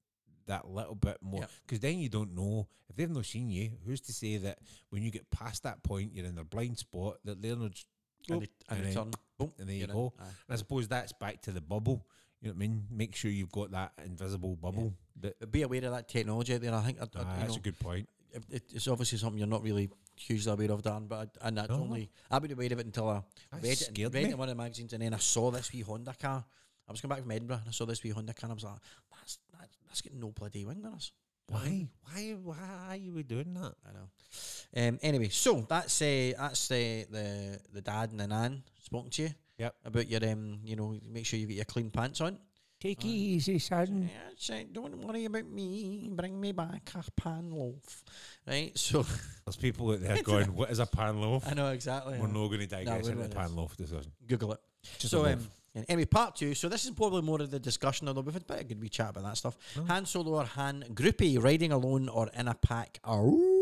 that 0.47 0.69
little 0.69 0.95
bit 0.95 1.21
more 1.23 1.41
Yep. 1.41 1.51
because 1.63 1.81
then 1.81 1.99
you 1.99 2.09
don't 2.09 2.35
know 2.35 2.69
if 2.89 2.97
they've 2.97 3.11
not 3.11 3.27
seen 3.27 3.51
you. 3.51 3.79
Who's 3.85 4.01
to 4.03 4.13
say 4.13 4.37
that 4.39 4.59
when 4.91 5.03
you 5.03 5.11
get 5.11 5.31
past 5.31 5.63
that 5.65 5.83
point, 5.83 6.13
you're 6.15 6.27
in 6.27 6.35
their 6.35 6.45
blind 6.45 6.79
spot 6.79 7.19
that 7.25 7.41
they're 7.43 7.57
not. 7.57 7.85
And, 8.29 8.43
they, 8.43 8.49
and, 8.69 8.79
and 8.79 8.89
they 8.89 8.95
turn. 8.95 9.11
Boom. 9.39 9.53
and 9.59 9.69
there 9.69 9.75
you 9.77 9.87
you're 9.87 9.95
go. 9.95 10.13
Aye. 10.21 10.25
And 10.25 10.55
I 10.55 10.57
suppose 10.57 10.87
that's 10.89 11.13
back 11.13 11.41
to 11.43 11.53
the 11.53 11.61
bubble. 11.61 12.05
You 12.43 12.49
know 12.49 12.53
what 12.55 12.57
I 12.65 12.69
mean? 12.69 12.85
Make 12.91 13.15
sure 13.17 13.31
you've 13.31 13.53
got 13.53 13.71
that 13.73 13.93
invisible 14.05 14.57
bubble. 14.57 14.93
That 15.21 15.51
be 15.51 15.63
aware 15.63 15.85
of 15.85 15.93
that 15.93 16.09
technology 16.09 16.57
there. 16.59 16.75
I 16.75 16.81
think 16.83 16.99
I, 17.01 17.05
I, 17.05 17.25
that's 17.39 17.51
know, 17.51 17.57
a 17.57 17.61
good 17.61 17.79
point. 17.79 18.09
it, 18.33 18.43
it- 18.51 18.73
it's 18.75 18.89
obviously 18.89 19.19
something 19.19 19.39
you're 19.39 19.47
not 19.49 19.63
really 19.63 19.91
hugely 20.17 20.53
aware 20.53 20.71
of, 20.73 20.83
Dan. 20.83 21.07
But 21.07 21.31
I, 21.43 21.49
and 21.49 21.59
that's 21.59 21.69
No. 21.71 21.77
only 21.77 22.11
I've 22.31 22.43
been 22.43 22.53
aware 22.53 22.67
of 22.73 22.79
it 22.79 22.87
until 22.87 23.09
I 23.09 23.23
That 23.53 23.63
read 23.63 23.73
it, 23.81 23.89
in- 23.99 24.11
read 24.13 24.27
it 24.29 24.31
in 24.33 24.39
one 24.39 24.49
of 24.49 24.57
the 24.57 24.63
magazines, 24.63 24.93
and 24.95 25.03
then 25.03 25.13
I 25.15 25.19
saw 25.19 25.51
this 25.51 25.73
wee 25.73 25.81
Honda 25.81 26.15
car. 26.21 26.45
I 26.89 26.93
was 26.93 27.01
coming 27.01 27.15
back 27.17 27.23
from 27.23 27.31
Edinburgh, 27.31 27.59
and 27.59 27.69
I 27.69 27.73
saw 27.73 27.85
this 27.87 28.03
wee 28.03 28.11
Honda 28.11 28.33
car, 28.35 28.51
and 28.51 28.53
I 28.53 28.55
was 28.55 28.65
like, 28.65 28.81
"That's 29.13 29.39
that's, 29.59 29.77
that's 29.87 30.01
got 30.03 30.15
no 30.15 30.31
bloody 30.31 30.65
wing 30.65 30.81
mirrors." 30.83 31.13
You 31.13 31.30
know 31.51 31.57
what 31.57 31.67
I 31.67 31.69
mean? 31.69 31.89
Why? 32.05 32.37
Why? 32.43 32.57
Why 32.57 32.87
are 32.89 32.97
you 32.97 33.23
doing 33.23 33.55
that? 33.55 33.75
I 33.87 33.93
know. 33.93 34.89
Um, 34.89 34.99
anyway, 35.03 35.29
so 35.29 35.67
that's 35.69 36.01
uh, 36.03 36.33
that's 36.39 36.71
uh, 36.71 37.05
the 37.11 37.61
the 37.73 37.81
dad 37.81 38.11
and 38.11 38.21
the 38.21 38.27
nan 38.27 38.63
spoken 38.83 39.11
to 39.11 39.23
you. 39.23 39.31
Yep. 39.59 39.75
About 39.85 40.09
your 40.09 40.25
um, 40.31 40.61
you 40.65 40.77
know, 40.77 40.97
make 41.07 41.27
sure 41.27 41.39
you 41.39 41.47
get 41.47 41.57
your 41.57 41.65
clean 41.65 41.91
pants 41.91 42.21
on. 42.21 42.39
Take 42.81 43.05
it 43.05 43.09
easy, 43.09 43.59
son. 43.59 44.09
Yeah, 44.49 44.63
don't 44.73 44.97
worry 45.05 45.27
about 45.27 45.45
me. 45.45 46.09
Bring 46.11 46.41
me 46.41 46.53
back 46.53 46.91
a 46.95 47.11
pan 47.11 47.51
loaf. 47.51 48.05
Right. 48.47 48.73
So 48.79 49.05
There's 49.45 49.57
people 49.57 49.93
out 49.93 50.01
there 50.01 50.23
going, 50.23 50.55
"What 50.55 50.71
is 50.71 50.79
a 50.79 50.87
pan 50.87 51.21
loaf?" 51.21 51.45
I 51.47 51.53
know 51.53 51.69
exactly. 51.73 52.19
We're 52.19 52.29
not 52.29 52.47
going 52.47 52.61
to 52.61 52.67
digress 52.67 53.05
we're 53.05 53.11
into 53.13 53.29
the 53.29 53.35
pan 53.35 53.55
loaf 53.55 53.77
discussion. 53.77 54.13
Google 54.27 54.53
it. 54.55 54.61
Just 54.99 55.11
so 55.11 55.27
a 55.27 55.35
um. 55.35 55.47
And 55.75 55.85
anyway, 55.89 56.05
part 56.07 56.37
two. 56.37 56.55
So 56.55 56.69
this 56.69 56.85
is 56.85 56.91
probably 56.93 57.23
more 57.23 57.41
of 57.41 57.51
the 57.51 57.59
discussion, 57.61 58.09
although 58.09 58.23
we've 58.23 58.35
had 58.35 58.45
a 58.49 58.65
good 58.65 58.81
wee 58.81 58.89
chat 58.89 59.11
about 59.11 59.25
that 59.25 59.37
stuff. 59.37 59.57
Oh. 59.79 59.85
Han 59.85 60.05
solo 60.07 60.35
or 60.41 60.45
Han 60.45 60.85
groupie, 60.93 61.43
riding 61.43 61.73
alone 61.73 62.09
or 62.09 62.29
in 62.37 62.49
a 62.49 62.55
pack. 62.55 62.99
Ooh. 63.09 63.57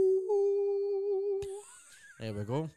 There 2.21 2.33
we 2.33 2.43
go. 2.43 2.69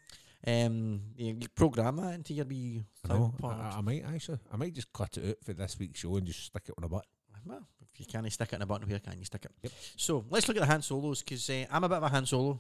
Um, 0.46 1.02
you, 1.18 1.36
you 1.40 1.48
program 1.56 1.96
that 1.98 2.14
into 2.16 2.34
your 2.34 2.46
wee 2.46 2.84
I 3.06 3.14
know. 3.14 3.34
part. 3.40 3.58
I, 3.60 3.78
I 3.78 3.82
might 3.82 4.04
actually. 4.06 4.38
I 4.54 4.58
might 4.58 4.74
just 4.74 4.92
cut 4.94 5.18
it 5.18 5.30
out 5.30 5.38
for 5.44 5.54
this 5.54 5.80
week's 5.80 6.00
show 6.00 6.16
and 6.16 6.28
just 6.28 6.46
stick 6.46 6.64
it 6.68 6.76
on 6.78 6.84
a 6.84 6.88
butt. 6.88 7.06
Well, 7.46 7.66
if 7.82 8.00
you 8.00 8.06
can't 8.06 8.32
stick 8.32 8.50
it 8.54 8.56
in 8.56 8.62
a 8.62 8.66
button, 8.68 8.88
where 8.88 9.00
can 9.00 9.18
you 9.18 9.26
stick 9.26 9.46
it? 9.46 9.52
Yep. 9.64 9.72
So 9.98 10.26
let's 10.30 10.48
look 10.48 10.58
at 10.58 10.62
the 10.62 10.68
Han 10.68 10.84
Solos 10.84 11.24
because 11.24 11.50
uh, 11.50 11.66
I'm 11.72 11.84
a 11.84 11.90
bit 11.90 11.98
of 11.98 12.04
a 12.04 12.10
Han 12.10 12.26
Solo. 12.28 12.60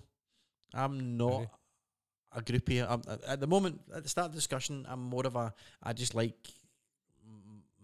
I'm 0.73 1.17
not 1.17 1.27
Really? 1.31 1.49
a 2.35 2.41
groupie. 2.41 2.87
I'm, 2.89 3.01
at- 3.27 3.39
the 3.39 3.45
moment, 3.47 3.79
at 3.95 4.01
the 4.01 4.09
start 4.09 4.25
of 4.27 4.31
the 4.31 4.37
discussion, 4.37 4.85
I'm 4.89 5.01
more 5.01 5.27
of 5.27 5.35
a. 5.35 5.53
I 5.83 5.93
just 5.93 6.15
like 6.15 6.33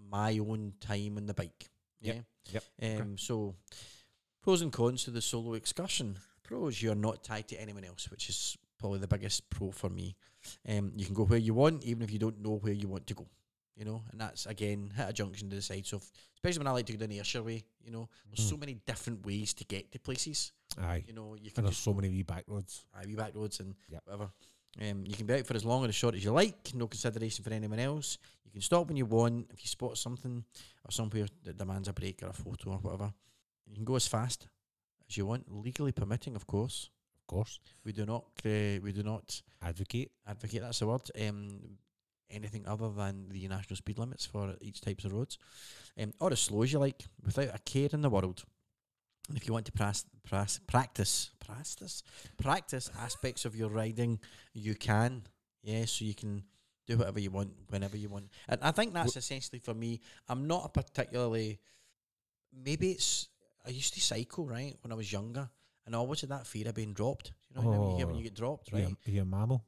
my 0.09 0.37
own 0.39 0.73
time 0.79 1.17
on 1.17 1.25
the 1.25 1.33
bike. 1.33 1.69
Yeah. 2.01 2.21
Yep. 2.51 2.63
Yep. 2.81 3.01
Um. 3.01 3.17
So, 3.17 3.55
pros 4.41 4.61
and 4.61 4.71
cons 4.71 5.03
to 5.05 5.11
the 5.11 5.21
solo 5.21 5.53
excursion. 5.53 6.17
Pros, 6.43 6.81
you're 6.81 6.95
not 6.95 7.23
tied 7.23 7.47
to 7.49 7.59
anyone 7.61 7.83
else, 7.83 8.09
which 8.09 8.29
is 8.29 8.57
probably 8.79 8.99
the 8.99 9.07
biggest 9.07 9.49
pro 9.49 9.71
for 9.71 9.89
me. 9.89 10.15
Um, 10.67 10.93
you 10.95 11.05
can 11.05 11.13
go 11.15 11.25
where 11.25 11.39
you 11.39 11.53
want, 11.53 11.83
even 11.83 12.03
if 12.03 12.11
you 12.11 12.19
don't 12.19 12.39
know 12.41 12.57
where 12.57 12.73
you 12.73 12.87
want 12.87 13.07
to 13.07 13.13
go. 13.13 13.27
You 13.75 13.85
know, 13.85 14.01
and 14.11 14.19
that's 14.21 14.45
again 14.47 14.91
hit 14.95 15.09
a 15.09 15.13
junction 15.13 15.49
to 15.49 15.55
decide. 15.55 15.85
So, 15.85 15.97
if, 15.97 16.09
especially 16.35 16.59
when 16.59 16.67
I 16.67 16.71
like 16.71 16.85
to 16.87 16.93
go 16.93 16.99
down 16.99 17.09
the 17.09 17.19
Ayrshire 17.19 17.43
way, 17.43 17.63
you 17.83 17.91
know, 17.91 18.09
there's 18.27 18.47
Mm. 18.47 18.49
so 18.51 18.57
many 18.57 18.73
different 18.85 19.25
ways 19.25 19.53
to 19.55 19.65
get 19.65 19.91
to 19.91 19.99
places. 19.99 20.51
Aye. 20.79 21.03
You 21.07 21.13
know, 21.13 21.35
you 21.35 21.45
And 21.45 21.53
can 21.53 21.63
there's 21.65 21.75
just 21.75 21.83
so 21.83 21.93
many 21.93 22.09
wee 22.09 22.23
back 22.23 22.45
roads. 22.47 22.85
aye, 22.95 23.03
wee 23.05 23.15
back 23.15 23.35
roads 23.35 23.59
and 23.59 23.75
Yep. 23.89 24.01
whatever. 24.05 24.31
Um, 24.81 25.03
you 25.05 25.15
can 25.15 25.25
be 25.25 25.33
out 25.35 25.45
for 25.47 25.55
as 25.55 25.65
long 25.65 25.85
or 25.85 25.87
as 25.87 25.95
short 25.95 26.15
as 26.15 26.23
you 26.23 26.31
like, 26.31 26.73
no 26.75 26.87
consideration 26.87 27.43
for 27.43 27.51
anyone 27.51 27.79
else. 27.79 28.17
You 28.45 28.51
can 28.51 28.61
stop 28.61 28.87
when 28.87 28.97
you 28.97 29.05
want 29.05 29.47
if 29.51 29.63
you 29.63 29.67
spot 29.67 29.97
something 29.97 30.43
or 30.85 30.91
somewhere 30.91 31.27
that 31.43 31.57
demands 31.57 31.87
a 31.87 31.93
break 31.93 32.21
or 32.23 32.27
a 32.27 32.33
photo 32.33 32.71
or 32.71 32.77
whatever. 32.77 33.11
You 33.65 33.75
can 33.75 33.85
go 33.85 33.95
as 33.95 34.07
fast 34.07 34.47
as 35.09 35.17
you 35.17 35.25
want, 35.25 35.45
legally 35.49 35.91
permitting, 35.91 36.35
of 36.35 36.45
course. 36.45 36.89
Of 37.21 37.27
course. 37.27 37.59
We 37.83 37.91
do 37.91 38.05
not 38.05 38.23
uh, 38.45 38.79
we 38.83 38.91
do 38.93 39.03
not 39.03 39.41
Advocate. 39.61 40.11
advocate 40.27 40.61
that's 40.61 40.79
the 40.79 40.87
word. 40.87 41.09
Um, 41.19 41.59
anything 42.29 42.67
other 42.67 42.89
than 42.89 43.29
the 43.29 43.47
national 43.47 43.77
speed 43.77 43.97
limits 43.97 44.25
for 44.25 44.53
each 44.61 44.81
types 44.81 45.05
of 45.05 45.13
roads, 45.13 45.37
um, 45.99 46.13
or 46.19 46.31
as 46.31 46.41
slow 46.41 46.63
as 46.63 46.71
you 46.71 46.79
like, 46.79 47.03
without 47.25 47.55
a 47.55 47.59
care 47.59 47.89
in 47.91 48.01
the 48.01 48.09
world. 48.09 48.43
And 49.27 49.37
if 49.37 49.45
you 49.47 49.53
want 49.53 49.65
to 49.65 49.71
pras- 49.73 50.05
pras- 50.29 50.59
practice, 50.67 51.31
practice, 51.39 52.03
practice 52.37 52.89
aspects 52.99 53.45
of 53.45 53.55
your 53.55 53.69
riding, 53.69 54.19
you 54.53 54.73
can. 54.75 55.23
Yeah, 55.63 55.85
so 55.85 56.05
you 56.05 56.15
can 56.15 56.43
do 56.85 56.97
whatever 56.97 57.19
you 57.19 57.29
want 57.31 57.51
whenever 57.69 57.97
you 57.97 58.07
want. 58.07 58.29
And 58.47 58.59
I 58.61 58.71
think 58.71 58.93
that's 58.93 59.17
essentially 59.17 59.59
for 59.59 59.73
me. 59.73 59.99
I'm 60.29 60.47
not 60.47 60.65
a 60.65 60.69
particularly. 60.69 61.59
Maybe 62.53 62.91
it's. 62.91 63.27
I 63.65 63.69
used 63.71 63.93
to 63.95 64.01
cycle 64.01 64.45
right 64.45 64.77
when 64.81 64.93
I 64.93 64.95
was 64.95 65.11
younger, 65.11 65.49
and 65.85 65.93
I 65.93 65.97
always 65.97 66.21
had 66.21 66.29
that 66.29 66.47
fear 66.47 66.69
of 66.69 66.75
being 66.75 66.93
dropped. 66.93 67.33
You 67.53 67.61
know, 67.61 67.69
when 67.69 67.89
you 67.91 67.97
hear 67.97 68.05
when 68.07 68.15
Oh, 68.15 68.19
you 68.19 68.23
get 68.23 68.33
dropped, 68.35 68.71
Right. 68.71 68.85
right? 68.85 68.95
Are 69.05 69.11
you 69.11 69.21
a 69.23 69.25
mammal? 69.25 69.65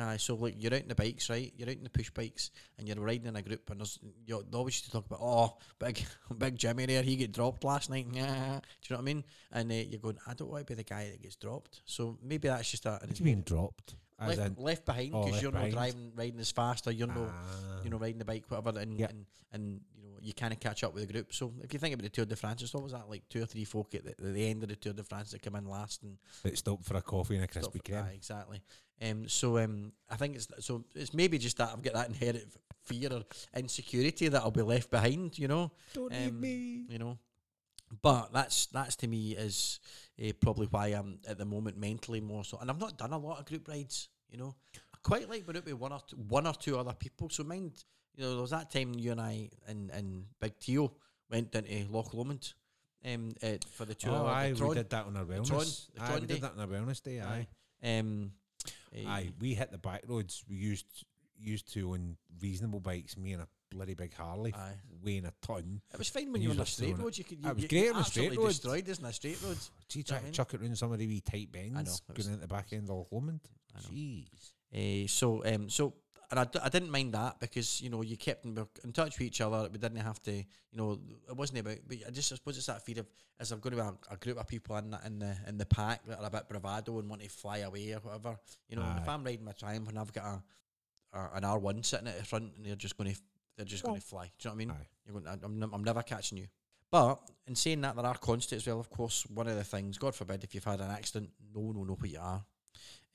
Aye, 0.00 0.16
so 0.18 0.36
like 0.36 0.54
you're 0.58 0.74
out 0.74 0.82
in 0.82 0.88
the 0.88 0.94
bikes, 0.94 1.28
right? 1.28 1.52
You're 1.56 1.68
out 1.68 1.76
in 1.76 1.82
the 1.82 1.90
push 1.90 2.10
bikes, 2.10 2.50
and 2.78 2.86
you're 2.86 2.96
riding 3.00 3.26
in 3.26 3.36
a 3.36 3.42
group, 3.42 3.68
and 3.70 3.80
there's 3.80 3.98
you 4.26 4.44
always 4.54 4.74
used 4.74 4.84
to 4.84 4.90
talk 4.92 5.06
about, 5.06 5.20
oh, 5.20 5.56
big, 5.78 6.04
big 6.38 6.56
Jimmy 6.56 6.86
there, 6.86 7.02
he 7.02 7.16
get 7.16 7.32
dropped 7.32 7.64
last 7.64 7.90
night. 7.90 8.06
Do 8.12 8.18
you 8.18 8.22
know 8.22 8.60
what 8.90 8.98
I 8.98 9.02
mean? 9.02 9.24
And 9.50 9.72
uh, 9.72 9.74
you're 9.74 10.00
going, 10.00 10.18
I 10.26 10.34
don't 10.34 10.50
want 10.50 10.66
to 10.66 10.72
be 10.72 10.76
the 10.76 10.84
guy 10.84 11.10
that 11.10 11.22
gets 11.22 11.36
dropped. 11.36 11.80
So 11.84 12.18
maybe 12.22 12.48
that's 12.48 12.70
just 12.70 12.86
a 12.86 12.98
What 13.00 13.14
do 13.14 13.18
you 13.18 13.24
mean 13.24 13.42
dropped? 13.44 13.96
As 14.20 14.36
left, 14.36 14.58
in, 14.58 14.64
left 14.64 14.84
behind 14.84 15.14
oh, 15.14 15.18
because 15.20 15.32
left 15.32 15.42
you're 15.42 15.52
behind. 15.52 15.72
not 15.74 15.78
driving, 15.80 16.12
riding 16.16 16.40
as 16.40 16.50
fast, 16.50 16.86
or 16.86 16.92
you're 16.92 17.06
not, 17.06 17.30
Ah. 17.30 17.80
you 17.84 17.90
know, 17.90 17.98
riding 17.98 18.18
the 18.18 18.24
bike, 18.24 18.44
whatever, 18.48 18.78
and 18.78 18.98
Yeah. 18.98 19.06
and, 19.10 19.26
and 19.52 19.80
you 19.96 20.02
know 20.08 20.16
you 20.20 20.32
kind 20.34 20.52
of 20.52 20.58
catch 20.60 20.82
up 20.82 20.92
with 20.92 21.06
the 21.06 21.12
group. 21.12 21.32
So 21.32 21.52
if 21.62 21.72
you 21.72 21.78
think 21.78 21.94
about 21.94 22.02
the 22.02 22.08
Tour 22.10 22.24
de 22.24 22.34
France, 22.34 22.62
it's 22.62 22.74
always 22.74 22.92
that 22.92 23.08
like 23.08 23.28
two 23.28 23.42
or 23.42 23.46
three 23.46 23.64
folk 23.64 23.94
at 23.94 24.04
the, 24.04 24.10
at 24.10 24.34
the 24.34 24.48
end 24.50 24.62
of 24.64 24.68
the 24.70 24.76
Tour 24.76 24.92
de 24.92 25.04
France 25.04 25.30
that 25.30 25.42
come 25.42 25.54
in 25.54 25.66
last 25.66 26.02
and 26.02 26.18
That 26.42 26.58
stopped 26.58 26.84
for 26.84 26.96
a 26.96 27.02
coffee 27.02 27.36
and 27.36 27.44
a 27.44 27.46
Krispy 27.48 27.80
Kreme. 27.82 28.04
that, 28.06 28.14
exactly. 28.14 28.60
Um, 29.00 29.28
so 29.28 29.58
um, 29.58 29.92
I 30.10 30.16
think 30.16 30.34
it's 30.34 30.48
so 30.58 30.84
it's 30.96 31.14
maybe 31.14 31.38
just 31.38 31.56
that 31.58 31.70
I've 31.72 31.82
got 31.82 31.94
that 31.94 32.08
inherent 32.08 32.44
fear 32.84 33.12
or 33.12 33.22
insecurity 33.54 34.26
that 34.28 34.42
I'll 34.42 34.50
be 34.50 34.62
left 34.62 34.90
behind. 34.90 35.38
You 35.38 35.46
know, 35.48 35.70
Don't 35.94 36.12
um, 36.12 36.40
me. 36.40 36.84
you 36.88 36.98
know. 36.98 37.18
But 38.02 38.32
that's 38.32 38.66
that's 38.66 38.96
to 38.96 39.08
me 39.08 39.32
is 39.32 39.80
uh, 40.22 40.32
probably 40.40 40.66
why 40.66 40.88
I'm 40.88 41.20
at 41.26 41.38
the 41.38 41.44
moment 41.44 41.78
mentally 41.78 42.20
more 42.20 42.44
so. 42.44 42.58
And 42.58 42.70
I've 42.70 42.80
not 42.80 42.98
done 42.98 43.12
a 43.12 43.18
lot 43.18 43.38
of 43.40 43.46
group 43.46 43.68
rides. 43.68 44.08
You 44.30 44.38
know, 44.38 44.54
I 44.94 44.98
quite 45.02 45.28
like 45.30 45.46
when 45.46 45.56
out 45.56 45.64
with 45.64 45.74
one 45.74 45.92
or 45.92 46.00
two, 46.06 46.16
one 46.16 46.46
or 46.46 46.54
two 46.54 46.78
other 46.78 46.92
people. 46.92 47.30
So 47.30 47.44
mind, 47.44 47.72
you 48.14 48.24
know, 48.24 48.32
there 48.32 48.40
was 48.42 48.50
that 48.50 48.70
time 48.70 48.94
you 48.96 49.12
and 49.12 49.20
I 49.20 49.50
and 49.66 49.90
and 49.90 50.24
Big 50.40 50.58
Teo 50.58 50.92
went 51.30 51.52
down 51.52 51.64
to 51.64 51.86
Loch 51.90 52.12
Lomond 52.12 52.52
um, 53.04 53.32
uh, 53.42 53.52
for 53.70 53.84
the 53.84 53.94
tour. 53.94 54.12
Oh, 54.14 54.24
the 54.24 54.30
aye, 54.30 54.52
Tron- 54.56 54.68
we 54.70 54.74
did 54.74 54.90
that 54.90 55.06
on 55.06 55.16
our 55.16 55.24
Tron- 55.24 55.40
wellness. 55.44 55.92
the 55.94 56.02
Aye, 56.02 56.06
Tron 56.06 56.20
we 56.20 56.26
did 56.26 56.40
that 56.42 56.52
on 56.52 56.60
our 56.60 56.66
wellness 56.66 57.02
day. 57.02 57.20
Aye. 57.20 57.46
Um, 57.82 58.32
uh, 58.94 59.08
Aye, 59.08 59.30
we 59.40 59.54
hit 59.54 59.70
the 59.70 59.78
back 59.78 60.02
roads. 60.06 60.44
We 60.48 60.56
used 60.56 61.04
used 61.40 61.72
to 61.74 61.92
on 61.92 62.16
reasonable 62.40 62.80
bikes. 62.80 63.16
Me 63.16 63.32
and 63.32 63.42
a 63.42 63.48
bloody 63.70 63.94
big 63.94 64.14
Harley 64.14 64.52
Aye. 64.54 64.72
weighing 65.04 65.26
a 65.26 65.32
ton. 65.42 65.80
It 65.92 65.98
was 65.98 66.08
fine 66.08 66.32
when 66.32 66.42
you 66.42 66.48
were 66.48 66.54
on 66.54 66.60
a 66.60 66.66
straight 66.66 66.98
road. 66.98 67.16
You 67.16 67.24
could. 67.24 67.44
It 67.44 67.54
was 67.54 67.62
you 67.62 67.68
great 67.68 67.90
on 67.92 68.00
a 68.00 68.04
straight 68.04 68.36
road. 68.36 68.48
destroyed 68.48 68.88
us 68.88 68.98
on 69.00 69.06
a 69.06 69.12
straight 69.12 69.42
road. 69.42 69.58
Gee, 69.88 70.02
try 70.02 70.18
to 70.18 70.24
mean? 70.24 70.32
chuck 70.32 70.54
it 70.54 70.60
round 70.60 70.78
some 70.78 70.92
of 70.92 70.98
the 70.98 71.06
wee 71.06 71.20
tight 71.20 71.50
bends, 71.52 71.72
know, 71.72 71.80
was- 71.80 72.02
going 72.14 72.28
into 72.34 72.40
the 72.40 72.48
back 72.48 72.72
end 72.72 72.88
of 72.90 73.06
Lomond. 73.10 73.40
Jeez. 73.92 74.52
Uh, 74.74 75.06
so, 75.08 75.42
um, 75.46 75.70
so, 75.70 75.94
and 76.30 76.40
I, 76.40 76.44
d- 76.44 76.58
I 76.62 76.68
didn't 76.68 76.90
mind 76.90 77.14
that 77.14 77.40
because 77.40 77.80
you 77.80 77.88
know 77.88 78.02
you 78.02 78.16
kept 78.16 78.44
in, 78.44 78.58
in 78.84 78.92
touch 78.92 79.18
with 79.18 79.26
each 79.26 79.40
other. 79.40 79.68
We 79.72 79.78
didn't 79.78 79.98
have 79.98 80.20
to, 80.24 80.32
you 80.32 80.44
know, 80.74 80.98
it 81.28 81.36
wasn't 81.36 81.60
about. 81.60 81.76
But 81.86 81.98
I 82.06 82.10
just 82.10 82.32
I 82.32 82.36
suppose 82.36 82.58
it's 82.58 82.66
that 82.66 82.84
fear 82.84 83.00
of 83.00 83.06
is 83.40 83.48
there 83.48 83.58
going 83.58 83.76
to 83.76 83.82
be 83.82 83.88
a, 83.88 84.14
a 84.14 84.16
group 84.16 84.38
of 84.38 84.46
people 84.46 84.76
in 84.76 84.90
the, 84.90 85.00
in 85.06 85.18
the 85.20 85.36
in 85.46 85.56
the 85.58 85.64
pack 85.66 86.04
that 86.06 86.18
are 86.20 86.26
a 86.26 86.30
bit 86.30 86.48
bravado 86.48 86.98
and 86.98 87.08
want 87.08 87.22
to 87.22 87.28
fly 87.30 87.58
away 87.58 87.92
or 87.92 88.00
whatever. 88.00 88.36
You 88.68 88.76
know, 88.76 88.94
if 89.00 89.08
I'm 89.08 89.24
riding 89.24 89.44
my 89.44 89.52
Triumph 89.52 89.88
and 89.88 89.98
I've 89.98 90.12
got 90.12 90.24
a, 90.24 91.18
a 91.18 91.30
an 91.36 91.44
R 91.44 91.58
one 91.58 91.82
sitting 91.82 92.08
at 92.08 92.18
the 92.18 92.24
front 92.24 92.52
and 92.56 92.66
they're 92.66 92.76
just 92.76 92.98
going 92.98 93.14
to 93.14 93.20
they're 93.58 93.66
just 93.66 93.82
going 93.82 94.00
to 94.00 94.06
fly. 94.06 94.30
Do 94.38 94.48
you 94.48 94.50
know 94.50 94.54
what 94.54 94.54
I 94.54 94.58
mean? 94.58 94.70
Aye. 94.70 94.86
You're 95.04 95.20
going, 95.20 95.38
I'm, 95.44 95.62
n- 95.62 95.70
I'm 95.72 95.84
never 95.84 96.02
catching 96.02 96.38
you. 96.38 96.46
But 96.90 97.18
in 97.46 97.56
saying 97.56 97.80
that, 97.82 97.96
there 97.96 98.06
are 98.06 98.14
cons 98.14 98.46
to 98.46 98.56
as 98.56 98.66
well. 98.66 98.80
Of 98.80 98.88
course, 98.88 99.26
one 99.34 99.48
of 99.48 99.56
the 99.56 99.64
things, 99.64 99.98
God 99.98 100.14
forbid, 100.14 100.44
if 100.44 100.54
you've 100.54 100.64
had 100.64 100.80
an 100.80 100.90
accident, 100.90 101.30
no 101.54 101.60
one 101.60 101.76
will 101.76 101.84
know 101.84 101.96
what 101.98 102.08
you 102.08 102.20
are. 102.20 102.42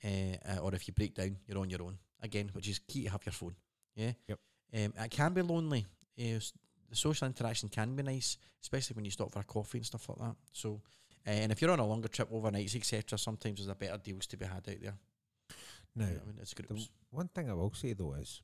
Uh, 0.04 0.36
uh, 0.46 0.58
or 0.60 0.74
if 0.74 0.86
you 0.86 0.92
break 0.92 1.14
down, 1.14 1.36
you're 1.48 1.58
on 1.58 1.70
your 1.70 1.82
own. 1.82 1.98
Again, 2.22 2.50
which 2.52 2.68
is 2.68 2.78
key 2.78 3.04
to 3.04 3.10
have 3.10 3.24
your 3.24 3.32
phone. 3.32 3.56
Yeah. 3.96 4.12
Yep. 4.28 4.38
Um, 4.74 4.92
it 5.02 5.10
can 5.10 5.32
be 5.32 5.42
lonely. 5.42 5.86
Uh, 6.18 6.38
the 6.90 6.96
social 6.96 7.26
interaction 7.26 7.70
can 7.70 7.96
be 7.96 8.02
nice, 8.02 8.36
especially 8.62 8.94
when 8.94 9.06
you 9.06 9.10
stop 9.10 9.32
for 9.32 9.40
a 9.40 9.44
coffee 9.44 9.78
and 9.78 9.86
stuff 9.86 10.08
like 10.10 10.18
that. 10.18 10.36
So, 10.52 10.80
uh, 11.26 11.30
and 11.30 11.50
if 11.50 11.62
you're 11.62 11.70
on 11.70 11.80
a 11.80 11.86
longer 11.86 12.08
trip, 12.08 12.30
overnights, 12.30 12.76
etc., 12.76 13.18
sometimes 13.18 13.58
there's 13.58 13.68
a 13.68 13.74
better 13.74 13.98
deals 13.98 14.26
to 14.26 14.36
be 14.36 14.44
had 14.44 14.56
out 14.56 14.64
there. 14.66 14.94
Now, 15.96 16.04
I 16.04 16.26
mean, 16.26 16.38
it's 16.40 16.52
the 16.54 16.88
one 17.10 17.28
thing 17.28 17.48
I 17.48 17.54
will 17.54 17.72
say 17.72 17.92
though 17.92 18.14
is, 18.14 18.42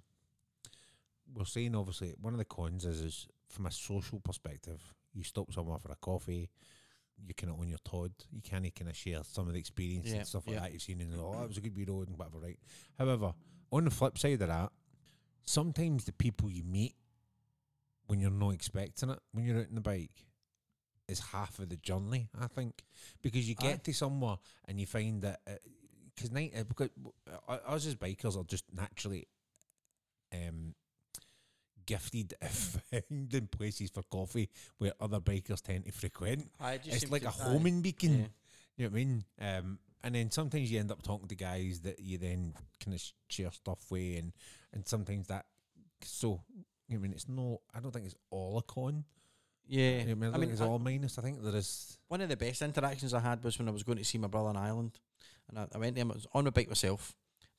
we're 1.34 1.44
saying 1.44 1.74
obviously 1.74 2.14
one 2.20 2.34
of 2.34 2.38
the 2.38 2.44
cons 2.44 2.84
is, 2.84 3.00
is 3.00 3.26
from 3.48 3.66
a 3.66 3.70
social 3.70 4.20
perspective, 4.20 4.82
you 5.12 5.22
stop 5.24 5.52
somewhere 5.52 5.78
for 5.78 5.92
a 5.92 5.96
coffee, 5.96 6.50
you 7.26 7.34
kind 7.34 7.52
of 7.52 7.60
on 7.60 7.68
your 7.68 7.78
Todd, 7.84 8.12
you 8.30 8.40
of 8.66 8.74
kind 8.74 8.88
of 8.88 8.96
share 8.96 9.20
some 9.24 9.46
of 9.46 9.54
the 9.54 9.58
experience 9.58 10.08
Yeah, 10.08 10.18
and 10.18 10.26
stuff 10.26 10.46
like 10.46 10.56
yeah. 10.56 10.62
that 10.62 10.72
you've 10.72 10.82
seen, 10.82 11.00
and 11.00 11.14
oh, 11.16 11.36
that 11.38 11.48
was 11.48 11.58
a 11.58 11.60
good 11.60 11.76
wee 11.76 11.84
road 11.84 12.08
and 12.08 12.18
whatever, 12.18 12.38
right? 12.38 12.58
However, 12.98 13.34
on 13.72 13.84
the 13.84 13.90
flip 13.90 14.18
side 14.18 14.40
of 14.42 14.48
that, 14.48 14.70
sometimes 15.44 16.04
the 16.04 16.12
people 16.12 16.50
you 16.50 16.64
meet 16.64 16.94
when 18.06 18.20
you're 18.20 18.30
not 18.30 18.54
expecting 18.54 19.10
it, 19.10 19.18
when 19.32 19.44
you're 19.44 19.58
out 19.58 19.68
on 19.68 19.74
the 19.74 19.80
bike, 19.80 20.26
is 21.08 21.20
half 21.20 21.58
of 21.58 21.68
the 21.68 21.76
journey. 21.76 22.28
I 22.40 22.46
think 22.46 22.84
because 23.22 23.48
you 23.48 23.54
get 23.54 23.74
Aye. 23.74 23.80
to 23.84 23.92
somewhere 23.92 24.36
and 24.66 24.80
you 24.80 24.86
find 24.86 25.22
that 25.22 25.40
because 26.14 26.30
night 26.30 26.52
uh, 26.56 26.64
because 26.64 26.90
uh, 27.48 27.52
us 27.66 27.86
as 27.86 27.96
bikers 27.96 28.36
are 28.38 28.44
just 28.44 28.64
naturally 28.72 29.26
um 30.32 30.74
gifted 31.90 32.34
at 32.42 32.52
finding 32.52 33.48
places 33.48 33.90
for 33.90 34.02
coffee 34.04 34.48
where 34.78 34.92
other 35.00 35.18
bikers 35.18 35.60
tend 35.60 35.84
to 35.86 35.92
frequent. 35.92 36.48
It's 36.84 37.10
like 37.10 37.24
a 37.24 37.30
homing 37.30 37.82
beacon. 37.82 38.12
yeah. 38.18 38.26
You 38.76 38.84
know 38.84 38.90
what 38.90 39.00
I 39.00 39.04
mean? 39.04 39.24
Um, 39.40 39.78
and 40.02 40.14
then 40.14 40.30
sometimes 40.30 40.70
you 40.70 40.78
end 40.78 40.92
up 40.92 41.02
talking 41.02 41.28
to 41.28 41.34
guys 41.34 41.80
that 41.80 41.98
you 41.98 42.16
then 42.16 42.54
kind 42.82 42.94
of 42.94 43.02
share 43.28 43.50
stuff 43.50 43.90
with, 43.90 44.18
and 44.18 44.32
and 44.72 44.86
sometimes 44.86 45.26
that. 45.26 45.44
So 46.02 46.40
I 46.90 46.96
mean, 46.96 47.12
it's 47.12 47.28
no. 47.28 47.60
I 47.74 47.80
don't 47.80 47.90
think 47.90 48.06
it's 48.06 48.14
all 48.30 48.56
a 48.58 48.62
con. 48.62 49.04
Yeah. 49.66 49.98
I 50.00 50.04
mean, 50.04 50.10
I, 50.10 50.14
mean, 50.14 50.40
think 50.40 50.52
it's 50.52 50.60
I- 50.62 50.66
all 50.66 50.78
minus. 50.78 51.18
I 51.18 51.22
think 51.22 51.42
there 51.42 51.56
is. 51.56 51.98
One 52.08 52.20
of 52.22 52.28
the 52.28 52.36
best 52.36 52.62
interactions 52.62 53.12
I 53.12 53.20
had 53.20 53.44
was 53.44 53.58
when 53.58 53.68
I 53.68 53.72
was 53.72 53.82
going 53.82 53.98
to 53.98 54.04
see 54.04 54.18
my 54.18 54.28
brother 54.28 54.50
in 54.50 54.56
Ireland, 54.56 54.98
and 55.48 55.58
I, 55.58 55.66
I 55.74 55.78
went 55.78 55.96
there. 55.96 56.04
I 56.04 56.08
was 56.08 56.26
on 56.32 56.44
my 56.44 56.50
bike 56.50 56.68
myself. 56.68 57.14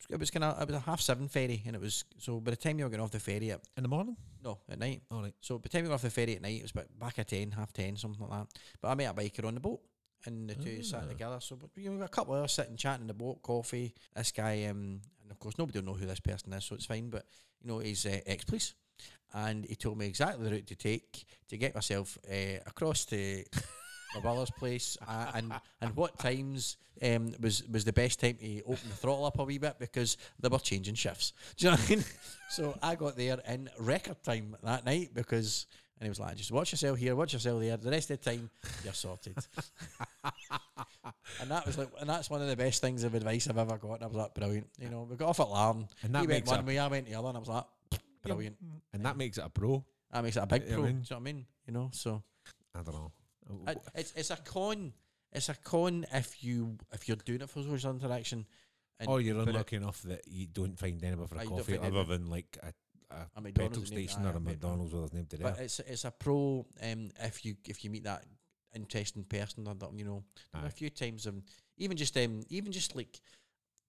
It 0.09 0.19
was 0.19 0.31
kind 0.31 0.43
of 0.43 0.61
it 0.61 0.67
was 0.67 0.75
a 0.75 0.79
half 0.81 0.99
seven 1.01 1.27
ferry, 1.27 1.61
and 1.65 1.75
it 1.75 1.81
was 1.81 2.03
so 2.17 2.39
by 2.39 2.51
the 2.51 2.57
time 2.57 2.77
you 2.79 2.85
were 2.85 2.89
getting 2.89 3.03
off 3.03 3.11
the 3.11 3.19
ferry 3.19 3.51
at 3.51 3.61
In 3.77 3.83
the 3.83 3.89
morning? 3.89 4.17
no 4.43 4.59
at 4.69 4.79
night. 4.79 5.03
All 5.11 5.21
right. 5.21 5.33
So 5.41 5.57
by 5.57 5.63
the 5.63 5.69
time 5.69 5.83
you 5.83 5.89
got 5.89 5.95
off 5.95 6.01
the 6.01 6.09
ferry 6.09 6.35
at 6.35 6.41
night, 6.41 6.57
it 6.59 6.63
was 6.63 6.71
about 6.71 6.87
back 6.99 7.19
at 7.19 7.27
ten, 7.27 7.51
half 7.51 7.71
ten, 7.71 7.95
something 7.95 8.21
like 8.27 8.31
that. 8.39 8.47
But 8.81 8.87
I 8.89 8.95
met 8.95 9.11
a 9.11 9.13
biker 9.13 9.45
on 9.45 9.53
the 9.53 9.59
boat, 9.59 9.79
and 10.25 10.49
the 10.49 10.55
two 10.55 10.83
sat 10.83 11.03
Ah. 11.05 11.09
together. 11.09 11.37
So 11.39 11.55
but, 11.55 11.69
you 11.75 11.91
know, 11.91 12.03
a 12.03 12.09
couple 12.09 12.35
of 12.35 12.43
us 12.43 12.53
sitting 12.53 12.75
chatting 12.77 13.01
in 13.01 13.07
the 13.07 13.13
boat, 13.13 13.41
coffee. 13.41 13.93
This 14.15 14.31
guy, 14.31 14.65
um, 14.65 15.01
and 15.21 15.31
of 15.31 15.39
course 15.39 15.57
nobody 15.57 15.79
will 15.79 15.85
know 15.85 15.93
who 15.93 16.05
this 16.07 16.19
person 16.19 16.51
is, 16.53 16.65
so 16.65 16.75
it's 16.75 16.85
fine. 16.85 17.09
But 17.09 17.25
you 17.61 17.67
know, 17.69 17.79
he's 17.79 18.05
uh, 18.05 18.19
ex 18.25 18.43
police, 18.43 18.73
and 19.33 19.65
he 19.65 19.75
told 19.75 19.97
me 19.97 20.07
exactly 20.07 20.43
the 20.43 20.51
route 20.51 20.67
to 20.67 20.75
take 20.75 21.25
to 21.49 21.57
get 21.57 21.75
myself 21.75 22.17
uh, 22.29 22.57
across 22.65 23.05
to. 23.05 23.43
My 24.15 24.19
brother's 24.21 24.51
place, 24.51 24.97
uh, 25.07 25.31
and 25.35 25.53
and 25.81 25.95
what 25.95 26.19
times 26.19 26.77
um, 27.01 27.33
was 27.39 27.63
was 27.69 27.85
the 27.85 27.93
best 27.93 28.19
time 28.19 28.35
to 28.41 28.61
open 28.63 28.89
the 28.89 28.95
throttle 28.95 29.25
up 29.25 29.39
a 29.39 29.43
wee 29.43 29.57
bit 29.57 29.77
because 29.79 30.17
they 30.39 30.49
were 30.49 30.59
changing 30.59 30.95
shifts. 30.95 31.33
Do 31.57 31.65
you 31.65 31.71
know 31.71 31.77
what 31.77 31.85
I 31.91 31.95
mean? 31.95 32.05
So 32.49 32.77
I 32.81 32.95
got 32.95 33.15
there 33.15 33.37
in 33.47 33.69
record 33.79 34.21
time 34.23 34.55
that 34.63 34.85
night 34.85 35.11
because, 35.13 35.65
and 35.97 36.05
he 36.05 36.09
was 36.09 36.19
like, 36.19 36.35
"Just 36.35 36.51
watch 36.51 36.73
yourself 36.73 36.97
here, 36.97 37.15
watch 37.15 37.31
yourself 37.33 37.61
there. 37.61 37.77
The 37.77 37.89
rest 37.89 38.11
of 38.11 38.21
the 38.21 38.29
time, 38.31 38.49
you're 38.83 38.93
sorted." 38.93 39.37
and 41.41 41.49
that 41.49 41.65
was 41.65 41.77
like, 41.77 41.89
and 41.99 42.09
that's 42.09 42.29
one 42.29 42.41
of 42.41 42.47
the 42.47 42.55
best 42.55 42.81
things 42.81 43.03
of 43.03 43.15
advice 43.15 43.47
I've 43.47 43.57
ever 43.57 43.77
got. 43.77 43.93
And 43.95 44.03
I 44.03 44.07
was 44.07 44.15
like, 44.15 44.33
brilliant. 44.33 44.67
You 44.79 44.89
know, 44.89 45.07
we 45.09 45.15
got 45.15 45.29
off 45.29 45.39
at 45.39 45.49
Larne. 45.49 45.87
And 46.03 46.13
that 46.13 46.21
he 46.21 46.27
went 46.27 46.45
makes 46.45 46.49
one 46.49 46.65
way, 46.65 46.79
I 46.79 46.87
went 46.87 47.07
the 47.07 47.15
other, 47.15 47.29
and 47.29 47.37
I 47.37 47.39
was 47.39 47.49
like, 47.49 47.63
brilliant. 48.23 48.57
And 48.93 49.05
that 49.05 49.17
makes 49.17 49.37
it 49.37 49.45
a 49.45 49.49
pro. 49.49 49.83
That 50.11 50.23
makes 50.23 50.35
it 50.35 50.43
a 50.43 50.47
big 50.47 50.63
I 50.63 50.73
pro. 50.73 50.83
mean- 50.83 50.85
do 50.85 50.87
you 50.89 50.93
know 50.99 51.05
what 51.09 51.15
I 51.17 51.19
mean? 51.19 51.45
You 51.67 51.73
know, 51.73 51.89
so 51.93 52.21
I 52.75 52.81
don't 52.81 52.93
know. 52.93 53.11
I, 53.67 53.75
it's 53.95 54.13
it's 54.15 54.31
a 54.31 54.37
con. 54.37 54.93
It's 55.31 55.49
a 55.49 55.55
con 55.55 56.05
if 56.13 56.43
you 56.43 56.77
if 56.93 57.07
you're 57.07 57.17
doing 57.17 57.41
it 57.41 57.49
for 57.49 57.63
social 57.63 57.91
interaction. 57.91 58.45
And 58.99 59.09
or 59.09 59.19
you're 59.21 59.35
put 59.35 59.47
it- 59.47 59.49
unlucky 59.49 59.75
enough 59.77 60.01
that 60.03 60.21
you 60.27 60.47
don't 60.47 60.77
find 60.77 61.03
anybody 61.03 61.27
for 61.27 61.37
a 61.41 61.45
coffee 61.45 61.77
other 61.77 62.03
than 62.03 62.29
like 62.29 62.57
a, 62.61 62.71
a, 63.15 63.27
A 63.47 63.51
petrol 63.51 63.85
station 63.85 64.25
or 64.25 64.31
a 64.31 64.39
McDonald's. 64.39 64.93
With 64.93 65.03
his 65.03 65.13
name 65.13 65.25
today. 65.25 65.43
But 65.43 65.59
it's 65.59 65.79
it's 65.79 66.05
a 66.05 66.11
pro 66.11 66.65
um, 66.83 67.09
if 67.19 67.43
you 67.45 67.55
if 67.67 67.83
you 67.83 67.89
meet 67.89 68.03
that 68.03 68.23
interesting 68.75 69.23
person 69.23 69.67
or 69.67 69.73
that 69.75 69.89
you 69.95 70.05
know 70.05 70.23
Aye. 70.53 70.67
a 70.67 70.69
few 70.69 70.89
times 70.89 71.27
um, 71.27 71.43
even 71.77 71.97
just 71.97 72.15
um 72.17 72.41
even 72.49 72.71
just 72.71 72.95
like 72.95 73.19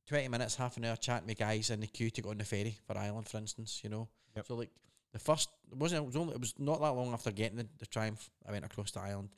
twenty 0.09 0.29
minutes 0.29 0.57
half 0.57 0.77
an 0.77 0.85
hour 0.85 0.97
chatting 0.97 1.29
with 1.29 1.39
guys 1.39 1.71
in 1.71 1.81
the 1.81 1.87
queue 1.87 2.11
to 2.11 2.23
go 2.23 2.31
on 2.31 2.39
the 2.39 2.45
ferry 2.45 2.77
for 2.87 2.97
Ireland 2.99 3.29
for 3.29 3.39
instance 3.39 3.81
you 3.85 3.91
know 3.91 4.09
Yep. 4.35 4.47
so 4.47 4.55
like 4.57 4.71
the 5.13 5.19
first 5.19 5.51
it 5.71 5.77
wasn't 5.77 6.03
it 6.03 6.07
was 6.07 6.17
only 6.17 6.35
it 6.35 6.41
was 6.41 6.55
not 6.59 6.81
that 6.81 6.93
long 6.93 7.13
after 7.13 7.31
getting 7.31 7.59
the, 7.59 7.69
the 7.79 7.87
triumph 7.87 8.31
I 8.49 8.51
went 8.51 8.65
across 8.65 8.91
to 8.93 9.01
Ireland 9.01 9.29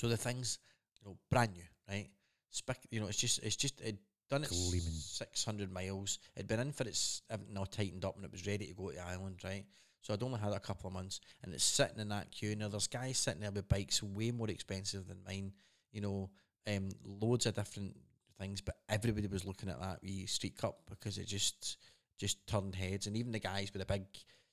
so 0.00 0.08
the 0.08 0.16
things 0.16 0.58
you 1.00 1.08
know 1.08 1.16
brand 1.30 1.52
new 1.52 1.62
right 1.88 2.08
Spick, 2.52 2.78
you 2.90 3.00
know 3.00 3.06
it's 3.06 3.18
just 3.18 3.38
it's 3.42 3.56
just 3.56 3.80
it 3.80 3.96
done 4.28 4.42
it 4.42 4.48
Gleaming. 4.48 4.80
six 4.80 5.44
hundred 5.44 5.72
miles 5.72 6.18
it'd 6.34 6.48
been 6.48 6.60
in 6.60 6.72
for 6.72 6.84
its 6.84 7.22
all 7.56 7.66
tightened 7.66 8.04
up 8.04 8.16
and 8.16 8.24
it 8.24 8.32
was 8.32 8.46
ready 8.46 8.66
to 8.66 8.74
go 8.74 8.90
to 8.90 8.98
Ireland 9.06 9.40
right 9.44 9.64
so 10.02 10.14
I'd 10.14 10.22
only 10.22 10.40
had 10.40 10.52
it 10.52 10.56
a 10.56 10.60
couple 10.60 10.88
of 10.88 10.94
months, 10.94 11.20
and 11.42 11.52
it's 11.52 11.64
sitting 11.64 11.98
in 11.98 12.08
that 12.08 12.30
queue. 12.30 12.56
Now 12.56 12.68
there's 12.68 12.86
guys 12.86 13.18
sitting 13.18 13.40
there 13.40 13.50
with 13.50 13.68
bikes 13.68 14.02
way 14.02 14.30
more 14.30 14.48
expensive 14.48 15.06
than 15.06 15.18
mine. 15.26 15.52
You 15.92 16.00
know, 16.00 16.30
um, 16.66 16.88
loads 17.04 17.46
of 17.46 17.54
different 17.54 17.96
things, 18.38 18.60
but 18.60 18.76
everybody 18.88 19.26
was 19.26 19.44
looking 19.44 19.68
at 19.68 19.80
that 19.80 20.00
wee 20.02 20.26
Street 20.26 20.56
Cup 20.56 20.78
because 20.88 21.18
it 21.18 21.26
just 21.26 21.76
just 22.18 22.46
turned 22.46 22.74
heads, 22.74 23.06
and 23.06 23.16
even 23.16 23.32
the 23.32 23.38
guys 23.38 23.72
with 23.72 23.86
the 23.86 23.92
big 23.92 24.04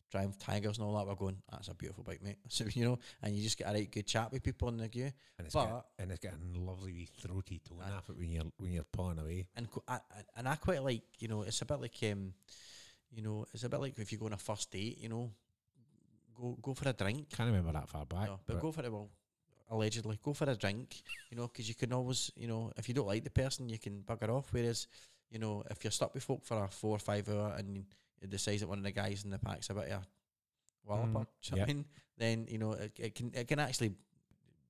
Triumph 0.10 0.38
Tigers 0.40 0.78
and 0.78 0.88
all 0.88 0.96
that 0.98 1.06
were 1.08 1.16
going, 1.16 1.38
"That's 1.52 1.68
a 1.68 1.74
beautiful 1.74 2.04
bike, 2.04 2.22
mate." 2.24 2.38
So 2.50 2.66
you 2.74 2.86
know, 2.86 3.00
and 3.22 3.36
you 3.36 3.44
just 3.44 3.58
get 3.58 3.70
a 3.70 3.74
right 3.74 3.92
good 3.92 4.08
chat 4.08 4.32
with 4.32 4.42
people 4.44 4.70
in 4.70 4.78
the 4.78 4.88
queue. 4.90 5.12
and 5.38 5.46
it's 5.46 5.54
but- 5.54 5.66
got, 5.66 5.86
and 6.00 6.12
it's 6.12 6.24
a 6.26 6.32
lovely 6.60 6.94
wee 6.94 7.08
throaty 7.22 7.60
tone 7.68 7.82
off 7.96 8.10
it 8.10 8.18
when 8.18 8.32
you're 8.32 8.44
when 8.58 8.72
you're 8.72 8.84
pulling 8.92 9.20
away. 9.20 9.48
and 9.56 9.68
I, 9.88 10.00
and 10.36 10.48
I 10.48 10.56
quite 10.56 10.84
like 10.84 11.04
you 11.20 11.28
know 11.28 11.42
it's 11.44 11.62
a 11.62 11.66
bit 11.66 11.82
like 11.82 11.96
um 12.12 12.34
you 13.14 13.22
know 13.22 13.46
it's 13.54 13.64
a 13.64 13.70
bit 13.70 13.80
like 13.80 13.98
if 14.00 14.12
you 14.12 14.18
go 14.18 14.26
on 14.28 14.34
a 14.34 14.38
first 14.38 14.72
date 14.72 14.98
you 15.00 15.10
know 15.10 15.32
go 16.36 16.58
go 16.62 16.74
for 16.74 16.90
a 16.90 16.94
drink 16.94 17.30
Can't 17.36 17.48
remember 17.50 17.72
that 17.72 17.90
far 17.90 18.06
back. 18.06 18.28
no, 18.28 18.40
but 18.46 18.60
go 18.60 18.72
for 18.72 18.84
it 18.84 18.92
well 18.92 19.10
allegedly 19.70 20.18
go 20.24 20.34
for 20.34 20.50
a 20.50 20.56
drink 20.56 21.02
you 21.30 21.36
know 21.38 21.48
because 21.48 21.68
you 21.68 21.76
can 21.76 21.92
always 21.94 22.32
you 22.38 22.48
know 22.48 22.72
if 22.78 22.88
you 22.88 22.94
don't 22.96 23.08
like 23.08 23.24
the 23.24 23.30
person 23.30 23.68
you 23.70 23.78
can 23.80 24.02
bugger 24.08 24.30
off 24.30 24.48
whereas 24.52 24.88
you 25.30 25.40
know 25.40 25.64
if 25.70 25.84
you're 25.84 25.92
stuck 25.92 26.14
with 26.14 26.24
folk 26.24 26.46
for 26.46 26.64
a 26.64 26.68
four 26.70 26.96
or 26.96 27.00
five 27.00 27.28
hour 27.30 27.54
and 27.58 27.84
it 28.22 28.30
decides 28.30 28.62
that 28.62 28.68
one 28.68 28.78
of 28.78 28.84
the 28.84 28.92
guys 28.92 29.24
in 29.24 29.30
the 29.30 29.40
pack's 29.40 29.70
a 29.70 29.74
bit 29.74 29.90
of 29.90 29.92
a 29.92 30.02
walloper 30.86 31.20
Mm, 31.20 31.28
you 31.44 31.52
know 31.52 31.58
yeah. 31.58 31.64
I 31.64 31.66
mean 31.66 31.86
then 32.18 32.48
you 32.50 32.58
know 32.58 32.74
it, 32.74 32.92
it 32.98 33.16
can 33.16 33.32
it 33.34 33.48
can 33.48 33.60
actually 33.60 33.94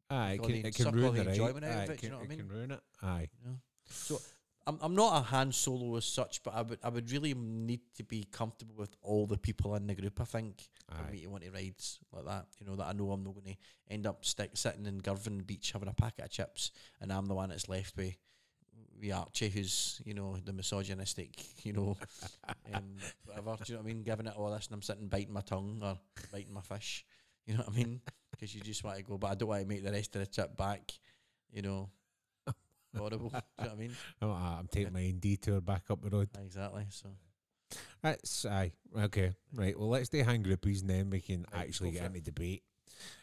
Aye, 0.10 0.34
it 0.34 0.44
can, 0.44 0.52
it 0.66 0.76
can 0.76 0.92
ruin 0.92 1.16
the 1.16 1.24
the 1.24 1.30
enjoyment 1.32 1.66
out 1.66 1.84
of 1.84 1.90
it, 1.90 2.00
do 2.00 2.08
you 2.08 2.10
can, 2.10 2.10
know 2.12 2.18
what 2.18 2.30
I 2.30 2.34
it 2.34 2.38
can 2.38 2.48
mean? 2.48 2.58
ruin 2.58 2.72
it. 2.72 2.80
Aye. 3.04 3.30
you 3.44 3.50
know 3.50 3.58
so 3.90 4.20
I'm, 4.66 4.78
I'm 4.82 4.96
not 4.96 5.16
a 5.18 5.22
Han 5.22 5.54
Solo 5.54 5.96
as 5.96 6.04
such, 6.04 6.44
but 6.44 6.54
I 6.54 6.62
would 6.62 6.80
I 6.84 6.90
would 6.90 7.10
really 7.10 7.34
need 7.34 7.80
to 7.96 8.04
be 8.04 8.26
comfortable 8.30 8.76
with 8.78 8.94
all 9.02 9.26
the 9.26 9.38
people 9.38 9.76
in 9.76 9.88
the 9.88 9.96
group. 9.96 10.20
I 10.20 10.26
think 10.26 10.62
for 10.94 11.04
Aye. 11.08 11.12
me 11.12 11.22
to 11.22 11.28
want 11.28 11.44
to 11.46 11.52
rides 11.52 12.00
like 12.12 12.26
that. 12.26 12.48
You 12.60 12.66
know 12.68 12.76
that 12.76 12.88
I 12.88 12.92
know 12.92 13.12
I'm 13.12 13.24
not 13.24 13.34
going 13.34 13.54
to 13.54 13.58
end 13.90 14.06
up 14.06 14.26
stick, 14.26 14.52
sitting 14.56 14.86
in 14.86 14.98
Girvan 14.98 15.40
Beach 15.44 15.72
having 15.72 15.88
a 15.88 15.94
packet 15.94 16.26
of 16.26 16.32
chips, 16.32 16.72
and 17.00 17.14
I'm 17.14 17.28
the 17.28 17.34
one 17.34 17.48
that's 17.48 17.70
left 17.70 17.96
with 17.96 18.16
with 19.00 19.14
Archie, 19.14 19.50
who's 19.50 20.02
you 20.06 20.14
know 20.14 20.38
the 20.44 20.54
misogynistic, 20.54 21.30
you 21.64 21.74
know, 21.74 21.98
um, 22.74 22.84
whatever. 23.26 23.56
Do 23.64 23.64
you 23.68 23.76
know 23.76 23.84
what 23.84 23.90
I 23.90 23.94
mean? 23.94 24.04
Giving 24.04 24.28
it 24.28 24.34
all 24.36 24.52
this, 24.52 24.68
and 24.68 24.76
I'm 24.76 24.82
sitting 24.82 25.08
biting 25.08 25.34
my 25.34 25.42
tongue 25.42 25.80
or 25.84 25.98
biting 26.32 26.54
my 26.54 26.62
fish. 26.62 27.06
You 27.46 27.54
know 27.54 27.60
what 27.62 27.70
I 27.70 27.78
mean? 27.78 28.02
Because 28.32 28.54
you 28.54 28.62
just 28.62 28.84
want 28.84 28.98
to 28.98 29.04
go, 29.04 29.18
but 29.18 29.32
I 29.32 29.36
don't 29.36 29.50
want 29.50 29.62
to 29.62 29.68
make 29.68 29.84
the 29.84 29.92
rest 29.92 30.16
of 30.16 30.22
the 30.22 30.28
trip 30.28 30.56
back. 30.58 30.92
You 31.52 31.62
know, 31.62 31.90
horrible. 32.98 33.30
Do 33.30 33.36
you 33.36 33.64
know 33.64 33.70
what 33.70 33.72
I 33.72 33.76
mean? 33.76 33.96
I'm, 34.22 34.30
uh, 34.30 34.60
I'm 34.60 34.68
taking 34.68 34.94
my 34.94 35.06
own 35.06 35.20
detour 35.20 35.62
back 35.62 35.84
up 35.90 36.02
the 36.02 36.10
road. 36.10 36.30
Exactly. 36.44 36.86
So 36.90 37.10
That's 38.02 38.46
aye. 38.46 38.74
Okay. 38.98 39.34
Right. 39.54 39.78
Well, 39.80 39.90
let's 39.90 40.10
do 40.10 40.24
Han 40.24 40.44
groupies 40.44 40.82
and 40.82 40.90
then 40.90 41.10
we 41.10 41.22
can 41.22 41.46
Right, 41.54 41.68
actually 41.68 41.92
get 41.92 42.06
into 42.06 42.22
debate. 42.22 42.64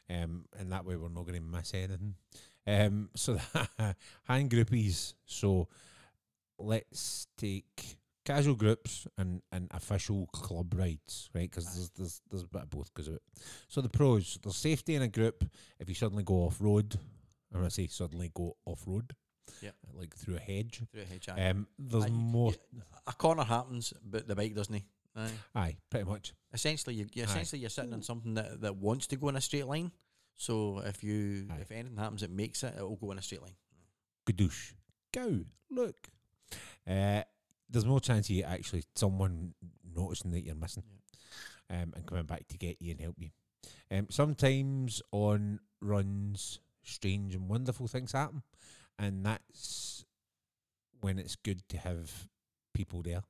Um, 0.08 0.44
and 0.58 0.72
that 0.72 0.84
way 0.84 0.96
we're 0.96 1.08
not 1.08 1.26
going 1.26 1.40
to 1.40 1.40
miss 1.40 1.74
anything. 1.74 2.14
Um, 2.66 3.10
so 3.14 3.38
Han 4.24 4.48
groupies. 4.48 5.14
So 5.26 5.68
let's 6.58 7.26
take 7.36 7.96
casual 8.24 8.54
groups 8.54 9.06
and, 9.18 9.42
and 9.52 9.68
official 9.72 10.26
club 10.32 10.74
rides, 10.76 11.28
right? 11.34 11.50
Because 11.50 11.66
there's, 11.74 11.90
there's 11.90 12.22
there's 12.30 12.42
a 12.42 12.46
bit 12.46 12.62
of 12.62 12.70
both 12.70 12.92
because 12.94 13.08
of 13.08 13.14
it. 13.14 13.22
So 13.68 13.80
the 13.80 13.88
pros: 13.88 14.38
there's 14.42 14.56
safety 14.56 14.94
in 14.94 15.02
a 15.02 15.08
group 15.08 15.44
if 15.78 15.88
you 15.88 15.94
suddenly 15.94 16.24
go 16.24 16.36
off 16.46 16.56
road. 16.60 16.98
I'm 17.52 17.60
gonna 17.60 17.70
say 17.70 17.86
suddenly 17.86 18.30
go 18.34 18.56
off 18.64 18.82
road. 18.86 19.14
Yep. 19.60 19.74
Like 19.92 20.16
through 20.16 20.36
a 20.36 20.40
hedge. 20.40 20.82
Through 20.90 21.02
a 21.02 21.04
hedge. 21.04 21.28
aye. 21.28 21.48
Um, 21.50 21.66
there's 21.78 22.06
Aye, 22.06 22.10
more. 22.10 22.52
yeah, 22.72 22.82
a 23.06 23.12
corner 23.12 23.44
happens, 23.44 23.92
but 24.04 24.26
the 24.26 24.34
bike 24.34 24.54
doesn't. 24.54 24.82
Aye. 25.16 25.30
Aye, 25.54 25.76
pretty 25.90 26.06
much. 26.06 26.34
Essentially, 26.52 26.96
you, 26.96 27.06
you 27.12 27.22
essentially 27.22 27.60
you're 27.60 27.70
sitting 27.70 27.92
on 27.92 28.02
something 28.02 28.34
that, 28.34 28.60
that 28.62 28.76
wants 28.76 29.06
to 29.08 29.16
go 29.16 29.28
in 29.28 29.36
a 29.36 29.40
straight 29.40 29.66
line. 29.66 29.92
So 30.36 30.82
if 30.84 31.02
you 31.04 31.46
Aye. 31.50 31.60
if 31.60 31.70
anything 31.70 31.96
happens, 31.96 32.22
it 32.22 32.30
makes 32.30 32.62
it. 32.62 32.74
It 32.76 32.82
will 32.82 32.96
go 32.96 33.12
in 33.12 33.18
a 33.18 33.22
straight 33.22 33.42
line. 33.42 33.56
Gadoosh. 34.26 34.72
Go. 35.12 35.44
Look. 35.70 35.96
Uh, 36.88 37.22
there's 37.70 37.86
more 37.86 38.00
chance 38.00 38.28
of 38.28 38.36
you 38.36 38.44
actually 38.44 38.84
someone 38.94 39.54
noticing 39.94 40.30
that 40.32 40.44
you're 40.44 40.54
missing 40.54 40.82
um, 41.70 41.92
and 41.94 42.06
coming 42.06 42.24
back 42.24 42.46
to 42.48 42.58
get 42.58 42.80
you 42.80 42.90
and 42.90 43.00
help 43.00 43.16
you. 43.18 43.30
Um, 43.90 44.06
sometimes 44.10 45.02
on 45.12 45.60
runs, 45.80 46.60
strange 46.82 47.34
and 47.34 47.48
wonderful 47.48 47.86
things 47.86 48.12
happen, 48.12 48.42
and 48.98 49.24
that's 49.24 50.04
when 51.00 51.18
it's 51.18 51.36
good 51.36 51.66
to 51.68 51.78
have 51.78 52.28
people 52.74 53.02
there 53.02 53.22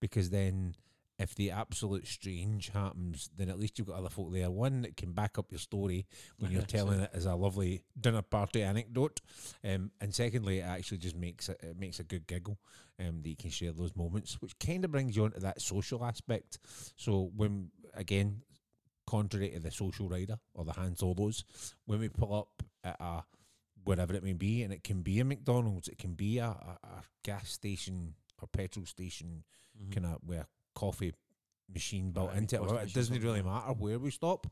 because 0.00 0.30
then 0.30 0.74
if 1.18 1.34
the 1.34 1.50
absolute 1.50 2.06
strange 2.06 2.68
happens, 2.68 3.30
then 3.36 3.48
at 3.48 3.58
least 3.58 3.78
you've 3.78 3.88
got 3.88 3.96
other 3.96 4.10
folk 4.10 4.32
there. 4.32 4.50
One 4.50 4.82
that 4.82 4.96
can 4.96 5.12
back 5.12 5.38
up 5.38 5.50
your 5.50 5.58
story 5.58 6.06
when 6.38 6.50
you're 6.52 6.62
telling 6.76 7.00
it 7.00 7.10
as 7.14 7.24
a 7.26 7.34
lovely 7.34 7.82
dinner 7.98 8.22
party 8.22 8.62
anecdote, 8.62 9.20
um, 9.64 9.90
and 10.00 10.14
secondly, 10.14 10.58
it 10.58 10.64
actually 10.64 10.98
just 10.98 11.16
makes 11.16 11.48
it, 11.48 11.58
it 11.62 11.78
makes 11.78 12.00
a 12.00 12.04
good 12.04 12.26
giggle 12.26 12.58
um, 13.00 13.22
that 13.22 13.28
you 13.28 13.36
can 13.36 13.50
share 13.50 13.72
those 13.72 13.96
moments, 13.96 14.40
which 14.42 14.58
kind 14.58 14.84
of 14.84 14.92
brings 14.92 15.16
you 15.16 15.24
onto 15.24 15.40
that 15.40 15.60
social 15.62 16.04
aspect. 16.04 16.58
So 16.96 17.30
when 17.34 17.70
again, 17.94 18.42
contrary 19.06 19.50
to 19.50 19.60
the 19.60 19.70
social 19.70 20.08
rider 20.08 20.38
or 20.54 20.64
the 20.64 20.72
Han 20.72 20.96
Solos, 20.96 21.44
when 21.86 22.00
we 22.00 22.08
pull 22.08 22.34
up 22.34 22.62
at 22.84 22.96
a 23.00 23.22
wherever 23.84 24.14
it 24.14 24.24
may 24.24 24.32
be, 24.32 24.64
and 24.64 24.72
it 24.72 24.82
can 24.82 25.00
be 25.02 25.20
a 25.20 25.24
McDonald's, 25.24 25.86
it 25.88 25.96
can 25.96 26.14
be 26.14 26.38
a, 26.38 26.46
a, 26.46 26.78
a 26.82 27.02
gas 27.22 27.50
station 27.50 28.14
or 28.42 28.48
petrol 28.48 28.84
station, 28.84 29.44
Mhm. 29.80 29.92
kind 29.92 30.06
of 30.06 30.18
where 30.24 30.46
coffee 30.76 31.12
machine 31.72 32.12
built 32.12 32.28
Right, 32.28 32.38
into 32.38 32.56
it. 32.56 32.62
Well, 32.62 32.76
it 32.78 32.92
doesn't 32.94 33.20
really 33.22 33.42
matter 33.42 33.72
where 33.72 33.98
we 33.98 34.10
stop 34.10 34.46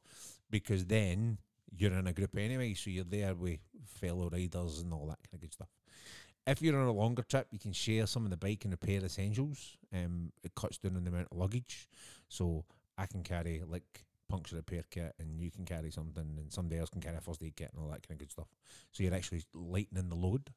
because 0.51 0.85
then 0.87 1.39
you're 1.77 1.93
in 1.93 2.07
a 2.07 2.13
group 2.13 2.37
anyway, 2.37 2.75
so 2.75 2.91
you're 2.91 3.05
there 3.05 3.35
with 3.35 3.61
fellow 3.87 4.29
riders 4.31 4.81
and 4.81 4.93
all 4.93 5.07
that 5.07 5.19
kind 5.23 5.35
of 5.35 5.41
good 5.41 5.53
stuff. 5.53 5.69
If 6.47 6.61
you're 6.61 6.79
on 6.79 6.87
a 6.89 6.93
longer 6.93 7.23
trip, 7.23 7.47
you 7.53 7.59
can 7.59 7.73
share 7.73 8.07
some 8.07 8.25
of 8.25 8.31
the 8.31 8.37
bike 8.37 8.65
and 8.65 8.73
repair 8.73 9.03
essentials. 9.05 9.77
Um, 9.93 10.33
it 10.43 10.55
cuts 10.55 10.79
down 10.79 10.97
on 10.97 11.05
the 11.05 11.11
amount 11.11 11.29
of 11.31 11.39
luggage, 11.39 11.89
so 12.29 12.65
I 12.99 13.07
can 13.07 13.23
carry 13.23 13.63
like 13.67 14.05
puncture 14.29 14.57
repair 14.57 14.85
kit, 14.91 15.15
and 15.19 15.41
you 15.41 15.51
can 15.51 15.65
carry 15.65 15.91
something, 15.91 16.37
and 16.39 16.53
somebody 16.53 16.81
else 16.81 16.91
can 16.91 17.01
carry 17.01 17.17
a 17.17 17.21
first 17.21 17.43
aid 17.43 17.57
kit 17.57 17.71
and 17.73 17.83
all 17.83 17.91
that 17.91 18.07
kind 18.07 18.17
of 18.17 18.19
good 18.19 18.31
stuff. 18.33 18.49
So 18.93 19.03
you're 19.03 19.15
actually 19.15 19.43
lightening 19.55 20.09
the 20.09 20.17
load. 20.17 20.51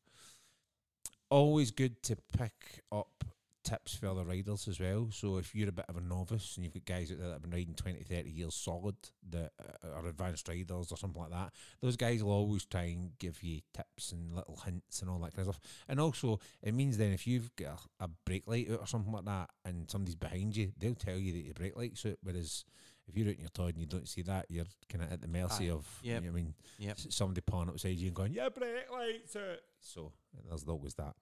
Always 1.30 1.72
good 1.72 2.02
to 2.03 2.15
pick 2.38 2.84
up 2.91 3.23
tips 3.68 3.95
for 3.95 4.07
other 4.07 4.23
riders 4.23 4.68
as 4.69 4.80
well. 4.80 5.10
So 5.11 5.38
if 5.38 5.53
you're 5.53 5.68
a 5.68 5.73
bit 5.73 5.85
of 5.89 5.98
a 5.98 6.02
novice 6.02 6.56
and 6.56 6.64
you've 6.64 6.73
got 6.73 6.85
guys 6.85 7.11
out 7.11 7.18
there 7.18 7.27
that 7.27 7.34
have 7.34 7.41
been 7.41 7.52
riding 7.52 7.73
20, 7.73 8.02
30 8.03 8.30
years 8.30 8.56
solid 8.56 8.95
that 9.30 9.52
are 9.84 10.07
advanced 10.07 10.48
riders 10.48 10.91
or 10.91 10.98
something 10.98 11.22
like 11.22 11.31
that, 11.31 11.52
those 11.81 11.98
guys 11.98 12.23
will 12.23 12.31
always 12.31 12.65
try 12.65 12.84
and 12.84 13.11
give 13.19 13.44
you 13.44 13.60
tips 13.73 14.11
and 14.14 14.34
little 14.34 14.56
hints 14.64 15.02
and 15.02 15.10
all 15.10 15.19
that 15.19 15.35
kind 15.35 15.48
of 15.48 15.56
stuff. 15.56 15.69
And 15.89 15.99
also, 15.99 16.39
it 16.64 16.73
means 16.73 16.98
then 16.98 17.11
if 17.11 17.27
you've 17.27 17.53
got 17.56 17.81
a, 17.99 18.06
a 18.06 18.10
brake 18.26 18.44
light 18.48 18.72
out 18.72 18.80
or 18.80 18.88
something 18.88 19.11
like 19.11 19.26
that 19.26 19.49
and 19.65 19.89
somebody's 19.91 20.15
behind 20.15 20.56
you, 20.56 20.72
they'll 20.77 20.95
tell 20.95 21.18
you 21.18 21.34
that 21.34 21.39
your 21.45 21.53
brake 21.53 21.76
light's 21.76 22.06
out. 22.06 22.18
Whereas 22.23 22.64
if 23.10 23.18
you're 23.18 23.27
out 23.27 23.35
in 23.35 23.41
your 23.41 23.49
toy 23.49 23.68
and 23.68 23.77
you 23.80 23.85
don't 23.85 24.07
see 24.07 24.22
that, 24.23 24.45
you're 24.49 24.65
kind 24.89 25.03
of 25.03 25.11
at 25.11 25.22
the 25.22 25.27
mercy 25.27 25.69
Aye. 25.69 25.73
of, 25.73 25.85
Yep. 26.03 26.22
you 26.23 26.27
know 26.27 26.34
what 26.34 26.39
I 26.39 26.41
mean, 26.44 26.53
Yep. 26.80 26.98
somebody 27.10 27.41
pulling 27.41 27.69
outside 27.69 27.98
you 27.98 28.07
and 28.07 28.15
going, 28.15 28.34
yeah, 28.34 28.49
brake 28.49 28.89
light's 28.91 29.35
out. 29.35 29.60
So 29.81 30.11
there's 30.48 30.64
always 30.64 30.94
that. 30.95 31.15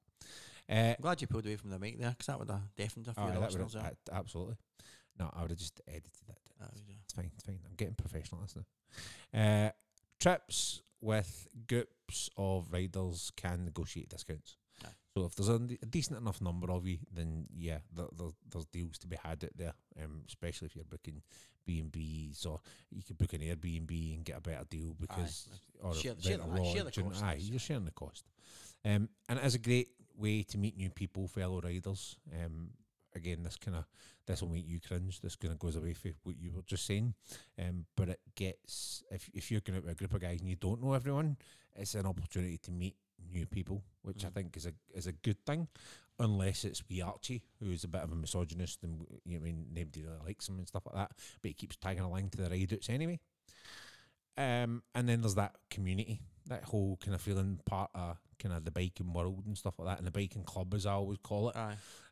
Uh, 0.70 0.74
I'm 0.74 1.02
glad 1.02 1.22
you 1.22 1.28
pulled 1.28 1.46
away 1.46 1.56
from 1.58 1.70
the 1.70 1.80
mic 1.80 2.00
there 2.00 2.10
because 2.12 2.26
that 2.28 2.40
would 2.40 2.50
have 2.50 2.76
deafened 2.76 3.08
a 3.08 3.14
few 3.14 3.24
Aye, 3.24 3.28
of 3.28 3.34
the 3.36 3.40
that 3.42 3.52
would've- 3.52 3.64
listeners. 3.76 3.94
absolutely. 4.12 4.56
No, 5.20 5.30
I 5.34 5.42
would 5.42 5.52
have 5.52 5.60
just 5.60 5.80
edited 5.88 6.12
that. 6.28 6.38
Would, 6.74 6.82
It's 7.04 7.14
fine. 7.14 7.32
It's 7.36 7.44
fine. 7.44 7.60
I'm 7.66 7.76
getting 7.76 7.94
professional 7.96 8.42
at 8.42 8.48
this 8.50 8.56
now. 9.34 9.40
Uh, 9.68 9.72
trips 10.20 10.82
with 11.02 11.48
groups 11.68 12.30
of 12.38 12.72
riders 12.72 13.32
can 13.36 13.66
negotiate 13.66 14.10
discounts. 14.10 14.58
Aye. 14.84 14.90
So 15.16 15.26
if 15.26 15.36
there's 15.36 15.50
a, 15.50 15.56
a 15.56 15.86
decent 15.86 16.18
enough 16.18 16.42
number 16.42 16.70
of 16.72 16.86
you, 16.88 16.98
then 17.14 17.46
yeah, 17.56 17.80
there, 17.96 18.08
there, 18.18 18.30
there's 18.52 18.66
deals 18.66 18.98
to 19.00 19.08
be 19.08 19.16
had 19.24 19.44
out 19.44 19.52
there. 19.56 19.74
Um, 20.04 20.24
especially 20.28 20.66
if 20.66 20.76
you're 20.76 20.84
booking 20.86 21.22
B 21.66 21.80
and 21.80 21.92
B's, 21.92 22.46
or 22.46 22.60
you 22.92 23.04
could 23.04 23.18
book 23.18 23.34
an 23.34 23.42
Airbnb 23.42 24.16
and 24.16 24.26
get 24.26 24.38
a 24.38 24.42
better 24.42 24.66
deal 24.70 24.96
because 25.00 25.48
or 25.82 25.94
Share- 25.94 26.16
share 26.20 26.38
the- 26.38 26.44
aye, 26.44 26.64
share 26.74 26.84
the 26.84 26.84
lodge 26.86 26.96
cost, 27.14 27.24
aye, 27.24 27.38
you're 27.40 27.60
sharing 27.60 27.86
the 27.86 27.92
cost. 27.92 28.26
Um, 28.84 29.10
and 29.30 29.40
it 29.40 29.46
is 29.46 29.56
a 29.56 29.60
great 29.60 29.90
way 30.18 30.44
to 30.44 30.58
meet 30.58 30.78
new 30.78 30.90
people, 30.90 31.28
fellow 31.28 31.62
riders. 31.62 32.18
Um, 32.34 32.72
again, 33.16 33.44
this 33.44 33.58
kind 33.58 33.78
of 33.78 33.86
this 34.26 34.42
will 34.42 34.50
make 34.50 34.68
you 34.68 34.80
cringe. 34.80 35.22
This 35.22 35.36
kind 35.36 35.54
of 35.54 35.60
goes 35.60 35.76
away 35.76 35.94
from 35.94 36.14
what 36.24 36.38
you 36.38 36.52
were 36.54 36.64
just 36.64 36.86
saying. 36.86 37.14
Um, 37.60 37.86
but 37.96 38.10
it 38.10 38.20
gets 38.36 39.04
if 39.12 39.30
if 39.34 39.52
you're 39.52 39.62
going 39.62 39.78
out 39.78 39.84
with 39.84 39.94
a 39.94 39.96
group 39.96 40.14
of 40.14 40.22
guys 40.22 40.40
and 40.42 40.50
you 40.50 40.56
don't 40.56 40.82
know 40.84 40.94
everyone, 40.94 41.38
it's 41.76 41.96
an 41.96 42.06
opportunity 42.06 42.58
to 42.60 42.72
meet 42.72 42.96
new 43.32 43.46
people, 43.46 43.84
which 44.02 44.24
I 44.26 44.30
Mhm. 44.30 44.34
think 44.34 44.58
is 44.58 44.66
a 44.66 44.74
is 44.94 45.08
a 45.08 45.12
good 45.12 45.44
thing, 45.46 45.68
unless 46.20 46.66
it's 46.66 46.88
wee 46.90 47.02
Archie, 47.02 47.44
who's 47.60 47.84
a 47.84 47.88
bit 47.88 48.02
of 48.02 48.12
a 48.12 48.16
misogynist 48.16 48.84
and 48.84 49.00
w- 49.00 49.22
you 49.26 49.40
know, 49.40 49.46
I 49.46 49.52
mean 49.52 49.68
nobody 49.74 50.04
really 50.04 50.20
likes 50.26 50.48
him 50.50 50.58
and 50.60 50.68
stuff 50.68 50.86
like 50.86 50.96
that, 50.96 51.12
but 51.42 51.50
he 51.50 51.54
keeps 51.54 51.76
tagging 51.78 52.04
along 52.04 52.30
to 52.32 52.38
the 52.38 52.50
ride 52.50 52.74
outs 52.74 52.90
anyway. 52.90 53.20
Um, 54.38 54.84
and 54.94 55.08
then 55.08 55.22
there's 55.22 55.36
that 55.36 55.56
community, 55.70 56.20
that 56.48 56.66
whole 56.66 56.98
kind 56.98 57.16
of 57.16 57.22
feeling 57.22 57.60
part 57.66 57.90
of 57.96 58.18
kind 58.40 58.54
of 58.54 58.66
the 58.66 58.72
biking 58.72 59.14
world 59.14 59.44
and 59.46 59.58
stuff 59.58 59.80
like 59.80 59.88
that, 59.90 59.98
and 59.98 60.08
the 60.08 60.12
biking 60.12 60.44
club 60.44 60.74
as 60.74 60.86
I 60.86 60.94
always 60.94 61.20
call 61.20 61.50
it. 61.50 61.56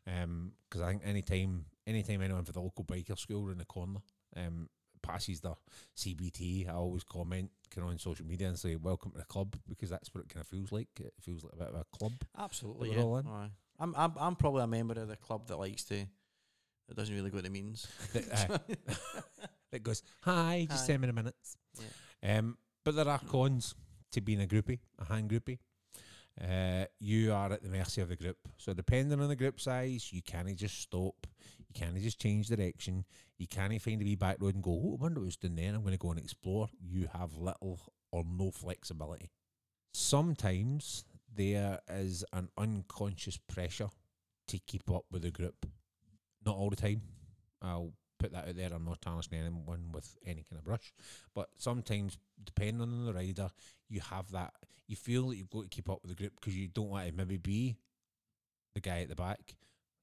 Because 0.04 0.22
Um 0.22 0.52
I 0.82 0.90
think 0.90 1.02
anytime, 1.04 1.64
anytime 1.86 2.22
anyone 2.22 2.44
for 2.44 2.52
the 2.52 2.60
local 2.60 2.84
biker 2.84 3.18
school 3.18 3.50
in 3.50 3.58
the 3.58 3.64
corner, 3.64 4.00
um, 4.36 4.68
passes 5.02 5.40
their 5.40 5.54
CBT, 5.96 6.68
I 6.68 6.72
always 6.72 7.04
comment 7.04 7.50
kind 7.70 7.86
of 7.86 7.92
on 7.92 7.98
social 7.98 8.26
media 8.26 8.48
and 8.48 8.58
say 8.58 8.76
welcome 8.76 9.12
to 9.12 9.18
the 9.18 9.24
club 9.24 9.56
because 9.68 9.90
that's 9.90 10.14
what 10.14 10.24
it 10.24 10.28
kind 10.28 10.40
of 10.40 10.48
feels 10.48 10.72
like. 10.72 10.88
It 10.98 11.12
feels 11.20 11.44
like 11.44 11.52
a 11.54 11.56
bit 11.56 11.68
of 11.68 11.74
a 11.74 11.84
club. 11.96 12.12
Absolutely. 12.38 12.94
Yeah. 12.94 13.20
Aye. 13.26 13.50
I'm, 13.78 13.94
I'm 13.96 14.12
I'm 14.18 14.36
probably 14.36 14.62
a 14.62 14.66
member 14.66 14.94
of 14.94 15.08
the 15.08 15.16
club 15.16 15.48
that 15.48 15.58
likes 15.58 15.84
to 15.84 16.06
that 16.88 16.96
doesn't 16.96 17.14
really 17.14 17.30
go 17.30 17.40
to 17.40 17.50
meetings. 17.50 17.86
That, 18.12 18.50
uh, 18.50 18.58
that 19.72 19.82
goes, 19.82 20.02
hi, 20.22 20.66
just 20.70 20.86
Hi. 20.86 20.92
ten 20.92 21.00
minute 21.00 21.14
minutes. 21.14 21.56
Um, 22.22 22.56
but 22.84 22.94
there 22.94 23.08
are 23.08 23.18
cons 23.18 23.74
to 24.12 24.20
being 24.20 24.42
a 24.42 24.46
groupie, 24.46 24.78
a 24.98 25.04
Han 25.04 25.28
groupie. 25.28 25.58
Uh, 26.40 26.84
you 26.98 27.32
are 27.32 27.52
at 27.52 27.62
the 27.62 27.68
mercy 27.68 28.00
of 28.00 28.08
the 28.08 28.16
group. 28.16 28.36
So 28.56 28.74
depending 28.74 29.20
on 29.20 29.28
the 29.28 29.36
group 29.36 29.60
size, 29.60 30.12
you 30.12 30.22
can't 30.22 30.54
just 30.56 30.80
stop. 30.80 31.26
You 31.58 31.74
can't 31.74 31.96
just 32.00 32.20
change 32.20 32.48
direction. 32.48 33.04
You 33.38 33.46
can't 33.46 33.80
find 33.80 34.00
a 34.00 34.04
wee 34.04 34.16
back 34.16 34.36
road 34.40 34.54
and 34.54 34.64
go, 34.64 34.72
oh, 34.72 34.96
I 34.98 35.02
wonder 35.02 35.20
what's 35.20 35.36
down 35.36 35.56
there. 35.56 35.74
I'm 35.74 35.82
going 35.82 35.92
to 35.92 35.98
go 35.98 36.10
and 36.10 36.18
explore. 36.18 36.68
You 36.80 37.08
have 37.12 37.36
little 37.36 37.80
or 38.10 38.24
no 38.26 38.50
flexibility. 38.50 39.30
Sometimes 39.92 41.04
there 41.36 41.80
is 41.88 42.24
an 42.32 42.48
unconscious 42.58 43.38
pressure 43.38 43.88
to 44.48 44.58
keep 44.58 44.90
up 44.90 45.04
with 45.10 45.22
the 45.22 45.30
group. 45.30 45.66
Not 46.44 46.56
all 46.56 46.70
the 46.70 46.76
time. 46.76 47.02
I'll 47.62 47.92
put 48.18 48.32
that 48.32 48.48
out 48.48 48.56
there. 48.56 48.70
I'm 48.72 48.84
not 48.84 49.00
tarnishing 49.00 49.38
anyone 49.38 49.90
with 49.92 50.16
any 50.26 50.44
kind 50.48 50.58
of 50.58 50.64
brush. 50.64 50.92
But 51.34 51.48
sometimes, 51.58 52.18
depending 52.42 52.80
on 52.80 53.06
the 53.06 53.12
rider, 53.12 53.50
you 53.88 54.00
have 54.10 54.30
that. 54.32 54.52
You 54.86 54.96
feel 54.96 55.28
that 55.28 55.36
you've 55.36 55.50
got 55.50 55.62
to 55.62 55.68
keep 55.68 55.88
up 55.88 56.00
with 56.02 56.10
the 56.10 56.16
group 56.16 56.34
because 56.40 56.56
you 56.56 56.68
don't 56.68 56.90
want 56.90 57.06
to 57.06 57.14
maybe 57.14 57.36
be 57.36 57.76
the 58.74 58.80
guy 58.80 59.00
at 59.00 59.08
the 59.08 59.14
back. 59.14 59.54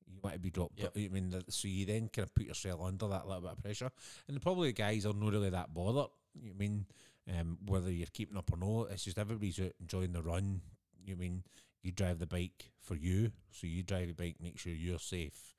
You 0.08 0.20
want 0.22 0.36
to 0.36 0.40
be 0.40 0.50
dropped. 0.50 0.80
Yep. 0.80 0.94
I 0.96 1.08
mean, 1.10 1.34
so 1.50 1.68
you 1.68 1.86
then 1.86 2.10
kind 2.10 2.28
of 2.28 2.36
put 2.36 2.46
yourself 2.46 2.82
under 2.82 3.08
that 3.08 3.28
little 3.28 3.42
bit 3.42 3.52
of 3.52 3.64
pressure. 3.64 3.92
And 4.28 4.42
probably 4.42 4.70
the 4.70 4.74
guys 4.74 5.06
are 5.06 5.14
not 5.14 5.32
really 5.32 5.50
that 5.50 5.74
bothered. 5.74 6.10
You 6.34 6.50
know 6.50 6.54
what 6.56 6.56
I 6.56 6.58
mean, 6.58 6.86
um, 7.30 7.58
whether 7.66 7.92
you're 7.92 8.08
keeping 8.12 8.38
up 8.38 8.52
or 8.52 8.58
not, 8.58 8.92
it's 8.92 9.06
just 9.06 9.20
everybody's 9.20 9.60
out 9.60 9.74
enjoying 9.80 10.14
the 10.14 10.22
run. 10.22 10.62
You 11.06 11.16
mean, 11.16 11.44
you 11.84 11.92
drive 11.92 12.20
the 12.20 12.28
bike 12.28 12.72
for 12.80 12.96
you, 12.96 13.32
so 13.52 13.68
you 13.68 13.84
drive 13.84 14.08
the 14.08 14.14
bike, 14.14 14.36
make 14.42 14.60
sure 14.60 14.74
you're 14.74 15.00
safe. 15.00 15.56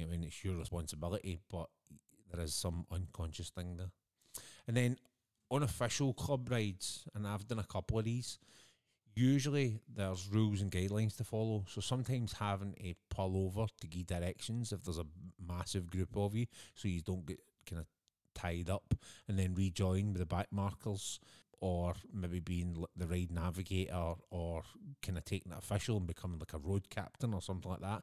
I 0.00 0.04
mean, 0.04 0.24
it's 0.24 0.44
your 0.44 0.56
responsibility, 0.56 1.40
but 1.50 1.68
there 2.32 2.44
is 2.44 2.54
some 2.54 2.86
unconscious 2.90 3.50
thing 3.50 3.76
there. 3.76 3.90
And 4.66 4.76
then 4.76 4.96
unofficial 5.50 6.12
club 6.12 6.50
rides, 6.50 7.04
and 7.14 7.26
I've 7.26 7.46
done 7.46 7.58
a 7.58 7.64
couple 7.64 7.98
of 7.98 8.04
these, 8.04 8.38
usually 9.14 9.80
there's 9.94 10.28
rules 10.28 10.60
and 10.60 10.70
guidelines 10.70 11.16
to 11.16 11.24
follow. 11.24 11.64
So 11.68 11.80
sometimes 11.80 12.34
having 12.34 12.74
a 12.80 12.94
pull 13.08 13.46
over 13.46 13.66
to 13.80 13.86
give 13.86 14.06
directions 14.06 14.72
if 14.72 14.82
there's 14.82 14.98
a 14.98 15.06
massive 15.46 15.90
group 15.90 16.16
of 16.16 16.34
you, 16.34 16.46
so 16.74 16.88
you 16.88 17.00
don't 17.00 17.24
get 17.24 17.40
kind 17.68 17.80
of 17.80 17.86
tied 18.34 18.68
up 18.68 18.94
and 19.28 19.38
then 19.38 19.54
rejoin 19.54 20.12
with 20.12 20.18
the 20.18 20.26
back 20.26 20.48
markers. 20.50 21.20
Or 21.58 21.94
maybe 22.12 22.40
being 22.40 22.84
the 22.94 23.06
ride 23.06 23.32
navigator, 23.32 24.12
or 24.30 24.62
kind 25.02 25.16
of 25.16 25.24
taking 25.24 25.52
it 25.52 25.58
official 25.58 25.96
and 25.96 26.06
becoming 26.06 26.38
like 26.38 26.52
a 26.52 26.58
road 26.58 26.90
captain 26.90 27.32
or 27.32 27.40
something 27.40 27.70
like 27.70 27.80
that. 27.80 28.02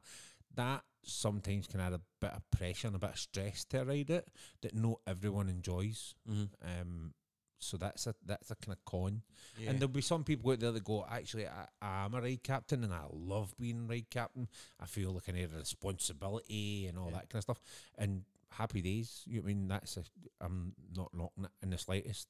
That 0.54 0.82
sometimes 1.04 1.66
can 1.66 1.80
add 1.80 1.92
a 1.92 2.00
bit 2.20 2.32
of 2.32 2.50
pressure 2.50 2.86
and 2.86 2.96
a 2.96 2.98
bit 2.98 3.10
of 3.10 3.18
stress 3.18 3.64
to 3.66 3.82
a 3.82 3.84
ride 3.84 4.10
it 4.10 4.28
that 4.62 4.74
not 4.74 5.00
everyone 5.06 5.48
enjoys. 5.48 6.14
Mm-hmm. 6.28 6.80
Um, 6.80 7.14
so 7.58 7.76
that's 7.76 8.06
a 8.06 8.14
that's 8.24 8.50
a 8.50 8.56
kind 8.56 8.76
of 8.76 8.84
con. 8.84 9.22
Yeah. 9.58 9.70
And 9.70 9.80
there'll 9.80 9.92
be 9.92 10.02
some 10.02 10.24
people 10.24 10.50
out 10.50 10.60
there 10.60 10.72
that 10.72 10.84
go, 10.84 11.06
actually, 11.10 11.46
I, 11.46 11.66
I 11.80 12.04
am 12.04 12.14
a 12.14 12.20
ride 12.20 12.42
captain 12.42 12.84
and 12.84 12.92
I 12.92 13.04
love 13.10 13.54
being 13.58 13.86
ride 13.86 14.10
captain. 14.10 14.48
I 14.80 14.86
feel 14.86 15.12
like 15.12 15.28
an 15.28 15.36
air 15.36 15.46
of 15.46 15.56
responsibility 15.56 16.86
and 16.86 16.98
all 16.98 17.06
Yeah. 17.06 17.14
that 17.14 17.30
kind 17.30 17.36
of 17.40 17.42
stuff. 17.42 17.62
And 17.96 18.24
happy 18.50 18.82
days. 18.82 19.22
You 19.26 19.36
know 19.36 19.42
what 19.42 19.50
I 19.50 19.54
mean 19.54 19.68
that's 19.68 19.96
a, 19.96 20.04
I'm 20.40 20.74
not 20.94 21.14
knocking 21.14 21.44
it 21.44 21.50
in 21.62 21.70
the 21.70 21.78
slightest. 21.78 22.28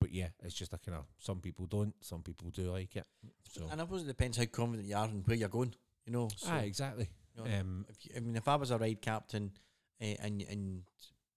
But 0.00 0.12
yeah, 0.12 0.28
it's 0.44 0.54
just 0.54 0.72
a 0.72 0.78
kind 0.78 0.96
of 0.96 1.06
some 1.18 1.40
people 1.40 1.66
don't, 1.66 1.94
some 2.00 2.22
people 2.22 2.50
do 2.50 2.70
like 2.70 2.94
it. 2.94 3.06
So 3.50 3.66
and 3.70 3.80
I 3.80 3.84
suppose 3.84 4.02
it 4.04 4.06
depends 4.06 4.36
how 4.36 4.44
confident 4.44 4.88
you 4.88 4.96
are 4.96 5.06
and 5.06 5.26
where 5.26 5.36
you're 5.36 5.48
going. 5.48 5.74
You 6.06 6.12
know. 6.12 6.28
So, 6.36 6.48
ah, 6.52 6.58
exactly. 6.58 7.08
You 7.44 7.50
know, 7.50 7.60
Um, 7.60 7.86
if 7.88 8.04
you, 8.04 8.12
I 8.16 8.20
mean, 8.20 8.36
if 8.36 8.48
I 8.48 8.56
was 8.56 8.70
a 8.70 8.78
ride 8.78 9.00
captain 9.00 9.52
uh, 10.00 10.04
and 10.20 10.42
and 10.42 10.82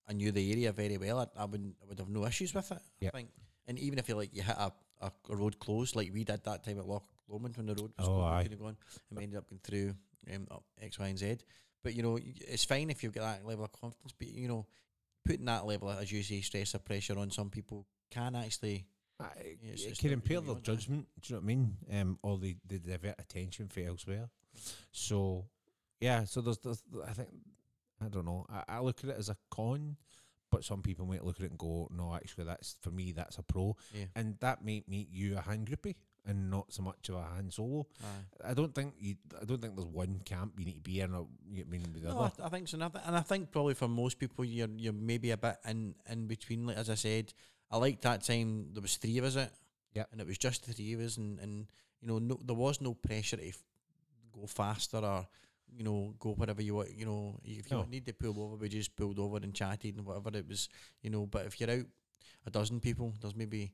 I 0.09 0.13
knew 0.13 0.31
the 0.31 0.51
area 0.51 0.71
very 0.71 0.97
well, 0.97 1.19
I, 1.19 1.41
I 1.41 1.45
would 1.45 1.73
I 1.81 1.85
would 1.87 1.99
have 1.99 2.09
no 2.09 2.25
issues 2.25 2.53
with 2.53 2.71
it. 2.71 2.81
Yep. 3.01 3.11
I 3.13 3.17
think. 3.17 3.29
And 3.67 3.79
even 3.79 3.99
if 3.99 4.09
you 4.09 4.15
like 4.15 4.35
you 4.35 4.41
hit 4.43 4.55
a, 4.57 4.71
a, 5.01 5.11
a 5.29 5.35
road 5.35 5.59
closed 5.59 5.95
like 5.95 6.11
we 6.13 6.23
did 6.23 6.43
that 6.43 6.63
time 6.63 6.79
at 6.79 6.87
Loch 6.87 7.05
Lomond 7.29 7.55
when 7.57 7.67
the 7.67 7.75
road 7.75 7.91
was 7.97 8.07
Oh, 8.07 8.13
closed, 8.13 8.19
we 8.19 8.25
aye. 8.39 8.43
could 8.43 8.51
have 8.51 8.59
gone 8.61 8.77
and 9.09 9.17
we 9.17 9.23
ended 9.23 9.37
up 9.39 9.49
going 9.49 9.61
through 9.63 9.95
um, 10.35 10.47
up 10.51 10.63
X, 10.81 10.99
Y, 10.99 11.07
and 11.07 11.17
Z. 11.17 11.37
But 11.83 11.93
you 11.95 12.03
know, 12.03 12.19
it's 12.21 12.65
fine 12.65 12.89
if 12.89 13.03
you've 13.03 13.13
got 13.13 13.21
that 13.23 13.45
level 13.47 13.65
of 13.65 13.71
confidence. 13.71 14.13
But 14.17 14.27
you 14.29 14.47
know, 14.47 14.65
putting 15.25 15.45
that 15.45 15.65
level, 15.65 15.89
of, 15.89 15.99
as 16.01 16.11
you 16.11 16.21
say, 16.23 16.41
stress 16.41 16.75
or 16.75 16.79
pressure 16.79 17.17
on 17.17 17.31
some 17.31 17.49
people 17.49 17.85
can 18.09 18.35
actually. 18.35 18.85
I, 19.19 19.27
it's 19.61 19.85
it 19.85 19.97
can 19.99 20.11
impair 20.11 20.41
their 20.41 20.55
judgment. 20.55 21.07
Do 21.21 21.33
you 21.33 21.35
know 21.35 21.39
what 21.41 21.43
I 21.43 21.47
mean? 21.55 21.77
Um, 21.93 22.19
or 22.23 22.37
they, 22.39 22.55
they 22.67 22.79
divert 22.79 23.19
attention 23.19 23.67
for 23.69 23.81
elsewhere. 23.81 24.29
So, 24.91 25.45
yeah. 26.01 26.25
So 26.25 26.41
there's, 26.41 26.57
there's 26.59 26.83
I 27.07 27.13
think 27.13 27.29
I 28.03 28.09
don't 28.09 28.25
know. 28.25 28.45
I, 28.49 28.63
I 28.67 28.79
look 28.81 29.03
at 29.03 29.09
it 29.11 29.15
as 29.17 29.29
a 29.29 29.37
con, 29.49 29.95
but 30.49 30.63
some 30.65 30.81
people 30.81 31.05
might 31.05 31.23
look 31.23 31.37
at 31.39 31.45
it 31.45 31.51
and 31.51 31.59
go, 31.59 31.87
"No, 31.95 32.13
actually, 32.15 32.45
that's 32.45 32.75
for 32.81 32.89
me. 32.91 33.11
That's 33.13 33.37
a 33.37 33.43
pro," 33.43 33.75
Yeah. 33.93 34.05
and 34.15 34.37
that 34.41 34.65
might 34.65 34.89
make 34.89 35.07
you 35.11 35.37
a 35.37 35.41
Han 35.41 35.65
groupie 35.65 35.95
and 36.25 36.51
not 36.51 36.71
so 36.71 36.83
much 36.83 37.09
of 37.09 37.15
a 37.15 37.21
Han 37.23 37.49
Solo. 37.51 37.87
Aye. 38.03 38.49
I 38.51 38.53
don't 38.53 38.73
think 38.75 38.93
you. 38.99 39.15
I 39.41 39.45
don't 39.45 39.61
think 39.61 39.75
there's 39.75 39.87
one 39.87 40.19
camp 40.25 40.53
you 40.57 40.65
need 40.65 40.75
to 40.75 40.81
be 40.81 40.99
in. 41.01 41.13
Or 41.13 41.27
you 41.49 41.63
I 41.67 41.71
mean 41.71 41.83
with 41.93 42.03
the 42.03 42.09
No, 42.09 42.19
I, 42.19 42.21
other. 42.25 42.33
th- 42.37 42.45
I 42.47 42.49
think 42.49 42.67
so. 42.67 42.75
And 42.75 42.83
I, 42.85 42.89
th- 42.89 43.03
and 43.07 43.15
I 43.15 43.21
think 43.21 43.51
probably 43.51 43.73
for 43.75 43.87
most 43.87 44.17
people, 44.19 44.43
you're 44.45 44.67
you're 44.77 44.93
maybe 44.93 45.31
a 45.31 45.37
bit 45.37 45.57
in 45.67 45.95
in 46.09 46.27
between. 46.27 46.65
Like 46.67 46.77
as 46.77 46.89
I 46.89 46.95
said, 46.95 47.33
I 47.69 47.77
liked 47.77 48.01
that 48.01 48.23
time. 48.23 48.69
There 48.73 48.81
was 48.81 48.97
three 48.97 49.17
of 49.19 49.25
us, 49.25 49.35
it, 49.35 49.51
Yeah, 49.93 50.05
and 50.11 50.19
it 50.21 50.27
was 50.27 50.37
just 50.37 50.65
the 50.65 50.73
three 50.73 50.93
of 50.93 51.01
us, 51.01 51.17
and 51.17 51.39
and 51.39 51.67
you 52.01 52.07
know, 52.07 52.17
no, 52.19 52.39
there 52.43 52.55
was 52.55 52.81
no 52.81 52.93
pressure 52.95 53.37
to 53.37 53.47
f- 53.47 53.63
go 54.33 54.47
faster 54.47 54.97
or 54.97 55.27
you 55.75 55.83
know 55.83 56.13
go 56.19 56.31
wherever 56.33 56.61
you 56.61 56.75
want. 56.75 56.95
You 56.97 57.05
know, 57.05 57.39
if 57.43 57.69
you 57.71 57.77
No. 57.77 57.83
need 57.83 58.05
to 58.05 58.13
pull 58.13 58.41
over, 58.43 58.55
we 58.55 58.69
just 58.69 58.95
pulled 58.95 59.19
over 59.19 59.37
and 59.37 59.53
chatted 59.53 59.95
and 59.95 60.05
whatever 60.05 60.37
it 60.37 60.47
was. 60.47 60.69
You 61.01 61.09
know, 61.09 61.25
but 61.25 61.45
if 61.45 61.59
you're 61.59 61.71
out 61.71 61.85
a 62.45 62.49
dozen 62.51 62.79
people, 62.79 63.13
there's 63.21 63.35
maybe. 63.35 63.73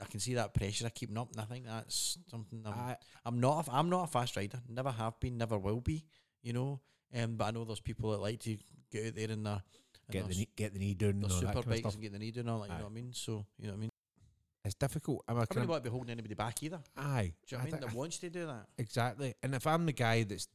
I 0.00 0.04
can 0.06 0.18
see 0.18 0.34
that 0.34 0.52
pressure 0.52 0.86
of 0.86 0.94
keeping 0.94 1.16
up, 1.16 1.30
and 1.30 1.40
I 1.40 1.44
think 1.44 1.64
that's 1.64 2.18
something 2.28 2.62
I'm, 2.66 2.72
I, 2.72 2.96
I'm 3.24 3.38
not. 3.38 3.68
A, 3.68 3.72
I'm 3.72 3.88
not 3.88 4.04
a 4.04 4.06
fast 4.08 4.36
rider. 4.36 4.60
Never 4.68 4.90
have 4.90 5.20
been. 5.20 5.38
Never 5.38 5.58
will 5.58 5.80
be. 5.80 6.04
You 6.42 6.52
know. 6.54 6.80
Um, 7.14 7.36
but 7.36 7.44
I 7.44 7.50
know 7.52 7.64
there's 7.64 7.78
people 7.80 8.10
that 8.10 8.20
like 8.20 8.40
to 8.40 8.56
get 8.90 9.06
out 9.08 9.14
there 9.14 9.30
in 9.30 9.42
their, 9.42 9.62
get 10.10 10.26
the 10.28 10.34
knee, 10.34 10.48
get 10.56 10.72
the 10.72 10.78
knee 10.78 10.94
down 10.94 11.10
and 11.10 11.22
their 11.22 11.28
that 11.28 11.34
super 11.34 11.52
kind 11.52 11.58
of 11.58 11.68
bikes 11.68 11.94
and 11.94 12.02
get 12.02 12.12
the 12.12 12.18
knee 12.18 12.30
doing 12.30 12.48
all 12.48 12.60
that. 12.60 12.70
You 12.70 12.78
know 12.78 12.84
what 12.84 12.90
I 12.90 12.94
mean? 12.94 13.12
So 13.12 13.46
you 13.58 13.66
know 13.66 13.72
what 13.74 13.78
I 13.78 13.80
mean. 13.80 13.90
It's 14.64 14.74
difficult. 14.76 15.24
I'm 15.28 15.36
I 15.36 15.40
wouldn't 15.40 15.68
want 15.68 15.84
to 15.84 15.90
be 15.90 15.92
holding 15.92 16.10
anybody 16.10 16.34
back 16.34 16.62
either. 16.62 16.80
aye. 16.96 17.32
Do 17.46 17.56
you 17.56 17.58
know 17.58 17.64
what 17.64 17.68
I 17.68 17.78
mean? 17.78 17.80
That 17.88 17.94
wants 17.94 18.18
to 18.18 18.30
do 18.30 18.46
that. 18.46 18.66
Exactly. 18.78 19.34
And 19.42 19.54
if 19.54 19.66
I'm 19.66 19.86
the 19.86 19.92
guy 19.92 20.22
that's 20.22 20.48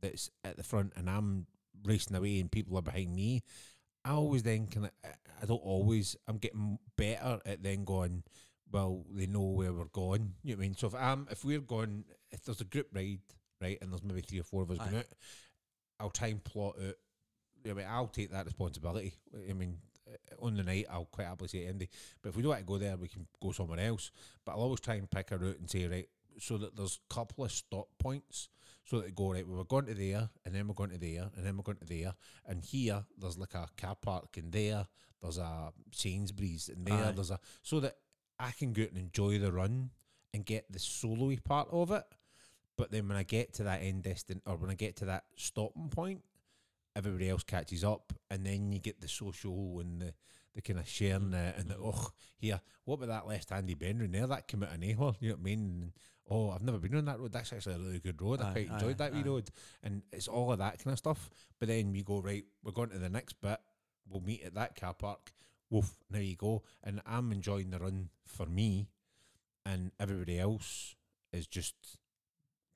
that's 0.00 0.30
at 0.44 0.56
the 0.56 0.62
front 0.62 0.92
and 0.96 1.08
I'm 1.08 1.46
racing 1.84 2.16
away 2.16 2.40
and 2.40 2.50
people 2.50 2.76
are 2.78 2.82
behind 2.82 3.14
me, 3.14 3.42
I 4.04 4.12
always 4.12 4.42
then 4.42 4.66
kind 4.66 4.86
of 4.86 4.92
I 5.42 5.46
don't 5.46 5.56
always 5.62 6.16
I'm 6.26 6.38
getting 6.38 6.78
better 6.96 7.40
at 7.44 7.62
then 7.62 7.84
going. 7.84 8.22
Well, 8.70 9.06
they 9.10 9.26
know 9.26 9.44
where 9.44 9.72
we're 9.72 9.86
going. 9.86 10.34
You 10.42 10.52
know 10.52 10.58
what 10.58 10.64
I 10.64 10.66
mean? 10.66 10.76
So 10.76 10.88
if 10.88 10.94
I'm 10.94 11.26
if 11.30 11.44
we're 11.44 11.60
going 11.60 12.04
if 12.30 12.42
there's 12.42 12.60
a 12.60 12.64
group 12.64 12.88
ride 12.92 13.20
right 13.60 13.78
and 13.80 13.90
there's 13.90 14.02
maybe 14.02 14.20
three 14.20 14.40
or 14.40 14.44
four 14.44 14.62
of 14.62 14.70
us 14.70 14.78
going 14.78 14.94
Aye. 14.94 14.98
out, 14.98 15.06
I'll 16.00 16.10
try 16.10 16.28
and 16.28 16.42
plot 16.44 16.76
out. 16.86 16.94
I 17.68 17.72
mean, 17.72 17.86
I'll 17.88 18.06
take 18.06 18.30
that 18.32 18.44
responsibility. 18.44 19.14
I 19.48 19.52
mean, 19.52 19.78
uh, 20.06 20.46
on 20.46 20.54
the 20.54 20.62
night, 20.62 20.86
I'll 20.90 21.06
quite 21.06 21.26
happily 21.26 21.48
say 21.48 21.66
Andy. 21.66 21.88
But 22.22 22.30
if 22.30 22.36
we 22.36 22.42
don't 22.42 22.50
want 22.50 22.60
to 22.60 22.66
go 22.66 22.78
there, 22.78 22.96
we 22.96 23.08
can 23.08 23.26
go 23.42 23.52
somewhere 23.52 23.80
else. 23.80 24.10
But 24.44 24.52
I'll 24.52 24.62
always 24.62 24.80
try 24.80 24.94
and 24.94 25.10
pick 25.10 25.32
a 25.32 25.38
route 25.38 25.58
and 25.58 25.68
say, 25.68 25.86
right, 25.86 26.08
so 26.38 26.56
that 26.58 26.76
there's 26.76 27.00
a 27.10 27.14
couple 27.14 27.44
of 27.44 27.52
stop 27.52 27.88
points 27.98 28.48
so 28.88 28.96
that 28.96 29.06
they 29.06 29.12
go, 29.12 29.32
right, 29.32 29.46
well, 29.46 29.58
we're 29.58 29.64
going 29.64 29.84
to 29.84 29.94
there, 29.94 30.30
and 30.46 30.54
then 30.54 30.66
we're 30.66 30.72
going 30.72 30.90
to 30.90 30.98
there, 30.98 31.28
and 31.36 31.44
then 31.44 31.58
we're 31.58 31.62
going 31.62 31.76
to 31.76 31.84
there. 31.84 32.14
And 32.46 32.64
here, 32.64 33.04
there's 33.18 33.36
like 33.36 33.52
a 33.52 33.68
car 33.76 33.96
park, 34.00 34.38
and 34.38 34.50
there, 34.50 34.86
there's 35.20 35.36
a 35.36 35.72
Sainsbury's, 35.92 36.70
and 36.70 36.86
there, 36.86 37.08
Aye. 37.08 37.12
there's 37.12 37.30
a. 37.30 37.38
So 37.62 37.80
that 37.80 37.96
I 38.40 38.50
can 38.52 38.72
go 38.72 38.84
out 38.84 38.88
and 38.88 38.98
enjoy 38.98 39.38
the 39.38 39.52
run 39.52 39.90
and 40.32 40.46
get 40.46 40.72
the 40.72 40.78
solo 40.78 41.34
part 41.44 41.68
of 41.70 41.90
it. 41.90 42.04
But 42.78 42.90
then 42.90 43.08
when 43.08 43.18
I 43.18 43.24
get 43.24 43.52
to 43.54 43.64
that 43.64 43.82
end 43.82 44.04
destin 44.04 44.40
or 44.46 44.56
when 44.56 44.70
I 44.70 44.74
get 44.74 44.96
to 44.96 45.04
that 45.06 45.24
stopping 45.36 45.90
point, 45.90 46.22
everybody 46.96 47.28
else 47.28 47.42
catches 47.42 47.84
up, 47.84 48.14
and 48.30 48.46
then 48.46 48.72
you 48.72 48.78
get 48.78 49.02
the 49.02 49.08
social 49.08 49.80
and 49.80 50.00
the, 50.00 50.14
the 50.54 50.62
kind 50.62 50.78
of 50.78 50.88
sharing 50.88 51.24
mm. 51.24 51.30
the, 51.32 51.58
and 51.58 51.68
the 51.68 51.76
oh 51.76 52.08
here, 52.38 52.60
what 52.86 52.94
about 52.94 53.08
that 53.08 53.28
left 53.28 53.50
handy 53.50 53.74
bend 53.74 54.00
in 54.00 54.12
there? 54.12 54.26
That 54.26 54.48
came 54.48 54.62
out 54.62 54.72
of 54.72 54.80
nowhere, 54.80 55.12
you 55.20 55.28
know 55.28 55.34
what 55.34 55.40
I 55.40 55.44
mean? 55.44 55.92
Oh, 56.30 56.50
I've 56.50 56.62
never 56.62 56.78
been 56.78 56.94
on 56.96 57.06
that 57.06 57.18
road. 57.18 57.32
That's 57.32 57.52
actually 57.52 57.74
a 57.76 57.78
really 57.78 57.98
good 58.00 58.20
road. 58.20 58.40
I 58.42 58.48
Aye, 58.48 58.52
quite 58.52 58.70
aye, 58.70 58.74
enjoyed 58.74 58.98
that 58.98 59.12
wee 59.14 59.20
aye. 59.20 59.28
road, 59.28 59.50
and 59.82 60.02
it's 60.12 60.28
all 60.28 60.52
of 60.52 60.58
that 60.58 60.78
kind 60.82 60.92
of 60.92 60.98
stuff. 60.98 61.30
But 61.58 61.68
then 61.68 61.92
we 61.92 62.02
go 62.02 62.20
right. 62.20 62.44
We're 62.62 62.72
going 62.72 62.90
to 62.90 62.98
the 62.98 63.08
next 63.08 63.40
bit. 63.40 63.58
We'll 64.08 64.20
meet 64.22 64.42
at 64.44 64.54
that 64.54 64.78
car 64.78 64.94
park. 64.94 65.32
Woof, 65.70 65.90
there 66.10 66.22
you 66.22 66.36
go. 66.36 66.62
And 66.84 67.00
I'm 67.06 67.32
enjoying 67.32 67.70
the 67.70 67.78
run 67.78 68.08
for 68.26 68.46
me, 68.46 68.88
and 69.66 69.90
everybody 69.98 70.38
else 70.38 70.94
is 71.32 71.46
just 71.46 71.74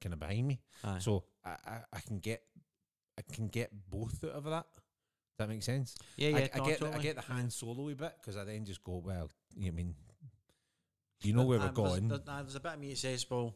kind 0.01 0.12
of 0.12 0.20
behind 0.20 0.47
me. 0.49 0.61
Aye. 0.85 0.99
So 0.99 1.24
I, 1.45 1.51
I, 1.66 1.77
I 1.93 2.01
can 2.01 2.19
get 2.19 2.43
I 3.19 3.23
can 3.35 3.49
get 3.49 3.70
both 3.91 4.24
out 4.24 4.31
of 4.33 4.45
that. 4.45 4.66
Does 4.74 5.39
that 5.39 5.49
make 5.49 5.62
sense? 5.62 5.97
yeah, 6.16 6.29
yeah. 6.31 6.49
I 6.55 6.59
no, 6.59 6.65
get 6.66 6.81
the, 6.81 6.87
I 6.87 6.91
totally. 6.91 7.03
get 7.03 7.16
the 7.16 7.23
Han 7.23 7.51
Solo 7.51 7.87
bit 7.95 8.12
because 8.20 8.37
I 8.37 8.45
then 8.45 8.65
just 8.65 8.83
go 8.85 9.03
well. 9.05 9.31
You 9.57 9.66
know 9.66 9.66
what 9.66 9.73
I 9.73 9.77
mean, 9.77 9.95
you 11.24 11.32
know 11.35 11.44
where 11.44 11.59
Aye, 11.59 11.66
we're 11.66 11.73
there's- 11.73 11.90
going. 11.90 12.09
There's, 12.09 12.20
there's 12.24 12.55
a 12.57 12.61
bit 12.61 12.73
of 12.74 12.81
me 12.81 12.89
that 12.90 12.99
says, 12.99 13.27
well, 13.31 13.55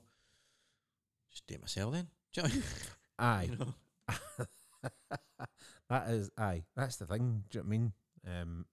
just 1.30 1.50
it 1.50 1.60
myself 1.60 1.92
then. 1.92 2.06
Do 2.32 2.40
you 2.42 2.48
know 2.48 2.54
Aye, 3.18 3.24
I 3.42 3.46
mean? 3.46 3.58
You 3.58 3.64
know? 3.66 4.46
that 5.90 6.08
is 6.10 6.30
aye. 6.38 6.64
That's 6.76 6.96
the 6.96 7.06
thing. 7.06 7.44
Do 7.50 7.58
you 7.58 7.62
know 7.64 7.68
what 7.68 7.74
I 7.74 7.78
mean? 7.78 7.92
Um, 8.26 8.66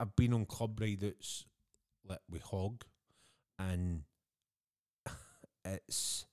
I've 0.00 0.16
been 0.16 0.32
on 0.34 0.44
club 0.46 0.78
ride 0.80 1.00
that's 1.00 1.44
like 2.06 2.20
with 2.30 2.42
hog, 2.42 2.84
and 3.58 4.02
it's 5.64 6.24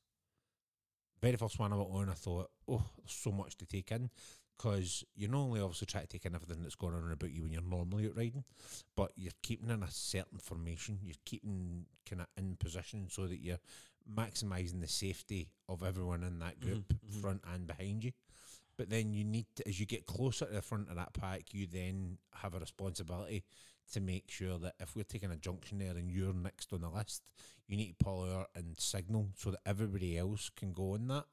very 1.21 1.35
first 1.35 1.59
one 1.59 1.73
I 1.73 1.75
went 1.77 1.89
on. 1.91 2.09
I 2.09 2.13
thought, 2.13 2.49
oh, 2.67 2.83
there's 2.97 3.11
so 3.11 3.31
much 3.31 3.57
to 3.57 3.65
take 3.65 3.91
in 3.91 4.09
because 4.57 5.03
you 5.15 5.27
not 5.27 5.39
only 5.39 5.59
obviously 5.59 5.87
try 5.87 6.01
to 6.01 6.07
take 6.07 6.25
in 6.25 6.35
everything 6.35 6.61
that's 6.61 6.75
going 6.75 6.95
on 6.95 7.11
about 7.11 7.31
you 7.31 7.43
when 7.43 7.51
you're 7.51 7.61
normally 7.61 8.07
out 8.07 8.17
riding, 8.17 8.43
but 8.95 9.11
you're 9.15 9.33
keeping 9.41 9.69
in 9.69 9.83
a 9.83 9.91
certain 9.91 10.39
formation. 10.39 10.99
You're 11.03 11.15
keeping 11.25 11.85
kind 12.09 12.21
of 12.21 12.27
in 12.37 12.55
position 12.55 13.07
so 13.09 13.27
that 13.27 13.41
you're 13.41 13.59
maximising 14.13 14.81
the 14.81 14.87
safety 14.87 15.49
of 15.67 15.83
everyone 15.83 16.23
in 16.23 16.39
that 16.39 16.59
group, 16.59 16.93
mhm. 16.93 17.21
front 17.21 17.41
and 17.53 17.67
behind 17.67 18.03
you. 18.03 18.11
But 18.77 18.89
then 18.89 19.13
you 19.13 19.23
need 19.23 19.47
to, 19.55 19.67
as 19.67 19.79
you 19.79 19.85
get 19.85 20.05
closer 20.05 20.45
to 20.45 20.53
the 20.53 20.61
front 20.61 20.89
of 20.89 20.95
that 20.97 21.13
pack, 21.13 21.53
you 21.53 21.65
then 21.65 22.17
have 22.35 22.53
a 22.53 22.59
responsibility 22.59 23.43
to 23.93 24.01
make 24.01 24.29
sure 24.29 24.57
that 24.59 24.75
if 24.79 24.95
we're 24.95 25.03
taking 25.03 25.31
a 25.31 25.37
junction 25.37 25.77
there 25.77 25.91
and 25.91 26.11
you're 26.11 26.33
next 26.33 26.73
on 26.73 26.81
the 26.81 26.89
list, 26.89 27.23
you 27.67 27.77
need 27.77 27.97
to 27.97 28.03
pull 28.03 28.23
out 28.23 28.49
and 28.55 28.77
signal 28.79 29.29
so 29.37 29.51
that 29.51 29.59
everybody 29.65 30.17
else 30.17 30.49
can 30.55 30.73
go 30.73 30.95
in 30.95 31.07
that. 31.07 31.25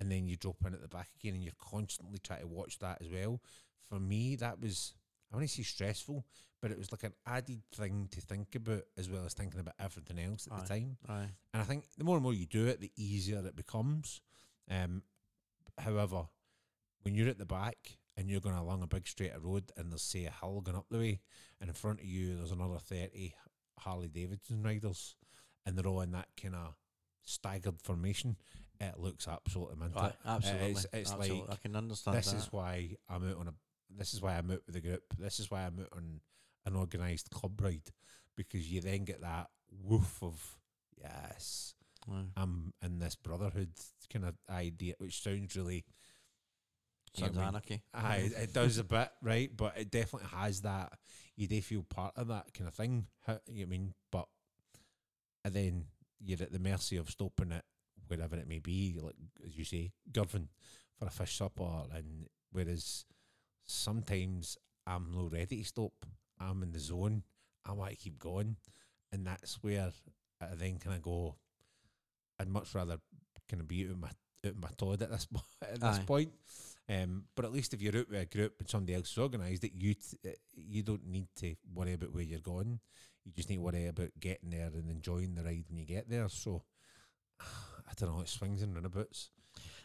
And 0.00 0.10
then 0.10 0.26
you 0.26 0.36
drop 0.36 0.56
in 0.66 0.74
at 0.74 0.82
the 0.82 0.88
back 0.88 1.08
again 1.20 1.34
and 1.34 1.44
you're 1.44 1.52
constantly 1.58 2.18
trying 2.18 2.40
to 2.40 2.46
watch 2.46 2.78
that 2.80 2.98
as 3.00 3.08
well. 3.08 3.40
For 3.88 4.00
me, 4.00 4.36
that 4.36 4.60
was, 4.60 4.94
I 5.32 5.36
want 5.36 5.48
to 5.48 5.54
say 5.54 5.62
stressful, 5.62 6.24
but 6.60 6.70
it 6.70 6.78
was 6.78 6.90
like 6.90 7.04
an 7.04 7.12
added 7.26 7.62
thing 7.72 8.08
to 8.10 8.20
think 8.20 8.54
about 8.54 8.82
as 8.98 9.08
well 9.08 9.24
as 9.24 9.34
thinking 9.34 9.60
about 9.60 9.74
everything 9.78 10.18
else 10.18 10.48
at 10.48 10.54
Aye. 10.54 10.60
the 10.60 10.68
time. 10.68 10.96
Aye. 11.08 11.28
And 11.52 11.62
I 11.62 11.64
think 11.64 11.84
the 11.96 12.04
more 12.04 12.16
and 12.16 12.22
more 12.22 12.34
you 12.34 12.46
do 12.46 12.66
it, 12.66 12.80
the 12.80 12.90
easier 12.96 13.38
it 13.46 13.54
becomes. 13.54 14.20
Um, 14.70 15.02
however, 15.78 16.24
when 17.02 17.14
you're 17.14 17.28
at 17.28 17.38
the 17.38 17.46
back 17.46 17.98
and 18.16 18.30
you're 18.30 18.40
going 18.40 18.56
along 18.56 18.82
a 18.82 18.86
big 18.86 19.06
straight 19.06 19.32
road 19.40 19.70
and 19.76 19.92
there's 19.92 20.02
say 20.02 20.24
a 20.24 20.32
hill 20.40 20.60
going 20.60 20.76
up 20.76 20.86
the 20.90 20.98
way, 20.98 21.20
and 21.60 21.68
in 21.68 21.74
front 21.74 22.00
of 22.00 22.06
you 22.06 22.36
there's 22.36 22.52
another 22.52 22.78
thirty 22.78 23.34
Harley 23.78 24.08
Davidson 24.08 24.62
riders, 24.62 25.16
and 25.66 25.76
they're 25.76 25.86
all 25.86 26.00
in 26.00 26.12
that 26.12 26.28
kind 26.40 26.54
of 26.54 26.74
staggered 27.22 27.80
formation, 27.82 28.36
it 28.80 28.98
looks 28.98 29.28
absolutely 29.28 29.76
mental. 29.76 30.02
Aye, 30.02 30.12
absolutely. 30.26 30.70
It's, 30.70 30.86
it's 30.92 31.12
absolutely. 31.12 31.40
like 31.40 31.50
I 31.50 31.56
can 31.56 31.76
understand 31.76 32.16
this 32.16 32.30
that. 32.30 32.36
is 32.38 32.48
why 32.50 32.96
I'm 33.08 33.28
out 33.28 33.38
on 33.38 33.48
a. 33.48 33.54
This 33.96 34.14
is 34.14 34.22
why 34.22 34.36
I'm 34.36 34.50
out 34.50 34.62
with 34.66 34.74
the 34.74 34.80
group. 34.80 35.02
This 35.18 35.38
is 35.38 35.50
why 35.50 35.60
I'm 35.60 35.78
out 35.80 35.92
on 35.96 36.20
an 36.66 36.76
organised 36.76 37.30
club 37.30 37.60
ride 37.60 37.82
because 38.36 38.70
you 38.70 38.80
then 38.80 39.04
get 39.04 39.20
that 39.20 39.48
woof 39.70 40.22
of 40.22 40.58
yes, 41.00 41.74
Aye. 42.10 42.24
I'm 42.36 42.72
in 42.82 42.98
this 42.98 43.14
brotherhood 43.14 43.70
kind 44.12 44.24
of 44.24 44.34
idea, 44.50 44.94
which 44.98 45.22
sounds 45.22 45.56
really. 45.56 45.84
Sounds 47.16 47.36
I 47.36 47.40
mean? 47.40 47.48
anarchy. 47.48 47.82
Aye, 47.94 48.30
it 48.36 48.52
does 48.52 48.78
a 48.78 48.84
bit, 48.84 49.08
right? 49.22 49.48
But 49.56 49.78
it 49.78 49.90
definitely 49.90 50.30
has 50.36 50.62
that. 50.62 50.92
You 51.36 51.46
do 51.46 51.60
feel 51.62 51.84
part 51.84 52.14
of 52.16 52.26
that 52.28 52.52
kind 52.52 52.66
of 52.66 52.74
thing. 52.74 53.06
How, 53.24 53.38
you 53.46 53.60
know 53.60 53.60
what 53.60 53.66
I 53.66 53.70
mean? 53.70 53.94
But 54.10 54.26
and 55.44 55.54
then 55.54 55.84
you're 56.20 56.42
at 56.42 56.52
the 56.52 56.58
mercy 56.58 56.96
of 56.96 57.08
stopping 57.10 57.52
it 57.52 57.64
wherever 58.08 58.36
it 58.36 58.48
may 58.48 58.58
be, 58.58 58.98
like 59.00 59.14
as 59.46 59.56
you 59.56 59.64
say, 59.64 59.92
Girvan 60.12 60.48
for 60.98 61.06
a 61.06 61.10
fish 61.10 61.36
supper. 61.36 61.84
And 61.94 62.26
whereas 62.52 63.04
sometimes 63.66 64.56
I'm 64.86 65.10
not 65.14 65.32
ready 65.32 65.58
to 65.58 65.64
stop. 65.64 65.92
I'm 66.40 66.62
in 66.62 66.72
the 66.72 66.80
zone. 66.80 67.22
I 67.66 67.72
want 67.72 67.90
to 67.90 67.96
keep 67.96 68.18
going, 68.18 68.56
and 69.12 69.26
that's 69.26 69.62
where 69.62 69.90
I 70.40 70.46
then 70.54 70.78
kind 70.78 70.96
of 70.96 71.02
go. 71.02 71.36
I'd 72.38 72.48
much 72.48 72.74
rather 72.74 72.98
kind 73.48 73.60
of 73.60 73.68
be 73.68 73.84
out 73.84 73.92
of 73.92 74.00
my 74.00 74.10
out 74.46 74.56
my 74.60 74.68
Todd 74.76 75.02
at 75.02 75.10
this 75.10 75.26
at 75.62 75.80
this 75.80 75.98
Aye. 75.98 76.04
point. 76.06 76.32
Um, 76.86 77.24
but 77.34 77.46
at 77.46 77.52
least 77.52 77.72
if 77.72 77.80
you're 77.80 77.96
out 77.96 78.10
with 78.10 78.20
a 78.20 78.26
group 78.26 78.56
and 78.58 78.68
somebody 78.68 78.94
else 78.94 79.12
is 79.12 79.18
organised, 79.18 79.64
it 79.64 79.72
you 79.74 79.94
t- 79.94 80.18
uh, 80.26 80.32
you 80.54 80.82
don't 80.82 81.06
need 81.06 81.28
to 81.36 81.54
worry 81.72 81.94
about 81.94 82.12
where 82.12 82.22
you're 82.22 82.40
going. 82.40 82.78
You 83.24 83.32
just 83.32 83.48
need 83.48 83.56
to 83.56 83.62
worry 83.62 83.86
about 83.86 84.10
getting 84.20 84.50
there 84.50 84.66
and 84.66 84.90
enjoying 84.90 85.34
the 85.34 85.42
ride 85.42 85.64
when 85.68 85.78
you 85.78 85.86
get 85.86 86.10
there. 86.10 86.28
So 86.28 86.62
I 87.88 87.92
don't 87.96 88.14
know. 88.14 88.20
It 88.22 88.28
swings 88.28 88.62
and 88.62 88.74
roundabouts. 88.74 89.30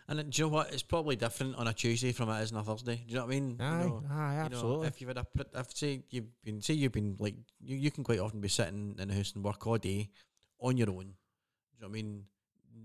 And 0.07 0.31
do 0.31 0.41
you 0.41 0.45
know 0.45 0.53
what? 0.55 0.73
It's 0.73 0.81
probably 0.81 1.15
different 1.15 1.55
on 1.55 1.67
a 1.67 1.73
Tuesday 1.73 2.11
from 2.11 2.29
it 2.29 2.41
is 2.41 2.51
on 2.51 2.59
a 2.59 2.63
Thursday. 2.63 2.95
Do 2.95 3.01
you 3.07 3.15
know 3.15 3.25
what 3.25 3.27
I 3.27 3.39
mean? 3.39 3.57
You 3.59 3.65
Aye, 3.65 3.83
know, 3.83 4.03
aye, 4.09 4.31
you 4.31 4.37
know, 4.37 4.45
absolutely. 4.45 4.87
if 4.87 5.01
you've 5.01 5.07
had 5.09 5.17
a, 5.19 5.27
if 5.53 5.77
say 5.77 6.03
you've 6.09 6.41
been, 6.43 6.61
say 6.61 6.73
you've 6.73 6.91
been 6.91 7.15
like, 7.19 7.35
you, 7.59 7.77
you 7.77 7.91
can 7.91 8.03
quite 8.03 8.19
often 8.19 8.41
be 8.41 8.47
sitting 8.47 8.95
in 8.97 9.07
the 9.07 9.13
house 9.13 9.33
and 9.35 9.43
work 9.43 9.67
all 9.67 9.77
day 9.77 10.09
on 10.59 10.77
your 10.77 10.89
own. 10.89 10.95
Do 10.97 11.05
you 11.05 11.81
know 11.81 11.87
what 11.87 11.89
I 11.89 11.91
mean? 11.91 12.23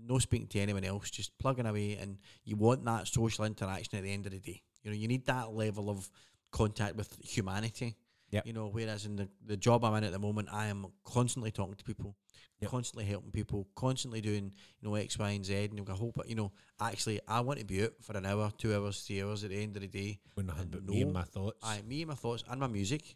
No 0.07 0.19
speaking 0.19 0.47
to 0.47 0.59
anyone 0.59 0.83
else, 0.83 1.09
just 1.09 1.35
plugging 1.39 1.65
away, 1.65 1.97
and 1.99 2.19
you 2.43 2.57
want 2.57 2.85
that 2.85 3.07
social 3.07 3.45
interaction 3.45 3.97
at 3.97 4.03
the 4.03 4.13
end 4.13 4.27
of 4.27 4.31
the 4.31 4.39
day. 4.39 4.61
You 4.83 4.91
know, 4.91 4.97
you 4.97 5.07
need 5.07 5.25
that 5.25 5.51
level 5.51 5.89
of 5.89 6.07
contact 6.51 6.95
with 6.95 7.11
humanity. 7.23 7.95
Yep. 8.35 8.47
You 8.47 8.53
know, 8.53 8.67
whereas 8.71 9.05
in 9.05 9.15
the, 9.15 9.27
the 9.45 9.57
job 9.57 9.83
I'm 9.85 9.95
in 9.95 10.03
at 10.03 10.11
the 10.11 10.19
moment, 10.19 10.49
I 10.51 10.67
am 10.67 10.85
constantly 11.05 11.51
talking 11.51 11.75
to 11.75 11.83
people, 11.83 12.15
Yep. 12.59 12.69
constantly 12.71 13.05
helping 13.05 13.31
people, 13.31 13.67
constantly 13.75 14.21
doing, 14.21 14.53
you 14.79 14.89
know, 14.89 14.95
X, 14.95 15.17
Y, 15.17 15.29
and 15.31 15.45
Z. 15.45 15.55
And 15.65 15.77
you've 15.77 15.85
got 15.87 15.93
a 15.93 15.99
whole, 15.99 16.13
you 16.27 16.35
know, 16.35 16.51
actually, 16.79 17.19
I 17.27 17.39
want 17.41 17.59
to 17.59 17.65
be 17.65 17.83
out 17.83 17.93
for 18.01 18.15
an 18.17 18.25
hour, 18.25 18.51
two 18.57 18.75
hours, 18.75 19.01
three 19.05 19.21
hours 19.23 19.43
at 19.43 19.49
the 19.51 19.61
end 19.61 19.75
of 19.77 19.81
the 19.81 19.87
day. 19.87 20.19
when 20.35 20.49
I 20.49 20.63
but 20.69 20.83
me 20.85 21.01
and 21.01 21.13
my 21.13 21.23
thoughts. 21.23 21.59
I, 21.63 21.81
me 21.81 22.01
and 22.01 22.09
my 22.09 22.15
thoughts 22.15 22.43
and 22.49 22.59
my 22.59 22.67
music, 22.67 23.15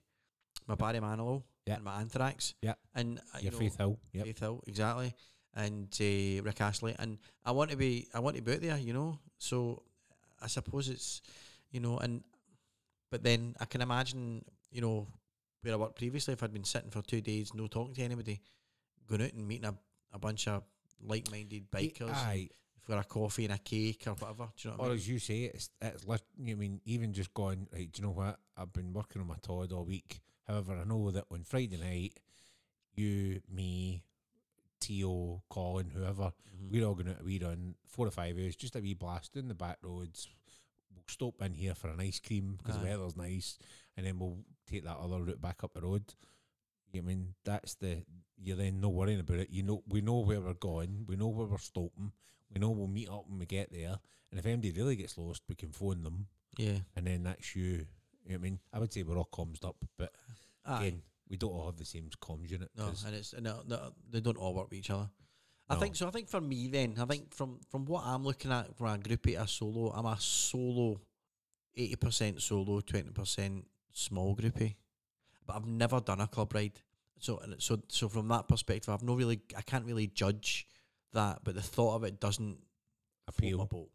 my 0.68 0.76
Barry 0.76 1.00
Manilow 1.00 1.44
Yeah. 1.66 1.76
and 1.76 1.84
my 1.84 2.00
Anthrax. 2.00 2.54
Yeah. 2.62 2.76
And 2.96 3.20
uh, 3.20 3.40
you 3.40 3.44
Your 3.44 3.52
know, 3.54 3.60
Faith 3.60 3.78
Hill. 3.78 4.00
Yep. 4.14 4.26
Faith 4.26 4.40
Hill, 4.40 4.64
exactly. 4.68 5.14
And 5.56 5.88
uh, 6.00 6.44
Rick 6.44 6.62
Astley. 6.62 6.96
And 6.98 7.18
I 7.46 7.52
want 7.52 7.72
to 7.72 7.78
be 7.78 8.08
I 8.14 8.20
want 8.20 8.36
to 8.38 8.42
be 8.42 8.54
out 8.54 8.62
there, 8.62 8.78
you 8.78 8.94
know. 8.94 9.20
So 9.38 9.84
I 10.42 10.48
suppose 10.48 10.88
it's 10.88 11.22
you 11.72 11.80
know, 11.82 11.98
and 11.98 12.24
but 13.12 13.24
then 13.24 13.56
I 13.60 13.66
can 13.66 13.82
imagine, 13.82 14.46
you 14.72 14.82
know, 14.82 15.08
where 15.62 15.74
I 15.74 15.78
worked 15.78 15.96
previously 15.98 16.34
if 16.34 16.44
I'd 16.44 16.54
been 16.54 16.64
sitting 16.64 16.90
for 16.92 17.02
two 17.02 17.22
days, 17.22 17.54
no 17.54 17.68
talking 17.68 17.94
to 17.96 18.02
anybody, 18.04 18.40
going 19.08 19.22
out 19.22 19.34
and 19.34 19.48
meeting 19.48 19.66
a, 19.66 19.76
a 20.14 20.20
bunch 20.20 20.48
of 20.48 20.64
like 21.02 21.30
minded 21.32 21.70
bikers 21.72 22.14
Aye, 22.14 22.50
for 22.82 22.98
a 22.98 23.04
coffee 23.04 23.46
and 23.46 23.54
a 23.54 23.58
cake 23.58 24.04
or 24.08 24.12
whatever. 24.14 24.50
Do 24.58 24.68
you 24.68 24.72
know 24.72 24.78
what 24.78 24.84
I 24.86 24.88
Or 24.88 24.90
mean? 24.92 24.98
as 24.98 25.08
you 25.10 25.20
say, 25.20 25.44
it's 25.54 25.70
it's 25.82 26.06
you 26.38 26.54
I 26.54 26.56
mean 26.56 26.82
even 26.86 27.14
just 27.14 27.34
going 27.34 27.68
right. 27.74 27.92
Do 27.92 28.02
you 28.02 28.08
know 28.08 28.14
what? 28.14 28.40
I've 28.58 28.74
been 28.74 28.94
working 28.94 29.22
on 29.22 29.28
my 29.28 29.36
Todd 29.42 29.72
all 29.72 29.86
week. 29.86 30.22
However, 30.48 30.78
I 30.80 30.84
know 30.88 31.12
that 31.12 31.26
on 31.32 31.44
Friday 31.44 31.78
night, 31.78 32.20
you, 32.96 33.42
me, 33.54 34.02
Tio, 34.80 35.44
Colin, 35.50 35.90
whoever, 35.94 36.32
Mhm. 36.58 36.72
we're 36.72 36.86
all 36.86 36.96
going 36.96 37.14
to 37.14 37.20
a 37.20 37.24
wee 37.24 37.40
run, 37.40 37.76
four 37.86 38.08
or 38.08 38.12
five 38.12 38.38
hours, 38.38 38.56
just 38.56 38.76
a 38.76 38.80
wee 38.80 38.94
blast 38.94 39.34
down 39.34 39.48
the 39.48 39.54
back 39.54 39.78
roads. 39.84 40.28
We'll 40.92 41.04
stop 41.08 41.42
in 41.42 41.54
here 41.54 41.76
for 41.76 41.90
an 41.90 42.00
ice 42.00 42.20
cream 42.20 42.56
because 42.58 42.78
the 42.80 42.86
weather's 42.86 43.16
nice, 43.16 43.60
and 43.96 44.06
then 44.06 44.18
we'll 44.20 44.38
take 44.70 44.84
that 44.86 44.98
other 44.98 45.22
route 45.22 45.42
back 45.42 45.64
up 45.64 45.74
the 45.74 45.82
road. 45.82 46.14
You 46.92 47.02
I 47.02 47.06
mean 47.06 47.34
that's 47.46 47.76
the 47.76 48.04
you're 48.42 48.58
then 48.58 48.80
no 48.82 48.90
worrying 48.90 49.20
about 49.20 49.38
it. 49.40 49.50
You 49.52 49.64
know 49.64 49.84
we 49.88 50.02
know 50.02 50.20
where 50.20 50.42
we're 50.42 50.54
going, 50.54 51.06
we 51.08 51.16
know 51.16 51.28
where 51.28 51.46
we're 51.48 51.58
stopping, 51.58 52.12
we 52.54 52.60
know 52.60 52.70
we'll 52.72 52.88
meet 52.88 53.10
up 53.10 53.26
when 53.28 53.40
we 53.40 53.46
get 53.46 53.72
there. 53.72 54.00
And 54.32 54.40
if 54.40 54.46
anybody 54.46 54.72
really 54.72 54.96
gets 54.96 55.18
lost, 55.18 55.42
we 55.50 55.56
can 55.56 55.72
phone 55.72 56.04
them, 56.04 56.28
Yeah. 56.58 56.80
and 56.96 57.08
then 57.08 57.24
that's 57.24 57.56
you. 57.56 57.64
You 57.64 57.76
know 57.78 57.86
what 58.26 58.34
I 58.36 58.38
mean? 58.38 58.60
I 58.74 58.80
would 58.80 58.94
say 58.94 59.02
we're 59.04 59.18
all 59.18 59.30
comms 59.34 59.66
up, 59.66 59.76
but 59.98 60.14
Aye. 60.66 60.86
again, 60.86 61.02
we 61.28 61.36
don't 61.38 61.52
all 61.52 61.66
have 61.66 61.78
the 61.78 61.86
same 61.86 62.10
comms 62.22 62.50
unit. 62.50 62.70
No, 62.76 62.92
and 63.08 63.16
it's 63.16 63.34
no, 63.40 63.64
no, 63.68 63.92
they 64.10 64.20
don't 64.22 64.38
all 64.38 64.54
work 64.54 64.70
with 64.70 64.78
each 64.80 64.92
other. 64.92 65.10
I 65.68 65.74
No. 65.76 65.80
think 65.80 65.96
so. 65.96 66.08
I 66.08 66.12
think 66.12 66.30
for 66.30 66.42
me, 66.42 66.68
then, 66.68 66.96
I 67.00 67.06
think 67.06 67.34
from 67.34 67.60
from 67.70 67.86
what 67.86 68.04
I'm 68.06 68.24
looking 68.24 68.52
at 68.52 68.76
from 68.78 68.88
a 68.88 68.98
groupie, 69.00 69.40
a 69.40 69.48
solo, 69.48 69.92
I'm 69.92 70.06
a 70.06 70.18
solo, 70.20 71.02
eighty 71.76 71.96
percent 71.96 72.42
solo, 72.42 72.82
twenty 72.82 73.10
percent 73.12 73.66
small 74.00 74.36
groupie. 74.36 74.76
But 75.46 75.56
I've 75.56 75.68
never 75.68 76.00
done 76.00 76.22
a 76.22 76.28
club 76.28 76.54
ride, 76.54 76.80
so 77.20 77.40
and 77.40 77.56
so 77.62 77.82
so 77.88 78.08
from 78.08 78.28
that 78.30 78.48
perspective, 78.48 78.94
I've 78.94 79.04
no 79.04 79.16
really, 79.16 79.42
I 79.58 79.62
can't 79.62 79.86
really 79.86 80.08
judge 80.08 80.68
that. 81.14 81.40
But 81.44 81.56
the 81.56 81.62
thought 81.62 81.96
of 81.96 82.04
it 82.04 82.20
doesn't 82.20 82.60
Appeal. 83.30 83.90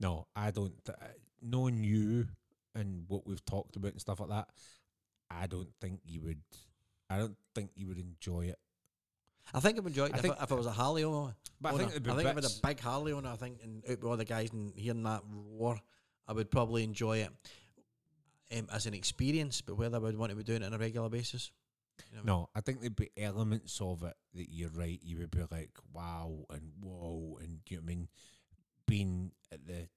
No, 0.00 0.26
I 0.34 0.50
don't. 0.50 0.72
Th- 0.84 0.96
knowing 1.42 1.84
you 1.84 2.26
and 2.74 3.04
what 3.08 3.26
we've 3.26 3.44
talked 3.44 3.76
about 3.76 3.92
and 3.92 4.00
stuff 4.00 4.20
like 4.20 4.30
that, 4.30 4.48
I 5.30 5.46
don't 5.46 5.68
think 5.80 6.00
you 6.06 6.22
would. 6.22 6.40
I 7.10 7.18
don't 7.18 7.36
think 7.54 7.70
you 7.76 7.88
would 7.88 7.98
enjoy 7.98 8.46
it. 8.46 8.58
I 9.52 9.60
think 9.60 9.78
I've 9.78 9.86
enjoyed 9.86 10.12
I 10.12 10.14
it 10.14 10.16
if, 10.16 10.22
think- 10.22 10.36
I, 10.40 10.44
if 10.44 10.50
it 10.50 10.54
was 10.54 10.66
a 10.66 10.72
Harley 10.72 11.04
owner. 11.04 11.34
But 11.60 11.74
I 11.74 11.76
think 11.76 11.90
I 11.90 12.14
think 12.14 12.20
if 12.20 12.26
it 12.26 12.36
was 12.36 12.58
a 12.58 12.66
big 12.66 12.80
Harley 12.80 13.12
owner, 13.12 13.28
I 13.28 13.36
think, 13.36 13.58
and 13.62 13.84
out 13.84 13.98
with 13.98 14.04
all 14.04 14.16
the 14.16 14.24
guys 14.24 14.50
and 14.52 14.72
hearing 14.74 15.02
that 15.02 15.22
roar, 15.30 15.78
I 16.26 16.32
would 16.32 16.50
probably 16.50 16.82
enjoy 16.84 17.18
it 17.18 17.30
um, 18.56 18.66
as 18.72 18.86
an 18.86 18.94
experience. 18.94 19.60
But 19.60 19.76
whether 19.76 19.96
I 19.96 20.00
would 20.00 20.18
want 20.18 20.30
to 20.30 20.36
be 20.36 20.44
doing 20.44 20.62
it 20.62 20.66
on 20.66 20.74
a 20.74 20.78
regular 20.78 21.08
basis, 21.08 21.50
you 22.10 22.16
know 22.16 22.22
what 22.22 22.30
I 22.30 22.32
mean? 22.32 22.40
No, 22.40 22.48
I 22.54 22.60
think 22.60 22.80
there'd 22.80 22.96
be 22.96 23.10
elements 23.16 23.80
of 23.80 24.02
it 24.02 24.14
that 24.34 24.48
you're 24.50 24.70
right. 24.70 25.00
You 25.02 25.18
would 25.18 25.30
be 25.30 25.44
like, 25.50 25.70
wow, 25.92 26.44
and 26.50 26.72
whoa, 26.80 27.38
and 27.40 27.58
you 27.68 27.76
know 27.76 27.82
what 27.82 27.90
I 27.90 27.94
mean, 27.94 28.08
being 28.86 29.32
at 29.52 29.66
the 29.66 29.88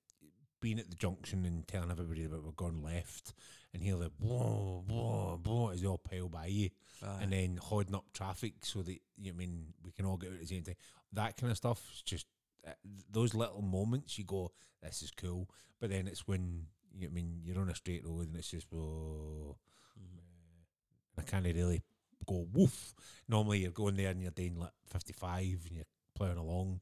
being 0.61 0.79
at 0.79 0.89
the 0.89 0.95
junction 0.95 1.43
and 1.45 1.67
telling 1.67 1.91
everybody 1.91 2.25
that 2.25 2.41
we're 2.41 2.51
going 2.51 2.81
left, 2.81 3.33
and 3.73 3.83
hear 3.83 3.97
the 3.97 4.11
whoa, 4.19 4.83
whoa, 4.87 5.39
whoa 5.43 5.69
as 5.69 5.81
they 5.81 5.87
all 5.87 5.97
pile 5.97 6.29
by 6.29 6.45
you, 6.45 6.69
Aye. 7.03 7.19
and 7.21 7.33
then 7.33 7.59
holding 7.61 7.95
up 7.95 8.05
traffic 8.13 8.53
so 8.61 8.81
that 8.81 8.97
you 9.17 9.31
know 9.31 9.35
I 9.35 9.37
mean 9.37 9.73
we 9.83 9.91
can 9.91 10.05
all 10.05 10.17
get 10.17 10.29
out 10.29 10.35
at 10.35 10.41
the 10.41 10.47
same 10.47 10.63
time. 10.63 10.75
That 11.11 11.37
kind 11.37 11.51
of 11.51 11.57
stuff 11.57 11.81
is 11.93 12.01
just 12.01 12.27
uh, 12.67 12.71
those 13.11 13.33
little 13.33 13.61
moments. 13.61 14.17
You 14.17 14.25
go, 14.25 14.51
this 14.81 15.01
is 15.01 15.11
cool, 15.11 15.49
but 15.79 15.89
then 15.89 16.07
it's 16.07 16.27
when 16.27 16.39
you 16.39 16.51
know 16.51 16.65
what 16.82 16.82
I 17.01 17.07
mean 17.07 17.41
you're 17.43 17.59
on 17.59 17.69
a 17.69 17.75
straight 17.75 18.05
road 18.05 18.27
and 18.27 18.35
it's 18.37 18.49
just 18.51 18.67
whoa. 18.71 19.57
Mhm. 19.99 20.19
I 21.17 21.21
can't 21.23 21.45
really 21.45 21.83
go 22.25 22.47
woof. 22.53 22.93
Normally 23.27 23.59
you're 23.59 23.71
going 23.71 23.95
there 23.95 24.09
and 24.11 24.21
you're 24.21 24.31
doing 24.31 24.57
like 24.57 24.71
55 24.87 25.65
and 25.67 25.75
you're 25.75 25.85
ploughing 26.15 26.37
along 26.37 26.79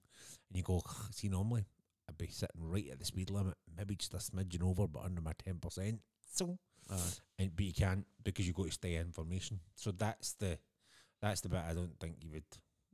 and 0.49 0.57
you 0.57 0.63
go, 0.63 0.81
see, 1.11 1.29
normally 1.29 1.65
I'd 2.07 2.17
be 2.17 2.27
sitting 2.27 2.61
right 2.69 2.89
at 2.91 2.99
the 2.99 3.05
speed 3.05 3.29
limit, 3.29 3.55
maybe 3.77 3.95
just 3.95 4.13
a 4.13 4.17
smidgen 4.17 4.63
over, 4.63 4.87
but 4.87 5.03
under 5.03 5.21
my 5.21 5.33
10%. 5.33 5.99
So, 6.33 6.57
Aye. 6.89 6.97
and, 7.39 7.55
but 7.55 7.65
you 7.65 7.73
can't 7.73 8.05
because 8.23 8.45
you 8.47 8.53
got 8.53 8.65
to 8.67 8.71
stay 8.71 8.95
in 8.95 9.11
formation. 9.11 9.59
So 9.75 9.91
that's 9.91 10.33
the 10.33 10.57
that's 11.21 11.41
the 11.41 11.49
bit 11.49 11.61
I 11.67 11.73
don't 11.73 11.97
think 11.99 12.17
you 12.23 12.29
would 12.31 12.43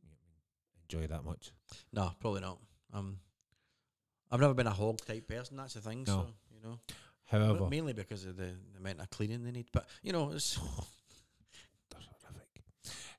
you 0.01 0.09
know, 0.09 0.15
what 0.19 0.19
I 0.21 0.99
mean, 0.99 1.07
enjoy 1.07 1.13
that 1.15 1.23
much. 1.25 1.51
no, 1.91 2.11
probably 2.19 2.41
not. 2.41 2.59
Um, 2.93 3.19
I've 4.31 4.39
never 4.41 4.53
been 4.53 4.67
a 4.67 4.71
hog 4.71 4.99
type 5.05 5.27
person. 5.27 5.57
That's 5.57 5.73
the 5.75 5.81
thing. 5.81 6.03
No. 6.05 6.13
So 6.13 6.27
you 6.53 6.61
know, 6.69 6.79
However, 7.27 7.59
but 7.59 7.69
mainly 7.69 7.93
because 7.93 8.25
of 8.25 8.37
the, 8.37 8.45
the 8.73 8.79
amount 8.79 9.01
of 9.01 9.09
cleaning 9.09 9.43
they 9.43 9.51
need. 9.51 9.67
But 9.71 9.85
you 10.01 10.13
know, 10.13 10.31
it's 10.31 10.55
They're 11.89 12.01
horrific. 12.23 12.63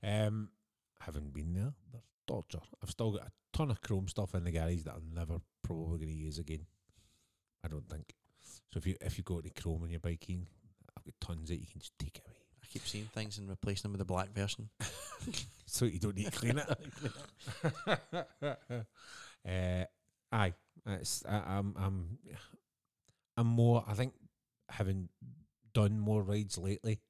Um, 0.02 0.48
having 1.00 1.30
been 1.30 1.54
there, 1.54 1.72
they're 1.92 2.02
torture. 2.26 2.60
I've 2.82 2.90
still 2.90 3.12
got 3.12 3.26
a 3.26 3.30
ton 3.52 3.70
of 3.70 3.80
chrome 3.82 4.08
stuff 4.08 4.34
in 4.34 4.44
the 4.44 4.50
garage 4.50 4.82
that 4.82 4.94
I'm 4.94 5.14
never 5.14 5.40
probably 5.62 5.98
going 5.98 6.12
to 6.12 6.18
use 6.18 6.38
again. 6.38 6.66
I 7.64 7.68
don't 7.68 7.88
think. 7.88 8.14
So 8.72 8.78
if 8.78 8.86
you 8.86 8.96
if 9.00 9.18
you 9.18 9.24
go 9.24 9.40
to 9.40 9.50
chrome 9.50 9.82
on 9.82 9.90
your 9.90 10.00
biking, 10.00 10.46
I've 10.96 11.04
got 11.04 11.14
tons 11.20 11.48
that 11.48 11.56
you 11.56 11.66
can 11.66 11.80
just 11.80 11.98
take 11.98 12.20
away, 12.24 12.34
I 12.62 12.66
keep 12.66 12.86
seeing 12.86 13.08
things 13.14 13.38
and 13.38 13.48
replacing 13.48 13.82
them 13.84 13.92
with 13.92 14.00
the 14.00 14.04
black 14.04 14.30
version. 14.34 14.68
so 15.66 15.84
you 15.84 15.98
don't 15.98 16.16
need 16.16 16.32
to 16.32 16.38
clean 16.38 16.58
it. 16.58 16.68
uh, 19.48 19.84
aye, 20.32 20.54
I, 20.86 21.02
I'm 21.28 21.74
I'm 21.78 22.18
I'm 23.38 23.46
more. 23.46 23.84
I 23.86 23.94
think 23.94 24.12
having 24.68 25.08
done 25.72 25.98
more 26.00 26.22
rides 26.22 26.58
lately, 26.58 27.00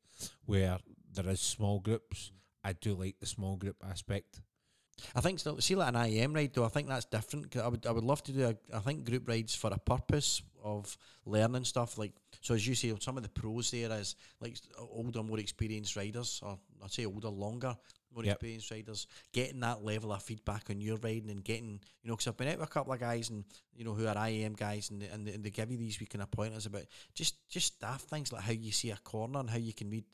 where 0.44 0.78
there 1.14 1.28
is 1.28 1.40
small 1.40 1.80
groups, 1.80 2.32
I 2.62 2.74
do 2.74 2.94
like 2.94 3.18
the 3.18 3.26
small 3.26 3.56
group 3.56 3.76
aspect. 3.82 4.40
I 5.14 5.20
think 5.20 5.38
still 5.38 5.60
see 5.60 5.76
like 5.76 5.94
an 5.94 5.96
IAM 5.96 6.34
ride 6.34 6.52
though. 6.52 6.64
I 6.64 6.68
think 6.68 6.88
that's 6.88 7.06
different. 7.06 7.50
'cause 7.50 7.62
I 7.62 7.68
would 7.68 7.86
I 7.86 7.92
would 7.92 8.04
love 8.04 8.22
to 8.24 8.32
do. 8.32 8.44
A, 8.48 8.76
I 8.76 8.80
think 8.80 9.04
group 9.06 9.28
rides 9.28 9.54
for 9.54 9.70
a 9.72 9.78
purpose 9.78 10.42
of 10.62 10.98
learning 11.24 11.64
stuff. 11.64 11.96
Like 11.98 12.12
so, 12.42 12.54
as 12.54 12.66
you 12.66 12.74
say, 12.74 12.92
some 13.00 13.16
of 13.16 13.22
the 13.22 13.28
pros 13.28 13.70
there 13.70 13.90
is 13.92 14.16
like 14.40 14.56
older, 14.76 15.22
more 15.22 15.38
experienced 15.38 15.96
riders, 15.96 16.40
or 16.42 16.58
I'd 16.82 16.90
say 16.92 17.06
older, 17.06 17.28
longer, 17.28 17.76
more 18.14 18.24
Yep. 18.24 18.34
experienced 18.34 18.70
riders, 18.70 19.06
getting 19.32 19.60
that 19.60 19.84
level 19.84 20.12
of 20.12 20.22
feedback 20.22 20.70
on 20.70 20.80
your 20.80 20.96
riding 20.98 21.30
and 21.30 21.44
getting 21.44 21.80
you 22.02 22.08
know. 22.08 22.14
Because 22.16 22.28
I've 22.28 22.36
been 22.36 22.48
out 22.48 22.58
with 22.58 22.68
a 22.68 22.72
couple 22.72 22.92
of 22.92 23.00
guys 23.00 23.30
and 23.30 23.44
you 23.74 23.84
know 23.84 23.94
who 23.94 24.06
are 24.06 24.16
IAM 24.28 24.54
guys 24.54 24.90
and 24.90 25.02
they, 25.02 25.06
and 25.08 25.26
they, 25.26 25.32
and 25.32 25.44
they 25.44 25.50
give 25.50 25.70
you 25.70 25.76
these 25.78 26.00
wee 26.00 26.06
kind 26.06 26.22
of 26.22 26.30
pointers 26.30 26.66
about 26.66 26.84
just 27.14 27.48
just 27.48 27.74
staff 27.74 28.02
things 28.02 28.32
like 28.32 28.42
how 28.42 28.52
you 28.52 28.72
see 28.72 28.90
a 28.90 28.96
corner 28.96 29.40
and 29.40 29.50
how 29.50 29.58
you 29.58 29.72
can 29.72 29.90
read 29.90 30.04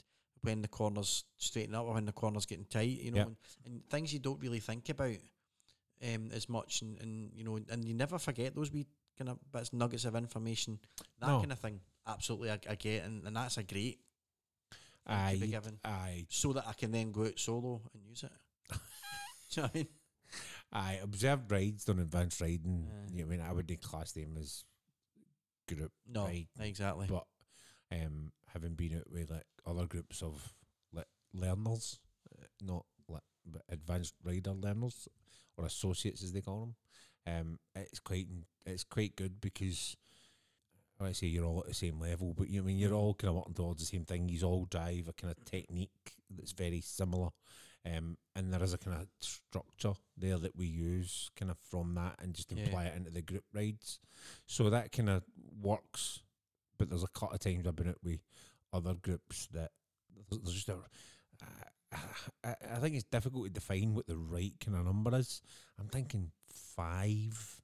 when 0.42 0.60
the 0.60 0.68
corner's 0.68 1.24
straighten 1.38 1.74
up 1.74 1.84
or 1.86 1.94
when 1.94 2.04
the 2.04 2.12
corner's 2.12 2.44
getting 2.46 2.66
tight, 2.66 3.00
you 3.00 3.10
know, 3.10 3.16
Yep. 3.18 3.26
and, 3.28 3.36
and 3.64 3.86
things 3.88 4.12
you 4.12 4.18
don't 4.18 4.40
really 4.42 4.60
think 4.60 4.88
about 4.90 5.16
um, 6.02 6.30
as 6.32 6.48
much, 6.50 6.82
and, 6.82 7.00
and 7.00 7.30
you 7.34 7.44
know, 7.44 7.58
and 7.70 7.84
you 7.84 7.94
never 7.94 8.18
forget 8.18 8.54
those 8.54 8.70
wee 8.70 8.86
kind 9.16 9.30
of 9.30 9.38
bits, 9.52 9.72
nuggets 9.72 10.04
of 10.04 10.14
information, 10.16 10.78
that 11.20 11.28
No. 11.28 11.38
kind 11.38 11.52
of 11.52 11.58
thing. 11.58 11.80
Absolutely, 12.06 12.50
I, 12.50 12.58
I 12.68 12.74
get, 12.74 13.04
and, 13.04 13.26
and 13.26 13.34
that's 13.36 13.56
a 13.56 13.62
great 13.62 14.00
Aye, 15.06 15.36
be 15.40 15.48
given, 15.48 15.78
aye, 15.84 16.26
so 16.30 16.52
that 16.54 16.66
I 16.66 16.72
can 16.72 16.90
then 16.92 17.12
go 17.12 17.24
out 17.26 17.38
solo 17.38 17.82
and 17.92 18.02
use 18.06 18.22
it. 18.24 18.32
You 19.56 19.62
know 19.62 19.68
I 19.72 19.76
mean? 19.76 19.88
aye. 20.72 20.98
Observed 21.02 21.50
rides 21.52 21.84
done 21.84 21.98
advanced 22.00 22.40
riding. 22.40 22.88
Aye. 22.90 23.10
You 23.12 23.18
know, 23.20 23.26
I 23.26 23.30
mean, 23.30 23.40
I 23.40 23.52
wouldn't 23.52 23.82
class 23.82 24.12
them 24.12 24.36
as 24.40 24.64
group 25.68 25.92
No, 26.06 26.24
Right. 26.26 26.48
exactly. 26.60 27.06
but 27.08 27.24
um, 27.92 28.32
having 28.52 28.74
been 28.74 28.96
out 28.96 29.10
with 29.10 29.30
like 29.30 29.46
other 29.66 29.86
groups 29.86 30.22
of 30.22 30.52
like 30.92 31.06
learners, 31.32 32.00
uh, 32.32 32.46
not 32.62 32.84
like 33.08 33.22
but 33.46 33.62
advanced 33.68 34.14
rider 34.24 34.52
learners 34.52 35.06
or 35.56 35.66
associates 35.66 36.22
as 36.24 36.32
they 36.32 36.40
call 36.40 36.60
them, 36.60 36.74
um, 37.34 37.58
it's 37.76 38.00
quite 38.00 38.26
it's 38.66 38.84
quite 38.84 39.14
good 39.16 39.40
because 39.40 39.96
I 41.00 41.12
say 41.12 41.26
you're 41.26 41.44
all 41.44 41.60
at 41.60 41.66
the 41.66 41.74
same 41.74 42.00
level, 42.00 42.34
but 42.36 42.48
you 42.48 42.62
I 42.62 42.64
mean 42.66 42.78
you're 42.78 42.94
all 42.94 43.14
kind 43.14 43.30
of 43.30 43.36
working 43.36 43.54
towards 43.54 43.80
the 43.80 43.86
same 43.86 44.04
thing. 44.04 44.28
You 44.28 44.40
all 44.46 44.66
drive 44.66 45.08
a 45.08 45.12
kind 45.12 45.30
of 45.36 45.44
technique 45.44 45.90
that's 46.30 46.52
very 46.52 46.80
similar. 46.80 47.30
Um, 47.86 48.16
and 48.34 48.50
there 48.52 48.62
is 48.62 48.72
a 48.72 48.78
kind 48.78 48.96
of 48.96 49.08
structure 49.20 49.92
there 50.16 50.38
that 50.38 50.56
we 50.56 50.64
use 50.66 51.30
kind 51.36 51.50
of 51.50 51.58
from 51.68 51.94
that 51.96 52.14
and 52.22 52.32
just 52.34 52.50
Yeah. 52.50 52.64
apply 52.64 52.84
it 52.86 52.96
into 52.96 53.10
the 53.10 53.20
group 53.20 53.44
rides. 53.52 53.98
So 54.46 54.70
that 54.70 54.90
kind 54.92 55.10
of 55.10 55.22
works 55.60 56.20
but 56.78 56.88
there's 56.90 57.04
a 57.04 57.08
couple 57.08 57.34
of 57.34 57.40
times 57.40 57.66
I've 57.66 57.76
been 57.76 57.88
out 57.90 58.02
with 58.02 58.20
other 58.72 58.94
groups 58.94 59.46
that 59.52 59.70
there's 60.30 60.54
just 60.54 60.68
a. 60.68 60.78
I, 61.92 61.98
I, 62.42 62.54
I 62.74 62.76
think 62.78 62.94
it's 62.96 63.04
difficult 63.04 63.44
to 63.44 63.50
define 63.50 63.94
what 63.94 64.06
the 64.08 64.16
right 64.16 64.52
kind 64.64 64.76
of 64.76 64.84
number 64.84 65.14
is. 65.16 65.40
I'm 65.78 65.86
thinking 65.88 66.32
five, 66.48 67.60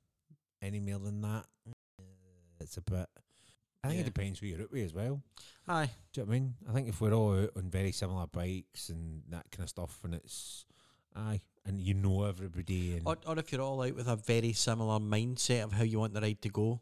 any 0.63 0.79
more 0.81 0.99
than 1.01 1.21
that. 1.23 1.47
It's 2.61 2.77
a 2.77 2.83
bit. 2.83 3.07
I 3.83 3.89
think 3.89 3.95
Yeah. 4.01 4.07
it 4.07 4.13
depends 4.15 4.39
who 4.39 4.47
you're 4.47 4.61
out 4.63 4.71
with 4.73 4.85
as 4.85 4.93
well. 4.95 5.23
Aye, 5.67 5.91
Do 6.13 6.21
you 6.21 6.27
know 6.27 6.29
what 6.31 6.37
I 6.37 6.39
mean? 6.41 6.55
I 6.69 6.73
think 6.73 6.89
if 6.89 7.01
we're 7.01 7.15
all 7.15 7.39
out 7.43 7.51
on 7.57 7.71
very 7.71 7.93
similar 7.93 8.27
bikes 8.27 8.89
and 8.91 9.23
that 9.31 9.51
kind 9.51 9.63
of 9.65 9.71
stuff, 9.71 9.99
and 10.05 10.15
it's 10.15 10.67
aye, 11.17 11.41
and 11.65 11.81
you 11.81 11.95
know 11.95 12.25
everybody, 12.25 12.97
and 12.97 13.07
or, 13.07 13.17
or 13.27 13.39
if 13.39 13.51
you're 13.53 13.63
all 13.63 13.83
out 13.83 13.95
with 13.95 14.09
a 14.09 14.17
very 14.17 14.53
similar 14.53 14.99
mindset 14.99 15.65
of 15.65 15.73
how 15.73 15.83
you 15.85 15.99
want 15.99 16.13
the 16.13 16.21
ride 16.21 16.43
to 16.43 16.49
go, 16.51 16.81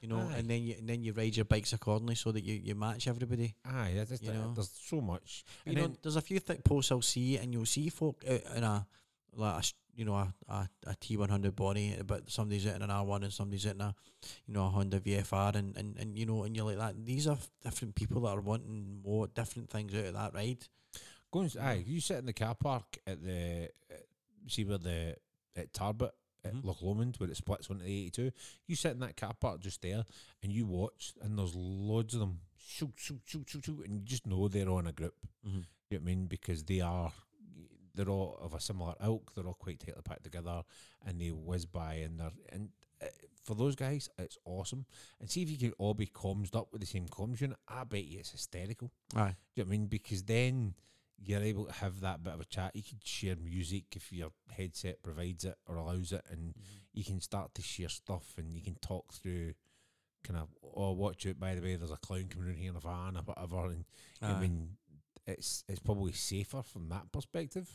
you 0.00 0.06
know, 0.08 0.18
Aye. 0.28 0.36
and 0.36 0.48
then 0.50 0.62
you 0.62 0.76
and 0.78 0.88
then 0.88 1.02
you 1.02 1.12
ride 1.12 1.34
your 1.34 1.44
bikes 1.44 1.72
accordingly 1.72 2.14
so 2.14 2.30
that 2.30 2.44
you, 2.44 2.54
you 2.54 2.74
match 2.76 3.08
everybody. 3.08 3.56
aye, 3.64 3.92
there's, 3.94 4.10
just- 4.10 4.22
you 4.22 4.32
know. 4.32 4.52
there's 4.54 4.70
so 4.70 5.00
much. 5.00 5.44
You 5.64 5.70
And 5.72 5.76
know, 5.76 5.86
then- 5.88 5.98
there's 6.02 6.16
a 6.16 6.20
few 6.22 6.38
thick 6.38 6.62
posts 6.62 6.92
I'll 6.92 7.02
see, 7.02 7.36
and 7.38 7.52
you'll 7.52 7.66
see 7.66 7.88
folk 7.88 8.22
out 8.28 8.42
in 8.56 8.62
a 8.62 8.86
like 9.34 9.62
a, 9.62 9.66
you 9.94 10.04
know 10.04 10.14
a, 10.14 10.34
a, 10.48 10.68
a 10.86 10.94
T100 10.94 11.54
body, 11.56 11.96
but 12.06 12.30
somebody's 12.30 12.66
out 12.66 12.76
in 12.76 12.82
an 12.82 12.90
R1 12.90 13.24
and 13.24 13.32
somebody's 13.32 13.66
out 13.66 13.74
in 13.74 13.80
a 13.80 13.94
you 14.46 14.54
know 14.54 14.66
a 14.66 14.70
Honda 14.70 15.00
VFR, 15.00 15.54
and, 15.56 15.76
and, 15.76 15.96
and 15.98 16.18
you 16.18 16.26
know, 16.26 16.44
and 16.44 16.56
you're 16.56 16.66
like 16.66 16.78
that. 16.78 17.04
These 17.04 17.26
are 17.26 17.38
different 17.62 17.94
people 17.94 18.22
that 18.22 18.36
are 18.36 18.40
wanting 18.40 19.00
more 19.04 19.26
different 19.28 19.70
things 19.70 19.94
out 19.94 20.04
of 20.06 20.14
that 20.14 20.34
ride. 20.34 20.66
Going, 21.30 21.50
aye, 21.60 21.84
you 21.86 22.00
sit 22.00 22.18
in 22.18 22.26
the 22.26 22.32
car 22.32 22.54
park 22.54 22.98
at 23.06 23.22
the 23.22 23.70
see 24.46 24.64
where 24.64 24.78
the 24.78 25.16
at 25.56 25.72
Tarbet 25.72 26.10
at 26.44 26.54
Mhm. 26.54 26.64
Loch 26.64 26.80
Lomond 26.80 27.16
where 27.18 27.28
it 27.28 27.36
splits 27.36 27.68
onto 27.68 27.84
the 27.84 27.90
eighty 27.90 28.10
two. 28.10 28.30
You 28.66 28.76
sit 28.76 28.92
in 28.92 29.00
that 29.00 29.16
car 29.16 29.34
park 29.38 29.60
just 29.60 29.82
there 29.82 30.04
and 30.42 30.52
you 30.52 30.64
watch 30.66 31.12
and 31.20 31.38
there's 31.38 31.54
loads 31.54 32.14
of 32.14 32.20
them 32.20 32.40
shoot, 32.56 32.92
shoot, 32.96 33.20
shoot, 33.24 33.44
shoot, 33.48 33.64
shoot, 33.64 33.84
and 33.84 33.94
you 34.00 34.04
just 34.06 34.26
know 34.26 34.46
they're 34.48 34.68
on 34.70 34.86
a 34.86 34.92
group. 34.92 35.14
Mm-hmm. 35.46 35.58
You 35.58 35.62
know 35.62 35.64
what 35.90 36.00
I 36.00 36.04
mean? 36.04 36.26
Because 36.26 36.64
they 36.64 36.80
are 36.80 37.12
they're 37.98 38.08
all 38.08 38.38
of 38.40 38.54
a 38.54 38.60
similar 38.60 38.94
ilk, 39.02 39.32
they're 39.34 39.46
all 39.46 39.54
quite 39.54 39.80
tightly 39.80 40.00
packed 40.02 40.24
together 40.24 40.62
and 41.04 41.20
they 41.20 41.28
whiz 41.28 41.66
by 41.66 41.94
and 41.94 42.18
they're 42.18 42.30
and 42.50 42.70
uh, 43.02 43.06
for 43.44 43.54
those 43.54 43.74
guys 43.76 44.08
it's 44.18 44.38
awesome. 44.44 44.86
And 45.20 45.30
see 45.30 45.42
if 45.42 45.50
you 45.50 45.58
can 45.58 45.72
all 45.78 45.94
be 45.94 46.06
comms 46.06 46.54
up 46.56 46.68
with 46.72 46.80
the 46.80 46.86
same 46.86 47.06
comms 47.08 47.40
unit, 47.40 47.58
I 47.68 47.84
bet 47.84 48.04
you 48.04 48.20
it's 48.20 48.30
hysterical. 48.30 48.90
Aye, 49.14 49.18
Do 49.18 49.20
you 49.20 49.24
know 49.24 49.34
what 49.56 49.66
I 49.66 49.70
mean? 49.70 49.86
Because 49.86 50.22
then 50.22 50.74
you're 51.20 51.42
able 51.42 51.64
to 51.66 51.72
have 51.72 52.00
that 52.00 52.22
bit 52.22 52.34
of 52.34 52.40
a 52.40 52.44
chat. 52.44 52.76
You 52.76 52.82
can 52.82 52.98
share 53.02 53.34
music 53.36 53.84
if 53.96 54.12
your 54.12 54.30
headset 54.52 55.02
provides 55.02 55.44
it 55.44 55.56
or 55.66 55.74
allows 55.76 56.12
it, 56.12 56.22
and 56.30 56.54
you 56.92 57.04
can 57.04 57.20
start 57.20 57.54
to 57.54 57.62
share 57.62 57.88
stuff 57.88 58.34
and 58.36 58.54
you 58.54 58.62
can 58.62 58.76
talk 58.76 59.12
through 59.12 59.54
kind 60.24 60.38
of, 60.38 60.48
oh, 60.76 60.92
watch 60.92 61.26
out, 61.26 61.40
by 61.40 61.54
the 61.54 61.60
way, 61.60 61.76
there's 61.76 61.90
a 61.90 61.96
clown 61.96 62.26
coming 62.28 62.50
in 62.50 62.56
here 62.56 62.70
in 62.70 62.76
a 62.76 62.80
van 62.80 63.16
or 63.16 63.22
whatever. 63.22 63.66
And 63.66 63.84
I 64.22 64.40
mean, 64.40 64.76
it's 65.28 65.62
it's 65.68 65.78
probably 65.78 66.12
safer 66.12 66.62
from 66.62 66.88
that 66.88 67.12
perspective. 67.12 67.68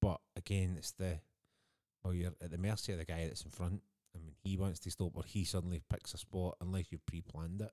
But 0.00 0.20
again, 0.36 0.76
it's 0.78 0.92
the, 0.92 1.18
well, 2.04 2.14
you're 2.14 2.32
at 2.40 2.50
the 2.50 2.58
mercy 2.58 2.92
of 2.92 2.98
the 2.98 3.04
guy 3.04 3.26
that's 3.26 3.42
in 3.44 3.50
front. 3.50 3.82
I 4.14 4.18
mean, 4.18 4.34
he 4.42 4.56
wants 4.56 4.78
to 4.80 4.90
stop 4.90 5.12
or 5.16 5.24
he 5.26 5.44
suddenly 5.44 5.82
picks 5.90 6.14
a 6.14 6.18
spot 6.18 6.56
unless 6.60 6.86
you've 6.90 7.04
pre 7.06 7.20
planned 7.20 7.60
it. 7.62 7.72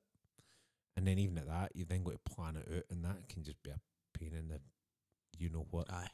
And 0.98 1.06
then 1.08 1.20
even 1.20 1.38
at 1.38 1.48
that, 1.48 1.72
you 1.76 1.86
then 1.86 2.04
got 2.04 2.14
to 2.26 2.32
plan 2.36 2.56
it 2.58 2.68
out, 2.76 2.84
and 2.90 3.06
that 3.06 3.30
can 3.30 3.44
just 3.44 3.62
be 3.64 3.70
a 3.70 3.80
pain 4.18 4.34
in 4.34 4.48
the, 4.48 4.60
you 5.38 5.50
know 5.50 5.68
what. 5.70 5.92
aye. 5.94 6.08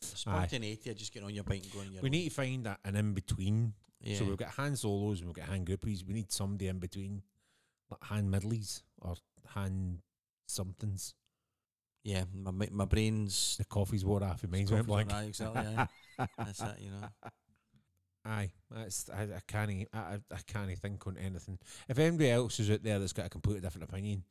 Spontaneity, 0.00 0.94
just 0.94 1.12
getting 1.12 1.26
on 1.26 1.34
your 1.34 1.42
bike 1.44 1.62
and 1.64 1.72
going. 1.72 1.92
Your 1.92 2.02
We 2.02 2.06
own. 2.08 2.12
need 2.12 2.28
to 2.28 2.34
find 2.34 2.64
that 2.66 2.78
an 2.84 2.94
in 2.96 3.14
between. 3.14 3.72
yeah. 4.00 4.16
So 4.16 4.24
we've 4.24 4.36
got 4.36 4.50
Han 4.50 4.76
Solos 4.76 5.18
and 5.18 5.28
we've 5.28 5.34
got 5.36 5.46
Han 5.46 5.64
groupies. 5.64 6.06
We 6.06 6.14
need 6.14 6.30
somebody 6.30 6.68
in 6.68 6.78
between, 6.78 7.22
like 7.90 8.04
hand 8.04 8.32
middlies 8.32 8.82
or 9.00 9.16
hand 9.54 9.98
somethings. 10.46 11.14
Yeah, 12.08 12.24
my 12.32 12.68
my 12.72 12.84
brain's 12.86 13.58
The 13.58 13.66
coffee's 13.66 14.02
wore 14.02 14.24
off. 14.24 14.42
Your 14.42 14.50
mind's 14.50 14.72
went 14.72 14.86
blank. 14.86 15.12
Aye, 15.12 15.24
exactly. 15.24 15.60
Aye. 15.60 15.86
That's 16.38 16.62
it. 16.62 16.76
You 16.80 16.90
know. 16.90 17.08
Aye, 18.24 18.50
that's 18.70 19.10
I, 19.10 19.22
I 19.22 19.40
can't 19.46 19.86
I, 19.92 20.18
I 20.30 20.38
can't 20.46 20.78
think 20.78 21.06
on 21.06 21.18
anything. 21.18 21.58
If 21.86 21.98
anybody 21.98 22.30
else 22.30 22.60
is 22.60 22.70
out 22.70 22.82
there 22.82 22.98
that's 22.98 23.12
got 23.12 23.26
a 23.26 23.28
completely 23.28 23.60
different 23.60 23.88
opinion 23.90 24.24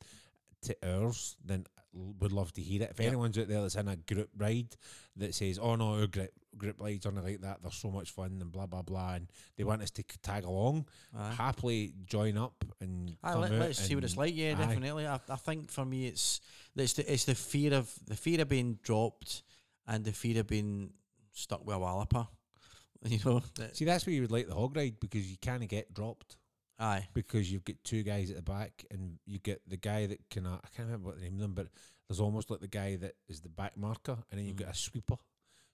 to 0.62 0.76
ours, 0.82 1.36
then 1.44 1.66
would 1.92 2.32
love 2.32 2.52
to 2.52 2.60
hear 2.62 2.82
it. 2.82 2.90
If 2.90 2.98
Yep. 3.00 3.06
anyone's 3.08 3.38
out 3.38 3.48
there 3.48 3.62
that's 3.62 3.74
in 3.74 3.88
a 3.88 3.96
group 3.96 4.30
ride 4.36 4.76
that 5.16 5.34
says, 5.34 5.58
"Oh 5.58 5.74
no, 5.76 5.94
our 6.00 6.06
group 6.06 6.30
group 6.56 6.80
rides 6.80 7.06
aren't 7.06 7.22
like 7.24 7.40
that. 7.40 7.62
They're 7.62 7.70
so 7.70 7.90
much 7.90 8.10
fun 8.10 8.38
and 8.40 8.52
blah 8.52 8.66
blah 8.66 8.82
blah," 8.82 9.14
and 9.14 9.30
they 9.56 9.64
want 9.64 9.82
us 9.82 9.90
to 9.92 10.02
tag 10.22 10.44
along, 10.44 10.86
Aye. 11.16 11.32
happily 11.34 11.94
join 12.04 12.36
up 12.36 12.64
and 12.80 13.16
Aye, 13.22 13.32
come 13.32 13.40
let, 13.40 13.52
out 13.52 13.58
let's 13.60 13.78
see 13.78 13.94
what 13.94 14.04
it's 14.04 14.16
like. 14.16 14.34
Yeah, 14.36 14.54
aye. 14.58 14.66
definitely. 14.66 15.06
I, 15.06 15.18
I 15.28 15.36
think 15.36 15.70
for 15.70 15.84
me, 15.84 16.06
it's 16.06 16.40
it's 16.76 16.92
the 16.94 17.12
it's 17.12 17.24
the 17.24 17.34
fear 17.34 17.74
of 17.74 17.92
the 18.06 18.16
fear 18.16 18.40
of 18.42 18.48
being 18.48 18.78
dropped 18.82 19.42
and 19.86 20.04
the 20.04 20.12
fear 20.12 20.40
of 20.40 20.46
being 20.46 20.92
stuck 21.32 21.64
with 21.66 21.76
a 21.76 21.78
walloper. 21.78 22.26
You 23.06 23.20
know. 23.24 23.40
that- 23.54 23.76
See, 23.76 23.84
that's 23.84 24.04
where 24.06 24.14
you 24.14 24.22
would 24.22 24.32
like 24.32 24.48
the 24.48 24.54
hog 24.56 24.74
ride 24.76 24.98
because 24.98 25.30
you 25.30 25.36
kind 25.40 25.62
of 25.62 25.68
get 25.68 25.94
dropped 25.94 26.36
aye. 26.78 27.08
because 27.14 27.50
you've 27.52 27.64
got 27.64 27.76
two 27.84 28.02
guys 28.02 28.30
at 28.30 28.36
the 28.36 28.42
back 28.42 28.84
and 28.90 29.18
you 29.26 29.38
get 29.38 29.60
the 29.68 29.76
guy 29.76 30.06
that 30.06 30.20
can 30.30 30.46
I 30.46 30.58
can't 30.76 30.86
remember 30.88 31.08
what 31.08 31.16
the 31.16 31.22
name 31.24 31.34
of 31.34 31.40
them, 31.40 31.54
but 31.54 31.68
there's 32.08 32.20
almost 32.20 32.50
like 32.50 32.60
the 32.60 32.68
guy 32.68 32.96
that 32.96 33.14
is 33.28 33.40
the 33.40 33.48
back 33.48 33.76
marker, 33.76 34.16
and 34.30 34.38
then 34.38 34.46
you've 34.46 34.56
Mhm. 34.56 34.60
got 34.66 34.74
a 34.74 34.78
sweeper. 34.78 35.16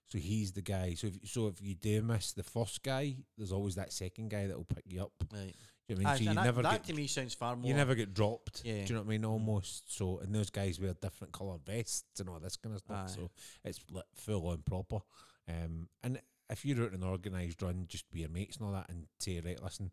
So 0.07 0.19
he's 0.19 0.51
the 0.51 0.61
guy. 0.61 0.93
So 0.93 1.07
if 1.07 1.29
so, 1.29 1.47
if 1.47 1.61
you 1.61 1.73
do 1.75 2.01
miss 2.03 2.33
the 2.33 2.43
first 2.43 2.83
guy, 2.83 3.15
there's 3.37 3.51
always 3.51 3.75
that 3.75 3.91
second 3.91 4.29
guy 4.29 4.45
that 4.47 4.55
will 4.55 4.65
pick 4.65 4.83
you 4.85 5.01
up. 5.01 5.13
Right. 5.33 5.55
Do 5.87 5.93
you 5.93 5.95
know 5.95 5.95
what 5.95 5.95
I 5.95 5.97
mean? 5.97 6.07
Aye, 6.07 6.15
so 6.17 6.23
you 6.23 6.35
that, 6.35 6.43
never 6.43 6.61
that 6.61 6.71
get 6.71 6.83
to 6.85 6.93
me 6.93 7.07
sounds 7.07 7.33
far 7.33 7.55
more. 7.55 7.67
you 7.67 7.73
never 7.75 7.95
get 7.95 8.13
dropped. 8.13 8.61
Yeah. 8.65 8.73
Do 8.73 8.79
you 8.81 8.93
know 8.95 9.01
what 9.01 9.07
I 9.07 9.09
mean? 9.09 9.21
Mhm. 9.21 9.29
Almost. 9.29 9.93
So 9.95 10.19
and 10.19 10.33
those 10.35 10.49
guys 10.51 10.79
wear 10.79 10.93
different 10.93 11.33
coloured 11.33 11.65
vests 11.65 12.19
and 12.19 12.29
all 12.29 12.39
this 12.39 12.55
kind 12.57 12.75
of 12.75 12.81
stuff. 12.81 13.09
Aye. 13.09 13.15
So 13.15 13.31
it's 13.63 13.79
like 13.89 14.05
full 14.13 14.47
on 14.47 14.61
proper. 14.63 14.99
Um, 15.47 15.89
and 16.03 16.21
if 16.49 16.65
you're 16.65 16.83
out 16.85 16.93
an 16.93 17.03
organised 17.03 17.61
run, 17.63 17.85
just 17.87 18.09
be 18.11 18.19
your 18.19 18.29
mates 18.29 18.57
and 18.57 18.65
all 18.67 18.73
that, 18.73 18.89
and 18.89 19.07
say 19.19 19.39
right, 19.41 19.61
listen, 19.63 19.91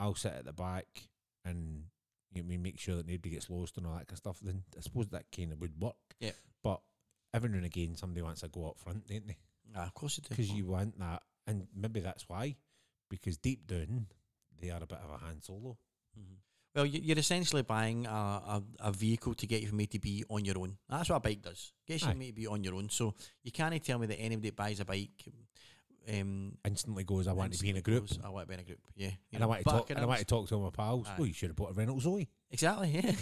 I'll 0.00 0.14
sit 0.14 0.32
at 0.32 0.44
the 0.44 0.52
back 0.52 0.86
and 1.44 1.84
you 2.32 2.42
know, 2.42 2.46
I 2.46 2.48
mean 2.48 2.62
make 2.62 2.78
sure 2.78 2.96
that 2.96 3.06
nobody 3.06 3.30
gets 3.30 3.48
lost 3.50 3.76
and 3.76 3.86
all 3.86 3.92
that 3.94 4.06
kind 4.08 4.12
of 4.12 4.18
stuff. 4.18 4.38
Then 4.42 4.64
I 4.76 4.80
suppose 4.80 5.08
that 5.08 5.26
kind 5.34 5.52
of 5.52 5.60
would 5.60 5.78
work. 5.80 5.94
Yeah. 6.20 6.32
But 6.62 6.80
every 7.32 7.48
now 7.50 7.56
and 7.56 7.66
again, 7.66 7.94
somebody 7.96 8.22
wants 8.22 8.40
to 8.40 8.48
go 8.48 8.66
up 8.68 8.78
front, 8.78 9.06
don't 9.06 9.26
they? 9.26 9.36
Aye, 9.76 9.84
of 9.84 9.94
course 9.94 10.18
it 10.18 10.28
Because 10.28 10.50
you 10.50 10.66
want 10.66 10.98
that, 10.98 11.22
and 11.46 11.66
maybe 11.74 12.00
that's 12.00 12.28
why. 12.28 12.56
Because 13.10 13.36
deep 13.36 13.66
down, 13.66 14.06
they 14.60 14.70
are 14.70 14.82
a 14.82 14.86
bit 14.86 14.98
of 15.04 15.10
a 15.10 15.18
Han 15.24 15.40
Solo. 15.42 15.76
Mhm. 16.18 16.36
Well, 16.74 16.86
you- 16.86 17.00
you're 17.02 17.18
essentially 17.18 17.62
buying 17.62 18.06
a, 18.06 18.10
a, 18.10 18.62
a 18.80 18.92
vehicle 18.92 19.34
to 19.34 19.46
get 19.46 19.62
you 19.62 19.68
from 19.68 19.80
A 19.80 19.86
to 19.86 19.98
B 20.00 20.24
on 20.28 20.44
your 20.44 20.58
own. 20.58 20.76
That's 20.88 21.08
what 21.08 21.16
a 21.16 21.20
bike 21.20 21.42
does. 21.42 21.72
Gets 21.86 22.02
you 22.02 22.08
from 22.10 22.22
A 22.22 22.26
to 22.26 22.32
B 22.32 22.46
on 22.48 22.64
your 22.64 22.74
own. 22.74 22.88
So 22.88 23.14
you 23.44 23.52
can't 23.52 23.82
tell 23.84 23.98
me 23.98 24.06
that 24.08 24.18
anybody 24.20 24.48
that 24.50 24.56
buys 24.56 24.80
a 24.80 24.84
bike 24.84 25.24
um, 26.12 26.58
Instantly 26.64 27.04
goes, 27.04 27.28
I 27.28 27.32
want 27.32 27.52
to 27.52 27.62
be 27.62 27.70
in 27.70 27.76
a 27.76 27.80
group. 27.82 28.08
goes, 28.08 28.18
I 28.24 28.28
want 28.28 28.46
to 28.46 28.48
be 28.48 28.54
in 28.54 28.60
a 28.60 28.64
group. 28.64 28.80
Yeah, 28.96 29.08
you 29.08 29.14
And 29.34 29.42
I 29.42 29.46
know, 29.46 29.48
want 29.48 29.64
to 29.64 29.70
talk. 29.70 29.90
And 29.90 29.98
I 29.98 30.04
want 30.04 30.18
to 30.20 30.24
talk 30.24 30.48
to 30.48 30.54
all 30.56 30.62
my 30.62 30.70
pals. 30.70 31.06
Aye. 31.08 31.14
Well, 31.18 31.26
you 31.26 31.34
should 31.34 31.50
have 31.50 31.56
bought 31.56 31.70
a 31.70 31.74
Renault 31.74 32.00
Zoe. 32.00 32.28
Exactly. 32.50 32.90
Yeah. 32.90 33.12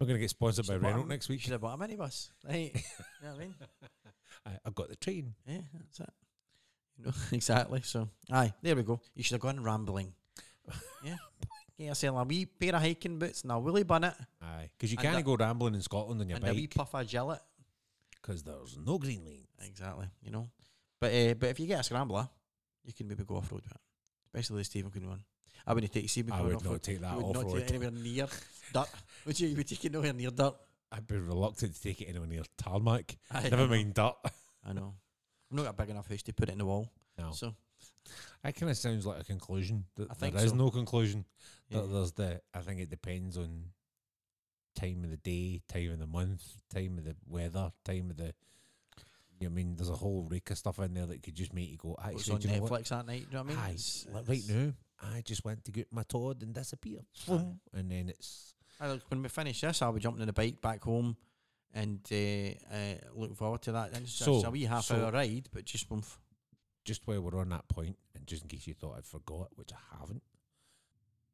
I'm 0.00 0.06
going 0.08 0.16
to 0.16 0.20
get 0.20 0.30
sponsored 0.30 0.66
by 0.66 0.74
Renault 0.74 1.06
next 1.06 1.28
week. 1.28 1.40
Should 1.40 1.52
have 1.52 1.60
bought 1.60 1.80
a 1.80 1.82
minibus. 1.82 2.30
Right. 2.46 2.72
you 2.74 2.80
know 3.22 3.30
what 3.30 3.36
I 3.36 3.38
mean? 3.38 3.54
I, 4.46 4.50
I've 4.66 4.74
got 4.74 4.88
the 4.88 4.96
train. 4.96 5.34
Yeah, 5.46 5.60
that's 5.72 6.00
it. 6.00 6.10
You 6.98 7.06
know 7.06 7.12
exactly. 7.32 7.80
So, 7.82 8.08
aye, 8.30 8.52
there 8.60 8.76
we 8.76 8.82
go. 8.82 9.00
You 9.14 9.22
should 9.22 9.34
have 9.34 9.40
gone 9.40 9.62
rambling. 9.62 10.12
Yeah. 11.02 11.16
Get 11.78 11.86
yourself 11.86 12.20
a 12.20 12.24
wee 12.24 12.46
pair 12.46 12.74
of 12.74 12.82
hiking 12.82 13.18
boots 13.18 13.42
and 13.42 13.50
a 13.52 13.58
woolly 13.58 13.82
bonnet 13.82 14.14
Aye, 14.40 14.70
because 14.76 14.92
you 14.92 14.96
can't 14.96 15.24
go 15.24 15.36
rambling 15.36 15.74
in 15.74 15.82
Scotland 15.82 16.20
on 16.20 16.28
your 16.28 16.36
and 16.36 16.46
a 16.46 16.54
wee 16.54 16.68
puff 16.68 16.94
of 16.94 17.08
gillet. 17.08 17.40
Because 18.24 18.42
there's 18.42 18.78
no 18.84 18.98
green 18.98 19.24
lane. 19.24 19.44
Exactly. 19.66 20.06
You 20.22 20.30
know, 20.30 20.48
but 21.00 21.12
uh, 21.12 21.34
but 21.34 21.50
if 21.50 21.60
you 21.60 21.66
get 21.66 21.80
a 21.80 21.82
scrambler, 21.82 22.28
you 22.84 22.92
can 22.92 23.06
maybe 23.08 23.24
go 23.24 23.36
off 23.36 23.50
road 23.52 23.62
with 23.62 23.72
it, 23.72 23.80
especially 24.26 24.58
the 24.60 24.64
Steve 24.64 24.84
McQueen 24.86 25.08
one. 25.08 25.24
I 25.66 25.72
wouldn't 25.74 25.92
take 25.92 26.08
Stephen 26.08 26.32
I 26.32 26.42
would 26.42 26.52
not 26.54 26.64
road. 26.64 26.82
take 26.82 27.00
that 27.00 27.14
off 27.14 27.34
not 27.34 27.42
take 27.44 27.52
road. 27.54 27.62
it 27.62 27.70
anywhere 27.70 27.90
near 27.90 28.26
dirt. 28.72 28.88
Would 29.26 29.40
you? 29.40 29.48
You 29.48 29.56
would 29.56 29.66
take 29.68 29.84
it 29.84 29.92
nowhere 29.92 30.12
near 30.12 30.30
dirt. 30.30 30.54
I'd 30.92 31.06
be 31.06 31.16
reluctant 31.16 31.74
to 31.74 31.80
take 31.82 32.00
it 32.02 32.06
anywhere 32.06 32.28
near 32.28 32.42
tarmac. 32.58 33.16
I 33.30 33.42
Never 33.44 33.56
know. 33.56 33.66
mind 33.68 33.94
dirt. 33.94 34.14
I 34.66 34.72
know. 34.74 34.94
I've 35.50 35.56
not 35.56 35.62
got 35.64 35.70
a 35.70 35.82
big 35.82 35.90
enough 35.90 36.08
house 36.08 36.22
to 36.22 36.32
put 36.34 36.48
it 36.48 36.52
in 36.52 36.58
the 36.58 36.66
wall. 36.66 36.90
No, 37.18 37.30
So 37.32 37.54
that 38.42 38.54
kind 38.56 38.70
of 38.70 38.76
sounds 38.76 39.06
like 39.06 39.20
a 39.20 39.24
conclusion. 39.24 39.84
That 39.96 40.10
I 40.10 40.14
think 40.14 40.34
there 40.34 40.44
is 40.44 40.50
so. 40.50 40.56
no 40.56 40.70
conclusion. 40.70 41.24
yeah. 41.70 41.80
That 41.80 41.86
there's 41.92 42.12
the. 42.12 42.40
I 42.52 42.60
think 42.60 42.80
it 42.80 42.90
depends 42.90 43.38
on 43.38 43.64
time 44.74 45.04
of 45.04 45.10
the 45.10 45.16
day, 45.16 45.60
time 45.68 45.92
of 45.92 45.98
the 45.98 46.06
month, 46.06 46.42
time 46.72 46.98
of 46.98 47.04
the 47.04 47.16
weather, 47.28 47.72
time 47.84 48.10
of 48.10 48.16
the. 48.16 48.34
You 49.40 49.48
know 49.48 49.52
I 49.52 49.56
mean, 49.56 49.74
there's 49.76 49.90
a 49.90 49.96
whole 49.96 50.26
rake 50.30 50.50
of 50.50 50.58
stuff 50.58 50.78
in 50.78 50.94
there 50.94 51.06
that 51.06 51.22
could 51.22 51.34
just 51.34 51.52
make 51.52 51.68
you 51.70 51.76
go. 51.76 51.96
Actually, 52.02 52.34
on 52.34 52.40
you 52.42 52.48
know 52.48 52.54
Netflix 52.66 52.70
what? 52.70 52.84
that 52.88 53.06
night? 53.06 53.20
Do 53.22 53.26
you 53.26 53.32
know 53.32 53.42
what 53.42 53.46
I 53.46 53.48
mean? 53.54 53.58
Aye, 53.58 53.70
It's- 53.70 54.06
like 54.12 54.28
right 54.28 54.38
it's- 54.38 54.48
now, 54.50 54.72
I 55.16 55.20
just 55.22 55.44
went 55.44 55.64
to 55.64 55.72
get 55.72 55.92
my 55.92 56.02
Todd 56.04 56.42
and 56.42 56.54
disappear, 56.54 57.00
and 57.28 57.58
then 57.90 58.08
it's 58.08 58.54
I 58.80 58.88
look, 58.90 59.02
when 59.10 59.22
we 59.22 59.28
finish 59.28 59.60
this, 59.60 59.82
I'll 59.82 59.92
be 59.92 60.00
jumping 60.00 60.20
on 60.22 60.26
the 60.28 60.32
bike 60.32 60.60
back 60.62 60.82
home 60.84 61.16
and 61.72 62.00
uh, 62.10 62.74
uh, 62.74 62.94
looking 63.14 63.34
forward 63.36 63.62
to 63.62 63.72
that. 63.72 63.92
And 63.92 64.04
it's, 64.04 64.12
So- 64.14 64.36
it's 64.36 64.44
a 64.44 64.50
wee 64.50 64.64
half 64.64 64.84
so- 64.84 64.96
hour 65.04 65.10
ride, 65.12 65.48
but 65.52 65.64
just 65.64 65.90
one. 65.90 66.00
F- 66.00 66.20
just 66.84 67.06
while 67.06 67.20
we're 67.22 67.38
on 67.40 67.48
that 67.48 67.66
point, 67.68 67.96
and 68.14 68.26
just 68.26 68.42
in 68.42 68.48
case 68.48 68.66
you 68.66 68.74
thought 68.74 68.98
I'd 68.98 69.06
forgot, 69.06 69.48
which 69.56 69.70
I 69.72 69.98
haven't, 69.98 70.22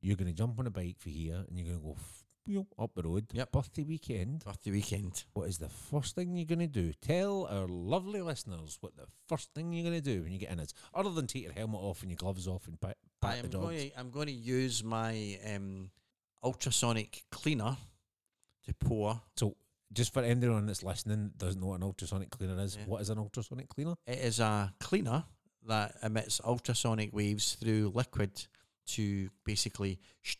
you're 0.00 0.16
going 0.16 0.28
to 0.28 0.32
jump 0.36 0.58
on 0.58 0.66
a 0.66 0.70
bike 0.70 0.96
for 0.98 1.08
here, 1.10 1.44
and 1.48 1.58
you're 1.58 1.66
going 1.66 1.80
to 1.80 1.84
go 1.86 1.96
you 2.46 2.58
know, 2.58 2.66
up 2.78 2.94
the 2.94 3.02
road. 3.02 3.26
Yep. 3.32 3.52
Birthday 3.52 3.82
weekend. 3.84 4.44
birthday 4.44 4.70
weekend. 4.70 5.24
What 5.34 5.48
is 5.48 5.58
the 5.58 5.68
first 5.68 6.14
thing 6.14 6.36
you're 6.36 6.46
going 6.46 6.58
to 6.60 6.66
do? 6.66 6.92
Tell 7.00 7.46
our 7.46 7.66
lovely 7.68 8.20
listeners 8.22 8.78
what 8.80 8.96
the 8.96 9.06
first 9.28 9.50
thing 9.54 9.72
you're 9.72 9.84
going 9.88 10.02
to 10.02 10.14
do 10.16 10.22
when 10.22 10.32
you 10.32 10.38
get 10.38 10.50
in 10.50 10.58
is, 10.58 10.74
other 10.94 11.10
than 11.10 11.26
take 11.26 11.44
your 11.44 11.52
helmet 11.52 11.80
off 11.80 12.02
and 12.02 12.10
your 12.10 12.16
gloves 12.16 12.48
off 12.48 12.66
and 12.66 12.80
pat, 12.80 12.96
I 13.22 13.26
pat 13.34 13.42
the 13.42 13.48
dogs. 13.48 13.64
going. 13.66 13.90
To, 13.90 13.98
I'm 14.00 14.10
going 14.10 14.26
to 14.26 14.32
use 14.32 14.82
my 14.82 15.38
um, 15.54 15.90
ultrasonic 16.42 17.24
cleaner 17.30 17.76
to 18.66 18.74
pour. 18.74 19.20
So, 19.36 19.56
just 19.92 20.12
for 20.12 20.22
anyone 20.22 20.66
that's 20.66 20.82
listening 20.82 21.32
doesn't 21.36 21.60
know 21.60 21.68
what 21.68 21.76
an 21.76 21.82
ultrasonic 21.82 22.30
cleaner 22.30 22.58
is, 22.62 22.76
Yeah. 22.76 22.84
what 22.86 23.00
is 23.02 23.10
an 23.10 23.18
ultrasonic 23.18 23.68
cleaner? 23.68 23.94
It 24.06 24.18
is 24.18 24.38
a 24.40 24.72
cleaner 24.80 25.24
that 25.66 25.96
emits 26.02 26.40
ultrasonic 26.44 27.12
waves 27.12 27.54
through 27.56 27.92
liquid 27.94 28.46
to 28.86 29.28
basically 29.44 30.00
sh- 30.22 30.36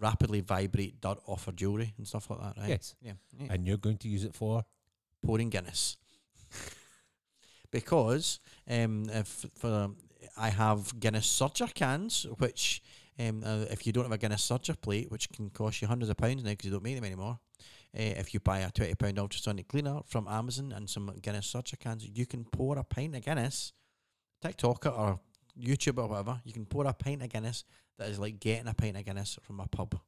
rapidly 0.00 0.40
vibrate 0.40 1.00
dirt 1.00 1.18
off 1.26 1.46
her 1.46 1.52
jewelry 1.52 1.94
and 1.98 2.06
stuff 2.06 2.30
like 2.30 2.40
that. 2.40 2.54
Right? 2.58 2.68
Yes. 2.70 2.94
Yeah. 3.02 3.12
yeah. 3.38 3.52
And 3.52 3.66
you're 3.66 3.76
going 3.76 3.98
to 3.98 4.08
use 4.08 4.24
it 4.24 4.34
for 4.34 4.64
pouring 5.24 5.50
Guinness 5.50 5.96
because 7.70 8.40
um, 8.68 9.06
if 9.10 9.46
for 9.54 9.90
I 10.36 10.50
have 10.50 10.98
Guinness 10.98 11.26
Surger 11.26 11.72
cans, 11.72 12.26
which 12.38 12.82
um, 13.18 13.42
uh, 13.44 13.64
if 13.70 13.86
you 13.86 13.92
don't 13.92 14.04
have 14.04 14.12
a 14.12 14.18
Guinness 14.18 14.48
Surger 14.48 14.80
plate, 14.80 15.10
which 15.10 15.30
can 15.30 15.50
cost 15.50 15.82
you 15.82 15.88
hundreds 15.88 16.10
of 16.10 16.16
pounds 16.16 16.44
now 16.44 16.50
because 16.50 16.66
you 16.66 16.70
don't 16.70 16.84
make 16.84 16.94
them 16.94 17.04
anymore. 17.04 17.38
Uh, 17.96 18.02
if 18.02 18.34
you 18.34 18.40
buy 18.40 18.58
a 18.60 18.70
twenty 18.70 18.94
pound 18.94 19.18
ultrasonic 19.18 19.66
cleaner 19.66 20.00
from 20.06 20.28
Amazon 20.28 20.72
and 20.72 20.88
some 20.88 21.12
Guinness 21.22 21.52
Surger 21.52 21.78
cans, 21.78 22.06
you 22.06 22.26
can 22.26 22.44
pour 22.44 22.78
a 22.78 22.84
pint 22.84 23.16
of 23.16 23.24
Guinness, 23.24 23.72
TikTok 24.42 24.86
it 24.86 24.92
or 24.92 25.20
YouTube 25.60 25.98
or 25.98 26.08
whatever. 26.08 26.40
You 26.44 26.52
can 26.52 26.66
pour 26.66 26.86
a 26.86 26.92
pint 26.92 27.22
of 27.22 27.30
Guinness 27.30 27.64
that 27.98 28.08
is 28.08 28.18
like 28.18 28.40
getting 28.40 28.68
a 28.68 28.74
pint 28.74 28.96
of 28.96 29.04
Guinness 29.04 29.38
from 29.42 29.60
a 29.60 29.66
pub. 29.66 29.98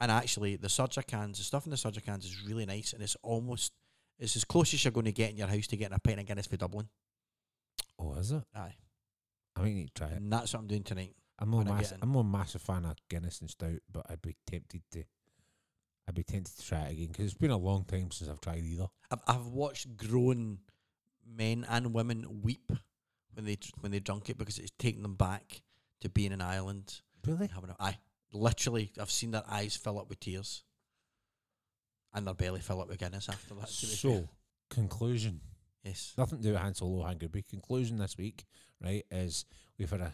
And 0.00 0.10
actually, 0.10 0.56
the 0.56 0.68
Surger 0.68 1.06
cans, 1.06 1.38
the 1.38 1.44
stuff 1.44 1.64
in 1.64 1.70
the 1.70 1.76
Surger 1.76 2.04
cans 2.04 2.24
is 2.24 2.44
really 2.44 2.66
nice, 2.66 2.92
and 2.92 3.02
it's 3.02 3.16
almost 3.22 3.72
it's 4.18 4.36
as 4.36 4.44
close 4.44 4.74
as 4.74 4.84
you're 4.84 4.92
going 4.92 5.06
to 5.06 5.12
get 5.12 5.30
in 5.30 5.36
your 5.36 5.48
house 5.48 5.66
to 5.68 5.76
getting 5.76 5.96
a 5.96 5.98
pint 5.98 6.20
of 6.20 6.26
Guinness 6.26 6.46
for 6.46 6.56
Dublin. 6.56 6.88
Oh, 7.98 8.14
is 8.14 8.32
it? 8.32 8.42
Aye. 8.54 8.74
I 9.56 9.62
to 9.62 9.86
try 9.94 10.08
it. 10.08 10.16
And 10.16 10.32
that's 10.32 10.54
what 10.54 10.60
I'm 10.60 10.66
doing 10.66 10.82
tonight. 10.82 11.14
I'm 11.38 11.50
not 11.50 11.66
when 11.66 11.68
I'm, 12.02 12.14
a 12.14 12.24
massive 12.24 12.62
fan 12.62 12.84
of 12.84 12.96
Guinness 13.08 13.40
and 13.40 13.50
Stout, 13.50 13.80
but 13.90 14.06
I'd 14.08 14.22
be 14.22 14.36
tempted 14.46 14.82
to. 14.92 15.04
I'd 16.08 16.14
be 16.14 16.22
tempted 16.22 16.56
to 16.56 16.66
try 16.66 16.80
it 16.82 16.92
again 16.92 17.08
because 17.08 17.26
it's 17.26 17.34
been 17.34 17.50
a 17.50 17.56
long 17.56 17.84
time 17.84 18.10
since 18.10 18.30
I've 18.30 18.40
tried 18.40 18.64
either. 18.64 18.86
I've, 19.10 19.22
I've 19.26 19.46
watched 19.46 19.96
grown 19.96 20.58
men 21.26 21.66
and 21.68 21.94
women 21.94 22.42
weep 22.42 22.72
when 23.34 23.44
they 23.44 23.58
when 23.80 23.92
they 23.92 24.00
drunk 24.00 24.30
it 24.30 24.38
because 24.38 24.58
it's 24.58 24.72
taken 24.78 25.02
them 25.02 25.14
back 25.14 25.62
to 26.02 26.08
being 26.08 26.32
in 26.32 26.40
Ireland. 26.40 27.00
Really? 27.26 27.48
Having 27.48 27.70
a, 27.70 27.76
aye, 27.80 27.98
literally, 28.32 28.92
I've 29.00 29.10
seen 29.10 29.30
their 29.30 29.44
eyes 29.48 29.76
fill 29.76 29.98
up 29.98 30.08
with 30.08 30.20
tears, 30.20 30.62
and 32.14 32.26
their 32.26 32.34
belly 32.34 32.60
fill 32.60 32.80
up 32.80 32.88
with 32.88 32.98
Guinness 32.98 33.28
after 33.28 33.54
that. 33.54 33.66
be. 33.66 33.72
So, 33.72 34.28
conclusion. 34.70 35.40
yes, 35.84 36.14
Nothing 36.18 36.38
to 36.38 36.44
do 36.44 36.52
with 36.52 36.60
Han 36.60 36.74
Solo, 36.74 37.04
Han 37.04 37.18
Goodby. 37.18 37.48
Conclusion 37.48 37.96
this 37.98 38.16
week, 38.18 38.44
right, 38.82 39.04
is 39.10 39.44
we've 39.78 39.90
had 39.90 40.00
a 40.00 40.12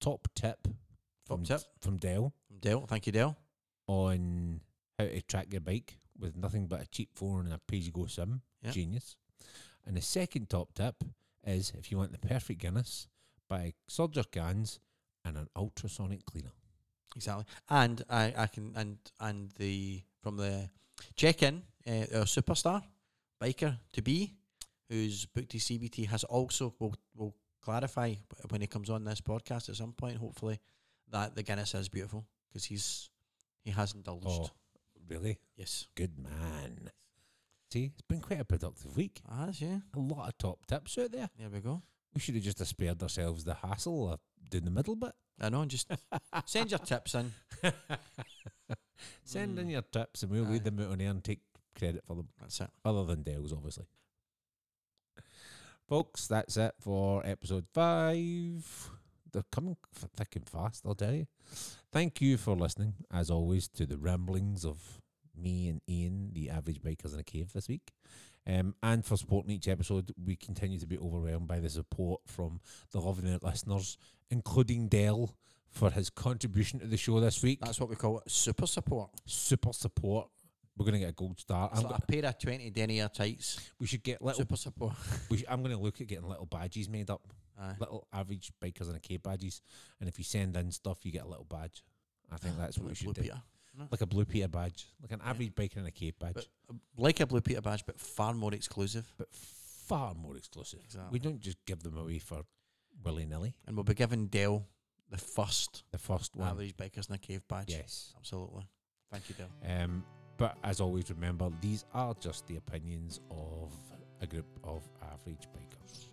top 0.00 0.28
tip 0.34 0.66
from, 1.24 1.44
top 1.44 1.60
tip 1.60 1.68
from 1.80 1.96
Dell 1.96 2.34
from 2.48 2.58
Dale. 2.58 2.86
Thank 2.86 3.06
you, 3.06 3.12
Dale. 3.12 3.36
on 3.86 4.60
how 4.98 5.04
to 5.06 5.22
track 5.22 5.48
your 5.52 5.60
bike 5.60 5.98
with 6.18 6.36
nothing 6.36 6.66
but 6.66 6.82
a 6.82 6.86
cheap 6.86 7.10
phone 7.14 7.46
and 7.46 7.54
a 7.54 7.60
pay 7.66 7.78
as 7.78 7.88
go 7.90 8.06
sim. 8.06 8.42
Yeah. 8.62 8.70
Genius. 8.70 9.16
And 9.86 9.96
the 9.96 10.02
second 10.02 10.50
top 10.50 10.74
tip 10.74 11.02
is 11.44 11.72
if 11.76 11.90
you 11.90 11.98
want 11.98 12.12
the 12.12 12.18
perfect 12.18 12.60
Guinness, 12.60 13.08
buy 13.48 13.74
Surger 13.90 14.30
cans 14.30 14.78
and 15.24 15.36
an 15.36 15.48
ultrasonic 15.56 16.24
cleaner. 16.24 16.52
Exactly, 17.16 17.44
and 17.68 18.02
I, 18.08 18.32
I 18.36 18.46
can 18.46 18.72
and 18.74 18.98
and 19.20 19.50
the 19.58 20.02
from 20.22 20.36
the 20.36 20.70
check 21.14 21.42
in, 21.42 21.62
uh, 21.86 22.18
our 22.18 22.24
superstar 22.24 22.82
biker 23.40 23.78
to 23.92 24.02
be, 24.02 24.34
who's 24.88 25.26
booked 25.26 25.52
his 25.52 25.64
CBT, 25.64 26.06
has 26.08 26.24
also 26.24 26.74
will 26.78 26.94
will 27.14 27.34
clarify 27.60 28.14
when 28.50 28.60
he 28.60 28.66
comes 28.66 28.90
on 28.90 29.04
this 29.04 29.20
podcast 29.20 29.68
at 29.68 29.76
some 29.76 29.92
point, 29.92 30.16
hopefully, 30.16 30.58
that 31.10 31.34
the 31.34 31.42
Guinness 31.42 31.74
is 31.74 31.88
beautiful 31.88 32.24
because 32.48 32.64
he's 32.64 33.10
he 33.62 33.70
has 33.70 33.94
indulged. 33.94 34.26
Oh, 34.26 34.50
really? 35.08 35.38
Yes, 35.56 35.86
Good 35.94 36.18
man. 36.18 36.90
See, 37.72 37.92
it's 37.92 38.02
been 38.02 38.20
quite 38.20 38.40
a 38.40 38.44
productive 38.44 38.94
week. 38.96 39.22
has 39.34 39.62
yeah. 39.62 39.78
A 39.96 39.98
lot 39.98 40.28
of 40.28 40.36
top 40.36 40.66
tips 40.66 40.98
out 40.98 41.10
there. 41.12 41.30
There 41.38 41.48
we 41.48 41.60
go. 41.60 41.82
We 42.14 42.20
should 42.20 42.34
have 42.34 42.44
just 42.44 42.64
spared 42.66 43.02
ourselves 43.02 43.44
the 43.44 43.54
hassle 43.54 44.12
of 44.12 44.20
doing 44.50 44.64
the 44.64 44.70
middle 44.70 44.96
bit. 44.96 45.12
I 45.40 45.48
know. 45.48 45.64
Just 45.64 45.90
send 46.44 46.70
your 46.70 46.78
tips 46.78 47.14
in. 47.14 47.32
Send 49.24 49.58
in 49.58 49.66
Mm. 49.68 49.72
your 49.72 49.82
tips 49.82 50.22
and 50.22 50.30
we'll 50.30 50.46
Aye. 50.46 50.50
read 50.50 50.64
them 50.64 50.78
out 50.80 50.92
on 50.92 51.00
air 51.00 51.10
and 51.10 51.24
take 51.24 51.40
credit 51.78 52.04
for 52.06 52.14
them. 52.16 52.28
That's 52.40 52.60
it. 52.60 52.70
Other 52.84 53.04
than 53.04 53.22
Dell's, 53.22 53.52
obviously. 53.52 53.86
Folks, 55.88 56.26
that's 56.26 56.56
it 56.56 56.74
for 56.80 57.24
episode 57.26 57.66
five. 57.72 58.90
They're 59.32 59.42
coming 59.50 59.76
f- 59.96 60.08
thick 60.14 60.36
and 60.36 60.48
fast, 60.48 60.84
I'll 60.86 60.94
tell 60.94 61.14
you. 61.14 61.26
Thank 61.90 62.20
you 62.20 62.36
for 62.36 62.54
listening, 62.54 62.94
as 63.12 63.30
always, 63.30 63.68
to 63.68 63.86
the 63.86 63.96
ramblings 63.98 64.64
of 64.64 65.00
me 65.36 65.68
and 65.68 65.80
Ian, 65.88 66.30
the 66.34 66.50
average 66.50 66.80
bikers 66.82 67.14
in 67.14 67.20
a 67.20 67.24
cave 67.24 67.52
this 67.52 67.68
week. 67.68 67.90
Um, 68.46 68.74
and 68.82 69.04
for 69.04 69.16
supporting 69.16 69.52
each 69.52 69.68
episode, 69.68 70.12
we 70.24 70.34
continue 70.36 70.78
to 70.80 70.86
be 70.86 70.98
overwhelmed 70.98 71.46
by 71.46 71.60
the 71.60 71.70
support 71.70 72.22
from 72.26 72.60
the 72.90 73.00
lovely 73.00 73.36
listeners, 73.42 73.98
including 74.30 74.88
Dell 74.88 75.34
for 75.70 75.90
his 75.90 76.10
contribution 76.10 76.80
to 76.80 76.86
the 76.86 76.96
show 76.96 77.20
this 77.20 77.42
week. 77.42 77.60
That's 77.60 77.78
what 77.80 77.88
we 77.88 77.96
call 77.96 78.18
it. 78.18 78.30
Super 78.30 78.66
support. 78.66 79.10
Super 79.26 79.72
support. 79.72 80.28
We're 80.76 80.86
to 80.90 80.98
get 80.98 81.10
a 81.10 81.12
gold 81.12 81.38
star. 81.38 81.68
It's 81.70 81.80
I'm 81.80 81.84
like 81.90 81.92
go- 81.92 82.04
a 82.08 82.12
pair 82.22 82.28
of 82.30 82.38
twenty 82.38 82.70
denier 82.70 83.08
tights. 83.08 83.70
we 83.78 83.86
should 83.86 84.02
get 84.02 84.22
little 84.22 84.38
Super 84.38 84.56
support. 84.56 84.94
We 85.30 85.36
sh- 85.38 85.44
I'm 85.48 85.62
going 85.62 85.76
to 85.76 85.80
look 85.82 86.00
at 86.00 86.06
getting 86.06 86.26
little 86.26 86.46
badges 86.46 86.88
made 86.88 87.10
up, 87.10 87.20
Aye. 87.60 87.74
little 87.78 88.06
average 88.12 88.50
bikers 88.62 88.88
and 88.88 88.96
a 88.96 89.00
cave 89.00 89.22
badges, 89.22 89.60
and 90.00 90.08
if 90.08 90.16
you 90.18 90.24
send 90.24 90.56
in 90.56 90.70
stuff, 90.72 90.98
you 91.04 91.12
get 91.12 91.24
a 91.24 91.28
little 91.28 91.44
badge. 91.44 91.84
I 92.32 92.38
think 92.38 92.56
that's 92.58 92.78
what 92.78 92.88
we 92.88 92.94
should 92.94 93.12
do, 93.14 93.20
Peter. 93.22 93.42
Like 93.90 94.00
a 94.02 94.06
blue 94.06 94.24
Peter 94.24 94.48
badge, 94.48 94.86
like 95.00 95.12
an 95.12 95.20
average 95.24 95.54
biker 95.54 95.78
in 95.78 95.86
a 95.86 95.90
cave 95.90 96.18
badge, 96.18 96.34
But 96.34 96.46
uh, 96.70 96.74
like 96.96 97.20
a 97.20 97.26
Blue 97.26 97.40
Peter 97.40 97.60
badge, 97.60 97.84
but 97.86 97.98
far 97.98 98.34
more 98.34 98.52
exclusive. 98.54 99.06
But 99.18 99.28
far 99.32 100.14
more 100.14 100.36
exclusive. 100.36 100.80
Exactly. 100.84 101.08
We 101.12 101.18
don't 101.18 101.40
just 101.40 101.58
give 101.66 101.82
them 101.82 101.96
away 101.96 102.18
for 102.18 102.42
willy 103.04 103.24
nilly. 103.26 103.54
And 103.66 103.76
we'll 103.76 103.84
be 103.84 103.94
giving 103.94 104.26
Dale 104.26 104.66
the 105.10 105.18
first 105.18 105.84
The 105.92 105.98
first 105.98 106.36
one, 106.36 106.48
average 106.48 106.76
bikers 106.76 107.08
in 107.08 107.14
a 107.14 107.18
cave 107.18 107.42
badge. 107.48 107.70
yes. 107.70 108.12
Absolutely. 108.16 108.66
Thank 109.10 109.28
you, 109.28 109.34
Dale. 109.34 109.82
Um, 109.82 110.04
but 110.38 110.56
as 110.64 110.80
always, 110.80 111.10
remember 111.10 111.50
these 111.60 111.84
are 111.92 112.14
just 112.20 112.46
the 112.46 112.56
opinions 112.56 113.20
of 113.30 113.72
a 114.20 114.26
group 114.26 114.46
of 114.64 114.88
average 115.12 115.48
bikers. 115.54 116.06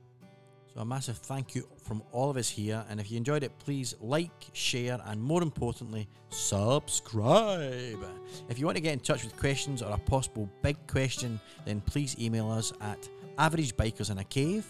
A 0.80 0.86
massive 0.86 1.18
thank 1.18 1.56
you 1.56 1.68
from 1.84 2.02
all 2.14 2.30
of 2.30 2.38
us 2.38 2.48
here. 2.48 2.86
And 2.90 3.02
if 3.02 3.12
you 3.12 3.18
enjoyed 3.18 3.44
it, 3.44 3.52
please 3.60 3.96
like, 4.00 4.32
share, 4.54 4.98
and 5.06 5.22
more 5.22 5.44
importantly, 5.44 6.08
subscribe. 6.30 8.02
If 8.48 8.58
you 8.58 8.66
want 8.66 8.78
to 8.78 8.82
get 8.82 8.94
in 8.94 9.02
touch 9.02 9.26
with 9.26 9.38
questions 9.38 9.82
or 9.82 9.92
a 9.92 9.98
possible 9.98 10.50
big 10.62 10.78
question, 10.88 11.38
then 11.66 11.82
please 11.82 12.16
email 12.18 12.50
us 12.50 12.72
at 12.80 13.10
averagebikersinacave 13.38 14.64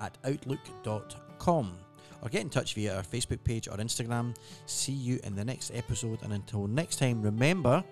at 0.00 0.18
outlook.com 0.24 1.72
or 2.22 2.28
get 2.28 2.40
in 2.40 2.50
touch 2.50 2.74
via 2.74 2.96
our 2.96 3.02
Facebook 3.04 3.44
page 3.44 3.68
or 3.68 3.76
Instagram. 3.76 4.34
See 4.66 4.90
you 4.90 5.20
in 5.22 5.36
the 5.36 5.44
next 5.44 5.70
episode. 5.74 6.24
And 6.24 6.32
until 6.32 6.66
next 6.66 6.96
time, 6.96 7.22
remember 7.22 7.84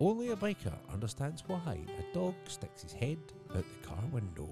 Only 0.00 0.30
a 0.30 0.36
biker 0.36 0.72
understands 0.90 1.44
why 1.46 1.78
a 1.98 2.14
dog 2.14 2.34
sticks 2.48 2.82
his 2.82 2.92
head 2.94 3.18
out 3.54 3.64
the 3.82 3.86
car 3.86 4.02
window. 4.10 4.48